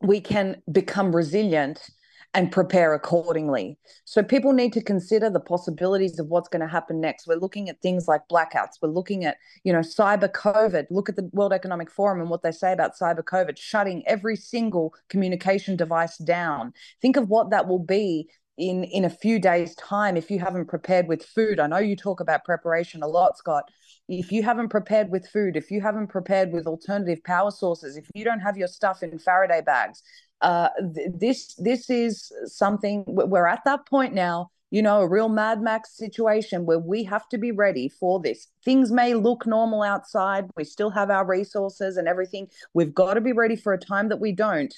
we 0.00 0.20
can 0.20 0.62
become 0.70 1.14
resilient 1.14 1.90
and 2.34 2.52
prepare 2.52 2.92
accordingly. 2.92 3.78
So 4.04 4.22
people 4.22 4.52
need 4.52 4.74
to 4.74 4.82
consider 4.82 5.30
the 5.30 5.40
possibilities 5.40 6.18
of 6.18 6.26
what's 6.26 6.50
going 6.50 6.60
to 6.60 6.68
happen 6.68 7.00
next. 7.00 7.26
We're 7.26 7.36
looking 7.36 7.70
at 7.70 7.80
things 7.80 8.06
like 8.06 8.28
blackouts. 8.30 8.74
We're 8.82 8.90
looking 8.90 9.24
at, 9.24 9.38
you 9.64 9.72
know, 9.72 9.78
cyber 9.78 10.30
COVID. 10.30 10.86
Look 10.90 11.08
at 11.08 11.16
the 11.16 11.30
World 11.32 11.54
Economic 11.54 11.90
Forum 11.90 12.20
and 12.20 12.28
what 12.28 12.42
they 12.42 12.52
say 12.52 12.74
about 12.74 12.92
cyber 13.00 13.22
COVID, 13.22 13.56
shutting 13.56 14.02
every 14.06 14.36
single 14.36 14.92
communication 15.08 15.76
device 15.76 16.18
down. 16.18 16.74
Think 17.00 17.16
of 17.16 17.30
what 17.30 17.50
that 17.50 17.68
will 17.68 17.78
be 17.78 18.28
in 18.58 18.84
in 18.84 19.04
a 19.04 19.10
few 19.10 19.38
days 19.38 19.74
time 19.74 20.16
if 20.16 20.30
you 20.30 20.38
haven't 20.38 20.66
prepared 20.66 21.08
with 21.08 21.24
food. 21.24 21.60
I 21.60 21.66
know 21.66 21.78
you 21.78 21.96
talk 21.96 22.20
about 22.20 22.44
preparation 22.44 23.02
a 23.02 23.06
lot, 23.06 23.36
Scott 23.36 23.70
if 24.08 24.30
you 24.30 24.42
haven't 24.42 24.68
prepared 24.68 25.10
with 25.10 25.26
food, 25.28 25.56
if 25.56 25.70
you 25.70 25.80
haven't 25.80 26.08
prepared 26.08 26.52
with 26.52 26.66
alternative 26.66 27.22
power 27.24 27.50
sources, 27.50 27.96
if 27.96 28.08
you 28.14 28.24
don't 28.24 28.40
have 28.40 28.56
your 28.56 28.68
stuff 28.68 29.02
in 29.02 29.18
Faraday 29.18 29.60
bags, 29.60 30.02
uh, 30.42 30.68
th- 30.94 31.10
this 31.18 31.54
this 31.54 31.90
is 31.90 32.32
something 32.44 33.04
we're 33.06 33.46
at 33.46 33.64
that 33.64 33.86
point 33.86 34.14
now. 34.14 34.50
You 34.70 34.82
know, 34.82 35.00
a 35.00 35.08
real 35.08 35.28
Mad 35.28 35.62
Max 35.62 35.96
situation 35.96 36.66
where 36.66 36.78
we 36.78 37.04
have 37.04 37.28
to 37.28 37.38
be 37.38 37.52
ready 37.52 37.88
for 37.88 38.20
this. 38.20 38.48
Things 38.64 38.90
may 38.90 39.14
look 39.14 39.46
normal 39.46 39.82
outside. 39.82 40.46
We 40.56 40.64
still 40.64 40.90
have 40.90 41.08
our 41.08 41.24
resources 41.24 41.96
and 41.96 42.08
everything. 42.08 42.48
We've 42.74 42.94
got 42.94 43.14
to 43.14 43.20
be 43.20 43.32
ready 43.32 43.56
for 43.56 43.72
a 43.72 43.78
time 43.78 44.08
that 44.08 44.20
we 44.20 44.32
don't 44.32 44.74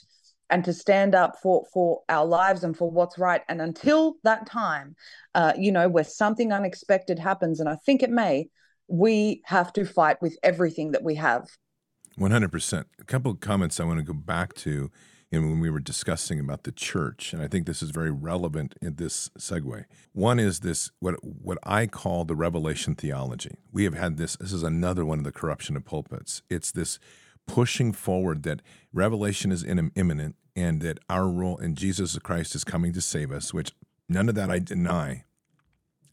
and 0.51 0.65
to 0.65 0.73
stand 0.73 1.15
up 1.15 1.37
for 1.43 1.67
for 1.73 2.03
our 2.09 2.25
lives 2.25 2.65
and 2.65 2.77
for 2.77 2.91
what's 2.91 3.19
right 3.19 3.43
and 3.49 3.61
until 3.61 4.17
that 4.25 4.47
time 4.47 4.97
uh, 5.35 5.53
you 5.59 5.71
know 5.71 5.89
where 5.89 6.05
something 6.05 6.53
unexpected 6.53 7.19
happens 7.19 7.61
and 7.61 7.69
i 7.69 7.77
think 7.85 8.03
it 8.03 8.11
may 8.11 8.49
we 8.89 9.43
have 9.45 9.73
to 9.75 9.85
fight 9.85 10.21
with 10.21 10.37
everything 10.43 10.93
that 10.93 11.05
we 11.05 11.15
have. 11.17 11.47
100%. 12.19 12.85
A 12.99 13.05
couple 13.05 13.31
of 13.31 13.41
comments 13.41 13.79
I 13.79 13.85
want 13.85 13.99
to 13.99 14.05
go 14.05 14.15
back 14.15 14.55
to 14.55 14.91
know, 15.31 15.41
when 15.43 15.61
we 15.61 15.71
were 15.71 15.79
discussing 15.79 16.41
about 16.41 16.65
the 16.65 16.73
church, 16.73 17.33
and 17.33 17.43
I 17.43 17.49
think 17.49 17.67
this 17.67 17.83
is 17.83 17.91
very 17.91 18.11
relevant 18.11 18.75
in 18.81 18.97
this 18.97 19.29
segue. 19.39 19.85
One 20.13 20.39
is 20.39 20.61
this 20.61 20.91
what 21.01 21.23
what 21.23 21.59
I 21.63 21.87
call 21.87 22.25
the 22.25 22.35
revelation 22.35 22.95
theology. 22.95 23.57
We 23.71 23.85
have 23.85 23.95
had 23.95 24.17
this. 24.17 24.37
This 24.37 24.55
is 24.55 24.63
another 24.63 25.05
one 25.05 25.19
of 25.19 25.25
the 25.25 25.33
corruption 25.33 25.77
of 25.77 25.85
pulpits. 25.85 26.43
It's 26.49 26.73
this 26.73 26.99
pushing 27.49 27.93
forward 27.93 28.45
that 28.45 28.63
revelation 28.93 29.51
is 29.51 29.65
imminent 29.65 30.37
and 30.55 30.81
that 30.83 30.99
our 31.09 31.29
role 31.29 31.57
in 31.57 31.75
Jesus 31.75 32.17
Christ 32.19 32.55
is 32.55 32.63
coming 32.63 32.93
to 32.93 33.01
save 33.01 33.33
us, 33.33 33.53
which 33.53 33.73
none 34.09 34.29
of 34.29 34.37
that 34.37 34.51
I 34.51 34.61
deny, 34.61 35.25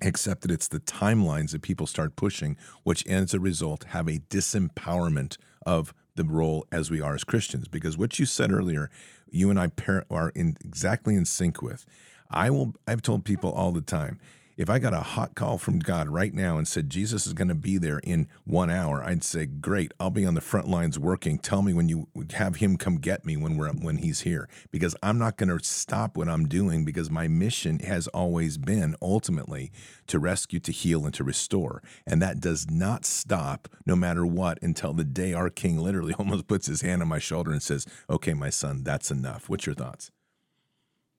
except 0.01 0.41
that 0.41 0.51
it's 0.51 0.67
the 0.67 0.79
timelines 0.79 1.51
that 1.51 1.61
people 1.61 1.85
start 1.85 2.15
pushing, 2.15 2.57
which 2.83 3.05
as 3.05 3.33
a 3.33 3.39
result 3.39 3.85
have 3.89 4.07
a 4.07 4.19
disempowerment 4.19 5.37
of 5.65 5.93
the 6.15 6.23
role 6.23 6.65
as 6.71 6.89
we 6.89 7.01
are 7.01 7.15
as 7.15 7.23
Christians. 7.23 7.67
Because 7.67 7.97
what 7.97 8.17
you 8.17 8.25
said 8.25 8.51
earlier, 8.51 8.89
you 9.29 9.49
and 9.49 9.59
I 9.59 9.69
are 10.09 10.29
in 10.29 10.57
exactly 10.63 11.15
in 11.15 11.25
sync 11.25 11.61
with. 11.61 11.85
I 12.29 12.49
will. 12.49 12.73
I've 12.87 13.01
told 13.01 13.25
people 13.25 13.51
all 13.51 13.71
the 13.71 13.81
time 13.81 14.19
if 14.57 14.69
I 14.69 14.79
got 14.79 14.93
a 14.93 15.01
hot 15.01 15.35
call 15.35 15.57
from 15.57 15.79
God 15.79 16.07
right 16.07 16.33
now 16.33 16.57
and 16.57 16.67
said 16.67 16.89
Jesus 16.89 17.27
is 17.27 17.33
going 17.33 17.49
to 17.49 17.55
be 17.55 17.77
there 17.77 17.99
in 17.99 18.27
one 18.45 18.69
hour, 18.69 19.03
I'd 19.03 19.23
say, 19.23 19.45
"Great, 19.45 19.93
I'll 19.99 20.09
be 20.09 20.25
on 20.25 20.33
the 20.33 20.41
front 20.41 20.67
lines 20.67 20.97
working. 20.97 21.37
Tell 21.37 21.61
me 21.61 21.73
when 21.73 21.89
you 21.89 22.07
have 22.33 22.57
him 22.57 22.77
come 22.77 22.97
get 22.97 23.25
me 23.25 23.35
when 23.37 23.57
we're 23.57 23.71
when 23.71 23.97
he's 23.97 24.21
here, 24.21 24.47
because 24.71 24.95
I'm 25.03 25.17
not 25.17 25.37
going 25.37 25.49
to 25.49 25.63
stop 25.63 26.15
what 26.15 26.29
I'm 26.29 26.47
doing 26.47 26.85
because 26.85 27.11
my 27.11 27.27
mission 27.27 27.79
has 27.79 28.07
always 28.09 28.57
been 28.57 28.95
ultimately 29.01 29.71
to 30.07 30.19
rescue, 30.19 30.59
to 30.61 30.71
heal, 30.71 31.05
and 31.05 31.13
to 31.15 31.23
restore, 31.23 31.83
and 32.05 32.21
that 32.21 32.39
does 32.39 32.69
not 32.69 33.05
stop 33.05 33.67
no 33.85 33.95
matter 33.95 34.25
what 34.25 34.61
until 34.61 34.93
the 34.93 35.03
day 35.03 35.33
our 35.33 35.49
King 35.49 35.77
literally 35.79 36.13
almost 36.19 36.47
puts 36.47 36.67
his 36.67 36.81
hand 36.81 37.01
on 37.01 37.07
my 37.07 37.19
shoulder 37.19 37.51
and 37.51 37.61
says, 37.61 37.85
"Okay, 38.09 38.33
my 38.33 38.49
son, 38.49 38.83
that's 38.83 39.11
enough." 39.11 39.49
What's 39.49 39.65
your 39.65 39.75
thoughts? 39.75 40.11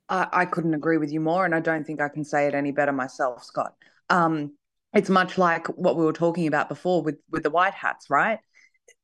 I, 0.09 0.29
I 0.33 0.45
couldn't 0.45 0.75
agree 0.75 0.99
with 0.99 1.13
you 1.13 1.21
more, 1.21 1.45
and 1.45 1.55
I 1.55 1.61
don't 1.61 1.85
think 1.85 2.01
I 2.01 2.09
can 2.09 2.25
say 2.25 2.47
it 2.47 2.55
any 2.55 2.73
better 2.73 2.93
myself, 2.93 3.45
Scott. 3.45 3.75
Um, 4.09 4.53
it's 4.95 5.11
much 5.11 5.37
like 5.37 5.67
what 5.69 5.97
we 5.97 6.05
were 6.05 6.13
talking 6.13 6.47
about 6.47 6.69
before 6.69 7.03
with 7.03 7.17
with 7.31 7.43
the 7.43 7.51
white 7.51 7.75
hats, 7.75 8.09
right? 8.09 8.39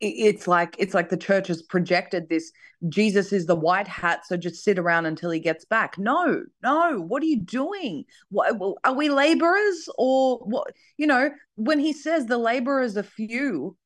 It's 0.00 0.46
like 0.48 0.76
it's 0.78 0.94
like 0.94 1.10
the 1.10 1.16
church 1.16 1.48
has 1.48 1.62
projected 1.62 2.28
this. 2.28 2.52
Jesus 2.88 3.32
is 3.32 3.46
the 3.46 3.56
white 3.56 3.88
hat, 3.88 4.26
so 4.26 4.36
just 4.36 4.64
sit 4.64 4.78
around 4.78 5.06
until 5.06 5.30
he 5.30 5.40
gets 5.40 5.64
back. 5.64 5.98
No, 5.98 6.44
no. 6.62 7.00
What 7.00 7.22
are 7.22 7.26
you 7.26 7.40
doing? 7.40 8.04
What, 8.30 8.56
are 8.84 8.94
we 8.94 9.08
laborers 9.08 9.88
or 9.98 10.38
what? 10.38 10.72
You 10.96 11.06
know, 11.06 11.30
when 11.56 11.78
he 11.78 11.92
says 11.92 12.26
the 12.26 12.38
laborers 12.38 12.96
are 12.96 13.02
few, 13.02 13.76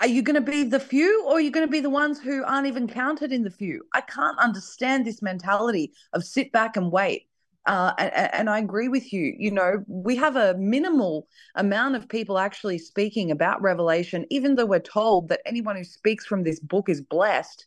are 0.00 0.06
you 0.06 0.22
going 0.22 0.34
to 0.34 0.40
be 0.40 0.64
the 0.64 0.80
few 0.80 1.24
or 1.24 1.34
are 1.34 1.40
you 1.40 1.50
going 1.50 1.66
to 1.66 1.70
be 1.70 1.80
the 1.80 1.90
ones 1.90 2.20
who 2.20 2.44
aren't 2.44 2.66
even 2.66 2.86
counted 2.86 3.32
in 3.32 3.42
the 3.42 3.50
few? 3.50 3.82
I 3.94 4.00
can't 4.02 4.38
understand 4.38 5.06
this 5.06 5.22
mentality 5.22 5.92
of 6.12 6.24
sit 6.24 6.52
back 6.52 6.76
and 6.76 6.92
wait. 6.92 7.28
Uh, 7.64 7.92
and, 7.96 8.34
and, 8.34 8.50
I 8.50 8.58
agree 8.58 8.88
with 8.88 9.12
you. 9.12 9.36
You 9.38 9.52
know, 9.52 9.84
we 9.86 10.16
have 10.16 10.34
a 10.34 10.54
minimal 10.54 11.28
amount 11.54 11.94
of 11.94 12.08
people 12.08 12.36
actually 12.36 12.78
speaking 12.78 13.30
about 13.30 13.62
Revelation, 13.62 14.26
even 14.30 14.56
though 14.56 14.66
we're 14.66 14.80
told 14.80 15.28
that 15.28 15.42
anyone 15.46 15.76
who 15.76 15.84
speaks 15.84 16.26
from 16.26 16.42
this 16.42 16.58
book 16.58 16.88
is 16.88 17.00
blessed. 17.00 17.66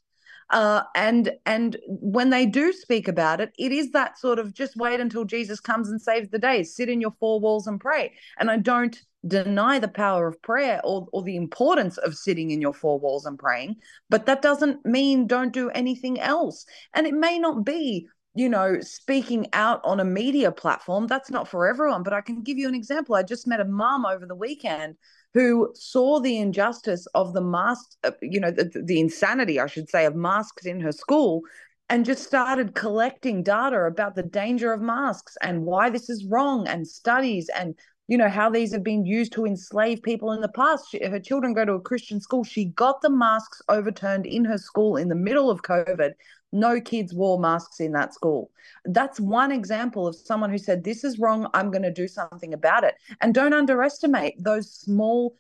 Uh, 0.51 0.83
and 0.93 1.31
and 1.45 1.77
when 1.87 2.29
they 2.29 2.45
do 2.45 2.71
speak 2.71 3.07
about 3.07 3.41
it, 3.41 3.51
it 3.57 3.71
is 3.71 3.91
that 3.91 4.17
sort 4.17 4.37
of 4.37 4.53
just 4.53 4.75
wait 4.75 4.99
until 4.99 5.25
Jesus 5.25 5.59
comes 5.59 5.89
and 5.89 6.01
saves 6.01 6.29
the 6.29 6.39
day. 6.39 6.63
Sit 6.63 6.89
in 6.89 7.01
your 7.01 7.13
four 7.19 7.39
walls 7.39 7.67
and 7.67 7.79
pray. 7.79 8.13
And 8.37 8.51
I 8.51 8.57
don't 8.57 8.97
deny 9.27 9.79
the 9.79 9.87
power 9.87 10.27
of 10.27 10.41
prayer 10.41 10.79
or, 10.83 11.07
or 11.11 11.23
the 11.23 11.35
importance 11.35 11.97
of 11.97 12.15
sitting 12.15 12.51
in 12.51 12.61
your 12.61 12.73
four 12.73 12.99
walls 12.99 13.25
and 13.25 13.39
praying, 13.39 13.75
but 14.09 14.27
that 14.27 14.41
doesn't 14.41 14.85
mean 14.85 15.25
don't 15.25 15.51
do 15.51 15.69
anything 15.71 16.19
else. 16.19 16.65
And 16.93 17.07
it 17.07 17.13
may 17.13 17.39
not 17.39 17.65
be, 17.65 18.07
you 18.35 18.49
know, 18.49 18.79
speaking 18.81 19.47
out 19.53 19.79
on 19.85 20.01
a 20.01 20.05
media 20.05 20.51
platform. 20.51 21.07
That's 21.07 21.31
not 21.31 21.47
for 21.47 21.67
everyone, 21.67 22.03
but 22.03 22.13
I 22.13 22.19
can 22.19 22.43
give 22.43 22.57
you 22.57 22.67
an 22.67 22.75
example. 22.75 23.15
I 23.15 23.23
just 23.23 23.47
met 23.47 23.61
a 23.61 23.65
mom 23.65 24.05
over 24.05 24.25
the 24.25 24.35
weekend 24.35 24.95
who 25.33 25.71
saw 25.73 26.19
the 26.19 26.37
injustice 26.37 27.07
of 27.15 27.33
the 27.33 27.41
mask, 27.41 27.91
uh, 28.03 28.11
you 28.21 28.39
know, 28.39 28.51
the, 28.51 28.69
the 28.83 28.99
insanity, 28.99 29.59
I 29.59 29.67
should 29.67 29.89
say, 29.89 30.05
of 30.05 30.15
masks 30.15 30.65
in 30.65 30.81
her 30.81 30.91
school 30.91 31.41
and 31.89 32.03
just 32.03 32.23
started 32.23 32.75
collecting 32.75 33.43
data 33.43 33.83
about 33.83 34.15
the 34.15 34.23
danger 34.23 34.73
of 34.73 34.81
masks 34.81 35.37
and 35.41 35.63
why 35.63 35.89
this 35.89 36.09
is 36.09 36.25
wrong 36.25 36.67
and 36.67 36.87
studies 36.87 37.49
and 37.49 37.75
you 38.07 38.17
know 38.17 38.29
how 38.29 38.49
these 38.49 38.71
have 38.71 38.83
been 38.83 39.05
used 39.05 39.33
to 39.33 39.45
enslave 39.45 40.03
people 40.03 40.31
in 40.31 40.41
the 40.41 40.49
past. 40.49 40.85
She, 40.89 41.03
her 41.03 41.19
children 41.19 41.53
go 41.53 41.65
to 41.65 41.73
a 41.73 41.81
christian 41.81 42.19
school. 42.21 42.43
She 42.43 42.65
got 42.65 43.01
the 43.01 43.09
masks 43.09 43.61
overturned 43.69 44.25
in 44.25 44.45
her 44.45 44.57
school 44.57 44.95
in 44.97 45.09
the 45.09 45.15
middle 45.15 45.49
of 45.49 45.61
covid. 45.63 46.11
No 46.51 46.79
kids 46.79 47.13
wore 47.13 47.39
masks 47.39 47.79
in 47.79 47.91
that 47.93 48.13
school. 48.13 48.49
That's 48.85 49.19
one 49.19 49.51
example 49.51 50.07
of 50.07 50.15
someone 50.15 50.49
who 50.49 50.57
said 50.57 50.83
this 50.83 51.03
is 51.03 51.19
wrong. 51.19 51.49
I'm 51.53 51.69
going 51.69 51.83
to 51.83 51.91
do 51.91 52.07
something 52.07 52.53
about 52.53 52.83
it. 52.83 52.95
And 53.19 53.33
don't 53.33 53.53
underestimate 53.53 54.35
those 54.41 54.71
small 54.71 55.35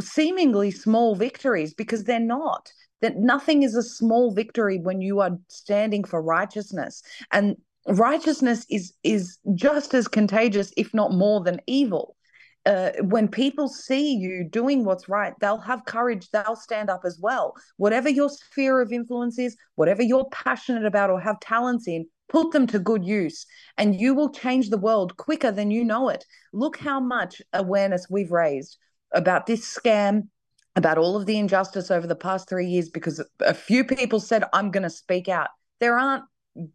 seemingly 0.00 0.70
small 0.70 1.14
victories 1.14 1.74
because 1.74 2.04
they're 2.04 2.18
not. 2.18 2.72
That 3.02 3.18
nothing 3.18 3.62
is 3.62 3.76
a 3.76 3.82
small 3.82 4.32
victory 4.32 4.78
when 4.78 5.02
you 5.02 5.20
are 5.20 5.38
standing 5.48 6.02
for 6.02 6.22
righteousness. 6.22 7.02
And 7.30 7.56
righteousness 7.86 8.66
is 8.70 8.94
is 9.02 9.38
just 9.54 9.94
as 9.94 10.08
contagious 10.08 10.72
if 10.76 10.92
not 10.92 11.12
more 11.12 11.42
than 11.42 11.60
evil. 11.66 12.16
Uh, 12.64 12.90
when 13.02 13.28
people 13.28 13.68
see 13.68 14.12
you 14.16 14.44
doing 14.50 14.84
what's 14.84 15.08
right 15.08 15.34
they'll 15.40 15.56
have 15.56 15.84
courage 15.84 16.28
they'll 16.30 16.56
stand 16.56 16.90
up 16.90 17.02
as 17.04 17.18
well. 17.20 17.54
Whatever 17.76 18.08
your 18.08 18.28
sphere 18.28 18.80
of 18.80 18.92
influence 18.92 19.38
is 19.38 19.56
whatever 19.76 20.02
you're 20.02 20.28
passionate 20.32 20.84
about 20.84 21.10
or 21.10 21.20
have 21.20 21.38
talents 21.38 21.86
in 21.86 22.06
put 22.28 22.50
them 22.50 22.66
to 22.66 22.80
good 22.80 23.04
use 23.04 23.46
and 23.78 24.00
you 24.00 24.14
will 24.14 24.30
change 24.30 24.70
the 24.70 24.78
world 24.78 25.16
quicker 25.16 25.52
than 25.52 25.70
you 25.70 25.84
know 25.84 26.08
it. 26.08 26.24
Look 26.52 26.76
how 26.76 26.98
much 26.98 27.40
awareness 27.52 28.08
we've 28.10 28.32
raised 28.32 28.78
about 29.12 29.46
this 29.46 29.62
scam 29.64 30.28
about 30.74 30.98
all 30.98 31.16
of 31.16 31.26
the 31.26 31.38
injustice 31.38 31.90
over 31.90 32.06
the 32.06 32.16
past 32.16 32.48
three 32.48 32.66
years 32.66 32.88
because 32.88 33.24
a 33.40 33.54
few 33.54 33.84
people 33.84 34.20
said 34.20 34.44
i'm 34.52 34.72
going 34.72 34.82
to 34.82 34.90
speak 34.90 35.28
out. 35.28 35.48
There 35.78 35.96
aren't 35.96 36.24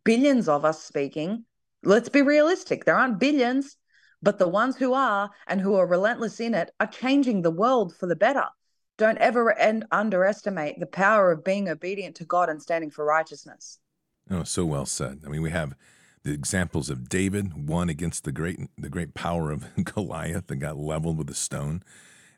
billions 0.04 0.48
of 0.48 0.66
us 0.66 0.84
speaking. 0.84 1.46
Let's 1.84 2.10
be 2.10 2.22
realistic. 2.22 2.86
There 2.86 2.96
aren't 2.96 3.20
billions, 3.20 3.78
but 4.22 4.38
the 4.38 4.48
ones 4.48 4.76
who 4.76 4.94
are 4.94 5.30
and 5.48 5.60
who 5.60 5.76
are 5.76 5.88
relentless 5.88 6.40
in 6.40 6.54
it 6.54 6.72
are 6.80 6.88
changing 6.88 7.42
the 7.42 7.52
world 7.52 7.96
for 7.96 8.08
the 8.08 8.16
better. 8.16 8.46
Don't 8.98 9.18
ever 9.18 9.58
end, 9.58 9.86
underestimate 9.92 10.80
the 10.80 10.86
power 10.86 11.32
of 11.32 11.44
being 11.44 11.70
obedient 11.70 12.16
to 12.18 12.26
God 12.26 12.50
and 12.50 12.62
standing 12.62 12.92
for 12.92 13.04
righteousness. 13.04 13.80
Oh, 14.30 14.44
so 14.44 14.66
well 14.66 14.86
said. 14.86 15.22
I 15.26 15.30
mean, 15.30 15.42
we 15.42 15.50
have 15.50 15.74
the 16.24 16.34
examples 16.34 16.90
of 16.90 17.10
David, 17.10 17.68
one 17.68 17.90
against 17.90 18.24
the 18.24 18.32
great 18.32 18.60
the 18.78 18.90
great 18.90 19.14
power 19.14 19.50
of 19.50 19.66
Goliath 19.84 20.48
that 20.48 20.58
got 20.58 20.78
leveled 20.78 21.18
with 21.18 21.30
a 21.30 21.36
stone. 21.36 21.84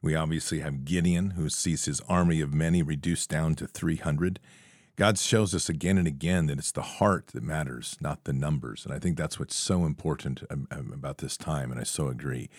We 0.02 0.16
obviously 0.16 0.60
have 0.60 0.86
Gideon, 0.86 1.32
who 1.32 1.50
sees 1.50 1.86
his 1.86 2.02
army 2.02 2.42
of 2.42 2.54
many 2.54 2.82
reduced 2.82 3.30
down 3.30 3.56
to 3.56 3.68
300. 3.68 4.40
God 4.96 5.18
shows 5.18 5.56
us 5.56 5.70
again 5.70 5.98
and 5.98 6.08
again 6.08 6.46
that 6.48 6.60
it's 6.60 6.72
the 6.72 6.82
heart 6.84 7.28
that 7.28 7.42
matters, 7.42 7.98
not 8.00 8.26
the 8.26 8.34
numbers. 8.34 8.86
And 8.86 8.94
I 8.94 9.00
think 9.00 9.18
that's 9.18 9.40
what's 9.40 9.56
so 9.56 9.86
important 9.86 10.44
about 10.50 11.18
this 11.18 11.36
time. 11.36 11.72
And 11.72 11.80
I 11.80 11.84
so 11.84 12.10
agree. 12.10 12.50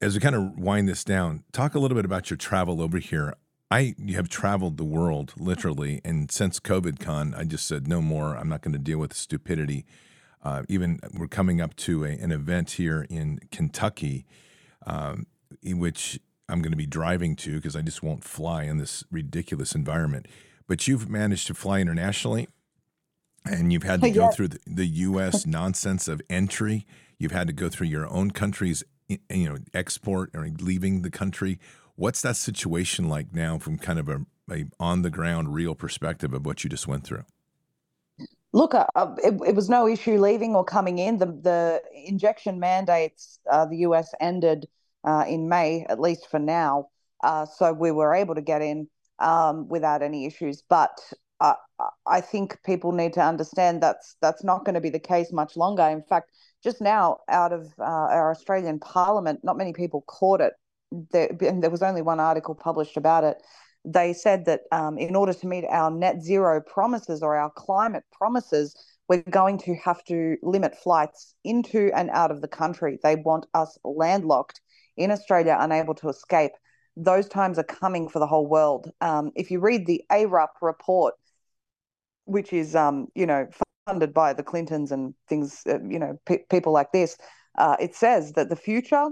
As 0.00 0.14
we 0.14 0.20
kind 0.20 0.34
of 0.34 0.58
wind 0.58 0.88
this 0.88 1.04
down, 1.04 1.44
talk 1.52 1.74
a 1.74 1.78
little 1.78 1.94
bit 1.94 2.04
about 2.04 2.28
your 2.28 2.36
travel 2.36 2.82
over 2.82 2.98
here. 2.98 3.34
I 3.70 3.94
have 4.12 4.28
traveled 4.28 4.76
the 4.76 4.84
world 4.84 5.32
literally, 5.38 6.00
and 6.04 6.30
since 6.30 6.60
COVID 6.60 7.00
con, 7.00 7.34
I 7.34 7.44
just 7.44 7.66
said 7.66 7.88
no 7.88 8.02
more. 8.02 8.36
I'm 8.36 8.48
not 8.48 8.60
going 8.60 8.74
to 8.74 8.78
deal 8.78 8.98
with 8.98 9.10
the 9.10 9.16
stupidity. 9.16 9.86
Uh, 10.42 10.62
even 10.68 11.00
we're 11.18 11.26
coming 11.26 11.60
up 11.62 11.74
to 11.76 12.04
a, 12.04 12.10
an 12.10 12.30
event 12.30 12.72
here 12.72 13.06
in 13.08 13.40
Kentucky, 13.50 14.26
um, 14.86 15.26
in 15.62 15.78
which 15.78 16.20
I'm 16.48 16.60
going 16.60 16.70
to 16.72 16.76
be 16.76 16.86
driving 16.86 17.34
to 17.36 17.56
because 17.56 17.74
I 17.74 17.80
just 17.80 18.02
won't 18.02 18.22
fly 18.22 18.64
in 18.64 18.76
this 18.76 19.02
ridiculous 19.10 19.74
environment 19.74 20.26
but 20.66 20.86
you've 20.88 21.08
managed 21.08 21.46
to 21.48 21.54
fly 21.54 21.80
internationally 21.80 22.48
and 23.44 23.72
you've 23.72 23.82
had 23.82 24.00
to 24.02 24.10
go 24.12 24.30
through 24.30 24.48
the, 24.48 24.60
the 24.66 24.86
U.S. 24.86 25.46
nonsense 25.46 26.08
of 26.08 26.20
entry. 26.28 26.86
You've 27.18 27.32
had 27.32 27.46
to 27.46 27.52
go 27.52 27.68
through 27.68 27.86
your 27.88 28.10
own 28.12 28.30
country's, 28.30 28.84
you 29.08 29.48
know, 29.48 29.58
export 29.72 30.30
or 30.34 30.48
leaving 30.60 31.02
the 31.02 31.10
country. 31.10 31.58
What's 31.94 32.22
that 32.22 32.36
situation 32.36 33.08
like 33.08 33.32
now, 33.32 33.58
from 33.58 33.78
kind 33.78 33.98
of 33.98 34.08
a, 34.08 34.26
a 34.50 34.66
on 34.78 35.02
the 35.02 35.10
ground, 35.10 35.54
real 35.54 35.74
perspective 35.74 36.34
of 36.34 36.44
what 36.44 36.62
you 36.62 36.70
just 36.70 36.86
went 36.86 37.04
through? 37.04 37.24
Look, 38.52 38.74
uh, 38.74 38.86
uh, 38.94 39.14
it, 39.22 39.34
it, 39.46 39.54
was 39.54 39.68
no 39.68 39.86
issue 39.86 40.18
leaving 40.18 40.54
or 40.54 40.64
coming 40.64 40.98
in. 40.98 41.18
The 41.18 41.26
the 41.26 41.82
injection 42.06 42.60
mandates, 42.60 43.38
uh, 43.50 43.66
the 43.66 43.78
U.S. 43.78 44.14
ended 44.20 44.66
uh, 45.04 45.24
in 45.26 45.48
May, 45.48 45.86
at 45.88 46.00
least 46.00 46.28
for 46.30 46.38
now. 46.38 46.88
Uh, 47.22 47.46
so 47.46 47.72
we 47.72 47.90
were 47.90 48.14
able 48.14 48.34
to 48.34 48.42
get 48.42 48.62
in 48.62 48.88
um, 49.18 49.68
without 49.68 50.02
any 50.02 50.26
issues. 50.26 50.62
But 50.68 50.98
I 52.06 52.20
think 52.20 52.58
people 52.64 52.92
need 52.92 53.12
to 53.14 53.20
understand 53.20 53.82
that's 53.82 54.16
that's 54.22 54.42
not 54.42 54.64
going 54.64 54.74
to 54.74 54.80
be 54.80 54.90
the 54.90 54.98
case 54.98 55.32
much 55.32 55.56
longer. 55.56 55.82
In 55.82 56.02
fact, 56.02 56.30
just 56.64 56.80
now, 56.80 57.18
out 57.28 57.52
of 57.52 57.66
uh, 57.78 57.82
our 57.82 58.30
Australian 58.30 58.78
Parliament, 58.78 59.40
not 59.42 59.58
many 59.58 59.72
people 59.72 60.02
caught 60.06 60.40
it. 60.40 60.54
There, 61.10 61.28
there 61.38 61.70
was 61.70 61.82
only 61.82 62.02
one 62.02 62.20
article 62.20 62.54
published 62.54 62.96
about 62.96 63.24
it. 63.24 63.42
They 63.84 64.14
said 64.14 64.46
that 64.46 64.62
um, 64.72 64.98
in 64.98 65.14
order 65.14 65.34
to 65.34 65.46
meet 65.46 65.64
our 65.68 65.90
net 65.90 66.22
zero 66.22 66.60
promises 66.60 67.22
or 67.22 67.36
our 67.36 67.50
climate 67.50 68.04
promises, 68.12 68.74
we're 69.08 69.22
going 69.22 69.58
to 69.58 69.74
have 69.76 70.02
to 70.04 70.36
limit 70.42 70.76
flights 70.76 71.34
into 71.44 71.90
and 71.94 72.08
out 72.10 72.30
of 72.30 72.40
the 72.40 72.48
country. 72.48 72.98
They 73.02 73.16
want 73.16 73.46
us 73.52 73.78
landlocked 73.84 74.60
in 74.96 75.10
Australia, 75.10 75.56
unable 75.60 75.94
to 75.96 76.08
escape 76.08 76.52
those 76.96 77.28
times 77.28 77.58
are 77.58 77.64
coming 77.64 78.08
for 78.08 78.18
the 78.18 78.26
whole 78.26 78.46
world. 78.46 78.90
Um, 79.00 79.32
if 79.34 79.50
you 79.50 79.60
read 79.60 79.86
the 79.86 80.02
ARUP 80.10 80.48
report, 80.62 81.14
which 82.24 82.52
is, 82.52 82.74
um, 82.74 83.08
you 83.14 83.26
know, 83.26 83.48
funded 83.86 84.12
by 84.12 84.32
the 84.32 84.42
Clintons 84.42 84.90
and 84.90 85.14
things, 85.28 85.62
uh, 85.68 85.80
you 85.82 85.98
know, 85.98 86.18
pe- 86.26 86.44
people 86.50 86.72
like 86.72 86.92
this, 86.92 87.16
uh, 87.58 87.76
it 87.78 87.94
says 87.94 88.32
that 88.32 88.48
the 88.48 88.56
future, 88.56 89.08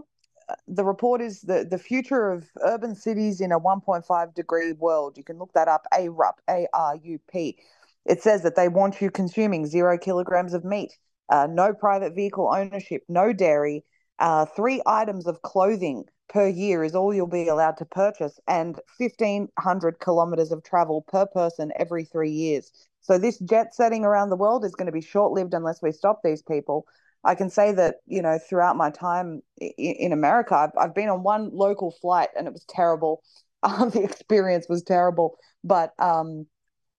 uh, 0.48 0.55
the 0.66 0.85
report 0.85 1.20
is 1.20 1.43
the, 1.43 1.66
the 1.69 1.78
future 1.78 2.31
of 2.31 2.48
urban 2.62 2.94
cities 2.94 3.40
in 3.40 3.52
a 3.52 3.61
1.5 3.61 4.35
degree 4.35 4.73
world. 4.73 5.16
You 5.16 5.24
can 5.24 5.39
look 5.39 5.52
that 5.52 5.69
up, 5.69 5.86
ARUP, 5.93 6.35
A 6.48 6.66
R 6.73 6.97
U 7.02 7.20
P. 7.31 7.59
It 8.06 8.23
says 8.23 8.43
that 8.43 8.56
they 8.56 8.69
want 8.69 9.01
you 9.01 9.11
consuming 9.11 9.66
zero 9.66 9.97
kilograms 9.97 10.52
of 10.52 10.65
meat, 10.65 10.93
uh, 11.31 11.47
no 11.51 11.73
private 11.73 12.15
vehicle 12.15 12.51
ownership, 12.52 13.02
no 13.09 13.32
dairy, 13.32 13.85
uh, 14.19 14.47
three 14.47 14.81
items 14.86 15.27
of 15.27 15.43
clothing 15.43 16.05
per 16.28 16.49
year 16.49 16.82
is 16.85 16.95
all 16.95 17.15
you'll 17.15 17.27
be 17.27 17.49
allowed 17.49 17.77
to 17.78 17.85
purchase, 17.85 18.39
and 18.49 18.81
1,500 18.99 20.01
kilometers 20.01 20.53
of 20.53 20.62
travel 20.62 21.03
per 21.03 21.27
person 21.27 21.73
every 21.77 22.05
three 22.05 22.31
years. 22.31 22.73
So 23.01 23.19
this 23.19 23.39
jet 23.39 23.74
setting 23.74 24.05
around 24.05 24.31
the 24.31 24.36
world 24.36 24.65
is 24.65 24.74
going 24.74 24.86
to 24.86 24.93
be 24.93 25.01
short 25.03 25.32
lived 25.32 25.53
unless 25.55 25.82
we 25.82 25.93
stop 25.93 26.20
these 26.23 26.43
people. 26.43 26.86
I 27.23 27.35
can 27.35 27.51
say 27.51 27.73
that 27.73 27.97
you 28.07 28.23
know 28.23 28.39
throughout 28.39 28.77
my 28.77 28.91
time 28.91 29.43
in 29.59 30.12
America, 30.12 30.55
I've, 30.55 30.73
I've 30.78 30.95
been 30.95 31.09
on 31.09 31.23
one 31.23 31.51
local 31.53 31.91
flight 31.91 32.31
and 32.36 32.47
it 32.47 32.53
was 32.53 32.65
terrible. 32.69 33.23
Um, 33.65 33.89
the 33.89 34.03
experience 34.03 34.66
was 34.69 34.82
terrible, 34.82 35.39
but 35.65 35.99
um, 35.99 36.47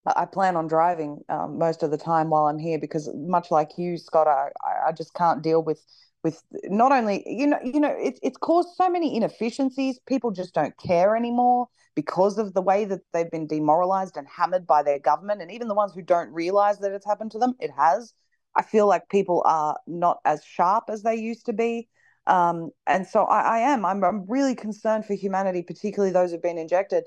I 0.06 0.26
plan 0.26 0.56
on 0.56 0.68
driving 0.68 1.22
um, 1.30 1.58
most 1.58 1.82
of 1.82 1.90
the 1.90 1.98
time 1.98 2.30
while 2.30 2.46
I'm 2.46 2.60
here 2.60 2.80
because, 2.80 3.10
much 3.16 3.50
like 3.50 3.78
you, 3.78 3.98
Scott, 3.98 4.28
I, 4.28 4.50
I 4.88 4.92
just 4.92 5.14
can't 5.16 5.42
deal 5.42 5.64
with 5.64 5.82
with 6.26 6.42
not 6.64 6.92
only 6.92 7.24
you 7.28 7.46
know 7.46 7.60
you 7.64 7.80
know 7.80 7.96
it, 7.96 8.18
it's 8.24 8.36
caused 8.38 8.70
so 8.76 8.90
many 8.90 9.16
inefficiencies. 9.16 10.00
People 10.08 10.32
just 10.32 10.56
don't 10.56 10.76
care 10.78 11.16
anymore 11.16 11.68
because 11.94 12.40
of 12.40 12.56
the 12.56 12.64
way 12.64 12.84
that 12.84 13.02
they've 13.14 13.30
been 13.30 13.46
demoralized 13.46 14.18
and 14.18 14.28
hammered 14.28 14.66
by 14.66 14.82
their 14.82 14.98
government, 14.98 15.44
and 15.44 15.52
even 15.52 15.68
the 15.68 15.76
ones 15.76 15.94
who 15.94 16.02
don't 16.02 16.34
realize 16.34 16.80
that 16.80 16.92
it's 16.92 17.06
happened 17.06 17.32
to 17.32 17.38
them, 17.38 17.54
it 17.60 17.70
has. 17.78 18.14
I 18.56 18.64
feel 18.64 18.88
like 18.88 19.08
people 19.10 19.44
are 19.46 19.78
not 19.86 20.18
as 20.26 20.44
sharp 20.44 20.86
as 20.90 21.04
they 21.04 21.16
used 21.16 21.46
to 21.46 21.54
be. 21.54 21.90
Um, 22.26 22.72
and 22.88 23.06
so 23.06 23.26
I, 23.26 23.42
I 23.42 23.60
am. 23.60 23.86
I'm, 23.86 24.04
I'm, 24.04 24.26
really 24.28 24.56
concerned 24.56 25.06
for 25.06 25.14
humanity, 25.14 25.62
particularly 25.62 26.12
those 26.12 26.32
who've 26.32 26.42
been 26.42 26.58
injected. 26.58 27.04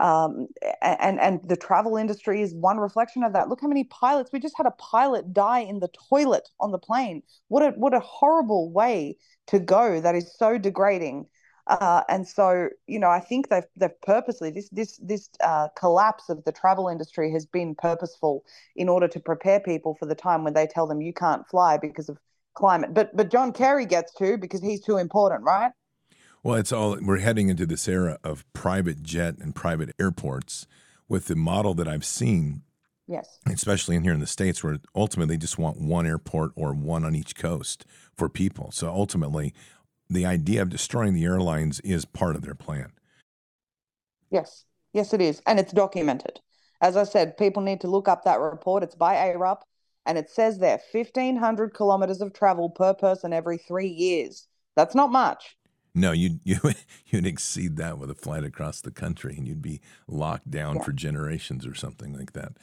Um, 0.00 0.48
and 0.80 1.20
and 1.20 1.40
the 1.46 1.56
travel 1.56 1.96
industry 1.96 2.40
is 2.40 2.54
one 2.54 2.78
reflection 2.78 3.22
of 3.22 3.34
that. 3.34 3.48
Look 3.50 3.60
how 3.60 3.68
many 3.68 3.84
pilots. 3.84 4.30
We 4.32 4.40
just 4.40 4.56
had 4.56 4.66
a 4.66 4.70
pilot 4.72 5.32
die 5.34 5.60
in 5.60 5.80
the 5.80 5.90
toilet 6.08 6.48
on 6.58 6.72
the 6.72 6.78
plane. 6.78 7.22
What 7.48 7.62
a 7.62 7.70
what 7.72 7.92
a 7.92 8.00
horrible 8.00 8.72
way 8.72 9.18
to 9.48 9.58
go. 9.58 10.00
That 10.00 10.14
is 10.14 10.34
so 10.36 10.56
degrading. 10.56 11.26
Uh, 11.66 12.02
and 12.08 12.26
so, 12.26 12.68
you 12.86 12.98
know, 12.98 13.10
I 13.10 13.20
think 13.20 13.50
they've 13.50 13.66
they've 13.76 14.00
purposely 14.00 14.50
this 14.50 14.70
this 14.70 14.96
this 15.02 15.28
uh, 15.44 15.68
collapse 15.76 16.30
of 16.30 16.42
the 16.44 16.52
travel 16.52 16.88
industry 16.88 17.30
has 17.32 17.44
been 17.44 17.74
purposeful 17.74 18.44
in 18.74 18.88
order 18.88 19.06
to 19.06 19.20
prepare 19.20 19.60
people 19.60 19.96
for 20.00 20.06
the 20.06 20.14
time 20.14 20.44
when 20.44 20.54
they 20.54 20.66
tell 20.66 20.86
them 20.86 21.02
you 21.02 21.12
can't 21.12 21.46
fly 21.46 21.76
because 21.76 22.08
of 22.08 22.18
climate. 22.54 22.94
But 22.94 23.14
but 23.14 23.30
John 23.30 23.52
Kerry 23.52 23.84
gets 23.84 24.14
to 24.14 24.38
because 24.38 24.62
he's 24.62 24.82
too 24.82 24.96
important, 24.96 25.44
right? 25.44 25.72
Well, 26.42 26.56
it's 26.56 26.72
all 26.72 26.96
we're 27.00 27.18
heading 27.18 27.50
into 27.50 27.66
this 27.66 27.86
era 27.86 28.18
of 28.24 28.50
private 28.54 29.02
jet 29.02 29.36
and 29.38 29.54
private 29.54 29.94
airports 30.00 30.66
with 31.08 31.26
the 31.26 31.36
model 31.36 31.74
that 31.74 31.88
I've 31.88 32.04
seen. 32.04 32.62
Yes. 33.06 33.38
Especially 33.46 33.96
in 33.96 34.04
here 34.04 34.12
in 34.12 34.20
the 34.20 34.26
States 34.26 34.62
where 34.62 34.78
ultimately 34.94 35.34
they 35.34 35.40
just 35.40 35.58
want 35.58 35.80
one 35.80 36.06
airport 36.06 36.52
or 36.54 36.72
one 36.72 37.04
on 37.04 37.16
each 37.16 37.34
coast 37.34 37.84
for 38.16 38.28
people. 38.28 38.70
So 38.70 38.88
ultimately 38.88 39.52
the 40.08 40.24
idea 40.24 40.62
of 40.62 40.70
destroying 40.70 41.12
the 41.12 41.24
airlines 41.24 41.80
is 41.80 42.04
part 42.04 42.36
of 42.36 42.42
their 42.42 42.54
plan. 42.54 42.92
Yes, 44.30 44.64
yes, 44.92 45.12
it 45.12 45.20
is. 45.20 45.42
And 45.46 45.58
it's 45.58 45.72
documented. 45.72 46.40
As 46.80 46.96
I 46.96 47.04
said, 47.04 47.36
people 47.36 47.62
need 47.62 47.80
to 47.82 47.88
look 47.88 48.08
up 48.08 48.24
that 48.24 48.40
report. 48.40 48.82
It's 48.82 48.94
by 48.94 49.16
ARUP 49.16 49.60
and 50.06 50.16
it 50.16 50.30
says 50.30 50.58
there 50.58 50.80
1,500 50.92 51.74
kilometers 51.74 52.20
of 52.22 52.32
travel 52.32 52.70
per 52.70 52.94
person 52.94 53.32
every 53.32 53.58
three 53.58 53.88
years. 53.88 54.46
That's 54.76 54.94
not 54.94 55.12
much. 55.12 55.56
No, 55.94 56.12
you'd, 56.12 56.40
you, 56.44 56.58
you'd 57.06 57.26
exceed 57.26 57.76
that 57.76 57.98
with 57.98 58.10
a 58.10 58.14
flight 58.14 58.44
across 58.44 58.80
the 58.80 58.90
country 58.90 59.36
and 59.36 59.46
you'd 59.46 59.62
be 59.62 59.80
locked 60.06 60.50
down 60.50 60.76
yeah. 60.76 60.82
for 60.82 60.92
generations 60.92 61.66
or 61.66 61.74
something 61.74 62.12
like 62.12 62.32
that 62.32 62.56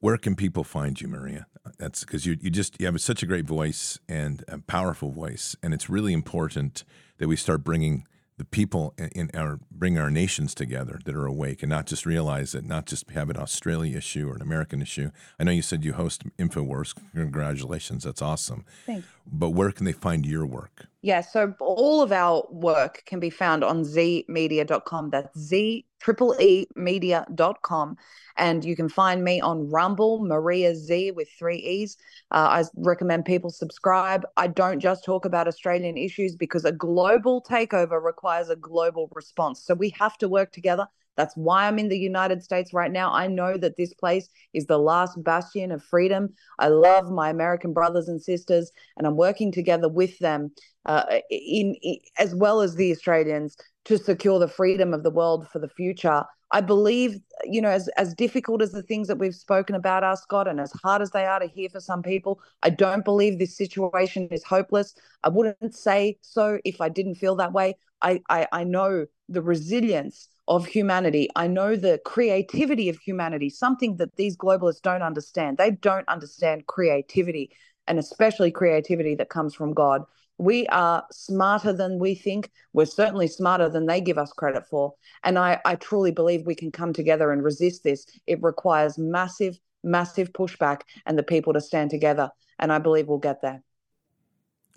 where 0.00 0.16
can 0.16 0.34
people 0.34 0.64
find 0.64 1.00
you, 1.00 1.08
Maria? 1.08 1.46
That's 1.78 2.04
because 2.04 2.26
you 2.26 2.36
you 2.40 2.50
just 2.50 2.80
you 2.80 2.86
have 2.86 3.00
such 3.00 3.22
a 3.22 3.26
great 3.26 3.44
voice 3.44 3.98
and 4.08 4.42
a 4.48 4.58
powerful 4.58 5.12
voice, 5.12 5.54
and 5.62 5.72
it's 5.72 5.88
really 5.88 6.12
important 6.12 6.84
that 7.18 7.28
we 7.28 7.36
start 7.36 7.62
bringing 7.62 8.06
the 8.38 8.44
people 8.46 8.94
in 9.14 9.30
our 9.34 9.60
bring 9.70 9.98
our 9.98 10.10
nations 10.10 10.54
together 10.54 10.98
that 11.04 11.14
are 11.14 11.26
awake 11.26 11.62
and 11.62 11.68
not 11.68 11.84
just 11.84 12.06
realize 12.06 12.52
that 12.52 12.64
not 12.64 12.86
just 12.86 13.10
have 13.10 13.28
an 13.28 13.36
Australia 13.36 13.98
issue 13.98 14.26
or 14.30 14.34
an 14.34 14.40
American 14.40 14.80
issue. 14.80 15.10
I 15.38 15.44
know 15.44 15.52
you 15.52 15.60
said 15.60 15.84
you 15.84 15.92
host 15.92 16.24
InfoWars. 16.38 16.94
Congratulations, 17.14 18.04
that's 18.04 18.22
awesome. 18.22 18.64
Thanks. 18.86 19.06
But 19.32 19.50
where 19.50 19.70
can 19.70 19.86
they 19.86 19.92
find 19.92 20.26
your 20.26 20.44
work? 20.44 20.86
Yeah, 21.02 21.20
so 21.20 21.54
all 21.60 22.02
of 22.02 22.12
our 22.12 22.44
work 22.50 23.04
can 23.06 23.20
be 23.20 23.30
found 23.30 23.64
on 23.64 23.84
zeeemedia.com. 23.84 25.10
That's 25.10 25.38
z 25.38 25.86
triple 26.00 26.34
e 26.40 26.66
media.com 26.74 27.96
and 28.36 28.64
you 28.64 28.74
can 28.74 28.88
find 28.88 29.22
me 29.22 29.40
on 29.40 29.70
rumble 29.70 30.24
maria 30.24 30.72
Zeee 30.72 31.14
with 31.14 31.28
three 31.38 31.58
e's 31.58 31.96
uh, 32.30 32.48
i 32.50 32.64
recommend 32.76 33.24
people 33.24 33.50
subscribe 33.50 34.24
i 34.36 34.46
don't 34.46 34.80
just 34.80 35.04
talk 35.04 35.24
about 35.24 35.46
australian 35.46 35.96
issues 35.96 36.34
because 36.34 36.64
a 36.64 36.72
global 36.72 37.42
takeover 37.42 38.02
requires 38.02 38.48
a 38.48 38.56
global 38.56 39.10
response 39.14 39.62
so 39.62 39.74
we 39.74 39.90
have 39.90 40.16
to 40.18 40.28
work 40.28 40.52
together 40.52 40.86
that's 41.16 41.36
why 41.36 41.66
I'm 41.66 41.78
in 41.78 41.88
the 41.88 41.98
United 41.98 42.42
States 42.42 42.72
right 42.72 42.90
now. 42.90 43.12
I 43.12 43.26
know 43.26 43.56
that 43.56 43.76
this 43.76 43.92
place 43.94 44.28
is 44.54 44.66
the 44.66 44.78
last 44.78 45.22
bastion 45.22 45.72
of 45.72 45.82
freedom. 45.82 46.30
I 46.58 46.68
love 46.68 47.10
my 47.10 47.30
American 47.30 47.72
brothers 47.72 48.08
and 48.08 48.22
sisters, 48.22 48.70
and 48.96 49.06
I'm 49.06 49.16
working 49.16 49.52
together 49.52 49.88
with 49.88 50.18
them, 50.18 50.52
uh, 50.86 51.04
in, 51.30 51.74
in 51.82 51.98
as 52.18 52.34
well 52.34 52.60
as 52.60 52.74
the 52.74 52.90
Australians, 52.92 53.56
to 53.84 53.98
secure 53.98 54.38
the 54.38 54.48
freedom 54.48 54.94
of 54.94 55.02
the 55.02 55.10
world 55.10 55.48
for 55.48 55.58
the 55.58 55.68
future. 55.68 56.24
I 56.52 56.60
believe, 56.60 57.20
you 57.44 57.60
know, 57.60 57.68
as 57.68 57.88
as 57.96 58.14
difficult 58.14 58.60
as 58.60 58.72
the 58.72 58.82
things 58.82 59.06
that 59.08 59.18
we've 59.18 59.34
spoken 59.34 59.76
about 59.76 60.02
are, 60.02 60.16
Scott, 60.16 60.48
and 60.48 60.60
as 60.60 60.72
hard 60.82 61.00
as 61.00 61.10
they 61.10 61.24
are 61.24 61.38
to 61.38 61.46
hear 61.46 61.68
for 61.68 61.80
some 61.80 62.02
people, 62.02 62.40
I 62.62 62.70
don't 62.70 63.04
believe 63.04 63.38
this 63.38 63.56
situation 63.56 64.26
is 64.30 64.42
hopeless. 64.42 64.94
I 65.22 65.28
wouldn't 65.28 65.74
say 65.74 66.18
so 66.22 66.58
if 66.64 66.80
I 66.80 66.88
didn't 66.88 67.16
feel 67.16 67.36
that 67.36 67.52
way. 67.52 67.76
I 68.02 68.20
I, 68.28 68.48
I 68.52 68.64
know 68.64 69.06
the 69.28 69.42
resilience 69.42 70.28
of 70.50 70.66
humanity. 70.66 71.28
I 71.36 71.46
know 71.46 71.76
the 71.76 72.00
creativity 72.04 72.88
of 72.88 72.98
humanity, 72.98 73.48
something 73.48 73.96
that 73.98 74.16
these 74.16 74.36
globalists 74.36 74.82
don't 74.82 75.00
understand. 75.00 75.56
They 75.56 75.70
don't 75.70 76.08
understand 76.08 76.66
creativity, 76.66 77.52
and 77.86 78.00
especially 78.00 78.50
creativity 78.50 79.14
that 79.14 79.30
comes 79.30 79.54
from 79.54 79.72
God. 79.72 80.02
We 80.38 80.66
are 80.66 81.04
smarter 81.12 81.72
than 81.72 82.00
we 82.00 82.16
think. 82.16 82.50
We're 82.72 82.86
certainly 82.86 83.28
smarter 83.28 83.68
than 83.68 83.86
they 83.86 84.00
give 84.00 84.18
us 84.18 84.32
credit 84.32 84.66
for. 84.66 84.94
And 85.22 85.38
I, 85.38 85.60
I 85.64 85.76
truly 85.76 86.10
believe 86.10 86.44
we 86.44 86.56
can 86.56 86.72
come 86.72 86.92
together 86.92 87.30
and 87.30 87.44
resist 87.44 87.84
this. 87.84 88.04
It 88.26 88.42
requires 88.42 88.98
massive, 88.98 89.56
massive 89.84 90.32
pushback 90.32 90.80
and 91.06 91.16
the 91.16 91.22
people 91.22 91.52
to 91.52 91.60
stand 91.60 91.90
together. 91.90 92.30
And 92.58 92.72
I 92.72 92.78
believe 92.78 93.06
we'll 93.06 93.18
get 93.18 93.40
there. 93.40 93.62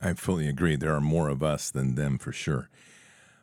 I 0.01 0.13
fully 0.13 0.47
agree. 0.47 0.75
There 0.75 0.93
are 0.93 1.01
more 1.01 1.29
of 1.29 1.41
us 1.41 1.71
than 1.71 1.95
them 1.95 2.19
for 2.19 2.31
sure. 2.31 2.69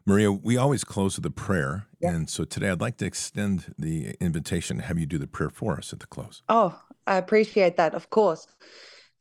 Maria, 0.07 0.33
we 0.33 0.57
always 0.57 0.85
close 0.85 1.17
with 1.17 1.27
a 1.27 1.31
prayer. 1.31 1.87
Yep. 2.01 2.13
And 2.13 2.31
so 2.31 2.45
today 2.45 2.71
I'd 2.71 2.81
like 2.81 2.97
to 2.99 3.07
extend 3.07 3.75
the 3.79 4.15
invitation 4.21 4.79
to 4.79 4.83
have 4.83 4.99
you 4.99 5.07
do 5.07 5.19
the 5.19 5.27
prayer 5.27 5.51
for 5.51 5.77
us 5.77 5.93
at 5.93 6.01
the 6.01 6.07
close. 6.07 6.43
Oh, 6.49 6.81
I 7.07 7.17
appreciate 7.17 7.77
that, 7.77 7.95
of 7.95 8.11
course. 8.11 8.47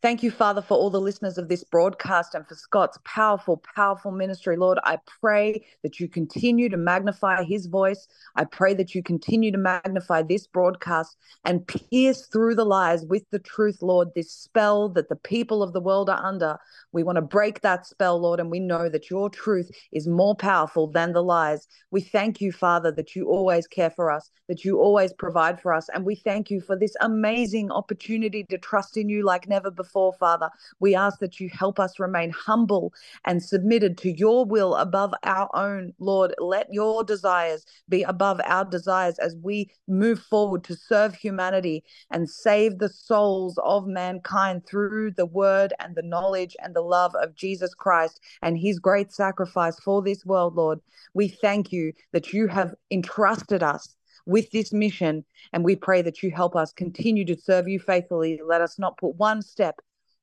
Thank 0.02 0.24
you, 0.24 0.32
Father, 0.32 0.62
for 0.62 0.78
all 0.78 0.90
the 0.90 1.02
listeners 1.02 1.38
of 1.38 1.50
this 1.50 1.66
broadcast 1.66 2.34
and 2.34 2.48
for 2.48 2.56
Scott's 2.56 2.98
powerful, 3.04 3.62
powerful 3.76 4.12
ministry. 4.12 4.56
Lord, 4.56 4.80
I 4.86 4.98
pray 5.22 5.66
that 5.84 6.00
you 6.00 6.08
continue 6.08 6.70
to 6.70 6.78
magnify 6.78 7.44
his 7.44 7.66
voice. 7.66 8.08
I 8.38 8.46
pray 8.46 8.74
that 8.76 8.96
you 8.96 9.04
continue 9.04 9.52
to 9.52 9.58
magnify 9.58 10.22
this 10.22 10.48
broadcast 10.48 11.18
and 11.44 11.68
pierce 11.68 12.28
through 12.28 12.56
the 12.56 12.64
lies 12.64 13.04
with 13.04 13.30
the 13.32 13.40
truth, 13.40 13.82
Lord, 13.82 14.08
this 14.16 14.32
spell 14.32 14.88
that 14.90 15.10
the 15.10 15.18
people 15.18 15.62
of 15.62 15.74
the 15.74 15.82
world 15.82 16.10
are 16.10 16.26
under. 16.26 16.58
We 16.94 17.04
want 17.04 17.18
to 17.18 17.22
break 17.22 17.60
that 17.62 17.86
spell, 17.86 18.22
Lord, 18.22 18.40
and 18.40 18.50
we 18.50 18.62
know 18.62 18.88
that 18.88 19.10
your 19.10 19.30
truth 19.30 19.70
is 19.92 20.08
more 20.08 20.34
powerful 20.34 20.88
than 20.88 21.12
the 21.12 21.22
lies. 21.22 21.68
We 21.92 22.00
thank 22.00 22.40
you, 22.40 22.54
Father, 22.54 22.94
that 22.94 23.18
you 23.18 23.28
always 23.28 23.68
care 23.68 23.90
for 23.90 24.10
us, 24.10 24.32
that 24.48 24.64
you 24.64 24.80
always 24.80 25.12
provide 25.12 25.60
for 25.60 25.74
us. 25.74 25.90
And 25.94 26.06
we 26.06 26.16
thank 26.16 26.50
you 26.50 26.62
for 26.62 26.78
this 26.78 26.96
amazing 27.02 27.70
opportunity 27.70 28.46
to 28.46 28.58
trust 28.58 28.96
in 28.96 29.10
you 29.10 29.26
like 29.26 29.50
never 29.50 29.70
before 29.70 29.89
before, 29.90 30.14
Father. 30.14 30.50
We 30.80 30.96
ask 30.96 31.20
that 31.20 31.40
you 31.40 31.50
help 31.50 31.80
us 31.80 32.00
remain 32.00 32.30
humble 32.30 32.94
and 33.26 33.42
submitted 33.42 33.98
to 34.00 34.12
your 34.12 34.46
will 34.46 34.76
above 34.76 35.14
our 35.24 35.50
own, 35.56 35.94
Lord. 36.00 36.36
Let 36.40 36.72
your 36.72 37.04
desires 37.04 37.66
be 37.90 38.04
above 38.04 38.40
our 38.46 38.66
desires 38.66 39.18
as 39.18 39.36
we 39.42 39.72
move 39.88 40.20
forward 40.20 40.64
to 40.66 40.76
serve 40.76 41.16
humanity 41.16 41.84
and 42.12 42.30
save 42.30 42.78
the 42.78 42.90
souls 42.90 43.58
of 43.64 43.88
mankind 43.88 44.66
through 44.68 45.12
the 45.12 45.26
word 45.26 45.74
and 45.80 45.96
the 45.96 46.04
knowledge 46.04 46.56
and 46.62 46.76
the 46.76 46.82
love 46.82 47.16
of 47.16 47.36
Jesus 47.36 47.74
Christ 47.74 48.20
and 48.44 48.58
his 48.58 48.80
great 48.80 49.12
sacrifice 49.12 49.80
for 49.80 50.02
this 50.04 50.24
world, 50.26 50.56
Lord. 50.56 50.80
We 51.16 51.28
thank 51.30 51.72
you 51.72 51.94
that 52.12 52.32
you 52.32 52.48
have 52.48 52.76
entrusted 52.92 53.64
us 53.64 53.96
with 54.30 54.52
this 54.52 54.72
mission. 54.72 55.26
And 55.52 55.64
we 55.64 55.76
pray 55.76 56.02
that 56.04 56.24
you 56.24 56.32
help 56.32 56.56
us 56.56 56.72
continue 56.72 57.26
to 57.26 57.38
serve 57.38 57.68
you 57.68 57.80
faithfully. 57.80 58.40
Let 58.46 58.62
us 58.62 58.80
not 58.80 58.98
put 58.98 59.16
one 59.16 59.42
step, 59.42 59.76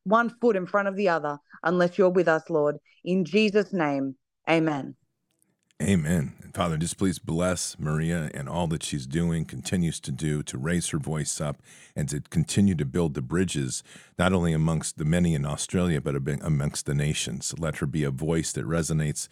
one 0.04 0.30
foot 0.40 0.56
in 0.56 0.66
front 0.66 0.88
of 0.88 0.96
the 0.96 1.08
other 1.08 1.38
unless 1.62 1.98
you're 1.98 2.10
with 2.10 2.28
us, 2.28 2.48
Lord. 2.48 2.76
In 3.04 3.24
Jesus' 3.24 3.72
name, 3.72 4.16
amen. 4.48 4.94
Amen. 5.82 6.32
And 6.42 6.54
Father, 6.54 6.78
just 6.78 6.96
please 6.96 7.18
bless 7.18 7.78
Maria 7.78 8.30
and 8.32 8.48
all 8.48 8.66
that 8.68 8.82
she's 8.82 9.06
doing, 9.06 9.44
continues 9.44 10.00
to 10.00 10.10
do 10.10 10.42
to 10.44 10.56
raise 10.56 10.88
her 10.88 10.98
voice 10.98 11.38
up 11.38 11.58
and 11.94 12.08
to 12.08 12.20
continue 12.20 12.74
to 12.76 12.86
build 12.86 13.12
the 13.12 13.20
bridges, 13.20 13.82
not 14.18 14.32
only 14.32 14.54
amongst 14.54 14.96
the 14.96 15.04
many 15.04 15.34
in 15.34 15.44
Australia, 15.44 16.00
but 16.00 16.16
amongst 16.16 16.86
the 16.86 16.94
nations. 16.94 17.54
Let 17.58 17.76
her 17.76 17.86
be 17.86 18.04
a 18.04 18.10
voice 18.10 18.52
that 18.52 18.64
resonates 18.64 19.28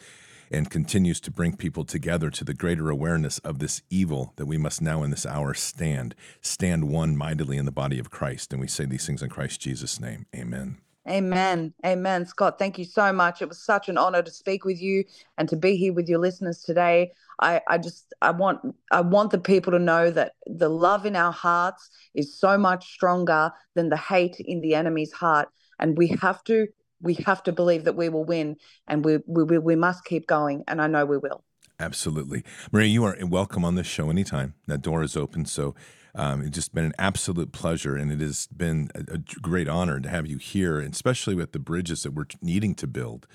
and 0.54 0.70
continues 0.70 1.20
to 1.20 1.32
bring 1.32 1.56
people 1.56 1.84
together 1.84 2.30
to 2.30 2.44
the 2.44 2.54
greater 2.54 2.88
awareness 2.88 3.38
of 3.38 3.58
this 3.58 3.82
evil 3.90 4.32
that 4.36 4.46
we 4.46 4.56
must 4.56 4.80
now 4.80 5.02
in 5.02 5.10
this 5.10 5.26
hour 5.26 5.52
stand, 5.52 6.14
stand 6.40 6.88
one 6.88 7.16
mightily 7.16 7.56
in 7.56 7.64
the 7.64 7.72
body 7.72 7.98
of 7.98 8.10
Christ. 8.10 8.52
And 8.52 8.60
we 8.60 8.68
say 8.68 8.84
these 8.84 9.04
things 9.04 9.20
in 9.20 9.28
Christ 9.28 9.60
Jesus' 9.60 10.00
name. 10.00 10.26
Amen. 10.34 10.78
Amen. 11.08 11.74
Amen. 11.84 12.24
Scott, 12.24 12.58
thank 12.58 12.78
you 12.78 12.84
so 12.84 13.12
much. 13.12 13.42
It 13.42 13.48
was 13.48 13.60
such 13.60 13.88
an 13.88 13.98
honor 13.98 14.22
to 14.22 14.30
speak 14.30 14.64
with 14.64 14.80
you 14.80 15.04
and 15.36 15.48
to 15.48 15.56
be 15.56 15.76
here 15.76 15.92
with 15.92 16.08
your 16.08 16.20
listeners 16.20 16.62
today. 16.62 17.10
I, 17.40 17.60
I 17.68 17.78
just 17.78 18.14
I 18.22 18.30
want 18.30 18.60
I 18.92 19.00
want 19.00 19.32
the 19.32 19.38
people 19.38 19.72
to 19.72 19.78
know 19.78 20.10
that 20.12 20.32
the 20.46 20.70
love 20.70 21.04
in 21.04 21.16
our 21.16 21.32
hearts 21.32 21.90
is 22.14 22.38
so 22.38 22.56
much 22.56 22.92
stronger 22.92 23.50
than 23.74 23.88
the 23.88 23.96
hate 23.96 24.36
in 24.38 24.60
the 24.60 24.76
enemy's 24.76 25.12
heart. 25.12 25.48
And 25.78 25.98
we 25.98 26.08
have 26.22 26.42
to 26.44 26.68
we 27.00 27.14
have 27.26 27.42
to 27.44 27.52
believe 27.52 27.84
that 27.84 27.96
we 27.96 28.08
will 28.08 28.24
win 28.24 28.56
and 28.86 29.04
we, 29.04 29.18
we, 29.26 29.58
we 29.58 29.76
must 29.76 30.04
keep 30.04 30.26
going. 30.26 30.64
And 30.68 30.80
I 30.80 30.86
know 30.86 31.04
we 31.04 31.18
will. 31.18 31.44
Absolutely. 31.80 32.44
Maria, 32.70 32.88
you 32.88 33.04
are 33.04 33.16
welcome 33.22 33.64
on 33.64 33.74
this 33.74 33.86
show 33.86 34.10
anytime. 34.10 34.54
That 34.66 34.82
door 34.82 35.02
is 35.02 35.16
open. 35.16 35.44
So 35.44 35.74
um, 36.14 36.42
it's 36.42 36.50
just 36.50 36.74
been 36.74 36.84
an 36.84 36.94
absolute 36.98 37.52
pleasure. 37.52 37.96
And 37.96 38.12
it 38.12 38.20
has 38.20 38.46
been 38.46 38.90
a, 38.94 39.14
a 39.14 39.18
great 39.18 39.68
honor 39.68 40.00
to 40.00 40.08
have 40.08 40.26
you 40.26 40.38
here, 40.38 40.78
especially 40.78 41.34
with 41.34 41.52
the 41.52 41.58
bridges 41.58 42.04
that 42.04 42.12
we're 42.12 42.26
needing 42.40 42.74
to 42.76 42.86
build 42.86 43.26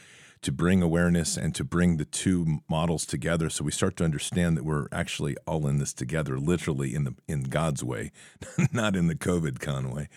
to 0.42 0.52
bring 0.52 0.82
awareness 0.82 1.36
and 1.36 1.54
to 1.56 1.64
bring 1.64 1.98
the 1.98 2.06
two 2.06 2.62
models 2.70 3.06
together 3.06 3.50
so 3.50 3.64
we 3.64 3.72
start 3.72 3.98
to 3.98 4.04
understand 4.04 4.56
that 4.56 4.64
we're 4.64 4.88
actually 4.92 5.36
all 5.46 5.68
in 5.68 5.80
this 5.80 5.94
together 5.94 6.40
literally 6.40 6.96
in 6.96 7.04
the 7.04 7.14
in 7.28 7.44
God's 7.44 7.84
way 7.84 8.12
not 8.72 8.96
in 8.96 9.08
the 9.08 9.16
covid 9.16 9.60
con 9.60 9.92
way 9.92 10.08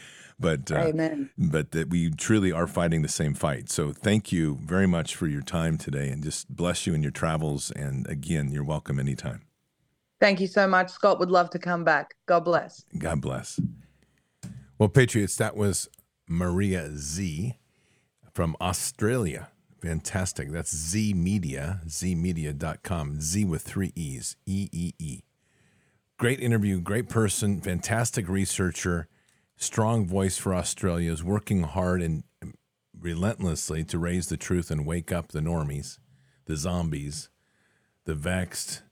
but 0.43 0.71
uh, 0.71 0.93
but 1.39 1.71
that 1.71 1.89
we 1.89 2.11
truly 2.11 2.53
are 2.53 2.67
fighting 2.67 3.03
the 3.03 3.09
same 3.09 3.33
fight. 3.33 3.71
So 3.71 3.93
thank 3.93 4.33
you 4.33 4.59
very 4.61 4.87
much 4.87 5.15
for 5.17 5.27
your 5.27 5.41
time 5.41 5.79
today, 5.79 6.09
and 6.09 6.23
just 6.23 6.55
bless 6.55 6.87
you 6.87 6.93
in 6.93 7.03
your 7.03 7.13
travels. 7.13 7.71
And 7.71 8.07
again, 8.09 8.51
you're 8.51 8.65
welcome 8.65 8.99
anytime. 8.99 9.43
Thank 10.21 10.41
you 10.41 10.47
so 10.47 10.67
much, 10.67 10.91
Scott. 10.91 11.19
Would 11.19 11.31
love 11.31 11.51
to 11.51 11.59
come 11.59 11.85
back. 11.85 12.15
God 12.27 12.45
bless. 12.45 12.85
God 12.99 13.21
bless. 13.21 13.59
Well, 14.79 14.89
Patriots, 14.89 15.37
that 15.37 15.57
was 15.57 15.89
Maria 16.29 16.89
Zeee 16.91 17.55
from 18.33 18.57
Australia. 18.61 19.49
Fantastic. 19.81 20.51
That's 20.51 20.73
Zeee 20.73 21.15
Media, 21.15 21.81
zeeemedia.com, 21.87 23.21
Z 23.21 23.45
with 23.45 23.63
three 23.63 23.93
E's, 23.97 24.37
E 24.47 24.69
E 24.73 24.93
E. 24.99 25.23
Great 26.19 26.39
interview, 26.39 26.81
great 26.81 27.09
person, 27.09 27.61
fantastic 27.61 28.29
researcher 28.29 29.09
strong 29.57 30.07
voice 30.07 30.39
for 30.39 30.55
Australia, 30.55 31.13
is 31.13 31.23
working 31.23 31.63
hard 31.63 32.03
and 32.03 32.25
relentlessly 32.99 33.85
to 33.85 33.99
raise 33.99 34.29
the 34.29 34.37
truth 34.37 34.71
and 34.71 34.87
wake 34.87 35.13
up 35.13 35.29
the 35.29 35.41
normies, 35.41 35.99
the 36.47 36.57
zombies, 36.57 37.29
the 38.05 38.15
vexed, 38.15 38.83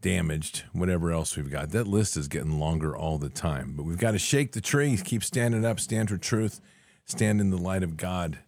damaged, 0.00 0.64
whatever 0.72 1.10
else 1.10 1.36
we've 1.36 1.50
got. 1.50 1.70
That 1.70 1.86
list 1.86 2.16
is 2.16 2.28
getting 2.28 2.58
longer 2.58 2.96
all 2.96 3.18
the 3.18 3.28
time. 3.28 3.74
But 3.76 3.84
we've 3.84 3.98
got 3.98 4.12
to 4.12 4.18
shake 4.18 4.52
the 4.52 4.60
tree, 4.60 4.96
keep 4.96 5.24
standing 5.24 5.64
up, 5.64 5.80
stand 5.80 6.08
for 6.08 6.18
truth, 6.18 6.60
stand 7.04 7.40
in 7.40 7.50
the 7.50 7.56
light 7.58 7.82
of 7.82 7.96
God, 7.96 8.38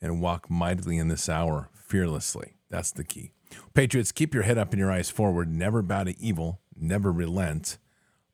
and 0.00 0.20
walk 0.20 0.50
mightily 0.50 0.98
in 0.98 1.08
this 1.08 1.28
hour 1.28 1.70
fearlessly. 1.72 2.54
That's 2.70 2.92
the 2.92 3.04
key. 3.04 3.32
Patriots, 3.72 4.12
keep 4.12 4.34
your 4.34 4.42
head 4.42 4.58
up 4.58 4.72
and 4.72 4.78
your 4.78 4.92
eyes 4.92 5.08
forward. 5.10 5.50
Never 5.50 5.82
bow 5.82 6.04
to 6.04 6.20
evil, 6.20 6.60
never 6.76 7.10
relent. 7.10 7.78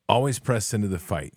Always 0.09 0.39
press 0.39 0.75
into 0.75 0.89
the 0.89 0.99
fight. 0.99 1.35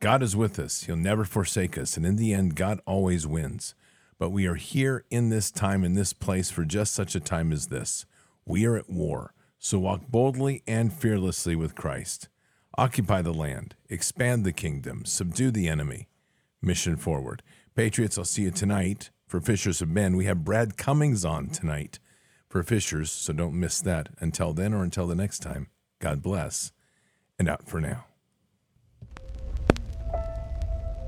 God 0.00 0.22
is 0.22 0.36
with 0.36 0.58
us. 0.58 0.84
He'll 0.84 0.96
never 0.96 1.24
forsake 1.24 1.76
us. 1.76 1.96
And 1.96 2.06
in 2.06 2.16
the 2.16 2.32
end, 2.32 2.54
God 2.54 2.80
always 2.86 3.26
wins. 3.26 3.74
But 4.18 4.30
we 4.30 4.46
are 4.46 4.54
here 4.54 5.04
in 5.10 5.28
this 5.28 5.50
time, 5.50 5.84
in 5.84 5.94
this 5.94 6.12
place, 6.12 6.50
for 6.50 6.64
just 6.64 6.94
such 6.94 7.14
a 7.14 7.20
time 7.20 7.52
as 7.52 7.66
this. 7.66 8.06
We 8.44 8.64
are 8.66 8.76
at 8.76 8.90
war. 8.90 9.34
So 9.58 9.78
walk 9.78 10.02
boldly 10.08 10.62
and 10.66 10.92
fearlessly 10.92 11.56
with 11.56 11.74
Christ. 11.74 12.28
Occupy 12.76 13.22
the 13.22 13.34
land, 13.34 13.74
expand 13.88 14.44
the 14.44 14.52
kingdom, 14.52 15.04
subdue 15.04 15.50
the 15.50 15.68
enemy. 15.68 16.06
Mission 16.62 16.96
forward. 16.96 17.42
Patriots, 17.74 18.16
I'll 18.18 18.24
see 18.24 18.42
you 18.42 18.52
tonight 18.52 19.10
for 19.26 19.40
Fishers 19.40 19.82
of 19.82 19.88
Men. 19.88 20.16
We 20.16 20.26
have 20.26 20.44
Brad 20.44 20.76
Cummings 20.76 21.24
on 21.24 21.48
tonight 21.48 21.98
for 22.48 22.62
Fishers, 22.62 23.10
so 23.10 23.32
don't 23.32 23.58
miss 23.58 23.80
that. 23.80 24.10
Until 24.20 24.52
then 24.52 24.72
or 24.72 24.84
until 24.84 25.08
the 25.08 25.16
next 25.16 25.40
time, 25.40 25.68
God 25.98 26.22
bless, 26.22 26.72
and 27.38 27.48
out 27.48 27.68
for 27.68 27.80
now. 27.80 28.04